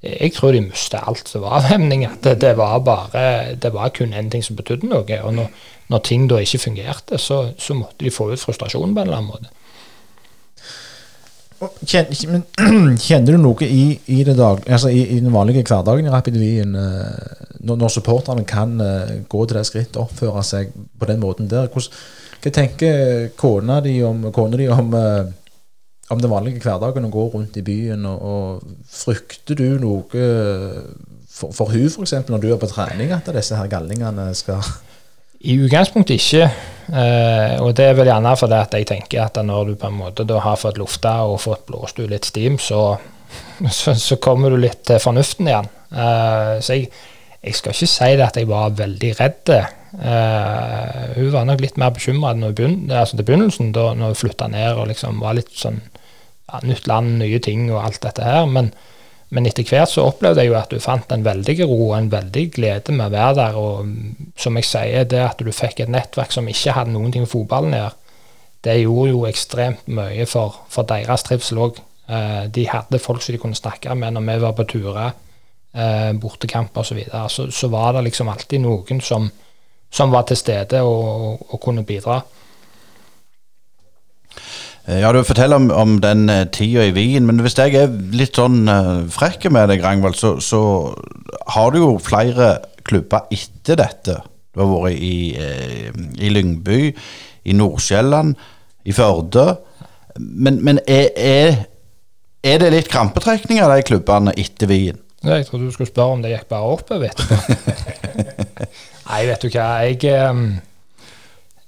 jeg 0.00 0.32
tror 0.32 0.56
de 0.56 0.64
mistet 0.64 1.04
alt 1.04 1.28
som 1.28 1.44
var 1.44 1.58
avhemning. 1.60 2.06
Det, 2.24 2.38
det, 2.40 2.54
var 2.56 2.80
bare, 2.80 3.54
det 3.60 3.74
var 3.74 3.92
kun 3.92 4.16
én 4.16 4.32
ting 4.32 4.44
som 4.44 4.56
betydde 4.56 4.88
noe. 4.88 5.20
Og 5.20 5.34
når, 5.36 5.52
når 5.92 6.06
ting 6.08 6.24
da 6.30 6.40
ikke 6.40 6.64
fungerte, 6.64 7.20
så, 7.20 7.50
så 7.60 7.76
måtte 7.76 8.06
de 8.06 8.14
få 8.14 8.30
ut 8.32 8.40
frustrasjonen 8.40 8.96
på 8.96 9.02
en 9.02 9.10
eller 9.10 9.20
annen 9.20 9.34
måte. 9.34 9.52
Kjenner, 11.60 12.40
kjenner, 13.04 13.34
du 13.34 13.40
noe 13.42 13.66
i, 13.66 13.82
i, 14.08 14.22
dag, 14.24 14.62
altså 14.64 14.88
i, 14.88 15.02
i, 15.12 15.18
den 15.20 15.32
vanlige 15.34 15.66
hverdagen 15.68 16.06
i 16.08 16.12
Rapid 16.12 16.38
Wien, 16.40 16.72
uh, 16.72 17.58
når, 17.60 17.82
når 17.82 17.92
supporterne 17.92 18.46
kan 18.48 18.78
uh, 18.80 19.12
gå 19.28 19.44
til 19.44 19.58
det 19.58 19.66
skrittet 19.68 19.98
og 20.00 20.06
oppføre 20.06 20.44
seg 20.46 20.72
på 20.72 21.10
den 21.10 21.20
måten 21.20 21.50
der? 21.50 21.68
Hvordan, 21.68 22.00
hva 22.40 22.54
tenker 22.56 23.28
kona 23.36 23.76
di 23.84 23.98
om, 24.06 24.30
kona 24.32 24.56
di 24.56 24.70
om, 24.72 24.94
uh, 24.96 25.28
om 26.08 26.22
den 26.24 26.32
vanlige 26.32 26.64
hverdagen 26.64 27.10
å 27.10 27.12
gå 27.12 27.26
rundt 27.34 27.60
i 27.60 27.66
byen? 27.66 28.08
Og, 28.08 28.24
og 28.24 28.88
Frykter 28.88 29.60
du 29.60 29.68
noe 29.84 30.24
for, 31.28 31.52
for 31.52 31.74
hun 31.74 31.90
f.eks. 31.92 32.16
når 32.32 32.40
du 32.40 32.48
er 32.54 32.62
på 32.62 32.72
trening, 32.72 33.12
at 33.12 33.28
disse 33.36 33.60
her 33.60 33.68
gallingene 33.68 34.30
skal 34.38 34.64
i 35.40 35.56
utgangspunktet 35.60 36.20
ikke. 36.20 36.50
Uh, 36.90 37.60
og 37.62 37.74
det 37.78 37.86
er 37.86 37.94
vel 37.94 38.08
gjerne 38.10 38.32
fordi 38.34 38.56
at 38.58 38.72
jeg 38.74 38.88
tenker 38.88 39.22
at 39.22 39.38
når 39.46 39.68
du 39.68 39.76
på 39.78 39.86
en 39.86 40.00
måte 40.00 40.26
har 40.26 40.58
fått 40.58 40.80
lufta 40.80 41.20
og 41.30 41.38
fått 41.38 41.68
blåst 41.68 42.00
ut 42.00 42.10
litt 42.10 42.26
stim, 42.26 42.58
så, 42.58 42.96
så, 43.78 43.94
så, 43.94 44.18
kommer 44.22 44.50
du 44.50 44.58
litt 44.58 44.82
til 44.88 44.98
fornuften 45.02 45.50
igjen. 45.50 45.70
Uh, 45.92 46.58
så 46.58 46.76
jeg, 46.76 46.90
jeg, 47.40 47.54
skal 47.56 47.76
ikke 47.76 47.92
si 47.94 48.10
det 48.18 48.26
at 48.26 48.40
jeg 48.40 48.50
var 48.50 48.74
veldig 48.78 49.12
redd. 49.20 49.54
Uh, 49.94 51.06
hun 51.16 51.32
var 51.34 51.46
nok 51.46 51.62
litt 51.62 51.78
mer 51.80 51.94
bekymra 51.94 52.34
altså 52.34 53.16
til 53.16 53.26
begynnelsen, 53.26 53.72
da 53.74 53.90
hun 53.94 54.18
flytta 54.18 54.50
ned 54.50 54.74
og 54.74 54.90
liksom 54.90 55.22
var 55.22 55.38
litt 55.38 55.54
sånn 55.54 55.80
ja, 55.80 56.60
nytt 56.66 56.90
land, 56.90 57.18
nye 57.22 57.38
ting 57.42 57.68
og 57.70 57.84
alt 57.84 58.02
dette 58.02 58.26
her. 58.26 58.46
men 58.50 58.74
men 59.30 59.46
etter 59.46 59.66
hvert 59.66 59.92
så 59.92 60.08
opplevde 60.08 60.42
jeg 60.42 60.50
jo 60.50 60.56
at 60.58 60.72
du 60.72 60.82
fant 60.82 61.12
en 61.14 61.24
veldig 61.24 61.54
ro 61.62 61.76
og 61.90 61.96
en 61.96 62.10
veldig 62.10 62.44
glede 62.56 62.94
med 62.96 63.06
å 63.06 63.14
være 63.14 63.36
der. 63.38 63.58
Og 63.60 64.32
som 64.42 64.58
jeg 64.58 64.66
sier, 64.66 65.06
det 65.06 65.20
at 65.22 65.42
du 65.42 65.52
fikk 65.54 65.84
et 65.84 65.92
nettverk 65.92 66.34
som 66.34 66.48
ikke 66.50 66.74
hadde 66.74 66.94
noen 66.96 67.14
ting 67.14 67.22
med 67.22 67.30
fotballen 67.30 67.76
å 67.76 67.82
gjøre, 67.84 67.96
det 68.66 68.74
gjorde 68.82 69.12
jo 69.12 69.20
ekstremt 69.28 69.86
mye 69.96 70.26
for, 70.28 70.58
for 70.68 70.88
deres 70.88 71.24
trivsel 71.24 71.62
òg. 71.62 71.78
Eh, 72.10 72.42
de 72.50 72.66
hadde 72.68 73.00
folk 73.00 73.22
som 73.22 73.36
de 73.36 73.40
kunne 73.40 73.58
snakke 73.58 73.94
med 73.96 74.16
når 74.16 74.26
vi 74.26 74.36
var 74.42 74.56
på 74.58 74.66
turer, 74.74 75.14
bortekamp 75.70 76.20
bortekamper 76.20 76.82
osv. 76.82 76.88
Så, 76.88 76.94
videre. 76.98 77.28
så 77.28 77.46
Så 77.50 77.68
var 77.70 77.92
det 77.92 78.02
liksom 78.08 78.28
alltid 78.28 78.60
noen 78.60 79.00
som, 79.00 79.30
som 79.90 80.10
var 80.10 80.26
til 80.26 80.36
stede 80.36 80.82
og, 80.82 81.46
og 81.54 81.60
kunne 81.62 81.86
bidra. 81.86 82.18
Eh, 84.88 85.00
ja, 85.00 85.12
Du 85.12 85.22
forteller 85.24 85.60
om, 85.60 85.70
om 85.70 85.98
den 86.02 86.28
uh, 86.30 86.44
tida 86.52 86.86
i 86.88 86.94
Wien, 86.96 87.26
men 87.26 87.42
hvis 87.44 87.58
jeg 87.58 87.76
er 87.78 87.92
litt 88.16 88.38
sånn 88.38 88.64
uh, 88.68 89.06
frekk 89.12 89.50
med 89.52 89.70
deg, 89.72 89.84
Rangvald, 89.84 90.18
så, 90.18 90.36
så, 90.40 90.62
har 91.54 91.72
du 91.74 91.80
jo 91.80 91.90
flere 92.02 92.58
klubber 92.86 93.28
etter 93.34 93.78
dette. 93.80 94.20
Du 94.54 94.62
har 94.62 94.70
vært 94.70 94.98
i, 94.98 95.34
i 96.18 96.30
Lyngby, 96.32 96.90
i 97.46 97.54
Nordsjælland, 97.54 98.34
i 98.86 98.94
Førde. 98.94 99.44
Men, 100.18 100.58
men 100.64 100.80
er, 100.90 101.10
er, 101.14 101.60
Er 102.42 102.58
det 102.62 102.70
litt 102.72 102.88
krampetrekninger 102.88 103.68
de 103.68 103.84
klubbene 103.84 104.32
etter 104.40 104.70
Wien? 104.70 104.98
Jeg 105.20 105.44
trodde 105.46 105.68
du 105.68 105.74
skulle 105.74 105.90
spørre 105.90 106.16
om 106.16 106.22
det 106.24 106.32
gikk 106.32 106.46
bare 106.48 106.70
oppover 106.72 107.10
etterpå. 107.10 107.36
Nei, 109.10 109.20
vet 109.28 109.42
du 109.42 109.50
hva. 109.52 109.66
Jeg, 109.84 109.98
eh, 110.08 110.40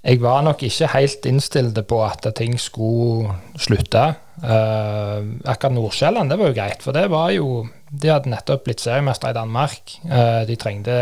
jeg 0.03 0.19
var 0.23 0.43
nok 0.43 0.63
ikke 0.67 0.91
helt 0.97 1.27
innstilt 1.31 1.79
på 1.89 2.01
at 2.05 2.27
ting 2.37 2.57
skulle 2.61 3.37
slutte. 3.57 4.05
Uh, 4.43 5.23
akkurat 5.47 5.77
Nordsjælland, 5.77 6.31
det 6.31 6.39
var 6.41 6.49
jo 6.51 6.57
greit, 6.57 6.83
for 6.83 6.93
det 6.97 7.05
var 7.11 7.31
jo 7.31 7.69
De 7.93 8.09
hadde 8.09 8.31
nettopp 8.33 8.65
blitt 8.65 8.81
seriemestere 8.81 9.31
i 9.31 9.37
Danmark. 9.37 9.93
Uh, 10.09 10.43
de 10.49 10.57
trengte 10.57 10.97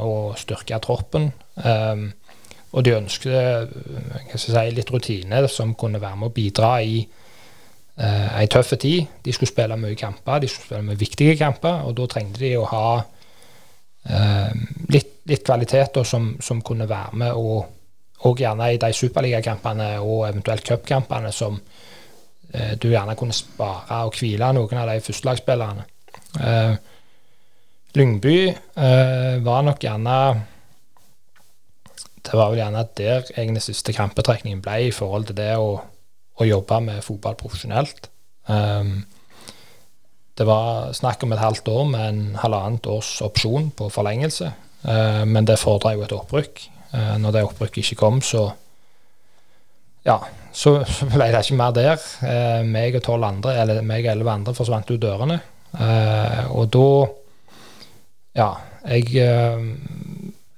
å 0.00 0.32
styrke 0.40 0.78
troppen. 0.80 1.28
Um, 1.60 2.08
og 2.72 2.84
de 2.86 2.94
ønsket 2.96 3.72
si, 4.38 4.52
litt 4.74 4.90
rutine 4.94 5.42
som 5.50 5.74
kunne 5.78 6.00
være 6.00 6.20
med 6.20 6.30
å 6.30 6.34
bidra 6.34 6.70
i 6.82 7.00
uh, 7.04 8.38
ei 8.38 8.46
tøff 8.50 8.74
tid. 8.78 9.08
De 9.24 9.34
skulle 9.34 9.50
spille 9.50 9.78
mye 9.80 9.98
kamper, 9.98 10.40
de 10.40 10.50
skulle 10.50 10.68
spille 10.68 10.86
mye 10.86 11.00
viktige 11.00 11.36
kamper, 11.40 11.84
og 11.86 11.96
da 11.98 12.06
trengte 12.10 12.42
de 12.42 12.54
å 12.58 12.68
ha 12.70 12.86
uh, 13.02 14.52
litt, 14.88 15.20
litt, 15.28 15.44
kvaliteter 15.46 16.06
som, 16.06 16.32
som, 16.42 16.62
kunne 16.62 16.88
være 16.90 17.20
med, 17.24 17.34
og, 17.34 17.79
og 18.28 18.40
gjerne 18.40 18.72
i 18.74 18.80
de 18.80 18.92
superligakampene 18.92 19.90
og 20.00 20.26
eventuelt 20.28 20.66
cupkampene 20.66 21.32
som 21.32 21.56
eh, 22.52 22.76
du 22.76 22.90
gjerne 22.90 23.16
kunne 23.16 23.36
spare 23.36 24.02
og 24.06 24.16
hvile 24.18 24.52
noen 24.56 24.82
av 24.82 24.90
de 24.92 25.04
førstelagsspillerne. 25.04 25.86
Eh, 26.40 26.74
Lyngby 27.96 28.38
eh, 28.48 29.36
var 29.42 29.64
nok 29.66 29.82
gjerne 29.82 30.16
Det 32.20 32.36
var 32.36 32.52
vel 32.52 32.60
gjerne 32.60 32.84
der 32.94 33.24
egentlig 33.34 33.64
siste 33.64 33.92
kampetrekningen 33.96 34.60
ble 34.62 34.76
i 34.86 34.92
forhold 34.94 35.30
til 35.30 35.40
det 35.40 35.54
å 35.58 35.80
å 36.40 36.48
jobbe 36.48 36.80
med 36.84 37.04
fotball 37.04 37.36
profesjonelt. 37.38 38.08
Um, 38.48 39.00
det 40.38 40.46
var 40.48 40.94
snakk 40.96 41.24
om 41.26 41.34
et 41.34 41.42
halvt 41.42 41.68
år 41.68 41.88
med 41.90 42.04
en 42.06 42.20
halvannet 42.40 42.86
års 42.88 43.18
opsjon 43.24 43.70
på 43.76 43.90
forlengelse, 43.92 44.52
uh, 44.86 45.24
men 45.28 45.48
det 45.48 45.60
fordrer 45.60 45.98
jo 45.98 46.06
et 46.06 46.16
opprykk. 46.16 46.62
Uh, 46.90 47.16
når 47.22 47.36
det 47.36 47.44
opprykket 47.46 47.84
ikke 47.84 48.00
kom, 48.00 48.18
så 48.22 48.48
ja, 50.06 50.16
så, 50.52 50.80
ble 51.12 51.28
det 51.30 51.44
ikke 51.44 51.58
mer 51.60 51.76
der. 51.76 52.02
Uh, 52.24 52.66
meg 52.66 52.98
og 52.98 53.04
tolv 53.06 53.28
andre, 53.28 53.54
eller 53.62 53.82
meg 53.86 54.08
og 54.08 54.14
elleve 54.14 54.34
andre 54.34 54.56
forsvant 54.56 54.90
ut 54.90 55.02
dørene. 55.02 55.40
og 56.50 56.70
da 56.74 56.90
Ja, 58.34 58.50
jeg 58.88 59.40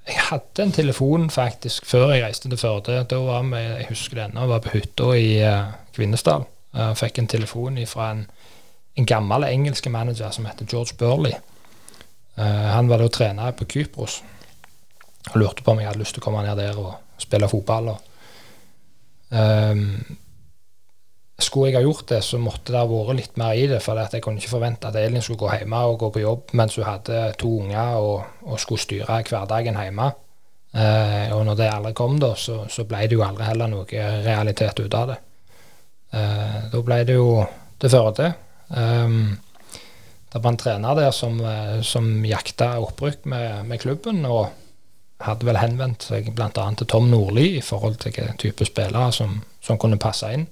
jeg 0.03 0.19
hadde 0.19 0.63
en 0.63 0.71
telefon 0.71 1.29
faktisk 1.31 1.85
før 1.87 2.11
jeg 2.11 2.23
reiste 2.25 2.49
til 2.49 2.59
Førde. 2.59 3.03
Da 3.07 3.19
var 3.23 3.43
vi, 3.47 3.61
jeg 3.61 3.85
husker 3.89 4.19
det 4.19 4.25
ennå, 4.25 4.47
var 4.47 4.59
på 4.59 4.73
hytta 4.73 5.13
i 5.15 5.29
uh, 5.39 5.71
Kvinesdal. 5.95 6.43
Uh, 6.73 6.91
fikk 6.97 7.21
en 7.21 7.29
telefon 7.31 7.79
fra 7.87 8.11
en, 8.11 8.25
en 8.97 9.07
gammel 9.07 9.47
engelsk 9.47 9.87
manager 9.87 10.31
som 10.35 10.45
heter 10.49 10.67
George 10.69 10.97
Burley. 10.99 11.33
Han 12.35 12.89
var 12.89 12.97
da 12.97 13.07
trener 13.13 13.51
på 13.53 13.67
Kypros 13.69 14.23
og 15.31 15.37
lurte 15.39 15.63
på 15.63 15.73
om 15.73 15.79
jeg 15.79 15.89
hadde 15.89 16.01
lyst 16.01 16.17
til 16.17 16.23
å 16.23 16.25
komme 16.25 16.43
ned 16.45 16.59
der 16.59 16.79
og 16.79 17.21
spille 17.21 17.49
fotball. 17.51 17.93
Og, 17.93 18.09
um, 19.31 19.85
skulle 21.43 21.69
jeg 21.69 21.79
ha 21.79 21.83
gjort 21.83 22.09
det, 22.11 22.19
så 22.23 22.39
måtte 22.39 22.71
det 22.71 22.79
ha 22.79 22.87
vært 22.87 23.19
litt 23.19 23.39
mer 23.41 23.57
i 23.59 23.67
det. 23.71 23.79
For 23.83 23.99
jeg 23.99 24.23
kunne 24.23 24.41
ikke 24.41 24.53
forvente 24.53 24.89
at 24.89 24.99
Elin 24.99 25.23
skulle 25.23 25.41
gå 25.41 25.53
hjemme 25.55 25.79
og 25.89 25.97
gå 26.03 26.11
på 26.13 26.23
jobb 26.23 26.53
mens 26.59 26.77
hun 26.79 26.87
hadde 26.87 27.23
to 27.39 27.51
unger 27.63 27.97
og, 27.99 28.43
og 28.47 28.61
skulle 28.61 28.83
styre 28.83 29.21
hverdagen 29.29 29.79
hjemme. 29.79 30.11
Uh, 30.73 31.29
og 31.37 31.43
når 31.45 31.57
det 31.59 31.69
aldri 31.69 31.93
kom, 31.97 32.17
da, 32.21 32.31
så, 32.39 32.63
så, 32.71 32.85
ble 32.89 33.03
det 33.05 33.17
jo 33.17 33.25
aldri 33.25 33.45
heller 33.45 33.69
noe 33.69 34.05
realitet 34.25 34.79
ut 34.81 34.95
av 34.97 35.11
det. 35.13 35.19
Uh, 36.13 36.59
da 36.73 36.81
ble 36.85 37.01
det 37.07 37.17
jo 37.19 37.43
til 37.81 37.93
Førde. 37.93 38.31
Um, 38.73 39.35
det 40.33 40.41
var 40.41 40.49
en 40.49 40.57
trener 40.57 40.95
der 40.97 41.11
som, 41.13 41.37
eh, 41.45 41.81
som 41.85 42.07
jakta 42.25 42.71
opprykk 42.81 43.25
med, 43.29 43.65
med, 43.69 43.79
klubben, 43.79 44.25
og 44.25 44.49
hadde 45.23 45.47
vel 45.47 45.59
henvendt 45.61 46.07
seg 46.09 46.29
bl.a. 46.35 46.49
til 46.51 46.89
Tom 46.89 47.07
Nordli 47.11 47.57
i 47.57 47.63
forhold 47.63 47.99
til 48.01 48.11
hvilken 48.11 48.39
type 48.41 48.67
spillere 48.67 49.11
som, 49.15 49.39
som 49.63 49.79
kunne 49.81 50.01
passe 50.01 50.29
inn. 50.35 50.47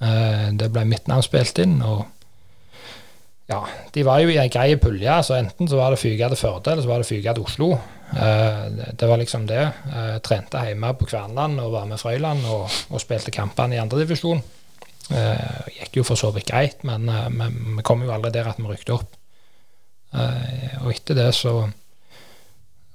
Eh, 0.00 0.48
det 0.56 0.70
ble 0.72 0.86
mitt 0.88 1.08
navn 1.10 1.24
spilt 1.24 1.58
inn. 1.62 1.78
og 1.84 2.06
ja, 3.50 3.60
De 3.92 4.04
var 4.06 4.22
jo 4.22 4.30
i 4.32 4.38
ei 4.40 4.48
grei 4.52 4.76
pulje. 4.80 5.22
så 5.26 5.36
Enten 5.38 5.68
så 5.68 5.80
var 5.80 5.92
det 5.92 6.02
fyke 6.02 6.28
til 6.32 6.40
Førde, 6.40 6.72
eller 6.72 6.86
så 6.86 6.92
var 6.92 7.02
det 7.02 7.10
fyke 7.10 7.34
til 7.34 7.44
Oslo. 7.44 7.72
Eh, 8.14 8.64
det 8.96 9.08
var 9.08 9.20
liksom 9.20 9.46
det. 9.50 9.66
Eh, 9.90 10.16
trente 10.24 10.64
hjemme 10.66 10.94
på 10.94 11.10
Kverneland 11.10 11.60
og 11.60 11.72
var 11.72 11.90
med 11.90 12.00
Frøyland 12.00 12.46
og, 12.46 12.70
og 12.90 13.02
spilte 13.02 13.34
kampene 13.34 13.76
i 13.76 13.82
andredivisjon. 13.82 14.42
Gikk 15.10 15.96
jo 15.98 16.04
for 16.06 16.14
så 16.14 16.28
vidt 16.30 16.46
greit, 16.46 16.84
men 16.86 17.08
vi 17.74 17.82
kom 17.82 18.04
jo 18.04 18.12
aldri 18.14 18.30
der 18.30 18.46
at 18.46 18.60
vi 18.60 18.68
rykte 18.68 18.94
opp. 18.94 19.16
Og 20.14 20.92
etter 20.92 21.18
det 21.18 21.32
så 21.34 21.64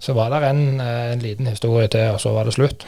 så 0.06 0.14
var 0.14 0.30
det 0.30 0.44
en, 0.46 0.82
en, 0.82 1.20
liten 1.20 1.48
historie 1.50 1.88
til, 1.88 2.12
og 2.14 2.20
så 2.22 2.30
var 2.36 2.46
det 2.46 2.54
slutt. 2.54 2.86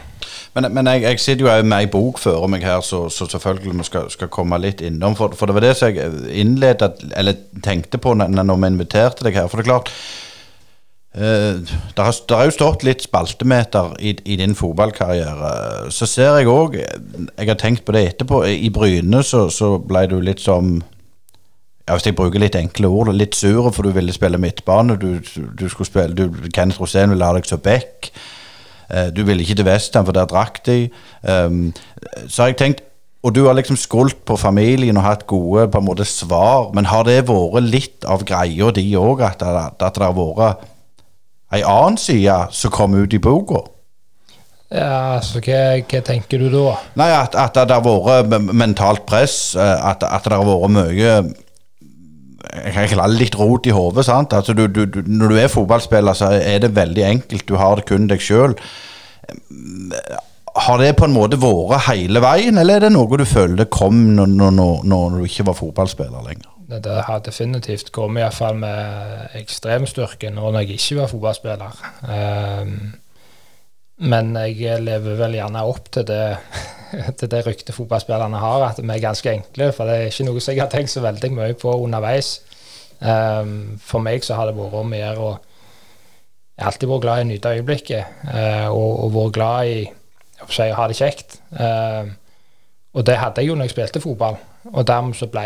Men, 0.54 0.68
men 0.74 0.88
jeg, 0.92 1.02
jeg, 1.02 1.20
sitter 1.20 1.48
jo 1.48 1.64
med 1.66 1.78
ei 1.80 1.90
bok 1.90 2.20
foran 2.22 2.54
meg 2.54 2.66
her, 2.68 2.84
så, 2.86 3.08
så 3.10 3.26
selvfølgelig 3.32 3.74
vi 3.80 3.86
skal, 3.88 4.12
skal, 4.14 4.30
komme 4.34 4.60
litt 4.62 4.84
innom. 4.86 5.18
For, 5.18 5.34
for, 5.34 5.50
det 5.50 5.58
var 5.58 5.66
det 5.66 5.74
som 5.80 5.90
jeg 5.90 6.14
innledet, 6.44 7.02
eller 7.18 7.40
tenkte 7.66 7.98
på 7.98 8.14
når, 8.14 8.38
når 8.38 8.62
vi 8.62 8.72
inviterte 8.76 9.26
deg 9.26 9.40
her. 9.40 9.50
For 9.50 9.58
det 9.58 9.66
er 9.66 9.72
klart 9.72 9.90
eh, 11.18 11.58
det, 11.98 12.06
har, 12.06 12.44
jo 12.46 12.54
stått 12.54 12.86
litt 12.86 13.08
spaltemeter 13.08 13.98
i, 13.98 14.14
i 14.22 14.38
din 14.38 14.54
fotballkarriere. 14.60 15.90
Så 15.94 16.06
ser 16.06 16.38
jeg 16.38 16.54
òg, 16.54 16.78
jeg 16.78 17.50
har 17.50 17.58
tenkt 17.58 17.88
på 17.88 17.98
det 17.98 18.12
etterpå, 18.12 18.44
i 18.46 18.70
Bryne 18.74 19.26
så, 19.26 19.48
så 19.50 19.80
ble 19.82 20.06
du 20.14 20.20
litt 20.22 20.46
som 20.46 20.78
ja, 21.88 21.96
Hvis 21.96 22.06
jeg 22.06 22.18
bruker 22.20 22.42
litt 22.44 22.56
enkle 22.60 22.90
ord, 22.92 23.14
litt 23.16 23.36
sure, 23.36 23.72
for 23.72 23.88
du 23.88 23.96
ville 23.96 24.14
spille 24.16 24.40
midtbane. 24.42 24.98
Du, 25.00 25.22
du 25.60 25.70
skulle 25.72 25.88
spille, 25.88 26.16
du, 26.16 26.50
Kenneth 26.54 26.82
Rosén 26.82 27.14
ville 27.14 27.24
ha 27.24 27.36
deg 27.38 27.48
som 27.48 27.62
back. 27.64 28.12
Uh, 28.92 29.08
du 29.16 29.24
ville 29.28 29.44
ikke 29.44 29.56
til 29.56 29.68
Westham, 29.68 30.06
for 30.08 30.16
der 30.16 30.28
drakk 30.28 30.60
de. 30.68 30.90
Um, 31.24 31.72
så 32.28 32.44
har 32.44 32.54
jeg 32.54 32.60
tenkt 32.64 32.84
Og 33.26 33.34
du 33.36 33.48
har 33.48 33.56
liksom 33.58 33.76
skuldt 33.76 34.20
på 34.30 34.36
familien 34.38 34.98
og 34.98 35.04
hatt 35.04 35.24
gode 35.28 35.66
på 35.74 35.80
en 35.82 35.88
måte 35.88 36.06
svar, 36.06 36.70
men 36.74 36.86
har 36.86 37.02
det 37.04 37.26
vært 37.28 37.66
litt 37.66 38.06
av 38.06 38.22
greia 38.24 38.70
di 38.72 38.86
òg, 38.96 39.24
at, 39.26 39.42
at, 39.42 39.82
det 39.82 40.06
har 40.06 40.14
vært 40.16 40.62
ei 41.52 41.64
annen 41.66 41.98
side 41.98 42.36
som 42.54 42.72
kom 42.72 42.94
ut 42.96 43.14
i 43.18 43.20
boka? 43.20 43.64
Ja, 44.70 45.18
altså, 45.18 45.42
hva, 45.42 45.82
hva, 45.82 46.04
tenker 46.06 46.40
du 46.40 46.48
da? 46.54 46.78
Nei, 47.02 47.10
At, 47.18 47.36
at 47.36 47.58
det 47.58 47.76
har 47.82 47.84
vært 47.84 48.54
mentalt 48.54 49.04
press, 49.10 49.56
eh, 49.58 49.76
at, 49.90 50.06
at 50.06 50.24
det 50.24 50.38
har 50.38 50.48
vært 50.48 50.76
mye 50.78 51.12
jeg 52.54 52.90
har 52.96 53.12
litt 53.12 53.36
rot 53.40 53.68
i 53.68 53.76
hodet. 53.76 54.08
Altså, 54.10 54.56
når 54.56 55.34
du 55.34 55.38
er 55.38 55.52
fotballspiller, 55.52 56.18
så 56.18 56.32
er 56.38 56.64
det 56.64 56.76
veldig 56.76 57.06
enkelt. 57.06 57.48
Du 57.50 57.56
har 57.60 57.80
det 57.80 57.88
kun 57.90 58.08
deg 58.10 58.24
sjøl. 58.24 58.56
Har 60.58 60.82
det 60.82 60.96
på 60.98 61.06
en 61.06 61.14
måte 61.14 61.40
vært 61.42 61.90
hele 61.92 62.22
veien, 62.24 62.58
eller 62.58 62.78
er 62.78 62.88
det 62.88 62.94
noe 62.96 63.20
du 63.20 63.26
føler 63.28 63.70
kom 63.70 64.16
når, 64.18 64.38
når, 64.50 64.86
når 64.88 65.18
du 65.18 65.26
ikke 65.28 65.46
var 65.52 65.58
fotballspiller 65.60 66.24
lenger? 66.26 66.54
Det 66.68 66.96
har 67.08 67.22
definitivt 67.24 67.94
kommet, 67.96 68.26
iallfall 68.26 68.58
med 68.60 69.36
ekstremstyrke 69.40 70.34
når 70.36 70.62
jeg 70.62 70.80
ikke 70.80 70.98
var 70.98 71.12
fotballspiller. 71.14 71.84
Um, 72.04 72.74
men 73.98 74.36
jeg 74.54 74.82
lever 74.86 75.18
vel 75.18 75.38
gjerne 75.40 75.64
opp 75.66 75.92
til 75.94 76.06
det 76.08 76.24
til 77.20 77.30
det 77.32 77.44
ryktet 77.46 77.76
fotballspillerne 77.76 78.40
har, 78.42 78.64
at 78.70 78.82
vi 78.82 78.90
er 78.90 79.04
ganske 79.04 79.32
enkle. 79.32 79.72
For 79.76 79.90
det 79.90 79.98
er 79.98 80.12
ikke 80.12 80.28
noe 80.30 80.44
som 80.44 80.56
jeg 80.56 80.64
har 80.64 80.72
tenkt 80.72 80.94
så 80.94 81.04
veldig 81.04 81.32
mye 81.36 81.58
på 81.60 81.74
underveis. 81.84 82.38
Um, 83.00 83.78
for 83.84 84.02
meg 84.02 84.26
så 84.26 84.38
har 84.38 84.50
det 84.50 84.58
vært 84.58 84.74
om 84.80 84.94
å 84.96 84.98
Jeg 86.58 86.66
har 86.66 86.72
alltid 86.72 86.90
vært 86.90 87.02
glad 87.04 87.20
i 87.20 87.22
å 87.22 87.28
nyte 87.30 87.50
øyeblikket, 87.54 88.14
uh, 88.34 88.68
og, 88.74 89.04
og 89.06 89.12
vært 89.14 89.36
glad 89.36 89.68
i 89.68 89.84
å 90.42 90.48
ha 90.80 90.88
det 90.90 90.98
kjekt. 90.98 91.38
Uh, 91.54 92.10
og 92.98 93.06
det 93.06 93.20
hadde 93.22 93.44
jeg 93.44 93.52
jo 93.52 93.58
når 93.58 93.68
jeg 93.68 93.76
spilte 93.76 94.02
fotball. 94.02 94.40
Og 94.72 94.88
dermed 94.88 95.14
så 95.16 95.28
ble 95.30 95.44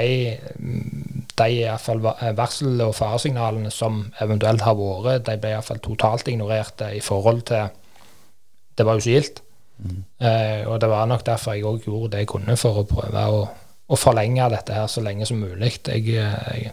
mm, 0.55 1.25
de 1.35 1.47
iallfall 1.57 1.99
varsel- 2.37 2.85
og 2.85 2.95
faresignalene 2.95 3.73
som 3.73 4.05
eventuelt 4.23 4.63
har 4.63 4.77
vært, 4.79 5.25
de 5.27 5.35
ble 5.41 5.51
iallfall 5.51 5.81
totalt 5.83 6.31
ignorerte 6.31 6.93
i 6.95 7.03
forhold 7.03 7.43
til 7.51 7.67
Det 8.81 8.85
var 8.87 8.97
jo 8.97 9.03
ikke 9.03 9.13
gildt. 9.13 9.43
Eh, 10.21 10.67
og 10.67 10.81
det 10.81 10.89
var 10.89 11.05
nok 11.05 11.25
derfor 11.25 11.53
jeg 11.53 11.65
òg 11.65 11.83
gjorde 11.85 12.15
det 12.15 12.23
jeg 12.23 12.29
kunne 12.29 12.55
for 12.57 12.81
å 12.81 12.87
prøve 12.89 13.25
å, 13.29 13.41
å, 13.85 13.97
forlenge 13.97 14.49
dette 14.53 14.73
her 14.73 14.87
så 14.89 15.03
lenge 15.05 15.27
som 15.29 15.37
mulig. 15.41 15.75
Jeg, 15.85 16.05
jeg, 16.09 16.71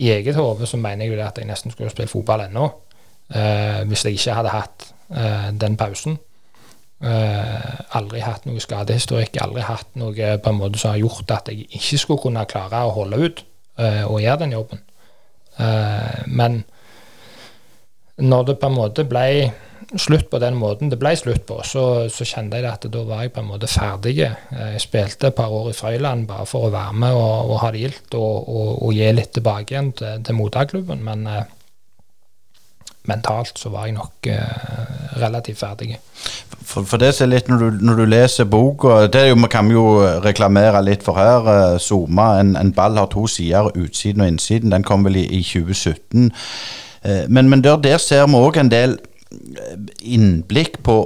I 0.00 0.10
eget 0.18 0.36
hode 0.36 0.68
så 0.68 0.80
mener 0.80 1.06
jeg 1.06 1.14
jo 1.14 1.20
det 1.20 1.28
at 1.28 1.40
jeg 1.40 1.48
nesten 1.48 1.72
skulle 1.72 1.92
spilt 1.92 2.12
fotball 2.12 2.44
ennå, 2.44 2.66
eh, 3.32 3.80
hvis 3.88 4.04
jeg 4.04 4.18
ikke 4.18 4.36
hadde 4.36 4.52
hatt 4.52 4.90
eh, 5.16 5.48
den 5.64 5.78
pausen. 5.80 6.18
Eh, 7.00 7.96
aldri 7.96 8.20
hatt 8.20 8.44
noe 8.44 8.60
skadehistorikk, 8.60 9.40
aldri 9.40 9.64
hatt 9.64 9.96
noe 10.00 10.34
på 10.36 10.52
en 10.52 10.60
måte 10.60 10.80
som 10.80 10.92
har 10.92 11.00
gjort 11.00 11.32
at 11.32 11.48
jeg 11.48 11.64
ikke 11.70 12.02
skulle 12.04 12.24
kunne 12.26 12.44
klare 12.48 12.84
å 12.84 12.92
holde 12.98 13.20
ut 13.24 13.44
eh, 13.80 14.04
og 14.04 14.20
gjøre 14.20 14.42
den 14.44 14.56
jobben. 14.58 14.84
Eh, 15.56 16.20
men 16.28 16.62
når 18.20 18.50
det 18.50 18.60
på 18.60 18.68
en 18.68 18.76
måte 18.76 19.08
ble 19.08 19.26
slutt 19.98 20.28
på 20.30 20.38
den 20.38 20.54
måten 20.54 20.90
det 20.92 20.98
ble 21.00 21.10
slutt 21.18 21.42
på, 21.48 21.56
så, 21.66 21.84
så 22.14 22.24
kjente 22.24 22.60
jeg 22.60 22.68
at 22.70 22.84
da 22.94 23.00
var 23.08 23.24
jeg 23.24 23.32
på 23.34 23.40
en 23.42 23.48
måte 23.50 23.66
ferdig. 23.66 24.18
Eh, 24.22 24.68
Jeg 24.76 24.80
spilte 24.84 25.26
et 25.32 25.34
par 25.34 25.50
år 25.50 25.70
i 25.72 25.74
Frøyland 25.74 26.28
bare 26.28 26.46
for 26.46 26.68
å 26.68 26.74
være 26.74 26.92
med 26.94 27.12
og, 27.16 27.50
og 27.50 27.58
ha 27.64 27.70
det 27.74 27.80
gildt 27.86 28.14
og, 28.14 28.48
og, 28.48 28.76
og 28.86 28.92
gi 28.94 29.08
litt 29.16 29.32
tilbake 29.34 29.74
igjen 29.74 29.90
til, 29.98 30.22
til 30.22 30.38
mottakerklubben. 30.38 31.02
Men 31.02 31.26
eh, 31.26 31.42
mentalt 33.10 33.58
så 33.58 33.70
var 33.72 33.88
jeg 33.88 33.96
nok 33.96 34.26
eh, 34.30 35.18
relativt 35.18 35.58
ferdig. 35.58 35.96
For, 36.62 36.84
for 36.86 37.00
det 37.02 37.10
som 37.16 37.26
er 37.26 37.32
litt 37.34 37.48
når 37.50 37.58
du, 37.64 37.78
når 37.88 37.96
du 37.98 38.04
leser 38.06 38.46
boka 38.46 39.06
Det 39.10 39.22
jo, 39.30 39.38
kan 39.50 39.66
vi 39.66 39.74
jo 39.74 39.86
reklamere 40.22 40.82
litt 40.86 41.02
for 41.02 41.18
her. 41.18 41.48
eh, 41.74 41.78
Zoma, 41.82 42.36
en, 42.40 42.54
en 42.60 42.72
ball 42.76 42.98
har 43.00 43.10
to 43.10 43.26
sider, 43.26 43.72
utsiden 43.74 44.22
og 44.22 44.28
innsiden. 44.36 44.70
Den 44.70 44.86
kom 44.86 45.04
vel 45.08 45.16
i, 45.16 45.26
i 45.40 45.42
2017. 45.42 46.30
Eh, 47.02 47.24
Men, 47.28 47.48
men 47.50 47.64
der, 47.64 47.76
der 47.82 47.98
ser 47.98 48.26
vi 48.30 48.38
òg 48.38 48.60
en 48.60 48.70
del 48.70 48.98
innblikk 50.02 50.82
på, 50.82 50.96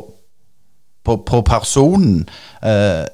på, 1.05 1.17
på 1.27 1.41
personen. 1.47 2.29
Eh, 2.63 3.05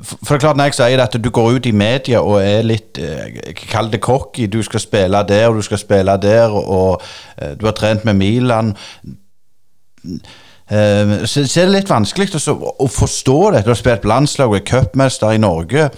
For 0.00 0.36
det 0.36 0.36
er 0.36 0.42
klart 0.44 0.56
Når 0.56 0.68
jeg 0.70 0.74
sier 0.78 1.00
at 1.02 1.16
du 1.18 1.30
går 1.30 1.56
ut 1.56 1.66
i 1.66 1.72
media 1.74 2.20
og 2.22 2.36
er 2.42 2.62
litt 2.62 2.98
eh, 3.02 3.54
Kall 3.66 3.90
det 3.90 4.00
cocky. 4.04 4.46
Du 4.46 4.62
skal 4.62 4.80
spille 4.80 5.22
der 5.28 5.48
og 5.48 5.56
du 5.56 5.62
skal 5.66 5.78
spille 5.78 6.16
der, 6.22 6.50
og 6.50 7.02
eh, 7.38 7.56
du 7.58 7.66
har 7.66 7.74
trent 7.74 8.04
med 8.04 8.14
Milan. 8.20 8.76
Eh, 10.70 11.26
så, 11.26 11.42
så 11.46 11.60
er 11.60 11.66
det 11.66 11.74
litt 11.80 11.90
vanskelig 11.90 12.30
også, 12.38 12.54
å 12.54 12.86
forstå 12.86 13.40
det. 13.56 13.64
Du 13.64 13.72
har 13.72 13.80
spilt 13.80 14.04
på 14.04 14.12
landslag 14.12 14.52
og 14.52 14.60
er 14.60 14.68
cupmester 14.68 15.34
i 15.34 15.42
Norge. 15.42 15.90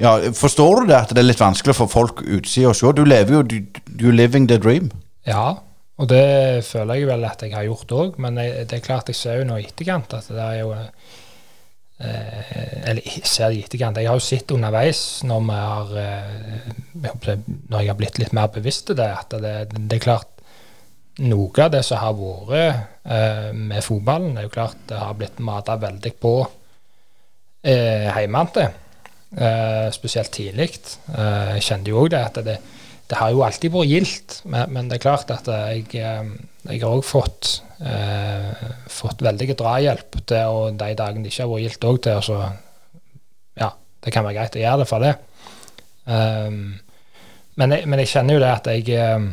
Ja, 0.00 0.18
Forstår 0.36 0.80
du 0.82 0.90
det 0.90 0.96
at 0.98 1.12
det 1.14 1.22
er 1.22 1.30
litt 1.30 1.40
vanskelig 1.40 1.74
for 1.78 1.88
folk 1.88 2.20
utsida 2.26 2.72
å 2.72 2.76
se? 2.76 2.92
Du 2.92 3.04
lever 3.08 3.38
jo, 3.38 3.42
du, 3.48 4.08
er 4.10 4.16
living 4.16 4.48
the 4.50 4.58
dream. 4.60 4.90
Ja, 5.26 5.54
og 6.02 6.08
det 6.10 6.64
føler 6.66 6.98
jeg 6.98 7.08
vel 7.12 7.24
at 7.28 7.42
jeg 7.46 7.54
har 7.54 7.66
gjort 7.68 7.92
òg, 7.94 8.16
men 8.22 8.40
jeg, 8.42 8.66
det 8.70 8.78
er 8.78 8.84
klart 8.84 9.10
jeg 9.12 9.18
ser 9.18 9.38
jo 9.38 9.48
nå 9.48 9.60
i 9.60 9.68
etterkant 9.68 10.16
at 10.18 10.30
det 10.32 10.42
er 10.42 10.56
jo 10.58 10.72
eh, 10.74 10.90
Eller 12.90 13.20
ser 13.22 13.52
det 13.52 13.60
i 13.60 13.62
etterkant, 13.62 14.00
jeg 14.02 14.10
har 14.10 14.18
jo 14.18 14.26
sett 14.26 14.50
underveis 14.56 15.22
når 15.28 15.46
vi 15.46 15.60
har 15.60 15.94
eh, 16.02 16.66
Når 16.96 17.78
jeg 17.78 17.92
har 17.92 18.00
blitt 18.00 18.18
litt 18.18 18.34
mer 18.34 18.50
bevisst 18.50 18.88
til 18.90 18.98
det, 18.98 19.10
at 19.14 19.38
det, 19.44 19.54
det 19.76 20.00
er 20.00 20.06
klart 20.08 20.28
noe 21.22 21.52
av 21.60 21.70
det 21.74 21.82
som 21.84 22.00
har 22.00 22.16
vært 22.16 23.04
eh, 23.04 23.48
med 23.54 23.84
fotballen, 23.84 24.36
er 24.36 24.48
jo 24.48 24.54
klart 24.54 24.78
det 24.88 24.98
har 24.98 25.16
blitt 25.18 25.42
mata 25.44 25.76
veldig 25.76 26.12
på 26.18 26.36
eh, 27.62 28.08
hjemmefra. 28.08 28.70
Eh, 29.32 29.88
spesielt 29.92 30.32
tidlig. 30.32 30.70
Eh, 31.12 31.58
jeg 31.58 31.66
kjente 31.68 31.92
jo 31.92 32.02
òg 32.02 32.10
det 32.12 32.20
at 32.20 32.40
det, 32.40 32.56
det 32.56 32.58
har 33.18 33.32
jo 33.34 33.42
alltid 33.44 33.72
vært 33.74 33.90
gildt, 33.90 34.38
men, 34.48 34.72
men 34.72 34.88
det 34.88 34.98
er 34.98 35.04
klart 35.04 35.30
at 35.34 35.48
jeg, 35.50 35.86
eh, 35.98 36.32
jeg 36.68 36.82
har 36.82 36.94
òg 36.94 37.04
fått, 37.06 37.58
eh, 37.82 38.62
fått 38.90 39.24
veldig 39.24 39.56
drahjelp 39.58 40.20
til 40.30 40.52
å 40.52 40.70
de 40.70 40.94
dagene 40.98 41.26
det 41.26 41.32
ikke 41.32 41.44
har 41.44 41.52
vært 41.52 41.66
gildt 41.66 41.88
òg, 41.90 42.00
til 42.06 42.22
så 42.28 42.38
Ja, 43.58 43.68
det 44.04 44.12
kan 44.14 44.24
være 44.24 44.38
greit 44.38 44.56
å 44.56 44.62
gjøre 44.62 44.82
det 44.82 44.88
for 44.88 45.04
det. 45.04 45.12
Um, 46.06 46.80
men, 47.60 47.74
jeg, 47.74 47.86
men 47.86 48.00
jeg 48.02 48.10
kjenner 48.10 48.34
jo 48.34 48.42
det 48.42 48.48
at 48.50 48.68
jeg 48.72 48.88
eh, 48.98 49.26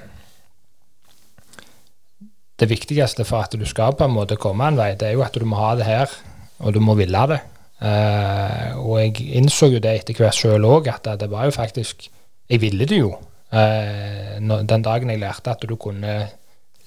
Det 2.59 2.67
viktigste 2.69 3.25
for 3.25 3.47
at 3.47 3.55
du 3.57 3.63
skal 3.65 3.95
på 3.97 4.05
en 4.05 4.13
måte 4.13 4.37
komme 4.37 4.67
en 4.67 4.77
vei, 4.77 4.91
det 4.99 5.07
er 5.07 5.15
jo 5.15 5.23
at 5.25 5.33
du 5.39 5.47
må 5.47 5.57
ha 5.61 5.71
det 5.79 5.87
her, 5.87 6.11
og 6.59 6.75
du 6.75 6.81
må 6.83 6.97
ville 6.99 7.21
det. 7.31 7.39
Uh, 7.79 8.75
og 8.83 8.97
jeg 8.99 9.29
innså 9.39 9.69
jo 9.71 9.79
det 9.79 9.93
etter 10.01 10.17
hvert 10.19 10.35
sjøl 10.35 10.67
òg, 10.67 10.89
at 10.91 11.07
det 11.21 11.29
var 11.31 11.47
jo 11.47 11.55
faktisk 11.55 12.09
Jeg 12.49 12.59
ville 12.59 12.85
det 12.89 12.97
jo. 12.97 13.13
Eh, 13.49 14.37
den 14.39 14.85
dagen 14.85 15.09
jeg 15.09 15.21
lærte 15.21 15.55
at 15.55 15.65
du 15.65 15.75
kunne 15.81 16.19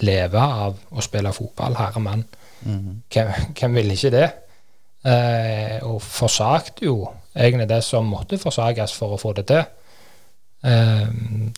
leve 0.03 0.41
av 0.41 0.79
å 0.91 1.05
spille 1.05 1.33
fotball, 1.35 1.77
herre 1.79 2.03
mann. 2.03 2.25
Hvem, 2.63 3.33
hvem 3.59 3.79
ville 3.79 3.97
ikke 3.97 4.15
det? 4.15 4.29
Eh, 5.03 5.79
og 5.83 5.99
forsakte 6.03 6.87
jo 6.87 6.97
egentlig 7.35 7.69
det 7.71 7.81
som 7.83 8.07
måtte 8.07 8.39
forsages 8.39 8.95
for 8.95 9.17
å 9.17 9.21
få 9.21 9.33
det 9.39 9.47
til. 9.51 9.65
Eh, 10.63 11.07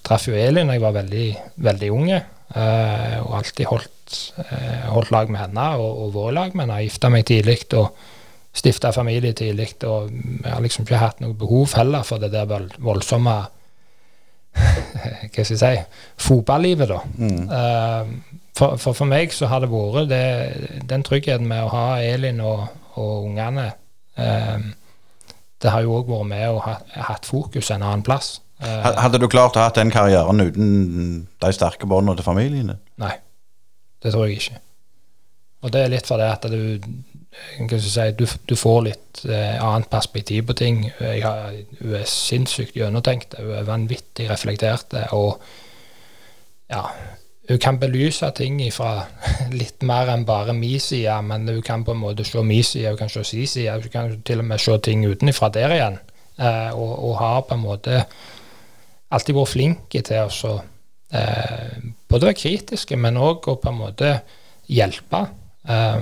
traff 0.04 0.28
jo 0.30 0.36
Elin 0.38 0.70
da 0.70 0.76
jeg 0.78 0.84
var 0.84 0.96
veldig, 0.96 1.26
veldig 1.66 1.90
unge, 1.92 2.20
eh, 2.56 3.16
og 3.20 3.34
alltid 3.40 3.68
holdt, 3.68 4.18
eh, 4.46 4.86
holdt 4.94 5.12
lag 5.12 5.32
med 5.32 5.42
henne 5.42 5.66
og, 5.76 5.90
og 6.06 6.14
vært 6.14 6.38
lag 6.38 6.54
med 6.54 6.66
henne. 6.66 6.84
Gifta 6.86 7.10
meg 7.12 7.26
tidlig 7.28 7.58
og 7.76 7.92
stifta 8.54 8.94
familie 8.94 9.34
tidlig, 9.36 9.74
og 9.84 10.08
jeg 10.14 10.52
har 10.52 10.62
liksom 10.64 10.86
ikke 10.86 11.02
hatt 11.02 11.20
noe 11.20 11.36
behov 11.36 11.74
heller 11.76 12.06
for 12.06 12.22
det 12.22 12.30
der 12.32 12.48
voldsomme 12.78 13.36
hva 15.34 15.44
skal 15.44 15.56
jeg 15.56 15.60
si, 15.60 15.72
fotballivet, 16.28 16.90
da. 16.90 17.00
Eh, 17.58 18.14
for, 18.54 18.78
for 18.78 18.94
for 18.94 19.10
meg 19.10 19.32
så 19.34 19.48
har 19.50 19.64
det 19.64 19.70
vært 19.72 20.08
det, 20.12 20.24
den 20.90 21.02
tryggheten 21.06 21.48
med 21.50 21.64
å 21.66 21.72
ha 21.72 21.84
Elin 22.02 22.38
og, 22.44 22.68
og 22.94 23.24
ungene 23.26 23.64
eh, 24.14 24.68
Det 25.58 25.72
har 25.74 25.82
jo 25.82 25.96
òg 25.98 26.12
vært 26.12 26.30
med 26.30 26.44
å 26.52 26.60
ha 26.62 26.76
hatt 27.08 27.26
fokus 27.26 27.72
en 27.74 27.82
annen 27.82 28.04
plass. 28.06 28.36
Eh, 28.62 28.90
Hadde 29.00 29.18
du 29.18 29.26
klart 29.32 29.58
å 29.58 29.64
ha 29.64 29.72
den 29.74 29.90
karrieren 29.90 30.44
uten 30.44 30.68
de 31.42 31.52
sterke 31.56 31.88
båndene 31.90 32.20
til 32.20 32.28
familien 32.28 32.70
din? 32.70 32.82
Nei, 33.02 33.16
det 34.04 34.14
tror 34.14 34.28
jeg 34.28 34.38
ikke. 34.38 34.60
Og 35.64 35.72
det 35.74 35.82
er 35.82 35.92
litt 35.96 36.06
for 36.06 36.20
det 36.20 36.28
at 36.30 36.46
du 36.52 36.78
du, 38.18 38.26
du 38.48 38.54
får 38.56 38.80
litt 38.86 39.24
eh, 39.28 39.58
annet 39.62 39.90
perspektiv 39.90 40.46
på 40.48 40.56
ting. 40.58 40.84
Har, 40.98 41.54
hun 41.80 41.98
er 41.98 42.08
sinnssykt 42.08 42.76
gjennomtenkt, 42.78 43.36
hun 43.38 43.54
er 43.58 43.68
vanvittig 43.68 44.30
reflektert. 44.30 44.94
Og 45.12 45.40
ja, 46.70 46.86
hun 47.48 47.60
kan 47.60 47.78
belyse 47.78 48.30
ting 48.36 48.60
fra 48.72 49.04
litt 49.60 49.84
mer 49.84 50.10
enn 50.14 50.24
bare 50.28 50.54
min 50.56 50.80
side, 50.80 51.16
men 51.28 51.48
hun 51.48 51.62
kan 51.64 51.84
på 51.84 51.92
en 51.92 52.02
måte 52.02 52.24
se 52.24 52.42
min 52.42 52.64
side, 52.64 52.94
hun 52.94 53.00
kan 53.02 53.12
se 53.12 53.24
sin 53.24 53.46
side, 53.46 53.74
hun 53.82 53.92
kan 53.92 54.16
til 54.24 54.40
og 54.40 54.48
med 54.48 54.62
se 54.62 54.78
ting 54.78 55.04
utenfra 55.04 55.50
der 55.52 55.76
igjen. 55.76 55.98
Eh, 56.38 56.70
og, 56.74 56.94
og 57.10 57.18
har 57.20 57.42
på 57.46 57.54
en 57.54 57.62
måte 57.62 58.04
alltid 59.14 59.36
vært 59.36 59.52
flink 59.52 59.94
til 59.94 60.24
å 60.48 60.54
eh, 61.14 61.76
både 62.10 62.30
være 62.30 62.40
kritiske, 62.40 62.98
men 62.98 63.20
òg 63.20 63.50
å 63.52 63.58
på 63.60 63.70
en 63.70 63.80
måte 63.82 64.14
hjelpe. 64.72 65.26
eh, 65.68 66.00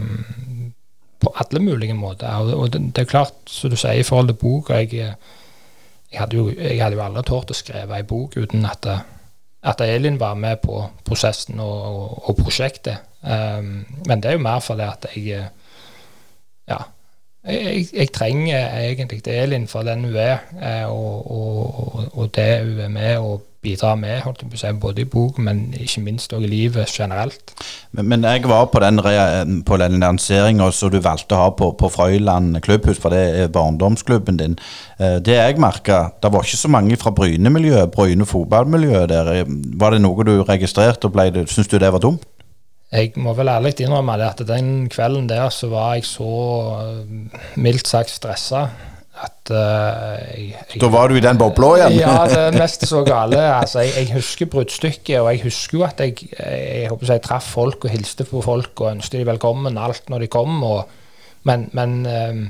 på 1.22 1.32
alle 1.40 1.62
mulige 1.62 1.94
måter. 1.94 2.28
Og, 2.52 2.72
det, 2.72 2.98
er 2.98 3.08
klart, 3.08 3.34
som 3.46 3.70
du 3.70 3.78
sier 3.78 4.00
i 4.00 4.06
forhold 4.06 4.32
til 4.32 4.38
boka 4.40 4.80
jeg, 4.82 4.92
jeg, 6.12 6.18
hadde 6.20 6.36
jo, 6.36 6.48
jeg 6.50 6.80
hadde 6.82 6.98
jo 6.98 7.04
aldri 7.04 7.24
tort 7.28 7.52
å 7.52 7.56
skrive 7.56 7.98
ei 7.98 8.06
bok 8.06 8.36
uten 8.36 8.66
at, 8.68 8.88
at 9.62 9.84
Elin 9.86 10.18
var 10.20 10.34
med 10.38 10.62
på 10.64 10.80
prosessen 11.06 11.62
og, 11.62 11.78
og, 11.92 12.16
og 12.30 12.40
prosjektet. 12.42 13.08
Um, 13.22 13.84
men 14.08 14.22
det 14.22 14.32
er 14.32 14.34
jo 14.38 14.42
mer 14.48 14.64
fordi 14.64 14.88
at 14.88 15.06
jeg 15.14 15.46
Ja. 16.70 16.82
Jeg, 17.42 17.88
jeg, 17.90 18.12
trenger 18.14 18.68
egentlig 18.78 19.26
Elin 19.26 19.64
for 19.66 19.82
den 19.82 20.04
hun 20.04 20.14
er, 20.14 20.44
eh, 20.62 20.86
og, 20.86 22.12
og 22.14 22.28
det 22.36 22.60
hun 22.62 22.78
er 22.80 22.88
med 22.88 23.16
og 23.18 23.40
bidrar 23.62 23.94
med, 23.98 24.20
holdt 24.24 24.42
jeg 24.42 24.50
på 24.50 24.58
å 24.58 24.60
si, 24.60 24.72
både 24.82 25.04
i 25.04 25.08
bok, 25.08 25.38
men 25.42 25.60
ikke 25.78 26.02
minst 26.02 26.32
også 26.34 26.48
i 26.48 26.50
livet 26.50 26.90
generelt. 26.90 27.54
Men, 27.94 28.08
men 28.10 28.26
jeg 28.26 28.42
var 28.50 28.66
på 28.72 28.82
den, 28.82 28.98
på 29.68 29.78
den 29.78 30.00
lanseringa 30.02 30.66
som 30.74 30.90
du 30.90 30.98
valgte 31.02 31.38
å 31.38 31.44
ha 31.44 31.52
på, 31.54 31.70
på 31.78 31.90
Frøyland 31.94 32.58
klubbhus, 32.66 32.98
for 33.02 33.14
det 33.14 33.22
er 33.44 33.54
barndomsklubben 33.54 34.40
din. 34.42 34.58
Eh, 34.98 35.20
Det 35.22 35.38
jeg 35.38 35.62
merka, 35.62 36.08
det 36.22 36.32
var 36.34 36.42
ikke 36.46 36.62
så 36.64 36.72
mange 36.74 36.98
fra 36.98 37.14
Bryne-miljøet, 37.14 37.94
Bryne 37.94 38.26
fotballmiljøet 38.26 39.08
der. 39.14 39.32
Var 39.46 39.94
det 39.94 40.02
noe 40.02 40.26
du 40.26 40.36
registrerte, 40.48 41.10
og 41.12 41.50
syns 41.50 41.70
du 41.70 41.78
det 41.78 41.92
var 41.94 42.02
dumt? 42.02 42.26
Jeg 42.92 43.14
må 43.16 43.32
vel 43.32 43.48
ærlig 43.48 43.78
innrømme 43.80 44.18
det 44.20 44.26
at 44.26 44.40
den 44.48 44.88
kvelden 44.92 45.28
der 45.30 45.46
så 45.48 45.70
var 45.72 45.94
jeg 45.96 46.04
så 46.04 46.32
eh, 46.82 47.44
mildt 47.56 47.88
sagt 47.88 48.12
stressa 48.12 48.66
at 49.20 49.50
uh, 49.52 50.16
jeg, 50.32 50.54
jeg 50.72 50.80
Da 50.80 50.88
var 50.88 51.10
du 51.10 51.18
i 51.18 51.22
den 51.22 51.38
bobla 51.38 51.74
igjen? 51.76 51.98
Ja, 52.00 52.14
det 52.28 52.38
er 52.46 52.56
mest 52.64 52.86
så 52.88 53.02
gale. 53.04 53.42
Altså, 53.58 53.84
jeg, 53.84 53.92
jeg 53.98 54.16
husker 54.16 54.48
bruddstykket, 54.48 55.18
og 55.20 55.28
jeg 55.34 55.42
husker 55.44 55.78
jo 55.78 55.84
at 55.84 56.00
jeg, 56.00 56.16
jeg, 56.32 56.88
håper 56.88 57.12
jeg 57.12 57.24
traff 57.26 57.52
folk 57.52 57.84
og 57.84 57.92
hilste 57.92 58.24
på 58.28 58.40
folk 58.44 58.80
og 58.80 58.94
ønsket 58.94 59.20
dem 59.20 59.28
velkommen 59.28 59.78
alt 59.78 60.08
når 60.08 60.24
de 60.24 60.30
kom. 60.32 60.56
Og, 60.64 60.88
men 61.44 61.68
men 61.76 61.94
eh, 62.08 62.40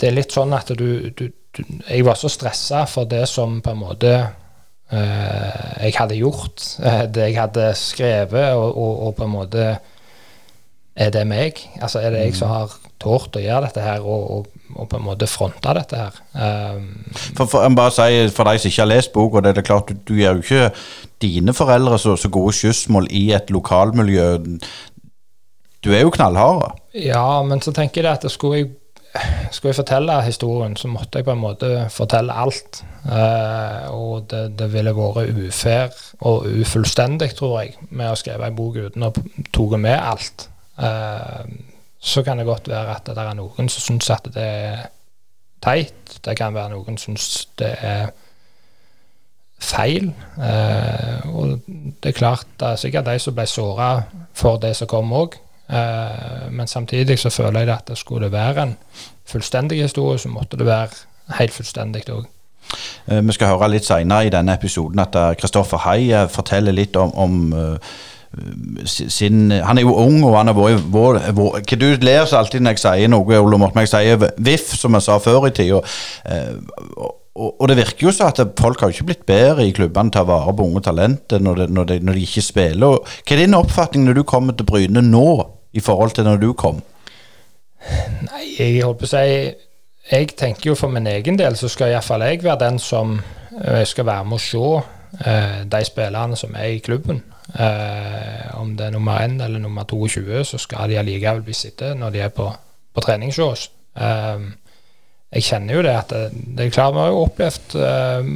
det 0.00 0.08
er 0.08 0.16
litt 0.16 0.32
sånn 0.32 0.56
at 0.56 0.72
du, 0.78 1.10
du, 1.10 1.28
du 1.28 1.62
Jeg 1.88 2.04
var 2.06 2.16
så 2.16 2.30
stressa 2.32 2.84
for 2.88 3.08
det 3.10 3.26
som 3.28 3.60
på 3.64 3.74
en 3.74 3.80
måte 3.82 4.12
uh, 4.14 5.72
jeg 5.82 5.96
hadde 5.98 6.20
gjort, 6.20 6.64
uh, 6.80 7.04
det 7.10 7.32
jeg 7.32 7.40
hadde 7.40 7.70
skrevet, 7.76 8.52
og, 8.54 8.68
og, 8.72 8.92
og 9.08 9.16
på 9.18 9.26
en 9.26 9.34
måte 9.34 9.64
Er 10.94 11.10
det 11.14 11.26
meg? 11.28 11.60
Altså 11.82 12.00
Er 12.00 12.14
det 12.14 12.28
jeg 12.28 12.38
som 12.38 12.54
har 12.54 12.78
tort 13.00 13.36
å 13.38 13.42
gjøre 13.42 13.68
dette 13.68 13.84
her, 13.84 14.02
og, 14.02 14.24
og, 14.34 14.64
og 14.74 14.88
på 14.90 14.98
en 14.98 15.06
måte 15.06 15.28
fronte 15.30 15.74
dette 15.78 16.00
her? 16.00 16.18
Um, 16.34 16.88
For, 17.36 17.44
for, 17.44 17.62
jeg 17.62 17.76
bare 17.78 17.94
si, 17.94 18.26
for 18.34 18.50
de 18.50 18.58
som 18.58 18.72
ikke 18.72 18.84
har 18.84 18.92
lest 18.92 19.14
boka, 19.14 19.44
det 19.44 19.52
er 19.52 19.60
det 19.60 19.66
klart, 19.68 19.92
du, 19.92 20.02
du 20.08 20.18
gjør 20.18 20.38
jo 20.38 20.46
ikke 20.46 20.66
dine 21.22 21.54
foreldre 21.54 21.98
så, 21.98 22.16
så 22.18 22.30
gode 22.32 22.54
skyssmål 22.58 23.08
i 23.14 23.28
et 23.36 23.50
lokalmiljø. 23.54 24.28
Du 25.84 25.94
er 25.94 26.04
jo 26.04 26.12
knallhard. 26.14 26.78
Ja, 26.94 27.42
men 27.46 27.62
så 27.62 27.74
tenker 27.74 28.02
jeg 28.02 28.18
at 28.18 28.26
det 28.26 28.34
skulle 28.34 28.64
jeg 28.64 28.74
skulle 29.50 29.72
jeg 29.72 29.78
fortelle 29.80 30.18
historien, 30.22 30.76
så 30.76 30.88
måtte 30.88 31.18
jeg 31.18 31.26
på 31.26 31.32
en 31.32 31.40
måte 31.40 31.70
fortelle 31.90 32.34
alt. 32.34 32.82
Eh, 33.08 33.88
og 33.94 34.28
det, 34.30 34.42
det 34.58 34.68
ville 34.72 34.92
vært 34.94 35.32
ufair 35.38 35.96
og 36.28 36.46
ufullstendig, 36.60 37.30
tror 37.38 37.60
jeg, 37.62 37.74
med 37.90 38.12
å 38.12 38.18
skrive 38.18 38.46
en 38.46 38.58
bok 38.58 38.76
uten 38.76 39.08
å 39.08 39.12
ta 39.54 39.80
med 39.80 39.96
alt. 39.96 40.48
Eh, 40.78 41.48
så 41.98 42.22
kan 42.22 42.38
det 42.38 42.46
godt 42.46 42.68
være 42.68 42.94
at 42.94 43.10
det 43.10 43.18
er 43.18 43.34
noen 43.34 43.68
som 43.68 43.82
syns 43.82 44.10
at 44.14 44.30
det 44.34 44.44
er 44.44 44.86
teit. 45.62 46.18
Det 46.24 46.36
kan 46.38 46.54
være 46.54 46.72
noen 46.76 46.98
som 46.98 47.16
syns 47.16 47.48
det 47.58 47.74
er 47.82 48.10
feil. 49.58 50.12
Eh, 50.38 51.26
og 51.34 51.58
det 51.66 52.12
er 52.12 52.16
klart 52.16 52.46
det 52.60 52.72
er 52.72 52.80
sikkert 52.80 53.10
de 53.10 53.18
som 53.18 53.34
ble 53.36 53.46
såra 53.50 53.90
for 54.34 54.60
det 54.62 54.74
som 54.78 54.90
kom 54.90 55.12
òg. 55.12 55.36
Eh, 55.68 56.48
men 56.50 56.66
samtidig 56.66 57.18
så 57.18 57.30
føler 57.30 57.66
jeg 57.66 57.74
at 57.74 57.88
det 57.88 57.98
skulle 57.98 58.32
være 58.32 58.62
en 58.62 58.76
fullstendig 59.28 59.82
historie, 59.82 60.18
så 60.18 60.28
måtte 60.28 60.56
det 60.56 60.66
være 60.66 60.88
helt 61.38 61.52
fullstendig 61.52 62.06
òg. 62.14 62.24
Eh, 63.08 63.26
vi 63.26 63.34
skal 63.34 63.56
høre 63.56 63.70
litt 63.72 63.88
senere 63.88 64.26
i 64.26 64.32
denne 64.32 64.54
episoden 64.54 65.02
at 65.02 65.18
Kristoffer 65.40 65.82
Hai 65.84 66.26
forteller 66.30 66.72
litt 66.72 66.96
om, 66.96 67.12
om 67.14 67.78
sin, 68.84 69.50
Han 69.50 69.78
er 69.78 69.82
jo 69.82 69.94
ung, 69.96 70.18
og 70.24 70.36
han 70.36 70.50
har 70.50 70.56
vært 70.56 70.84
vår, 70.92 71.60
Du 71.76 71.86
ler 72.04 72.26
så 72.28 72.38
alltid 72.38 72.60
når 72.60 72.76
jeg 72.76 72.84
sier 72.84 73.08
noe, 73.08 73.38
Ole 73.40 73.58
Morten. 73.58 73.80
Jeg 73.80 73.92
sier 73.94 74.28
VIF, 74.36 74.74
som 74.76 74.94
jeg 74.94 75.06
sa 75.06 75.18
før 75.22 75.48
i 75.48 75.54
tida. 75.56 75.80
Og, 77.38 77.54
og, 77.60 77.68
det 77.70 77.76
virker 77.78 78.08
jo 78.08 78.12
så 78.14 78.32
at 78.32 78.40
folk 78.58 78.80
har 78.82 78.90
ikke 78.90 79.06
blitt 79.12 79.26
bedre 79.26 79.66
i 79.66 79.74
klubbene 79.74 80.10
til 80.10 80.24
å 80.24 80.28
vare 80.28 80.54
på 80.58 80.64
unge 80.66 80.82
talenter 80.88 81.42
når, 81.42 81.68
når, 81.70 81.92
når, 82.02 82.18
de 82.18 82.26
ikke 82.26 82.42
spiller. 82.42 82.98
Hva 83.22 83.36
er 83.36 83.44
din 83.44 83.54
oppfatning 83.54 84.08
når 84.08 84.18
du 84.18 84.24
kommer 84.26 84.56
til 84.58 84.66
Bryne 84.66 85.04
nå, 85.04 85.28
i 85.72 85.82
forhold 85.84 86.16
til 86.16 86.26
når 86.26 86.42
du 86.42 86.50
kom? 86.58 86.82
Nei, 88.26 88.44
jeg 88.58 88.82
holdt 88.82 89.04
på 89.04 89.06
å 89.06 89.10
si 89.12 89.26
Jeg 90.10 90.32
tenker 90.40 90.72
jo 90.72 90.74
for 90.74 90.90
min 90.90 91.06
egen 91.06 91.36
del 91.38 91.54
så 91.56 91.68
skal 91.70 91.92
iallfall 91.92 92.24
jeg 92.26 92.40
være 92.42 92.58
den 92.64 92.80
som 92.82 93.14
uh, 93.20 93.84
skal 93.86 94.08
være 94.08 94.26
med 94.26 94.40
å 94.40 94.42
se 94.42 94.64
uh, 94.80 95.58
de 95.68 95.82
spillerne 95.86 96.36
som 96.36 96.56
er 96.58 96.74
i 96.74 96.82
klubben. 96.82 97.22
Uh, 97.48 98.60
om 98.60 98.74
det 98.76 98.86
er 98.86 98.92
nummer 98.92 99.22
1 99.24 99.40
eller 99.40 99.58
nummer 99.62 99.86
22, 99.88 100.44
så 100.44 100.58
skal 100.60 100.90
de 100.90 100.98
allikevel 101.00 101.40
bli 101.42 101.54
sittende 101.56 101.96
når 102.02 102.10
de 102.12 102.20
er 102.20 102.32
på, 102.34 102.48
på 102.94 103.04
trening. 103.04 103.32
Uh, 103.32 104.50
jeg 105.32 105.44
kjenner 105.44 105.76
jo 105.76 105.84
det 105.84 105.94
at 105.96 106.12
det, 106.12 106.22
det 106.56 106.66
er 106.66 106.72
klart 106.72 106.94
Vi 106.94 107.02
har 107.02 107.10
jo 107.12 107.24
opplevd 107.26 107.74
eh, 107.84 108.30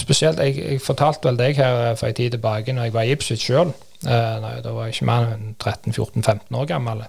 Spesielt 0.00 0.40
jeg, 0.42 0.56
jeg, 0.58 0.80
fortalte 0.82 1.28
vel 1.28 1.38
deg 1.38 1.58
her 1.60 1.94
for 1.98 2.08
en 2.08 2.16
tid 2.16 2.34
tilbake 2.34 2.72
når 2.72 2.88
jeg 2.88 2.94
var 2.94 3.06
i 3.06 3.10
Ipswich 3.12 3.42
sjøl. 3.44 3.72
Uh, 4.00 4.46
da 4.64 4.70
var 4.72 4.86
jeg 4.86 4.94
ikke 4.94 5.08
mer 5.10 5.26
enn 5.34 5.50
13-14-15 5.60 6.56
år 6.56 6.68
gammel. 6.70 7.02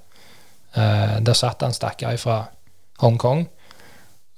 Uh, 0.76 1.22
der 1.24 1.38
satt 1.38 1.64
han 1.64 1.72
stakkar 1.78 2.18
fra 2.20 2.42
Hongkong. 3.00 3.46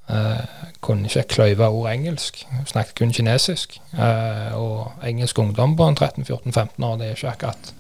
Uh, 0.10 0.42
kunne 0.84 1.08
ikke 1.08 1.24
kløyve 1.36 1.68
ord 1.68 1.92
engelsk. 1.92 2.42
Snakket 2.68 2.96
kun 3.00 3.14
kinesisk. 3.16 3.78
Uh, 3.94 4.52
og 4.58 5.08
engelsk 5.08 5.40
ungdom 5.40 5.78
på 5.80 5.90
13-14-15 5.90 6.84
år, 6.86 6.98
det 6.98 7.08
er 7.08 7.16
ikke 7.16 7.32
akkurat 7.32 7.74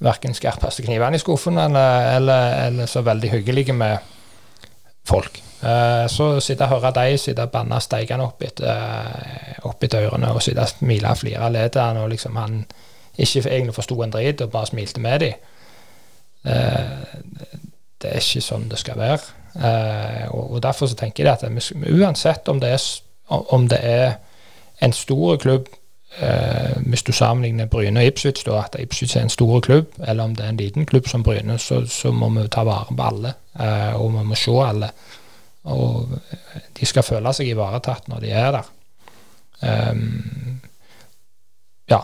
verken 0.00 0.34
skarpeste 0.34 0.82
knivene 0.82 1.18
i 1.18 1.20
skuffen 1.20 1.58
eller, 1.60 2.16
eller, 2.16 2.66
eller 2.66 2.86
så 2.86 3.02
veldig 3.04 3.30
hyggelige 3.30 3.72
med 3.72 3.98
folk. 5.04 5.42
Uh, 5.62 6.08
så 6.08 6.40
sitte 6.40 6.64
og 6.64 6.80
høre 6.80 6.92
de 6.96 7.18
sitte 7.18 7.44
og 7.44 7.52
banne 7.52 7.80
steikende 7.84 8.24
opp 8.24 8.42
etter, 8.42 8.64
uh, 8.64 9.68
opp 9.68 9.84
ørene 9.84 10.32
og 10.32 10.42
sitte 10.42 10.64
og 10.64 10.72
smile 10.72 11.10
og 11.10 11.20
flire 11.20 11.50
av 11.50 11.76
han, 11.76 12.00
og 12.00 12.08
liksom 12.08 12.36
han 12.36 12.62
ikke 13.18 13.44
egentlig 13.50 13.74
forsto 13.74 14.02
en 14.02 14.12
drit 14.14 14.40
og 14.40 14.50
bare 14.50 14.66
smilte 14.66 15.00
med 15.00 15.20
dem. 15.20 15.32
Uh, 16.44 17.49
det 18.02 18.10
er 18.10 18.22
ikke 18.22 18.44
sånn 18.44 18.68
det 18.70 18.80
skal 18.80 18.98
være. 18.98 19.36
Og, 20.30 20.44
og, 20.54 20.58
Derfor 20.62 20.86
så 20.86 20.96
tenker 20.96 21.26
jeg 21.26 21.32
at 21.32 21.44
uansett 21.90 22.48
om 22.48 22.60
det 22.62 22.70
er, 22.76 22.84
om 23.28 23.68
det 23.68 23.80
er 23.82 24.12
en 24.80 24.92
stor 24.96 25.36
klubb 25.42 25.68
hvis 26.90 27.04
du 27.06 27.12
sammenligner 27.14 27.68
Bryne 27.70 28.00
og 28.00 28.06
Ipswich, 28.06 28.42
da, 28.46 28.64
at 28.64 28.74
Ipswich 28.82 29.14
er 29.16 29.22
en 29.22 29.30
stor 29.30 29.60
klubb, 29.62 29.92
eller 30.02 30.24
om 30.24 30.34
det 30.34 30.44
er 30.44 30.48
en 30.50 30.58
liten 30.58 30.86
klubb 30.86 31.06
som 31.08 31.22
Bryne, 31.22 31.54
så, 31.58 31.84
så 31.86 32.10
må 32.10 32.28
vi 32.34 32.48
ta 32.50 32.64
vare 32.66 32.96
på 32.96 33.06
alle. 33.06 33.34
og 33.94 34.10
vi 34.16 34.24
må 34.26 34.34
se 34.34 34.56
alle. 34.64 34.90
Og 35.70 36.08
de 36.80 36.88
skal 36.88 37.06
føle 37.06 37.32
seg 37.36 37.52
ivaretatt 37.52 38.08
når 38.08 38.24
de 38.24 38.32
er 38.32 38.50
der. 38.56 38.70
Um, 39.92 40.60
ja. 41.90 42.00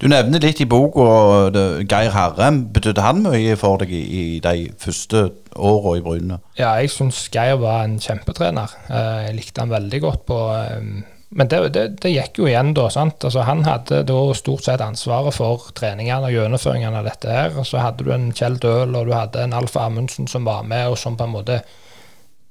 Du 0.00 0.08
nevner 0.10 0.42
litt 0.42 0.60
i 0.62 0.68
boka 0.68 1.50
Geir 1.84 2.14
Herrem. 2.14 2.64
Betydde 2.74 3.04
han 3.04 3.22
mye 3.24 3.56
for 3.60 3.80
deg 3.82 3.92
i, 3.94 4.00
i 4.00 4.24
de 4.44 4.70
første 4.80 5.28
åra 5.56 5.96
i 5.98 6.04
Bryne? 6.04 6.40
Ja, 6.58 6.74
jeg 6.80 6.92
syns 6.94 7.22
Geir 7.32 7.60
var 7.62 7.84
en 7.84 7.98
kjempetrener. 8.02 8.76
Eh, 8.88 9.16
jeg 9.28 9.40
likte 9.40 9.64
han 9.64 9.72
veldig 9.72 10.02
godt 10.04 10.28
på 10.30 10.42
um, 10.50 10.92
men 11.30 11.46
det, 11.46 11.58
det, 11.74 11.82
det, 12.02 12.10
gikk 12.10 12.40
jo 12.42 12.48
igjen 12.50 12.72
da. 12.74 12.88
sant? 12.90 13.22
Altså, 13.22 13.44
han 13.46 13.62
hadde 13.62 14.00
da 14.08 14.18
stort 14.34 14.66
sett 14.66 14.82
ansvaret 14.82 15.36
for 15.36 15.68
treningene 15.78 16.26
og 16.26 16.34
gjennomføringen 16.34 16.96
av 16.98 17.06
dette 17.06 17.30
her. 17.30 17.54
Og 17.54 17.68
så 17.68 17.78
hadde 17.84 18.06
du 18.06 18.10
en 18.14 18.32
Kjell 18.34 18.58
Døhl 18.58 18.96
og 18.98 19.06
du 19.06 19.14
hadde 19.14 19.44
en 19.44 19.54
Alf 19.54 19.78
Amundsen 19.78 20.26
som 20.30 20.48
var 20.48 20.66
med, 20.66 20.88
og 20.90 20.98
som 20.98 21.14
på 21.18 21.28
en 21.28 21.36
måte 21.36 21.60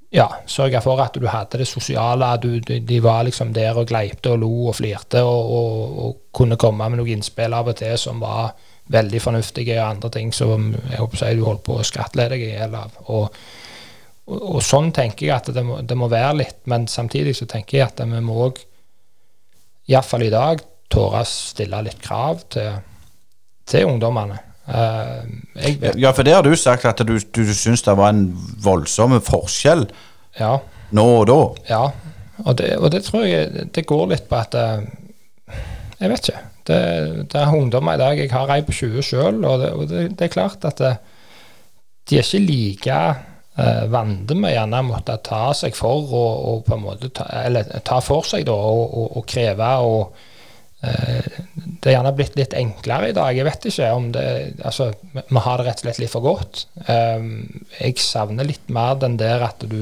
ja, 0.10 0.26
sørge 0.46 0.82
for 0.82 1.02
at 1.04 1.18
du 1.22 1.28
hadde 1.30 1.62
det 1.62 1.68
sosiale. 1.70 2.32
Du, 2.42 2.60
de, 2.60 3.00
var 3.04 3.24
liksom 3.28 3.54
der 3.54 3.78
og 3.78 3.88
gleipte 3.90 4.34
og 4.34 4.42
lo 4.42 4.52
og 4.72 4.76
flirte 4.80 5.22
og, 5.24 5.54
og, 5.54 6.00
og, 6.06 6.18
kunne 6.34 6.58
komme 6.62 6.88
med 6.90 7.02
noen 7.02 7.20
innspill 7.20 7.54
av 7.54 7.70
og 7.70 7.78
til 7.78 7.98
som 7.98 8.22
var 8.22 8.54
veldig 8.90 9.22
fornuftige, 9.22 9.78
og 9.78 9.90
andre 9.90 10.10
ting 10.14 10.32
som 10.34 10.72
jeg 10.74 10.98
håper 10.98 11.26
jeg 11.28 11.38
du 11.38 11.46
holdt 11.46 11.64
på 11.66 11.78
å 11.78 11.86
skattle 11.86 12.26
deg 12.32 12.42
i 12.42 12.52
hjel 12.56 12.74
av. 12.80 12.96
Og, 13.14 13.38
og, 14.34 14.60
sånn 14.66 14.90
tenker 14.96 15.28
jeg 15.28 15.36
at 15.36 15.52
det 15.54 15.66
må, 15.66 15.78
det 15.86 15.98
må, 15.98 16.10
være 16.10 16.40
litt, 16.42 16.60
men 16.70 16.88
samtidig 16.90 17.36
så 17.38 17.46
tenker 17.50 17.78
jeg 17.78 17.88
at 17.92 18.02
vi 18.02 18.22
må 18.26 18.40
òg, 18.48 18.62
iallfall 19.90 20.26
i 20.26 20.34
dag, 20.34 20.62
tåre 20.90 21.22
å 21.22 21.30
stille 21.30 21.84
litt 21.86 22.02
krav 22.02 22.42
til, 22.50 22.82
til 23.70 23.92
ungdommene. 23.92 24.49
Uh, 24.70 25.26
ja, 25.98 26.12
for 26.14 26.22
det 26.22 26.36
har 26.36 26.46
du 26.46 26.54
sagt 26.54 26.86
at 26.86 27.02
du, 27.02 27.16
du, 27.18 27.42
du 27.42 27.56
syns 27.58 27.82
det 27.82 27.96
var 27.98 28.14
en 28.14 28.28
voldsom 28.62 29.16
forskjell 29.26 29.88
ja. 30.38 30.52
nå 30.94 31.06
og 31.16 31.26
da. 31.26 31.40
Ja, 31.72 31.82
og 32.46 32.58
det, 32.60 32.76
og 32.78 32.92
det, 32.94 33.02
tror 33.08 33.26
jeg 33.26 33.66
det 33.74 33.88
går 33.90 34.06
litt 34.14 34.28
på 34.30 34.38
at 34.38 34.54
uh, 34.54 34.86
Jeg 36.00 36.14
vet 36.14 36.30
ikke. 36.30 36.44
Det, 36.70 36.78
det, 37.34 37.42
er 37.42 37.56
ungdommer 37.56 37.98
i 37.98 38.02
dag. 38.04 38.22
Jeg 38.22 38.32
har 38.32 38.54
ei 38.54 38.62
på 38.64 38.76
20 38.78 39.04
sjøl, 39.04 39.42
og, 39.42 39.58
det, 39.64 39.74
og 39.74 39.90
det, 39.90 40.22
er 40.22 40.32
klart 40.32 40.64
at 40.70 40.78
det, 40.80 40.94
uh, 41.00 41.18
de 42.10 42.18
er 42.18 42.26
ikke 42.26 42.46
like 42.46 43.02
uh, 43.58 43.84
vante 43.90 44.38
med 44.38 44.54
gjerne 44.54 44.86
måtte 44.86 45.18
ta 45.26 45.50
seg 45.58 45.76
for 45.78 46.14
og, 46.14 46.64
på 46.66 46.78
en 46.78 46.86
måte 46.86 47.10
ta, 47.14 47.26
Eller 47.42 47.82
ta 47.86 48.00
for 48.06 48.26
seg, 48.26 48.46
da, 48.48 48.54
og, 48.54 48.86
og, 48.86 49.16
og 49.18 49.30
kreve 49.30 49.76
og 49.86 50.28
Eh, 50.29 50.29
det 50.80 51.90
er 51.90 51.98
gjerne 51.98 52.14
blitt 52.16 52.38
litt 52.40 52.54
enklere 52.56 53.10
i 53.12 53.16
dag. 53.16 53.34
Jeg 53.36 53.48
vet 53.48 53.66
ikke 53.68 53.88
om 53.92 54.12
det 54.16 54.28
Altså, 54.64 54.94
vi 55.18 55.42
har 55.44 55.60
det 55.60 55.66
rett 55.68 55.82
og 55.82 55.86
slett 55.86 56.00
litt 56.00 56.14
for 56.14 56.24
godt. 56.24 56.62
Eh, 56.88 57.26
jeg 57.82 58.00
savner 58.00 58.48
litt 58.48 58.72
mer 58.72 58.96
den 59.02 59.18
der 59.20 59.44
at 59.50 59.66
du 59.68 59.82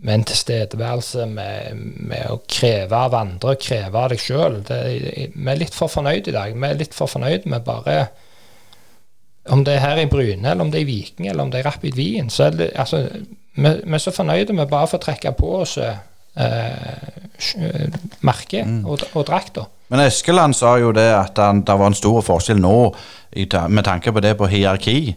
med 0.00 0.14
en 0.14 0.24
tilstedeværelse 0.24 1.26
med, 1.28 1.80
med 2.08 2.30
å 2.32 2.38
kreve 2.48 2.96
av 2.96 3.14
andre, 3.18 3.52
kreve 3.60 4.00
av 4.00 4.14
deg 4.14 4.22
sjøl. 4.22 4.60
Vi 4.64 5.28
er 5.28 5.60
litt 5.60 5.76
for 5.76 5.92
fornøyd 5.92 6.30
i 6.30 6.36
dag. 6.36 6.56
Vi 6.56 6.68
er 6.70 6.80
litt 6.80 6.96
for 6.96 7.10
fornøyd 7.10 7.48
med 7.50 7.66
bare 7.66 8.06
Om 9.50 9.64
det 9.64 9.74
er 9.74 9.84
her 9.84 9.98
i 9.98 10.08
Bryne, 10.08 10.50
eller 10.50 10.62
om 10.62 10.70
det 10.70 10.80
er 10.80 10.84
i 10.84 10.88
Viking, 10.88 11.26
eller 11.26 11.42
om 11.42 11.50
det 11.50 11.60
er 11.60 11.68
Rapid 11.68 11.96
Wien, 11.96 12.28
så 12.30 12.44
er 12.48 12.56
det 12.56 12.72
altså 12.76 13.08
Vi, 13.56 13.68
vi 13.84 13.94
er 13.94 13.98
så 13.98 14.12
fornøyde 14.14 14.54
med 14.54 14.68
bare 14.70 14.86
å 14.86 14.90
få 14.92 15.00
trekke 15.02 15.32
på 15.36 15.52
oss 15.60 15.76
eh, 16.36 17.90
merke 18.26 18.64
mm. 18.66 18.84
og, 18.84 19.04
og 19.14 19.26
drakta. 19.28 19.66
Men 19.90 20.04
Eskeland 20.04 20.54
sa 20.54 20.76
jo 20.78 20.92
det 20.94 21.08
at 21.16 21.34
det 21.34 21.74
var 21.74 21.90
en 21.90 21.98
stor 21.98 22.20
forskjell 22.22 22.60
nå 22.62 22.76
med 23.70 23.84
tanke 23.86 24.12
på 24.12 24.22
det 24.22 24.36
på 24.38 24.46
hierarki. 24.50 25.14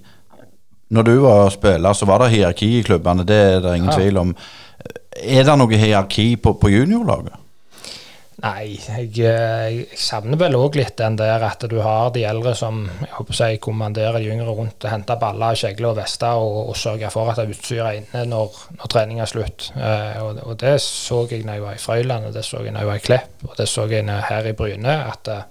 Når 0.94 1.06
du 1.06 1.14
var 1.26 1.50
spiller, 1.54 1.94
så 1.94 2.06
var 2.10 2.24
det 2.24 2.34
hierarki 2.34 2.80
i 2.80 2.84
klubbene, 2.86 3.26
det 3.26 3.38
er 3.38 3.62
det 3.62 3.78
ingen 3.78 3.92
ja. 3.92 3.98
tvil 3.98 4.20
om. 4.22 4.36
Er 5.14 5.46
det 5.46 5.58
noe 5.58 5.80
hierarki 5.80 6.34
på, 6.42 6.56
på 6.62 6.74
juniorlaget? 6.74 7.43
Nei, 8.42 8.74
jeg, 8.82 9.10
jeg, 9.14 9.84
savner 10.00 10.40
vel 10.42 10.58
òg 10.58 10.78
litt 10.80 10.96
den 10.98 11.18
der 11.20 11.44
at 11.46 11.64
du 11.70 11.78
har 11.86 12.10
de 12.16 12.24
eldre 12.26 12.56
som 12.58 12.82
jeg 12.88 13.12
håper 13.14 13.38
si, 13.38 13.50
kommanderer 13.62 14.18
de 14.20 14.32
yngre 14.34 14.56
rundt, 14.58 14.88
henter 14.90 15.20
baller, 15.22 15.58
kjegler 15.60 15.92
og 15.92 16.00
vester 16.02 16.42
og, 16.42 16.58
og 16.72 16.80
sørger 16.80 17.14
for 17.14 17.30
at 17.30 17.44
utstyret 17.44 17.86
er 17.86 18.00
inne 18.02 18.26
når, 18.34 18.60
når 18.80 18.94
treninga 18.96 19.26
er 19.28 19.32
slutt. 19.32 19.70
Eh, 19.78 20.20
og, 20.24 20.42
og, 20.44 20.58
det 20.64 20.76
så 20.84 21.24
jeg 21.30 21.46
når 21.46 21.60
jeg 21.60 21.66
var 21.68 21.78
i 21.78 21.84
Frøyland, 21.86 22.30
og 22.30 22.36
det 22.36 22.46
så 22.48 22.64
jeg 22.66 22.74
når 22.74 22.86
jeg 22.86 22.92
var 22.92 23.02
i 23.02 23.08
Klepp, 23.08 23.48
og 23.48 23.58
det 23.60 23.70
så 23.70 23.88
jeg 23.92 24.22
her 24.30 24.50
i 24.50 24.58
Bryne. 24.58 24.98
at 25.14 25.30
uh, 25.30 25.44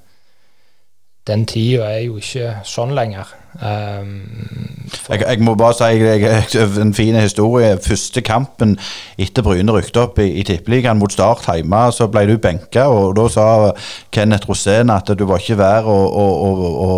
den 1.27 1.47
tida 1.47 1.87
er 1.87 2.03
jo 2.07 2.19
ikke 2.19 2.57
sånn 2.67 2.95
lenger. 2.99 3.29
Um, 3.53 4.89
jeg, 5.11 5.21
jeg, 5.21 5.39
må 5.45 5.53
bare 5.61 5.77
si 5.77 6.01
jeg, 6.01 6.47
en 6.83 6.95
fin 6.97 7.19
historie. 7.21 7.77
Første 7.85 8.23
kampen 8.27 8.75
etter 9.21 9.45
Bryne 9.47 9.75
rykte 9.77 10.03
opp 10.03 10.19
i, 10.23 10.31
i 10.41 10.47
Tippeligaen 10.49 10.99
mot 10.99 11.13
Start 11.13 11.47
hjemme, 11.47 11.85
så 11.95 12.09
ble 12.11 12.25
du 12.31 12.35
benka, 12.43 12.89
og 12.91 13.15
da 13.19 13.29
sa 13.31 13.47
Kenneth 14.15 14.51
Rosén 14.51 14.91
at 14.95 15.13
du 15.15 15.23
var 15.29 15.45
ikke 15.45 15.61
vær 15.61 15.87
å, 15.87 15.99
å, 16.25 16.27
å, 16.89 16.91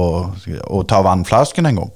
å 0.79 0.83
ta 0.89 1.03
vannflasken 1.05 1.69
engang. 1.69 1.93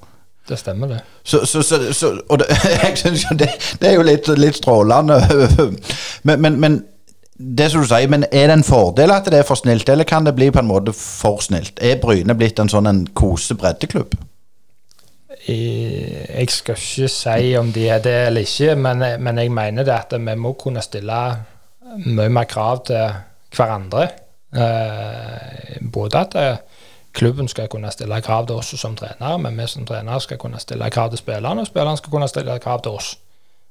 det 0.49 0.59
stemmer, 0.59 0.93
det. 0.93 1.01
Så, 1.23 1.45
så, 1.45 1.61
så, 1.61 1.81
så 1.93 2.13
Og 2.27 2.39
det, 2.41 2.47
jeg 2.83 2.97
synes 2.97 3.25
det, 3.39 3.49
det 3.81 3.89
er 3.89 3.97
jo 3.97 4.05
litt, 4.05 4.29
litt 4.37 4.61
strålende. 4.61 5.21
Men, 6.27 6.41
men, 6.41 6.59
men 6.59 6.81
det 7.39 7.69
som 7.71 7.83
du 7.83 7.87
sier, 7.87 8.09
men 8.11 8.25
er 8.31 8.49
det 8.49 8.57
en 8.57 8.67
fordel 8.67 9.13
at 9.15 9.29
det 9.31 9.39
er 9.39 9.47
for 9.47 9.59
snilt, 9.59 9.89
eller 9.89 10.07
kan 10.07 10.25
det 10.27 10.35
bli 10.35 10.49
på 10.51 10.59
en 10.59 10.67
måte 10.67 10.91
for 10.95 11.39
snilt? 11.43 11.79
Er 11.79 12.01
Bryne 12.01 12.35
blitt 12.35 12.59
en 12.59 12.71
sånn 12.71 12.89
en 12.89 13.05
kose 13.15 13.55
breddeklubb? 13.55 14.17
Jeg 15.49 16.51
skal 16.51 16.75
ikke 16.75 17.07
si 17.09 17.53
om 17.57 17.71
de 17.73 17.85
er 17.89 18.03
det 18.03 18.17
eller 18.27 18.43
ikke, 18.43 18.75
men, 18.75 19.05
men 19.23 19.39
jeg 19.39 19.53
mener 19.55 19.87
det 19.87 19.95
at 19.95 20.17
vi 20.19 20.35
må 20.35 20.51
kunne 20.59 20.83
stille 20.83 21.21
mye 22.05 22.29
mer 22.29 22.49
krav 22.49 22.83
til 22.89 23.07
hverandre. 23.55 24.09
Eh, 24.53 25.79
både 25.93 26.19
at 26.19 26.35
eh, 26.35 26.83
klubben 27.15 27.47
skal 27.47 27.69
kunne 27.71 27.91
stille 27.91 28.21
krav 28.21 28.47
til 28.47 28.59
oss 28.59 28.73
som 28.81 28.95
trenere, 28.99 29.39
men 29.39 29.57
vi 29.57 29.67
som 29.67 29.87
trenere 29.87 30.21
skal 30.21 30.37
kunne 30.37 30.59
stille 30.59 30.89
krav 30.89 31.09
til 31.09 31.23
spillerne, 31.23 31.61
og 31.61 31.67
spillerne 31.67 31.97
skal 31.97 32.11
kunne 32.11 32.27
stille 32.27 32.59
krav 32.59 32.83
til 32.83 32.99
oss. 32.99 33.15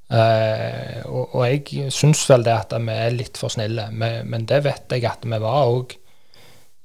Eh, 0.09 1.01
og, 1.05 1.35
og 1.37 1.43
jeg 1.45 1.93
syns 1.93 2.23
vel 2.31 2.47
det 2.47 2.55
at 2.55 2.73
vi 2.81 2.95
er 2.95 3.17
litt 3.17 3.41
for 3.41 3.53
snille, 3.53 3.91
men, 3.93 4.23
men 4.31 4.47
det 4.49 4.63
vet 4.65 4.95
jeg 4.97 5.05
at 5.09 5.27
vi 5.29 5.41
var 5.43 5.69
òg 5.69 5.97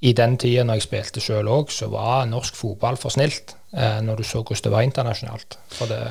i 0.04 0.12
den 0.18 0.36
tida 0.36 0.66
når 0.68 0.82
jeg 0.82 0.88
spilte 0.90 1.24
sjøl 1.24 1.48
òg, 1.48 1.72
så 1.72 1.88
var 1.91 2.26
norsk 2.28 2.58
fotball 2.60 3.00
for 3.00 3.14
snilt. 3.16 3.56
Uh, 3.74 4.04
når 4.06 4.20
du 4.20 4.26
så 4.28 4.44
hvordan 4.44 4.66
det 4.66 4.72
var 4.74 4.86
internasjonalt. 4.86 5.58
For 5.74 5.90
det 5.90 6.04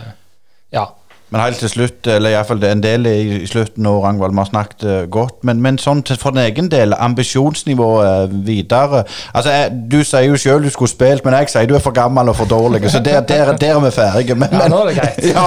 Ja. 0.72 0.86
Men 1.32 1.40
helt 1.40 1.56
til 1.62 1.70
slutt, 1.72 2.06
eller 2.12 2.34
iallfall 2.34 2.58
det 2.60 2.68
er 2.68 2.74
en 2.76 2.82
del 2.84 3.06
i, 3.08 3.46
slutten 3.48 3.86
og 3.88 4.02
Rangvald, 4.04 4.34
vi 4.34 4.40
har 4.42 4.48
snakket 4.50 4.82
eh, 4.84 5.04
godt. 5.08 5.38
Men, 5.48 5.62
men 5.64 5.78
sånn 5.80 6.02
til, 6.04 6.18
for 6.20 6.36
din 6.36 6.42
egen 6.42 6.68
del, 6.68 6.92
ambisjonsnivået 6.92 8.34
videre 8.44 9.00
Altså, 9.32 9.54
jeg, 9.54 9.70
Du 9.92 10.02
sier 10.04 10.26
jo 10.28 10.36
sjøl 10.36 10.66
du 10.66 10.68
skulle 10.74 10.92
spilt, 10.92 11.24
men 11.24 11.32
jeg 11.38 11.48
sier 11.54 11.70
du 11.70 11.72
er 11.78 11.84
for 11.84 11.96
gammel 11.96 12.28
og 12.28 12.36
for 12.36 12.50
dårlig. 12.50 12.82
Så 12.92 13.00
der, 13.00 13.24
der, 13.24 13.54
der 13.56 13.78
er 13.78 13.80
vi 13.80 13.94
ferdige. 13.96 14.36
Men, 14.36 14.52
Ja, 14.52 14.68
nå 14.68 14.82
er 14.82 14.90
det 14.90 14.98
greit. 14.98 15.24
ja, 15.32 15.46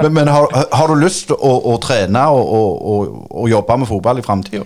men, 0.00 0.14
men 0.16 0.32
har, 0.32 0.48
har 0.72 0.88
du 0.88 0.96
lyst 0.96 1.28
til 1.28 1.36
å, 1.36 1.52
å 1.74 1.76
trene 1.84 2.24
og, 2.32 2.56
og, 2.56 3.14
og, 3.28 3.44
jobbe 3.52 3.78
med 3.82 3.92
fotball 3.92 4.24
i 4.24 4.24
framtida? 4.24 4.64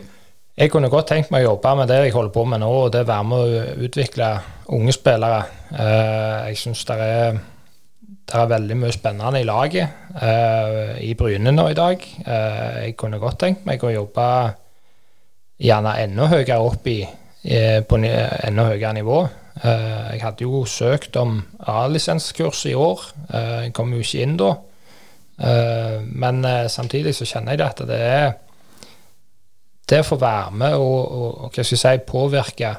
Jeg 0.59 0.71
kunne 0.71 0.91
godt 0.91 1.11
tenkt 1.11 1.35
meg 1.35 1.43
å 1.49 1.57
jobbe 1.57 1.75
med 1.83 1.91
det 1.91 1.99
jeg 2.05 2.15
holder 2.15 2.35
på 2.35 2.47
med 2.47 2.63
nå, 2.63 2.71
og 2.85 2.95
det 2.95 3.09
være 3.11 3.27
med 3.27 3.43
å 3.43 3.85
utvikle 3.89 4.31
unge 4.75 4.95
spillere. 4.95 5.43
Eh, 5.75 6.49
jeg 6.53 6.63
syns 6.63 6.87
det 6.87 7.03
er, 7.03 7.39
det 8.29 8.37
er 8.37 8.51
veldig 8.51 8.77
mye 8.77 8.93
spennende 8.93 9.41
i 9.41 9.47
laget 9.49 9.89
uh, 10.21 10.99
i 11.01 11.15
Bryne 11.17 11.53
nå 11.55 11.71
i 11.71 11.77
dag. 11.77 12.03
Uh, 12.27 12.85
jeg 12.85 12.97
kunne 13.01 13.21
godt 13.23 13.39
tenkt 13.41 13.65
meg 13.69 13.85
å 13.85 13.93
jobbe 13.95 14.27
gjerne 15.65 15.95
enda 16.03 16.29
høyere 16.29 16.59
opp 16.61 16.89
i, 16.93 17.01
i 17.49 17.61
på 17.89 17.99
enda 17.99 18.67
høyere 18.69 18.93
nivå. 19.01 19.23
Jeg 19.59 20.21
hadde 20.23 20.45
jo 20.45 20.61
søkt 20.71 21.17
om 21.19 21.41
A-lisenskurs 21.67 22.61
i 22.71 22.77
år. 22.79 23.01
Jeg 23.33 23.73
kom 23.75 23.91
jo 23.91 24.05
ikke 24.05 24.21
inn 24.23 24.37
da. 24.39 24.53
Men 26.07 26.47
samtidig 26.71 27.17
så 27.19 27.27
kjenner 27.27 27.57
jeg 27.57 27.59
det 27.59 27.67
at 27.67 27.83
det 27.89 27.99
er 27.99 28.29
det 29.91 29.99
å 30.05 30.07
få 30.07 30.21
være 30.23 30.55
med 30.63 30.77
og, 30.79 31.01
og, 31.01 31.27
og 31.33 31.51
hva 31.51 31.65
skal 31.65 31.75
jeg 31.75 31.83
si, 31.83 32.07
påvirke, 32.07 32.71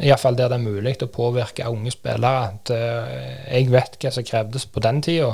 iallfall 0.00 0.36
der 0.36 0.50
det 0.52 0.58
er 0.58 0.64
mulig 0.64 0.96
å 1.02 1.10
påvirke 1.12 1.68
unge 1.72 1.92
spillere 1.94 2.48
at 2.50 2.72
eh, 2.74 3.54
Jeg 3.56 3.70
vet 3.72 3.96
hva 4.02 4.12
som 4.12 4.26
krevdes 4.26 4.66
på 4.66 4.82
den 4.84 5.00
tida. 5.02 5.32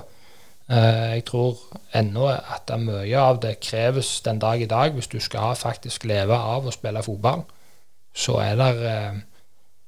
Eh, 0.71 1.17
jeg 1.17 1.25
tror 1.31 1.59
ennå 1.99 2.29
at 2.31 2.71
mye 2.79 3.19
av 3.19 3.41
det 3.43 3.59
kreves 3.61 4.21
den 4.25 4.39
dag 4.43 4.63
i 4.63 4.71
dag 4.71 4.95
hvis 4.95 5.11
du 5.11 5.19
skal 5.21 5.57
faktisk 5.59 6.05
leve 6.05 6.37
av 6.37 6.67
å 6.67 6.75
spille 6.75 7.03
fotball. 7.03 7.45
Så 8.15 8.39
er 8.45 8.57
det 8.61 8.71
eh, 8.87 9.21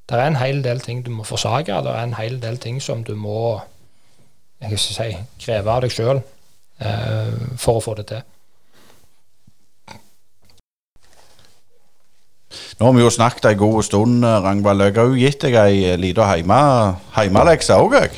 det 0.04 0.18
er 0.20 0.26
en 0.28 0.36
hel 0.36 0.58
del 0.60 0.82
ting 0.84 1.00
du 1.00 1.08
må 1.10 1.24
forsake. 1.24 1.72
Det 1.72 1.92
er 1.92 2.02
en 2.04 2.18
hel 2.18 2.36
del 2.40 2.58
ting 2.60 2.80
som 2.82 3.04
du 3.04 3.14
må 3.16 3.62
si, 4.76 5.14
kreve 5.40 5.70
av 5.72 5.80
deg 5.80 5.94
sjøl 5.94 6.20
for 7.56 7.78
å 7.78 7.80
få 7.80 7.94
det 7.96 8.04
til. 8.10 8.33
Nå 12.80 12.86
har 12.88 12.96
vi 12.96 13.04
jo 13.04 13.10
snakket 13.14 13.50
en 13.52 13.58
god 13.60 13.82
stund, 13.86 14.24
eh, 14.24 14.38
Ragnvald. 14.44 14.80
Jeg 14.88 14.94
har 14.96 15.10
jo 15.12 15.18
gitt 15.20 15.40
deg 15.46 15.54
ei 15.60 15.96
lita 16.00 16.26
heima- 16.30 16.96
heimalekse 17.16 17.76
òg, 17.78 17.94
jeg. 18.00 18.10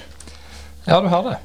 Ja, 0.87 1.01
du 1.01 1.09
har 1.13 1.23
det. 1.27 1.37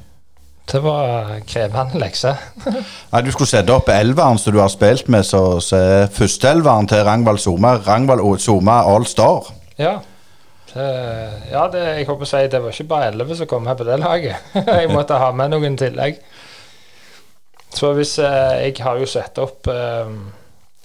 Det 0.72 0.80
var 0.84 1.32
krevende 1.50 2.00
lekse. 2.00 2.32
Nei, 3.12 3.22
Du 3.26 3.32
skulle 3.34 3.50
sette 3.50 3.74
opp 3.74 3.90
elveren 3.92 4.38
som 4.40 4.54
du 4.54 4.60
har 4.62 4.70
spilt 4.72 5.10
med, 5.12 5.26
så, 5.28 5.60
så 5.60 5.76
er 5.82 6.08
førsteelveren 6.16 6.88
til 6.88 7.04
Ragnvald 7.04 7.42
Soma 7.44 7.74
Ragnvald 7.82 8.40
Soma 8.40 8.82
All 8.88 9.06
Star. 9.10 9.50
Ja. 9.82 9.98
Det, 10.72 10.86
ja, 11.52 11.66
det, 11.68 11.82
jeg 11.98 12.06
håper 12.08 12.24
å 12.24 12.30
si 12.30 12.46
det 12.48 12.62
var 12.64 12.72
ikke 12.72 12.88
bare 12.88 13.10
11 13.12 13.36
som 13.42 13.48
kom 13.52 13.66
her 13.68 13.76
på 13.76 13.84
det 13.90 13.98
laget. 14.00 14.54
jeg 14.56 14.88
måtte 14.94 15.18
ha 15.20 15.34
med 15.36 15.52
noen 15.52 15.76
tillegg. 15.82 16.22
Så 17.76 17.92
hvis 17.96 18.18
eh, 18.20 18.62
Jeg 18.70 18.78
har 18.84 19.00
jo 19.00 19.08
satt 19.08 19.38
opp 19.44 19.68
eh, 19.72 20.08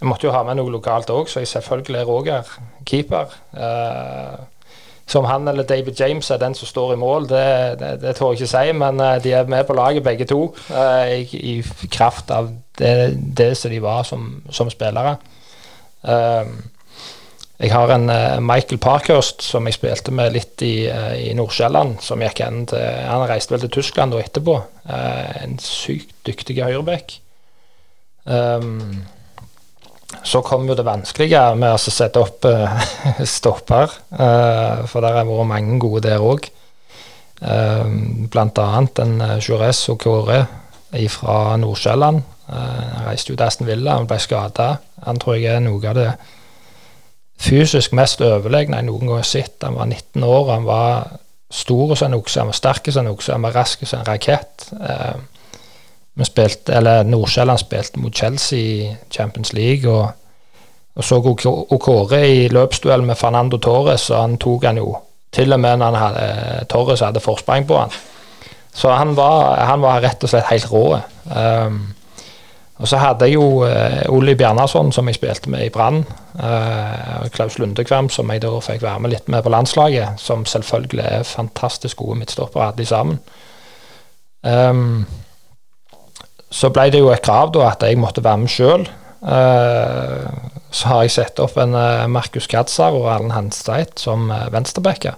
Jeg 0.00 0.08
måtte 0.10 0.28
jo 0.28 0.34
ha 0.34 0.42
med 0.44 0.58
noe 0.58 0.74
lokalt 0.74 1.10
òg, 1.10 1.30
så 1.30 1.40
jeg 1.40 1.48
selvfølgelig 1.48 2.00
er 2.00 2.08
Roger 2.08 2.52
keeper. 2.88 3.32
Eh, 3.56 4.36
som 5.06 5.24
han 5.24 5.46
eller 5.48 5.62
David 5.64 6.00
James 6.00 6.30
er 6.30 6.40
den 6.42 6.54
som 6.54 6.68
står 6.68 6.92
i 6.92 6.98
mål, 7.00 7.28
det, 7.30 7.46
det, 7.80 7.90
det 8.02 8.16
tør 8.18 8.34
jeg 8.34 8.40
ikke 8.40 8.52
si, 8.52 8.72
men 8.76 9.00
eh, 9.00 9.18
de 9.24 9.32
er 9.38 9.48
med 9.50 9.64
på 9.64 9.76
laget 9.78 10.04
begge 10.04 10.26
to. 10.28 10.54
eh, 10.68 11.22
i, 11.22 11.56
I 11.56 11.88
kraft 11.88 12.30
av 12.30 12.50
det, 12.78 13.16
det 13.38 13.54
som 13.56 13.72
de 13.72 13.82
var 13.82 14.02
som, 14.04 14.28
som 14.50 14.70
spillere. 14.70 15.16
Eh, 16.04 16.56
jeg 17.56 17.72
har 17.72 17.90
en 17.94 18.10
eh, 18.12 18.40
Michael 18.44 18.78
Parkhurst 18.78 19.42
som 19.42 19.64
jeg 19.64 19.78
spilte 19.78 20.12
med 20.12 20.34
litt 20.34 20.60
i, 20.62 20.90
uh, 20.92 21.14
i 21.16 21.32
Nordsjælland. 21.32 22.02
Han 22.04 23.28
reiste 23.30 23.54
vel 23.54 23.62
til 23.64 23.72
Tyskland 23.78 24.12
og 24.12 24.20
etterpå. 24.20 24.58
Eh, 24.84 25.44
en 25.44 25.56
sykt 25.62 26.12
dyktig 26.28 26.58
høyreback. 26.60 27.16
Um, 28.26 29.06
så 30.26 30.42
kom 30.46 30.68
jo 30.68 30.76
det 30.78 30.86
vanskelige 30.86 31.40
med 31.58 31.74
å 31.74 31.80
sette 31.80 32.22
opp 32.22 32.46
uh, 32.46 32.76
stopper, 33.36 33.90
uh, 34.14 34.84
for 34.86 35.02
der 35.02 35.18
har 35.18 35.26
vært 35.28 35.50
mange 35.50 35.80
gode 35.82 36.04
der 36.08 36.22
òg. 36.22 36.46
Uh, 37.42 37.84
blant 38.32 38.58
annet 38.62 39.02
en 39.02 39.18
Jures 39.42 39.82
og 39.92 40.00
Kåre 40.04 40.40
fra 41.12 41.56
Nordsjælland. 41.60 42.22
Uh, 42.46 43.06
reiste 43.08 43.32
jo 43.32 43.36
til 43.36 43.46
Aston 43.48 43.66
Villa, 43.68 43.98
han 43.98 44.08
ble 44.08 44.18
skada. 44.22 44.76
Han 45.04 45.18
tror 45.20 45.36
jeg 45.36 45.56
er 45.56 45.64
noe 45.64 45.82
av 45.90 45.98
det 45.98 46.10
fysisk 47.42 47.94
mest 47.96 48.22
overlegne 48.24 48.78
jeg 48.78 48.88
noen 48.88 49.08
gang 49.08 49.20
har 49.20 49.28
sett. 49.28 49.56
Han 49.64 49.76
var 49.76 49.90
19 49.90 50.24
år, 50.24 50.52
han 50.54 50.68
var 50.68 51.16
stor 51.52 51.94
som 51.94 52.10
en 52.10 52.18
okse, 52.18 52.40
han 52.40 52.50
var 52.50 52.58
sterk 52.58 52.90
som 52.90 53.04
en 53.04 53.14
okse, 53.14 53.32
han 53.34 53.46
var 53.46 53.56
rask 53.56 53.84
som 53.86 54.00
en 54.00 54.08
rakett. 54.08 54.68
Eh, 54.80 55.16
vi 56.16 56.24
spilte, 56.24 56.74
eller 56.74 57.02
Nordsjælland 57.02 57.58
spilte 57.58 58.00
mot 58.00 58.16
Chelsea 58.16 58.58
i 58.58 58.96
Champions 59.10 59.52
League, 59.52 59.92
og, 59.92 60.10
og 60.96 61.04
så 61.04 61.16
Okore 61.70 62.22
i 62.28 62.48
løpsduell 62.48 63.02
med 63.02 63.14
Fernando 63.14 63.56
Torres, 63.56 64.10
og 64.10 64.20
han 64.20 64.38
tok 64.38 64.64
han 64.64 64.80
jo 64.80 64.96
til 65.32 65.52
og 65.52 65.60
med 65.60 65.76
når 65.76 65.86
han 65.86 65.94
hadde, 65.94 66.64
Torres 66.72 67.00
hadde 67.00 67.20
forsprang 67.20 67.66
på 67.68 67.78
han. 67.78 67.92
Så 68.76 68.92
han 68.92 69.16
var, 69.16 69.56
han 69.64 69.80
var 69.80 70.00
rett 70.04 70.24
og 70.24 70.32
slett 70.32 70.48
helt 70.50 70.72
rå. 70.72 70.98
Um, 71.32 71.78
og 72.76 72.88
så 72.88 72.96
hadde 73.00 73.24
jeg 73.24 73.38
jo 73.38 73.64
uh, 73.64 74.02
Olli 74.12 74.34
Bjarnason, 74.36 74.92
som 74.92 75.08
jeg 75.08 75.16
spilte 75.16 75.50
med 75.50 75.64
i 75.64 75.70
Brann. 75.72 76.02
Eh, 76.36 77.22
og 77.22 77.30
Klaus 77.32 77.56
Lundekvam, 77.58 78.10
som 78.12 78.28
jeg 78.30 78.42
da 78.44 78.50
fikk 78.60 78.82
være 78.82 79.00
med 79.00 79.14
litt 79.14 79.30
med 79.32 79.42
på 79.42 79.52
landslaget. 79.52 80.20
Som 80.20 80.44
selvfølgelig 80.44 81.04
er 81.04 81.22
fantastisk 81.24 81.96
gode 81.96 82.18
midtstoppere, 82.20 82.72
alle 82.72 82.86
sammen. 82.86 83.18
Um, 84.42 85.06
så 86.56 86.70
ble 86.72 86.88
det 86.92 87.02
jo 87.02 87.12
et 87.12 87.24
krav 87.24 87.52
da 87.52 87.68
at 87.70 87.84
jeg 87.84 87.98
måtte 88.00 88.24
være 88.24 88.42
med 88.44 88.52
sjøl. 88.52 88.86
så 90.76 90.88
har 90.90 91.02
jeg 91.04 91.14
satt 91.14 91.40
opp 91.42 91.56
en 91.58 91.74
eh, 91.74 92.06
Markus 92.06 92.46
Katzar 92.46 92.94
og 92.94 93.08
Erlend 93.10 93.32
Hanstveit 93.32 93.98
som 93.98 94.28
uh, 94.30 94.46
venstrebacker. 94.52 95.16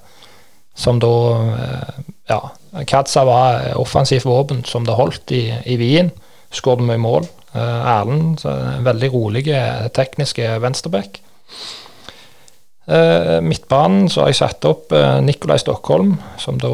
Som 0.79 1.01
da 1.03 1.11
eh, 1.59 1.99
Ja, 2.31 2.39
Katzar 2.87 3.27
var 3.27 3.59
eh, 3.65 3.75
offensivt 3.81 4.27
våpen 4.29 4.63
som 4.65 4.87
det 4.87 4.97
holdt 4.97 5.35
i, 5.35 5.51
i 5.67 5.77
Wien. 5.81 6.13
Skåret 6.55 6.87
mye 6.87 7.01
mål. 7.01 7.27
Erlend, 7.59 8.45
veldig 8.85 9.09
rolig, 9.11 9.43
tekniske 9.97 10.45
venstreback. 10.63 11.17
Uh, 12.89 13.43
midtbanen 13.45 14.07
så 14.09 14.23
har 14.23 14.31
jeg 14.31 14.39
satt 14.39 14.65
opp 14.65 14.95
uh, 14.97 15.19
Nikolai 15.21 15.59
Stockholm, 15.61 16.15
som 16.41 16.57
da 16.57 16.71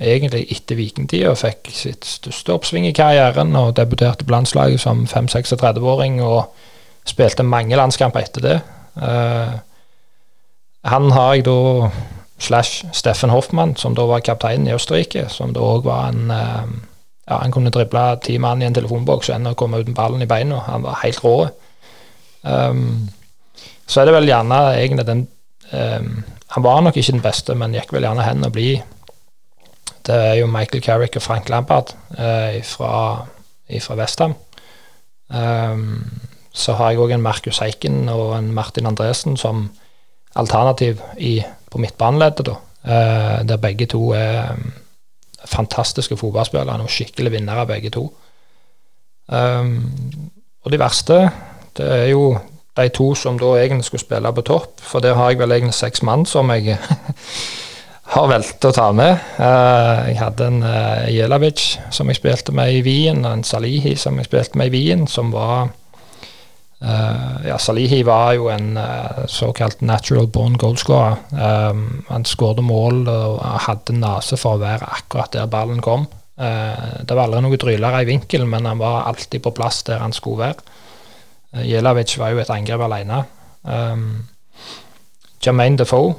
egentlig 0.00 0.46
etter 0.54 0.78
vikingtida 0.78 1.34
fikk 1.36 1.68
sitt 1.76 2.06
største 2.08 2.54
oppsving 2.54 2.86
i 2.88 2.94
karrieren 2.96 3.52
og 3.60 3.74
debuterte 3.76 4.24
på 4.24 4.32
landslaget 4.32 4.80
som 4.80 5.02
5-36-åring 5.04 6.22
og 6.24 6.46
spilte 7.04 7.44
mange 7.44 7.76
landskamper 7.76 8.24
etter 8.24 8.46
det. 8.46 8.54
Uh, 8.96 9.58
han 10.88 11.10
har 11.12 11.34
jeg 11.36 11.44
da 11.50 11.90
slash 12.40 12.86
Steffen 12.96 13.28
Hoffmann, 13.34 13.74
som 13.76 13.92
da 13.92 14.06
var 14.08 14.24
kapteinen 14.24 14.70
i 14.70 14.72
Østerrike, 14.72 15.26
som 15.28 15.52
da 15.52 15.60
òg 15.60 15.84
var 15.84 16.08
en 16.08 16.32
ja, 16.32 17.36
Han 17.36 17.52
kunne 17.52 17.70
drible 17.70 18.06
ti 18.24 18.38
mann 18.38 18.62
i 18.62 18.64
en 18.64 18.74
telefonboks 18.74 19.28
og 19.28 19.34
ennå 19.36 19.52
komme 19.54 19.82
uten 19.84 19.94
ballen 19.94 20.22
i 20.24 20.30
beina. 20.30 20.62
Han 20.70 20.88
var 20.88 21.02
helt 21.02 21.20
rå. 21.20 21.34
Um, 22.48 23.10
så 23.86 24.00
er 24.00 24.08
det 24.08 24.16
vel 24.16 24.32
gjerne 24.32 24.62
egentlig 24.78 25.06
den 25.06 25.22
um, 25.72 26.24
Han 26.54 26.64
var 26.66 26.80
nok 26.82 26.96
ikke 26.96 27.12
den 27.12 27.22
beste, 27.24 27.54
men 27.54 27.74
gikk 27.76 27.92
vel 27.94 28.06
gjerne 28.06 28.26
hen 28.26 28.46
og 28.46 28.52
bli 28.56 28.72
det 30.06 30.16
er 30.16 30.34
jo 30.40 30.46
Michael 30.48 30.82
Carrick 30.82 31.16
og 31.16 31.22
Frank 31.22 31.48
Lampard 31.52 31.92
uh, 32.16 32.56
fra, 32.64 33.26
fra 33.84 33.96
Westham. 33.98 34.34
Um, 35.28 36.08
så 36.50 36.74
har 36.74 36.90
jeg 36.90 37.02
òg 37.04 37.12
en 37.14 37.22
Markus 37.22 37.60
Eiken 37.62 38.08
og 38.10 38.32
en 38.38 38.50
Martin 38.54 38.88
Andresen 38.90 39.36
som 39.38 39.68
alternativ 40.34 40.98
i, 41.18 41.38
på 41.70 41.78
midtbaneleddet, 41.78 42.46
da. 42.46 42.56
Eh, 42.80 43.42
der 43.44 43.60
begge 43.60 43.86
to 43.86 44.12
er 44.16 44.54
um, 44.54 44.72
fantastiske 45.44 46.16
fotballspillere 46.16 46.80
og 46.80 46.90
skikkelig 46.90 47.32
vinnere, 47.32 47.66
begge 47.66 47.90
to. 47.90 48.06
Um, 49.28 50.30
og 50.64 50.72
de 50.72 50.78
verste, 50.78 51.30
det 51.76 51.86
er 51.86 52.06
jo 52.10 52.38
de 52.80 52.92
to 52.96 53.12
som 53.18 53.38
da 53.40 53.54
egentlig 53.60 53.88
skulle 53.88 54.04
spille 54.04 54.32
på 54.36 54.46
topp, 54.46 54.80
for 54.82 55.04
der 55.04 55.18
har 55.18 55.32
jeg 55.32 55.40
vel 55.42 55.52
egentlig 55.56 55.78
seks 55.78 56.02
mann 56.06 56.26
som 56.28 56.50
jeg 56.54 56.78
har 58.10 58.30
valgt 58.30 58.64
å 58.66 58.72
ta 58.74 58.88
med. 58.96 59.18
Uh, 59.38 60.08
jeg 60.10 60.18
hadde 60.18 60.48
en 60.50 60.62
uh, 60.64 61.10
Jelavic 61.12 61.66
som 61.94 62.10
jeg 62.10 62.18
spilte 62.18 62.54
med 62.56 62.72
i 62.74 62.80
Wien, 62.86 63.22
og 63.24 63.36
en 63.36 63.46
Salihi 63.46 63.94
som 63.98 64.18
jeg 64.18 64.30
spilte 64.30 64.58
med 64.58 64.70
i 64.70 64.74
Wien, 64.74 65.06
som 65.10 65.30
var 65.34 65.68
uh, 65.68 67.36
Ja, 67.46 67.58
Salihi 67.60 68.02
var 68.06 68.34
jo 68.38 68.48
en 68.52 68.74
såkalt 69.30 69.82
natural 69.84 70.26
born 70.32 70.56
goalscorer. 70.60 71.18
Han 72.08 72.24
skåret 72.28 72.64
mål 72.64 73.04
og 73.08 73.38
hadde 73.66 73.96
nese 73.96 74.38
for 74.40 74.56
å 74.56 74.62
være 74.62 74.88
akkurat 74.98 75.32
der 75.36 75.50
ballen 75.50 75.80
kom. 75.84 76.06
det 76.40 77.16
var 77.16 77.26
aldri 77.26 77.40
noe 77.44 77.58
drylere 77.60 78.02
i 78.02 78.08
vinkel, 78.08 78.46
men 78.48 78.68
han 78.68 78.80
var 78.80 79.06
alltid 79.08 79.42
på 79.44 79.52
plass 79.56 79.82
der 79.88 80.00
han 80.00 80.12
skulle 80.16 80.46
være. 80.48 80.80
Jelavic 81.52 82.14
var 82.18 82.34
jo 82.34 82.42
et 82.42 82.50
angrep 82.50 82.84
alene. 82.86 83.24
Um, 83.64 84.28
Jermaine 85.44 85.78
Defoe 85.78 86.12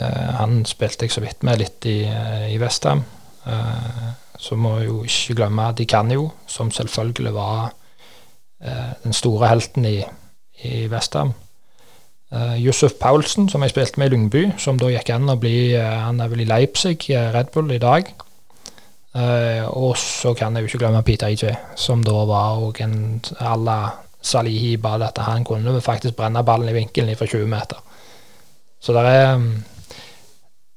uh, 0.00 0.30
han 0.38 0.64
spilte 0.68 1.06
jeg 1.06 1.14
så 1.16 1.24
vidt 1.24 1.42
med 1.46 1.58
litt 1.60 1.88
i, 1.88 2.02
eh, 2.04 2.46
i 2.54 2.60
Vestham. 2.60 3.02
Uh, 3.46 4.12
så 4.38 4.56
må 4.56 4.76
jo 4.84 5.00
ikke 5.04 5.40
glemme 5.40 5.72
De 5.78 5.86
Canio, 5.88 6.30
som 6.46 6.70
selvfølgelig 6.70 7.34
var 7.34 7.74
den 9.04 9.12
store 9.12 9.48
helten 9.48 9.84
i, 9.84 9.98
i 10.64 10.86
Vestham. 10.90 11.34
Uh, 12.32 12.56
Yusuf 12.58 12.96
Paulsen, 13.00 13.48
som 13.48 13.62
jeg 13.62 13.70
spilte 13.70 14.00
med 14.00 14.10
i 14.10 14.16
Lyngby, 14.16 14.40
som 14.58 14.78
da 14.80 14.88
gikk 14.90 15.12
an 15.14 15.30
å 15.30 15.36
bli 15.38 15.76
uh, 15.78 16.08
Han 16.08 16.18
er 16.20 16.30
vel 16.32 16.42
i 16.42 16.48
Leipzig, 16.48 17.04
uh, 17.14 17.28
Red 17.36 17.52
Bull, 17.54 17.70
i 17.70 17.78
dag. 17.78 18.08
Og 19.16 19.96
så 19.96 20.34
kan 20.36 20.56
jeg 20.56 20.66
jo 20.66 20.70
ikke 20.70 20.78
glemme 20.82 21.02
Peter 21.06 21.30
AJ, 21.30 21.54
som 21.78 22.02
da 22.04 22.24
var 22.28 22.58
òg 22.60 22.82
en 22.84 22.96
à 23.40 23.54
la 23.56 23.78
Salihiba, 24.26 24.98
dette. 24.98 25.22
han 25.22 25.44
kunne 25.44 25.80
faktisk 25.80 26.16
brenne 26.16 26.42
ballen 26.44 26.68
i 26.68 26.74
vinkelen 26.74 27.16
fra 27.16 27.26
20 27.26 27.46
meter. 27.46 27.78
Så 28.80 28.92
det 28.92 29.04
er 29.06 29.34
um, 29.34 29.64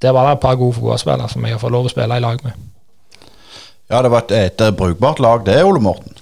der 0.01 0.13
var 0.15 0.27
det 0.27 0.37
et 0.37 0.39
par 0.39 0.55
gode 0.55 0.73
fotballspillere 0.73 1.29
som 1.29 1.45
jeg 1.45 1.53
har 1.53 1.59
fått 1.59 1.73
lov 1.75 1.89
å 1.89 1.91
spille 1.91 2.15
i 2.15 2.23
lag 2.23 2.43
med. 2.43 2.67
Ja, 3.89 4.01
det 4.05 4.11
var 4.13 4.23
et, 4.23 4.31
et, 4.37 4.61
et 4.61 4.77
brukbart 4.77 5.19
lag 5.19 5.43
det, 5.45 5.57
Ole 5.65 5.81
Morten. 5.83 6.13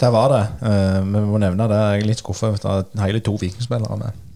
Det 0.00 0.08
var 0.14 0.32
det. 0.32 0.44
Uh, 0.62 1.00
vi 1.04 1.24
må 1.26 1.40
nevne 1.42 1.66
det. 1.68 1.80
Jeg 1.92 2.04
er 2.04 2.08
litt 2.08 2.22
skuffa 2.22 2.48
over 2.48 2.78
at 2.78 2.94
hele 3.02 3.20
to 3.20 3.34
vikingspillere 3.40 3.98
med. 4.00 4.26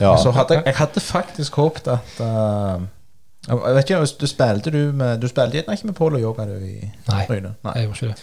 Ja. 0.00 0.16
Så 0.20 0.32
hadde, 0.34 0.62
jeg 0.64 0.74
hadde 0.76 1.00
faktisk 1.00 1.60
håpet 1.60 1.92
at 1.92 2.18
uh, 2.20 2.82
Jeg 3.46 3.74
vet 3.76 3.90
ikke, 3.90 4.02
du 4.20 4.26
spilte 4.26 4.72
du 4.74 4.82
med 4.96 5.20
Du 5.22 5.28
spilte 5.30 5.60
gjerne 5.60 5.76
ikke 5.78 5.92
med 5.92 5.94
Pål 5.94 6.18
og 6.18 6.20
Yoga 6.20 6.48
du 6.48 6.56
i 6.58 6.76
Nei, 6.82 7.22
Ryne? 7.30 7.54
Nei, 7.64 7.72
jeg 7.78 7.88
gjorde 7.88 7.98
ikke 8.00 8.14
det. 8.14 8.20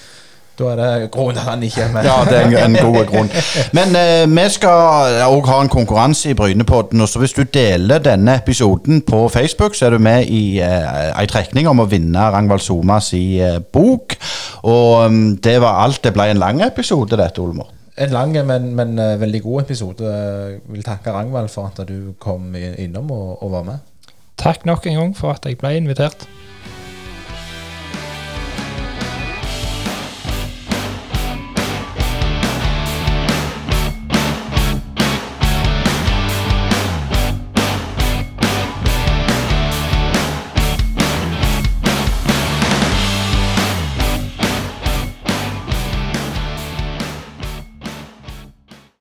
Da 0.59 0.67
er 0.69 0.75
det 0.77 1.11
grunnen 1.11 1.33
til 1.33 1.47
han 1.47 1.63
ikke 1.65 1.81
er 1.81 1.93
med. 1.93 2.05
Ja, 2.05 2.15
det 2.29 2.35
er 2.37 2.65
en, 2.65 2.75
en 2.75 2.93
god 2.93 3.05
grunn. 3.09 3.29
Men 3.73 3.95
eh, 3.97 4.25
vi 4.29 4.43
skal 4.53 5.15
òg 5.25 5.47
ha 5.49 5.55
en 5.63 5.71
konkurranse 5.73 6.29
i 6.29 6.35
Brynepodden. 6.37 7.01
og 7.01 7.09
så 7.09 7.19
Hvis 7.19 7.33
du 7.33 7.41
deler 7.41 8.03
denne 8.05 8.35
episoden 8.37 9.01
på 9.01 9.29
Facebook, 9.33 9.75
så 9.75 9.87
er 9.87 9.95
du 9.95 9.97
med 9.97 10.29
i 10.29 10.59
eh, 10.61 11.09
ei 11.17 11.25
trekning 11.25 11.69
om 11.69 11.81
å 11.81 11.87
vinne 11.89 12.27
Rangvald 12.35 12.61
Somas 12.61 13.09
i 13.17 13.39
eh, 13.41 13.57
bok. 13.73 14.13
Og 14.69 15.07
um, 15.07 15.23
det 15.41 15.55
var 15.61 15.81
alt. 15.87 16.03
Det 16.03 16.13
ble 16.13 16.29
en 16.29 16.43
lang 16.43 16.61
episode, 16.61 17.17
dette, 17.17 17.41
Olmor. 17.41 17.73
En 17.97 18.13
lang, 18.13 18.37
men, 18.45 18.75
men 18.77 18.93
uh, 18.99 19.15
veldig 19.21 19.41
god 19.41 19.65
episode. 19.65 20.05
Jeg 20.05 20.61
vil 20.69 20.85
takke 20.85 21.17
Rangvald 21.17 21.49
for 21.49 21.73
at 21.73 21.81
du 21.89 22.13
kom 22.21 22.53
innom 22.53 23.09
og, 23.09 23.41
og 23.41 23.57
var 23.57 23.65
med. 23.71 23.81
Takk 24.37 24.65
nok 24.65 24.87
en 24.89 24.97
gang 24.99 25.17
for 25.17 25.35
at 25.35 25.45
jeg 25.45 25.59
ble 25.61 25.75
invitert. 25.77 26.27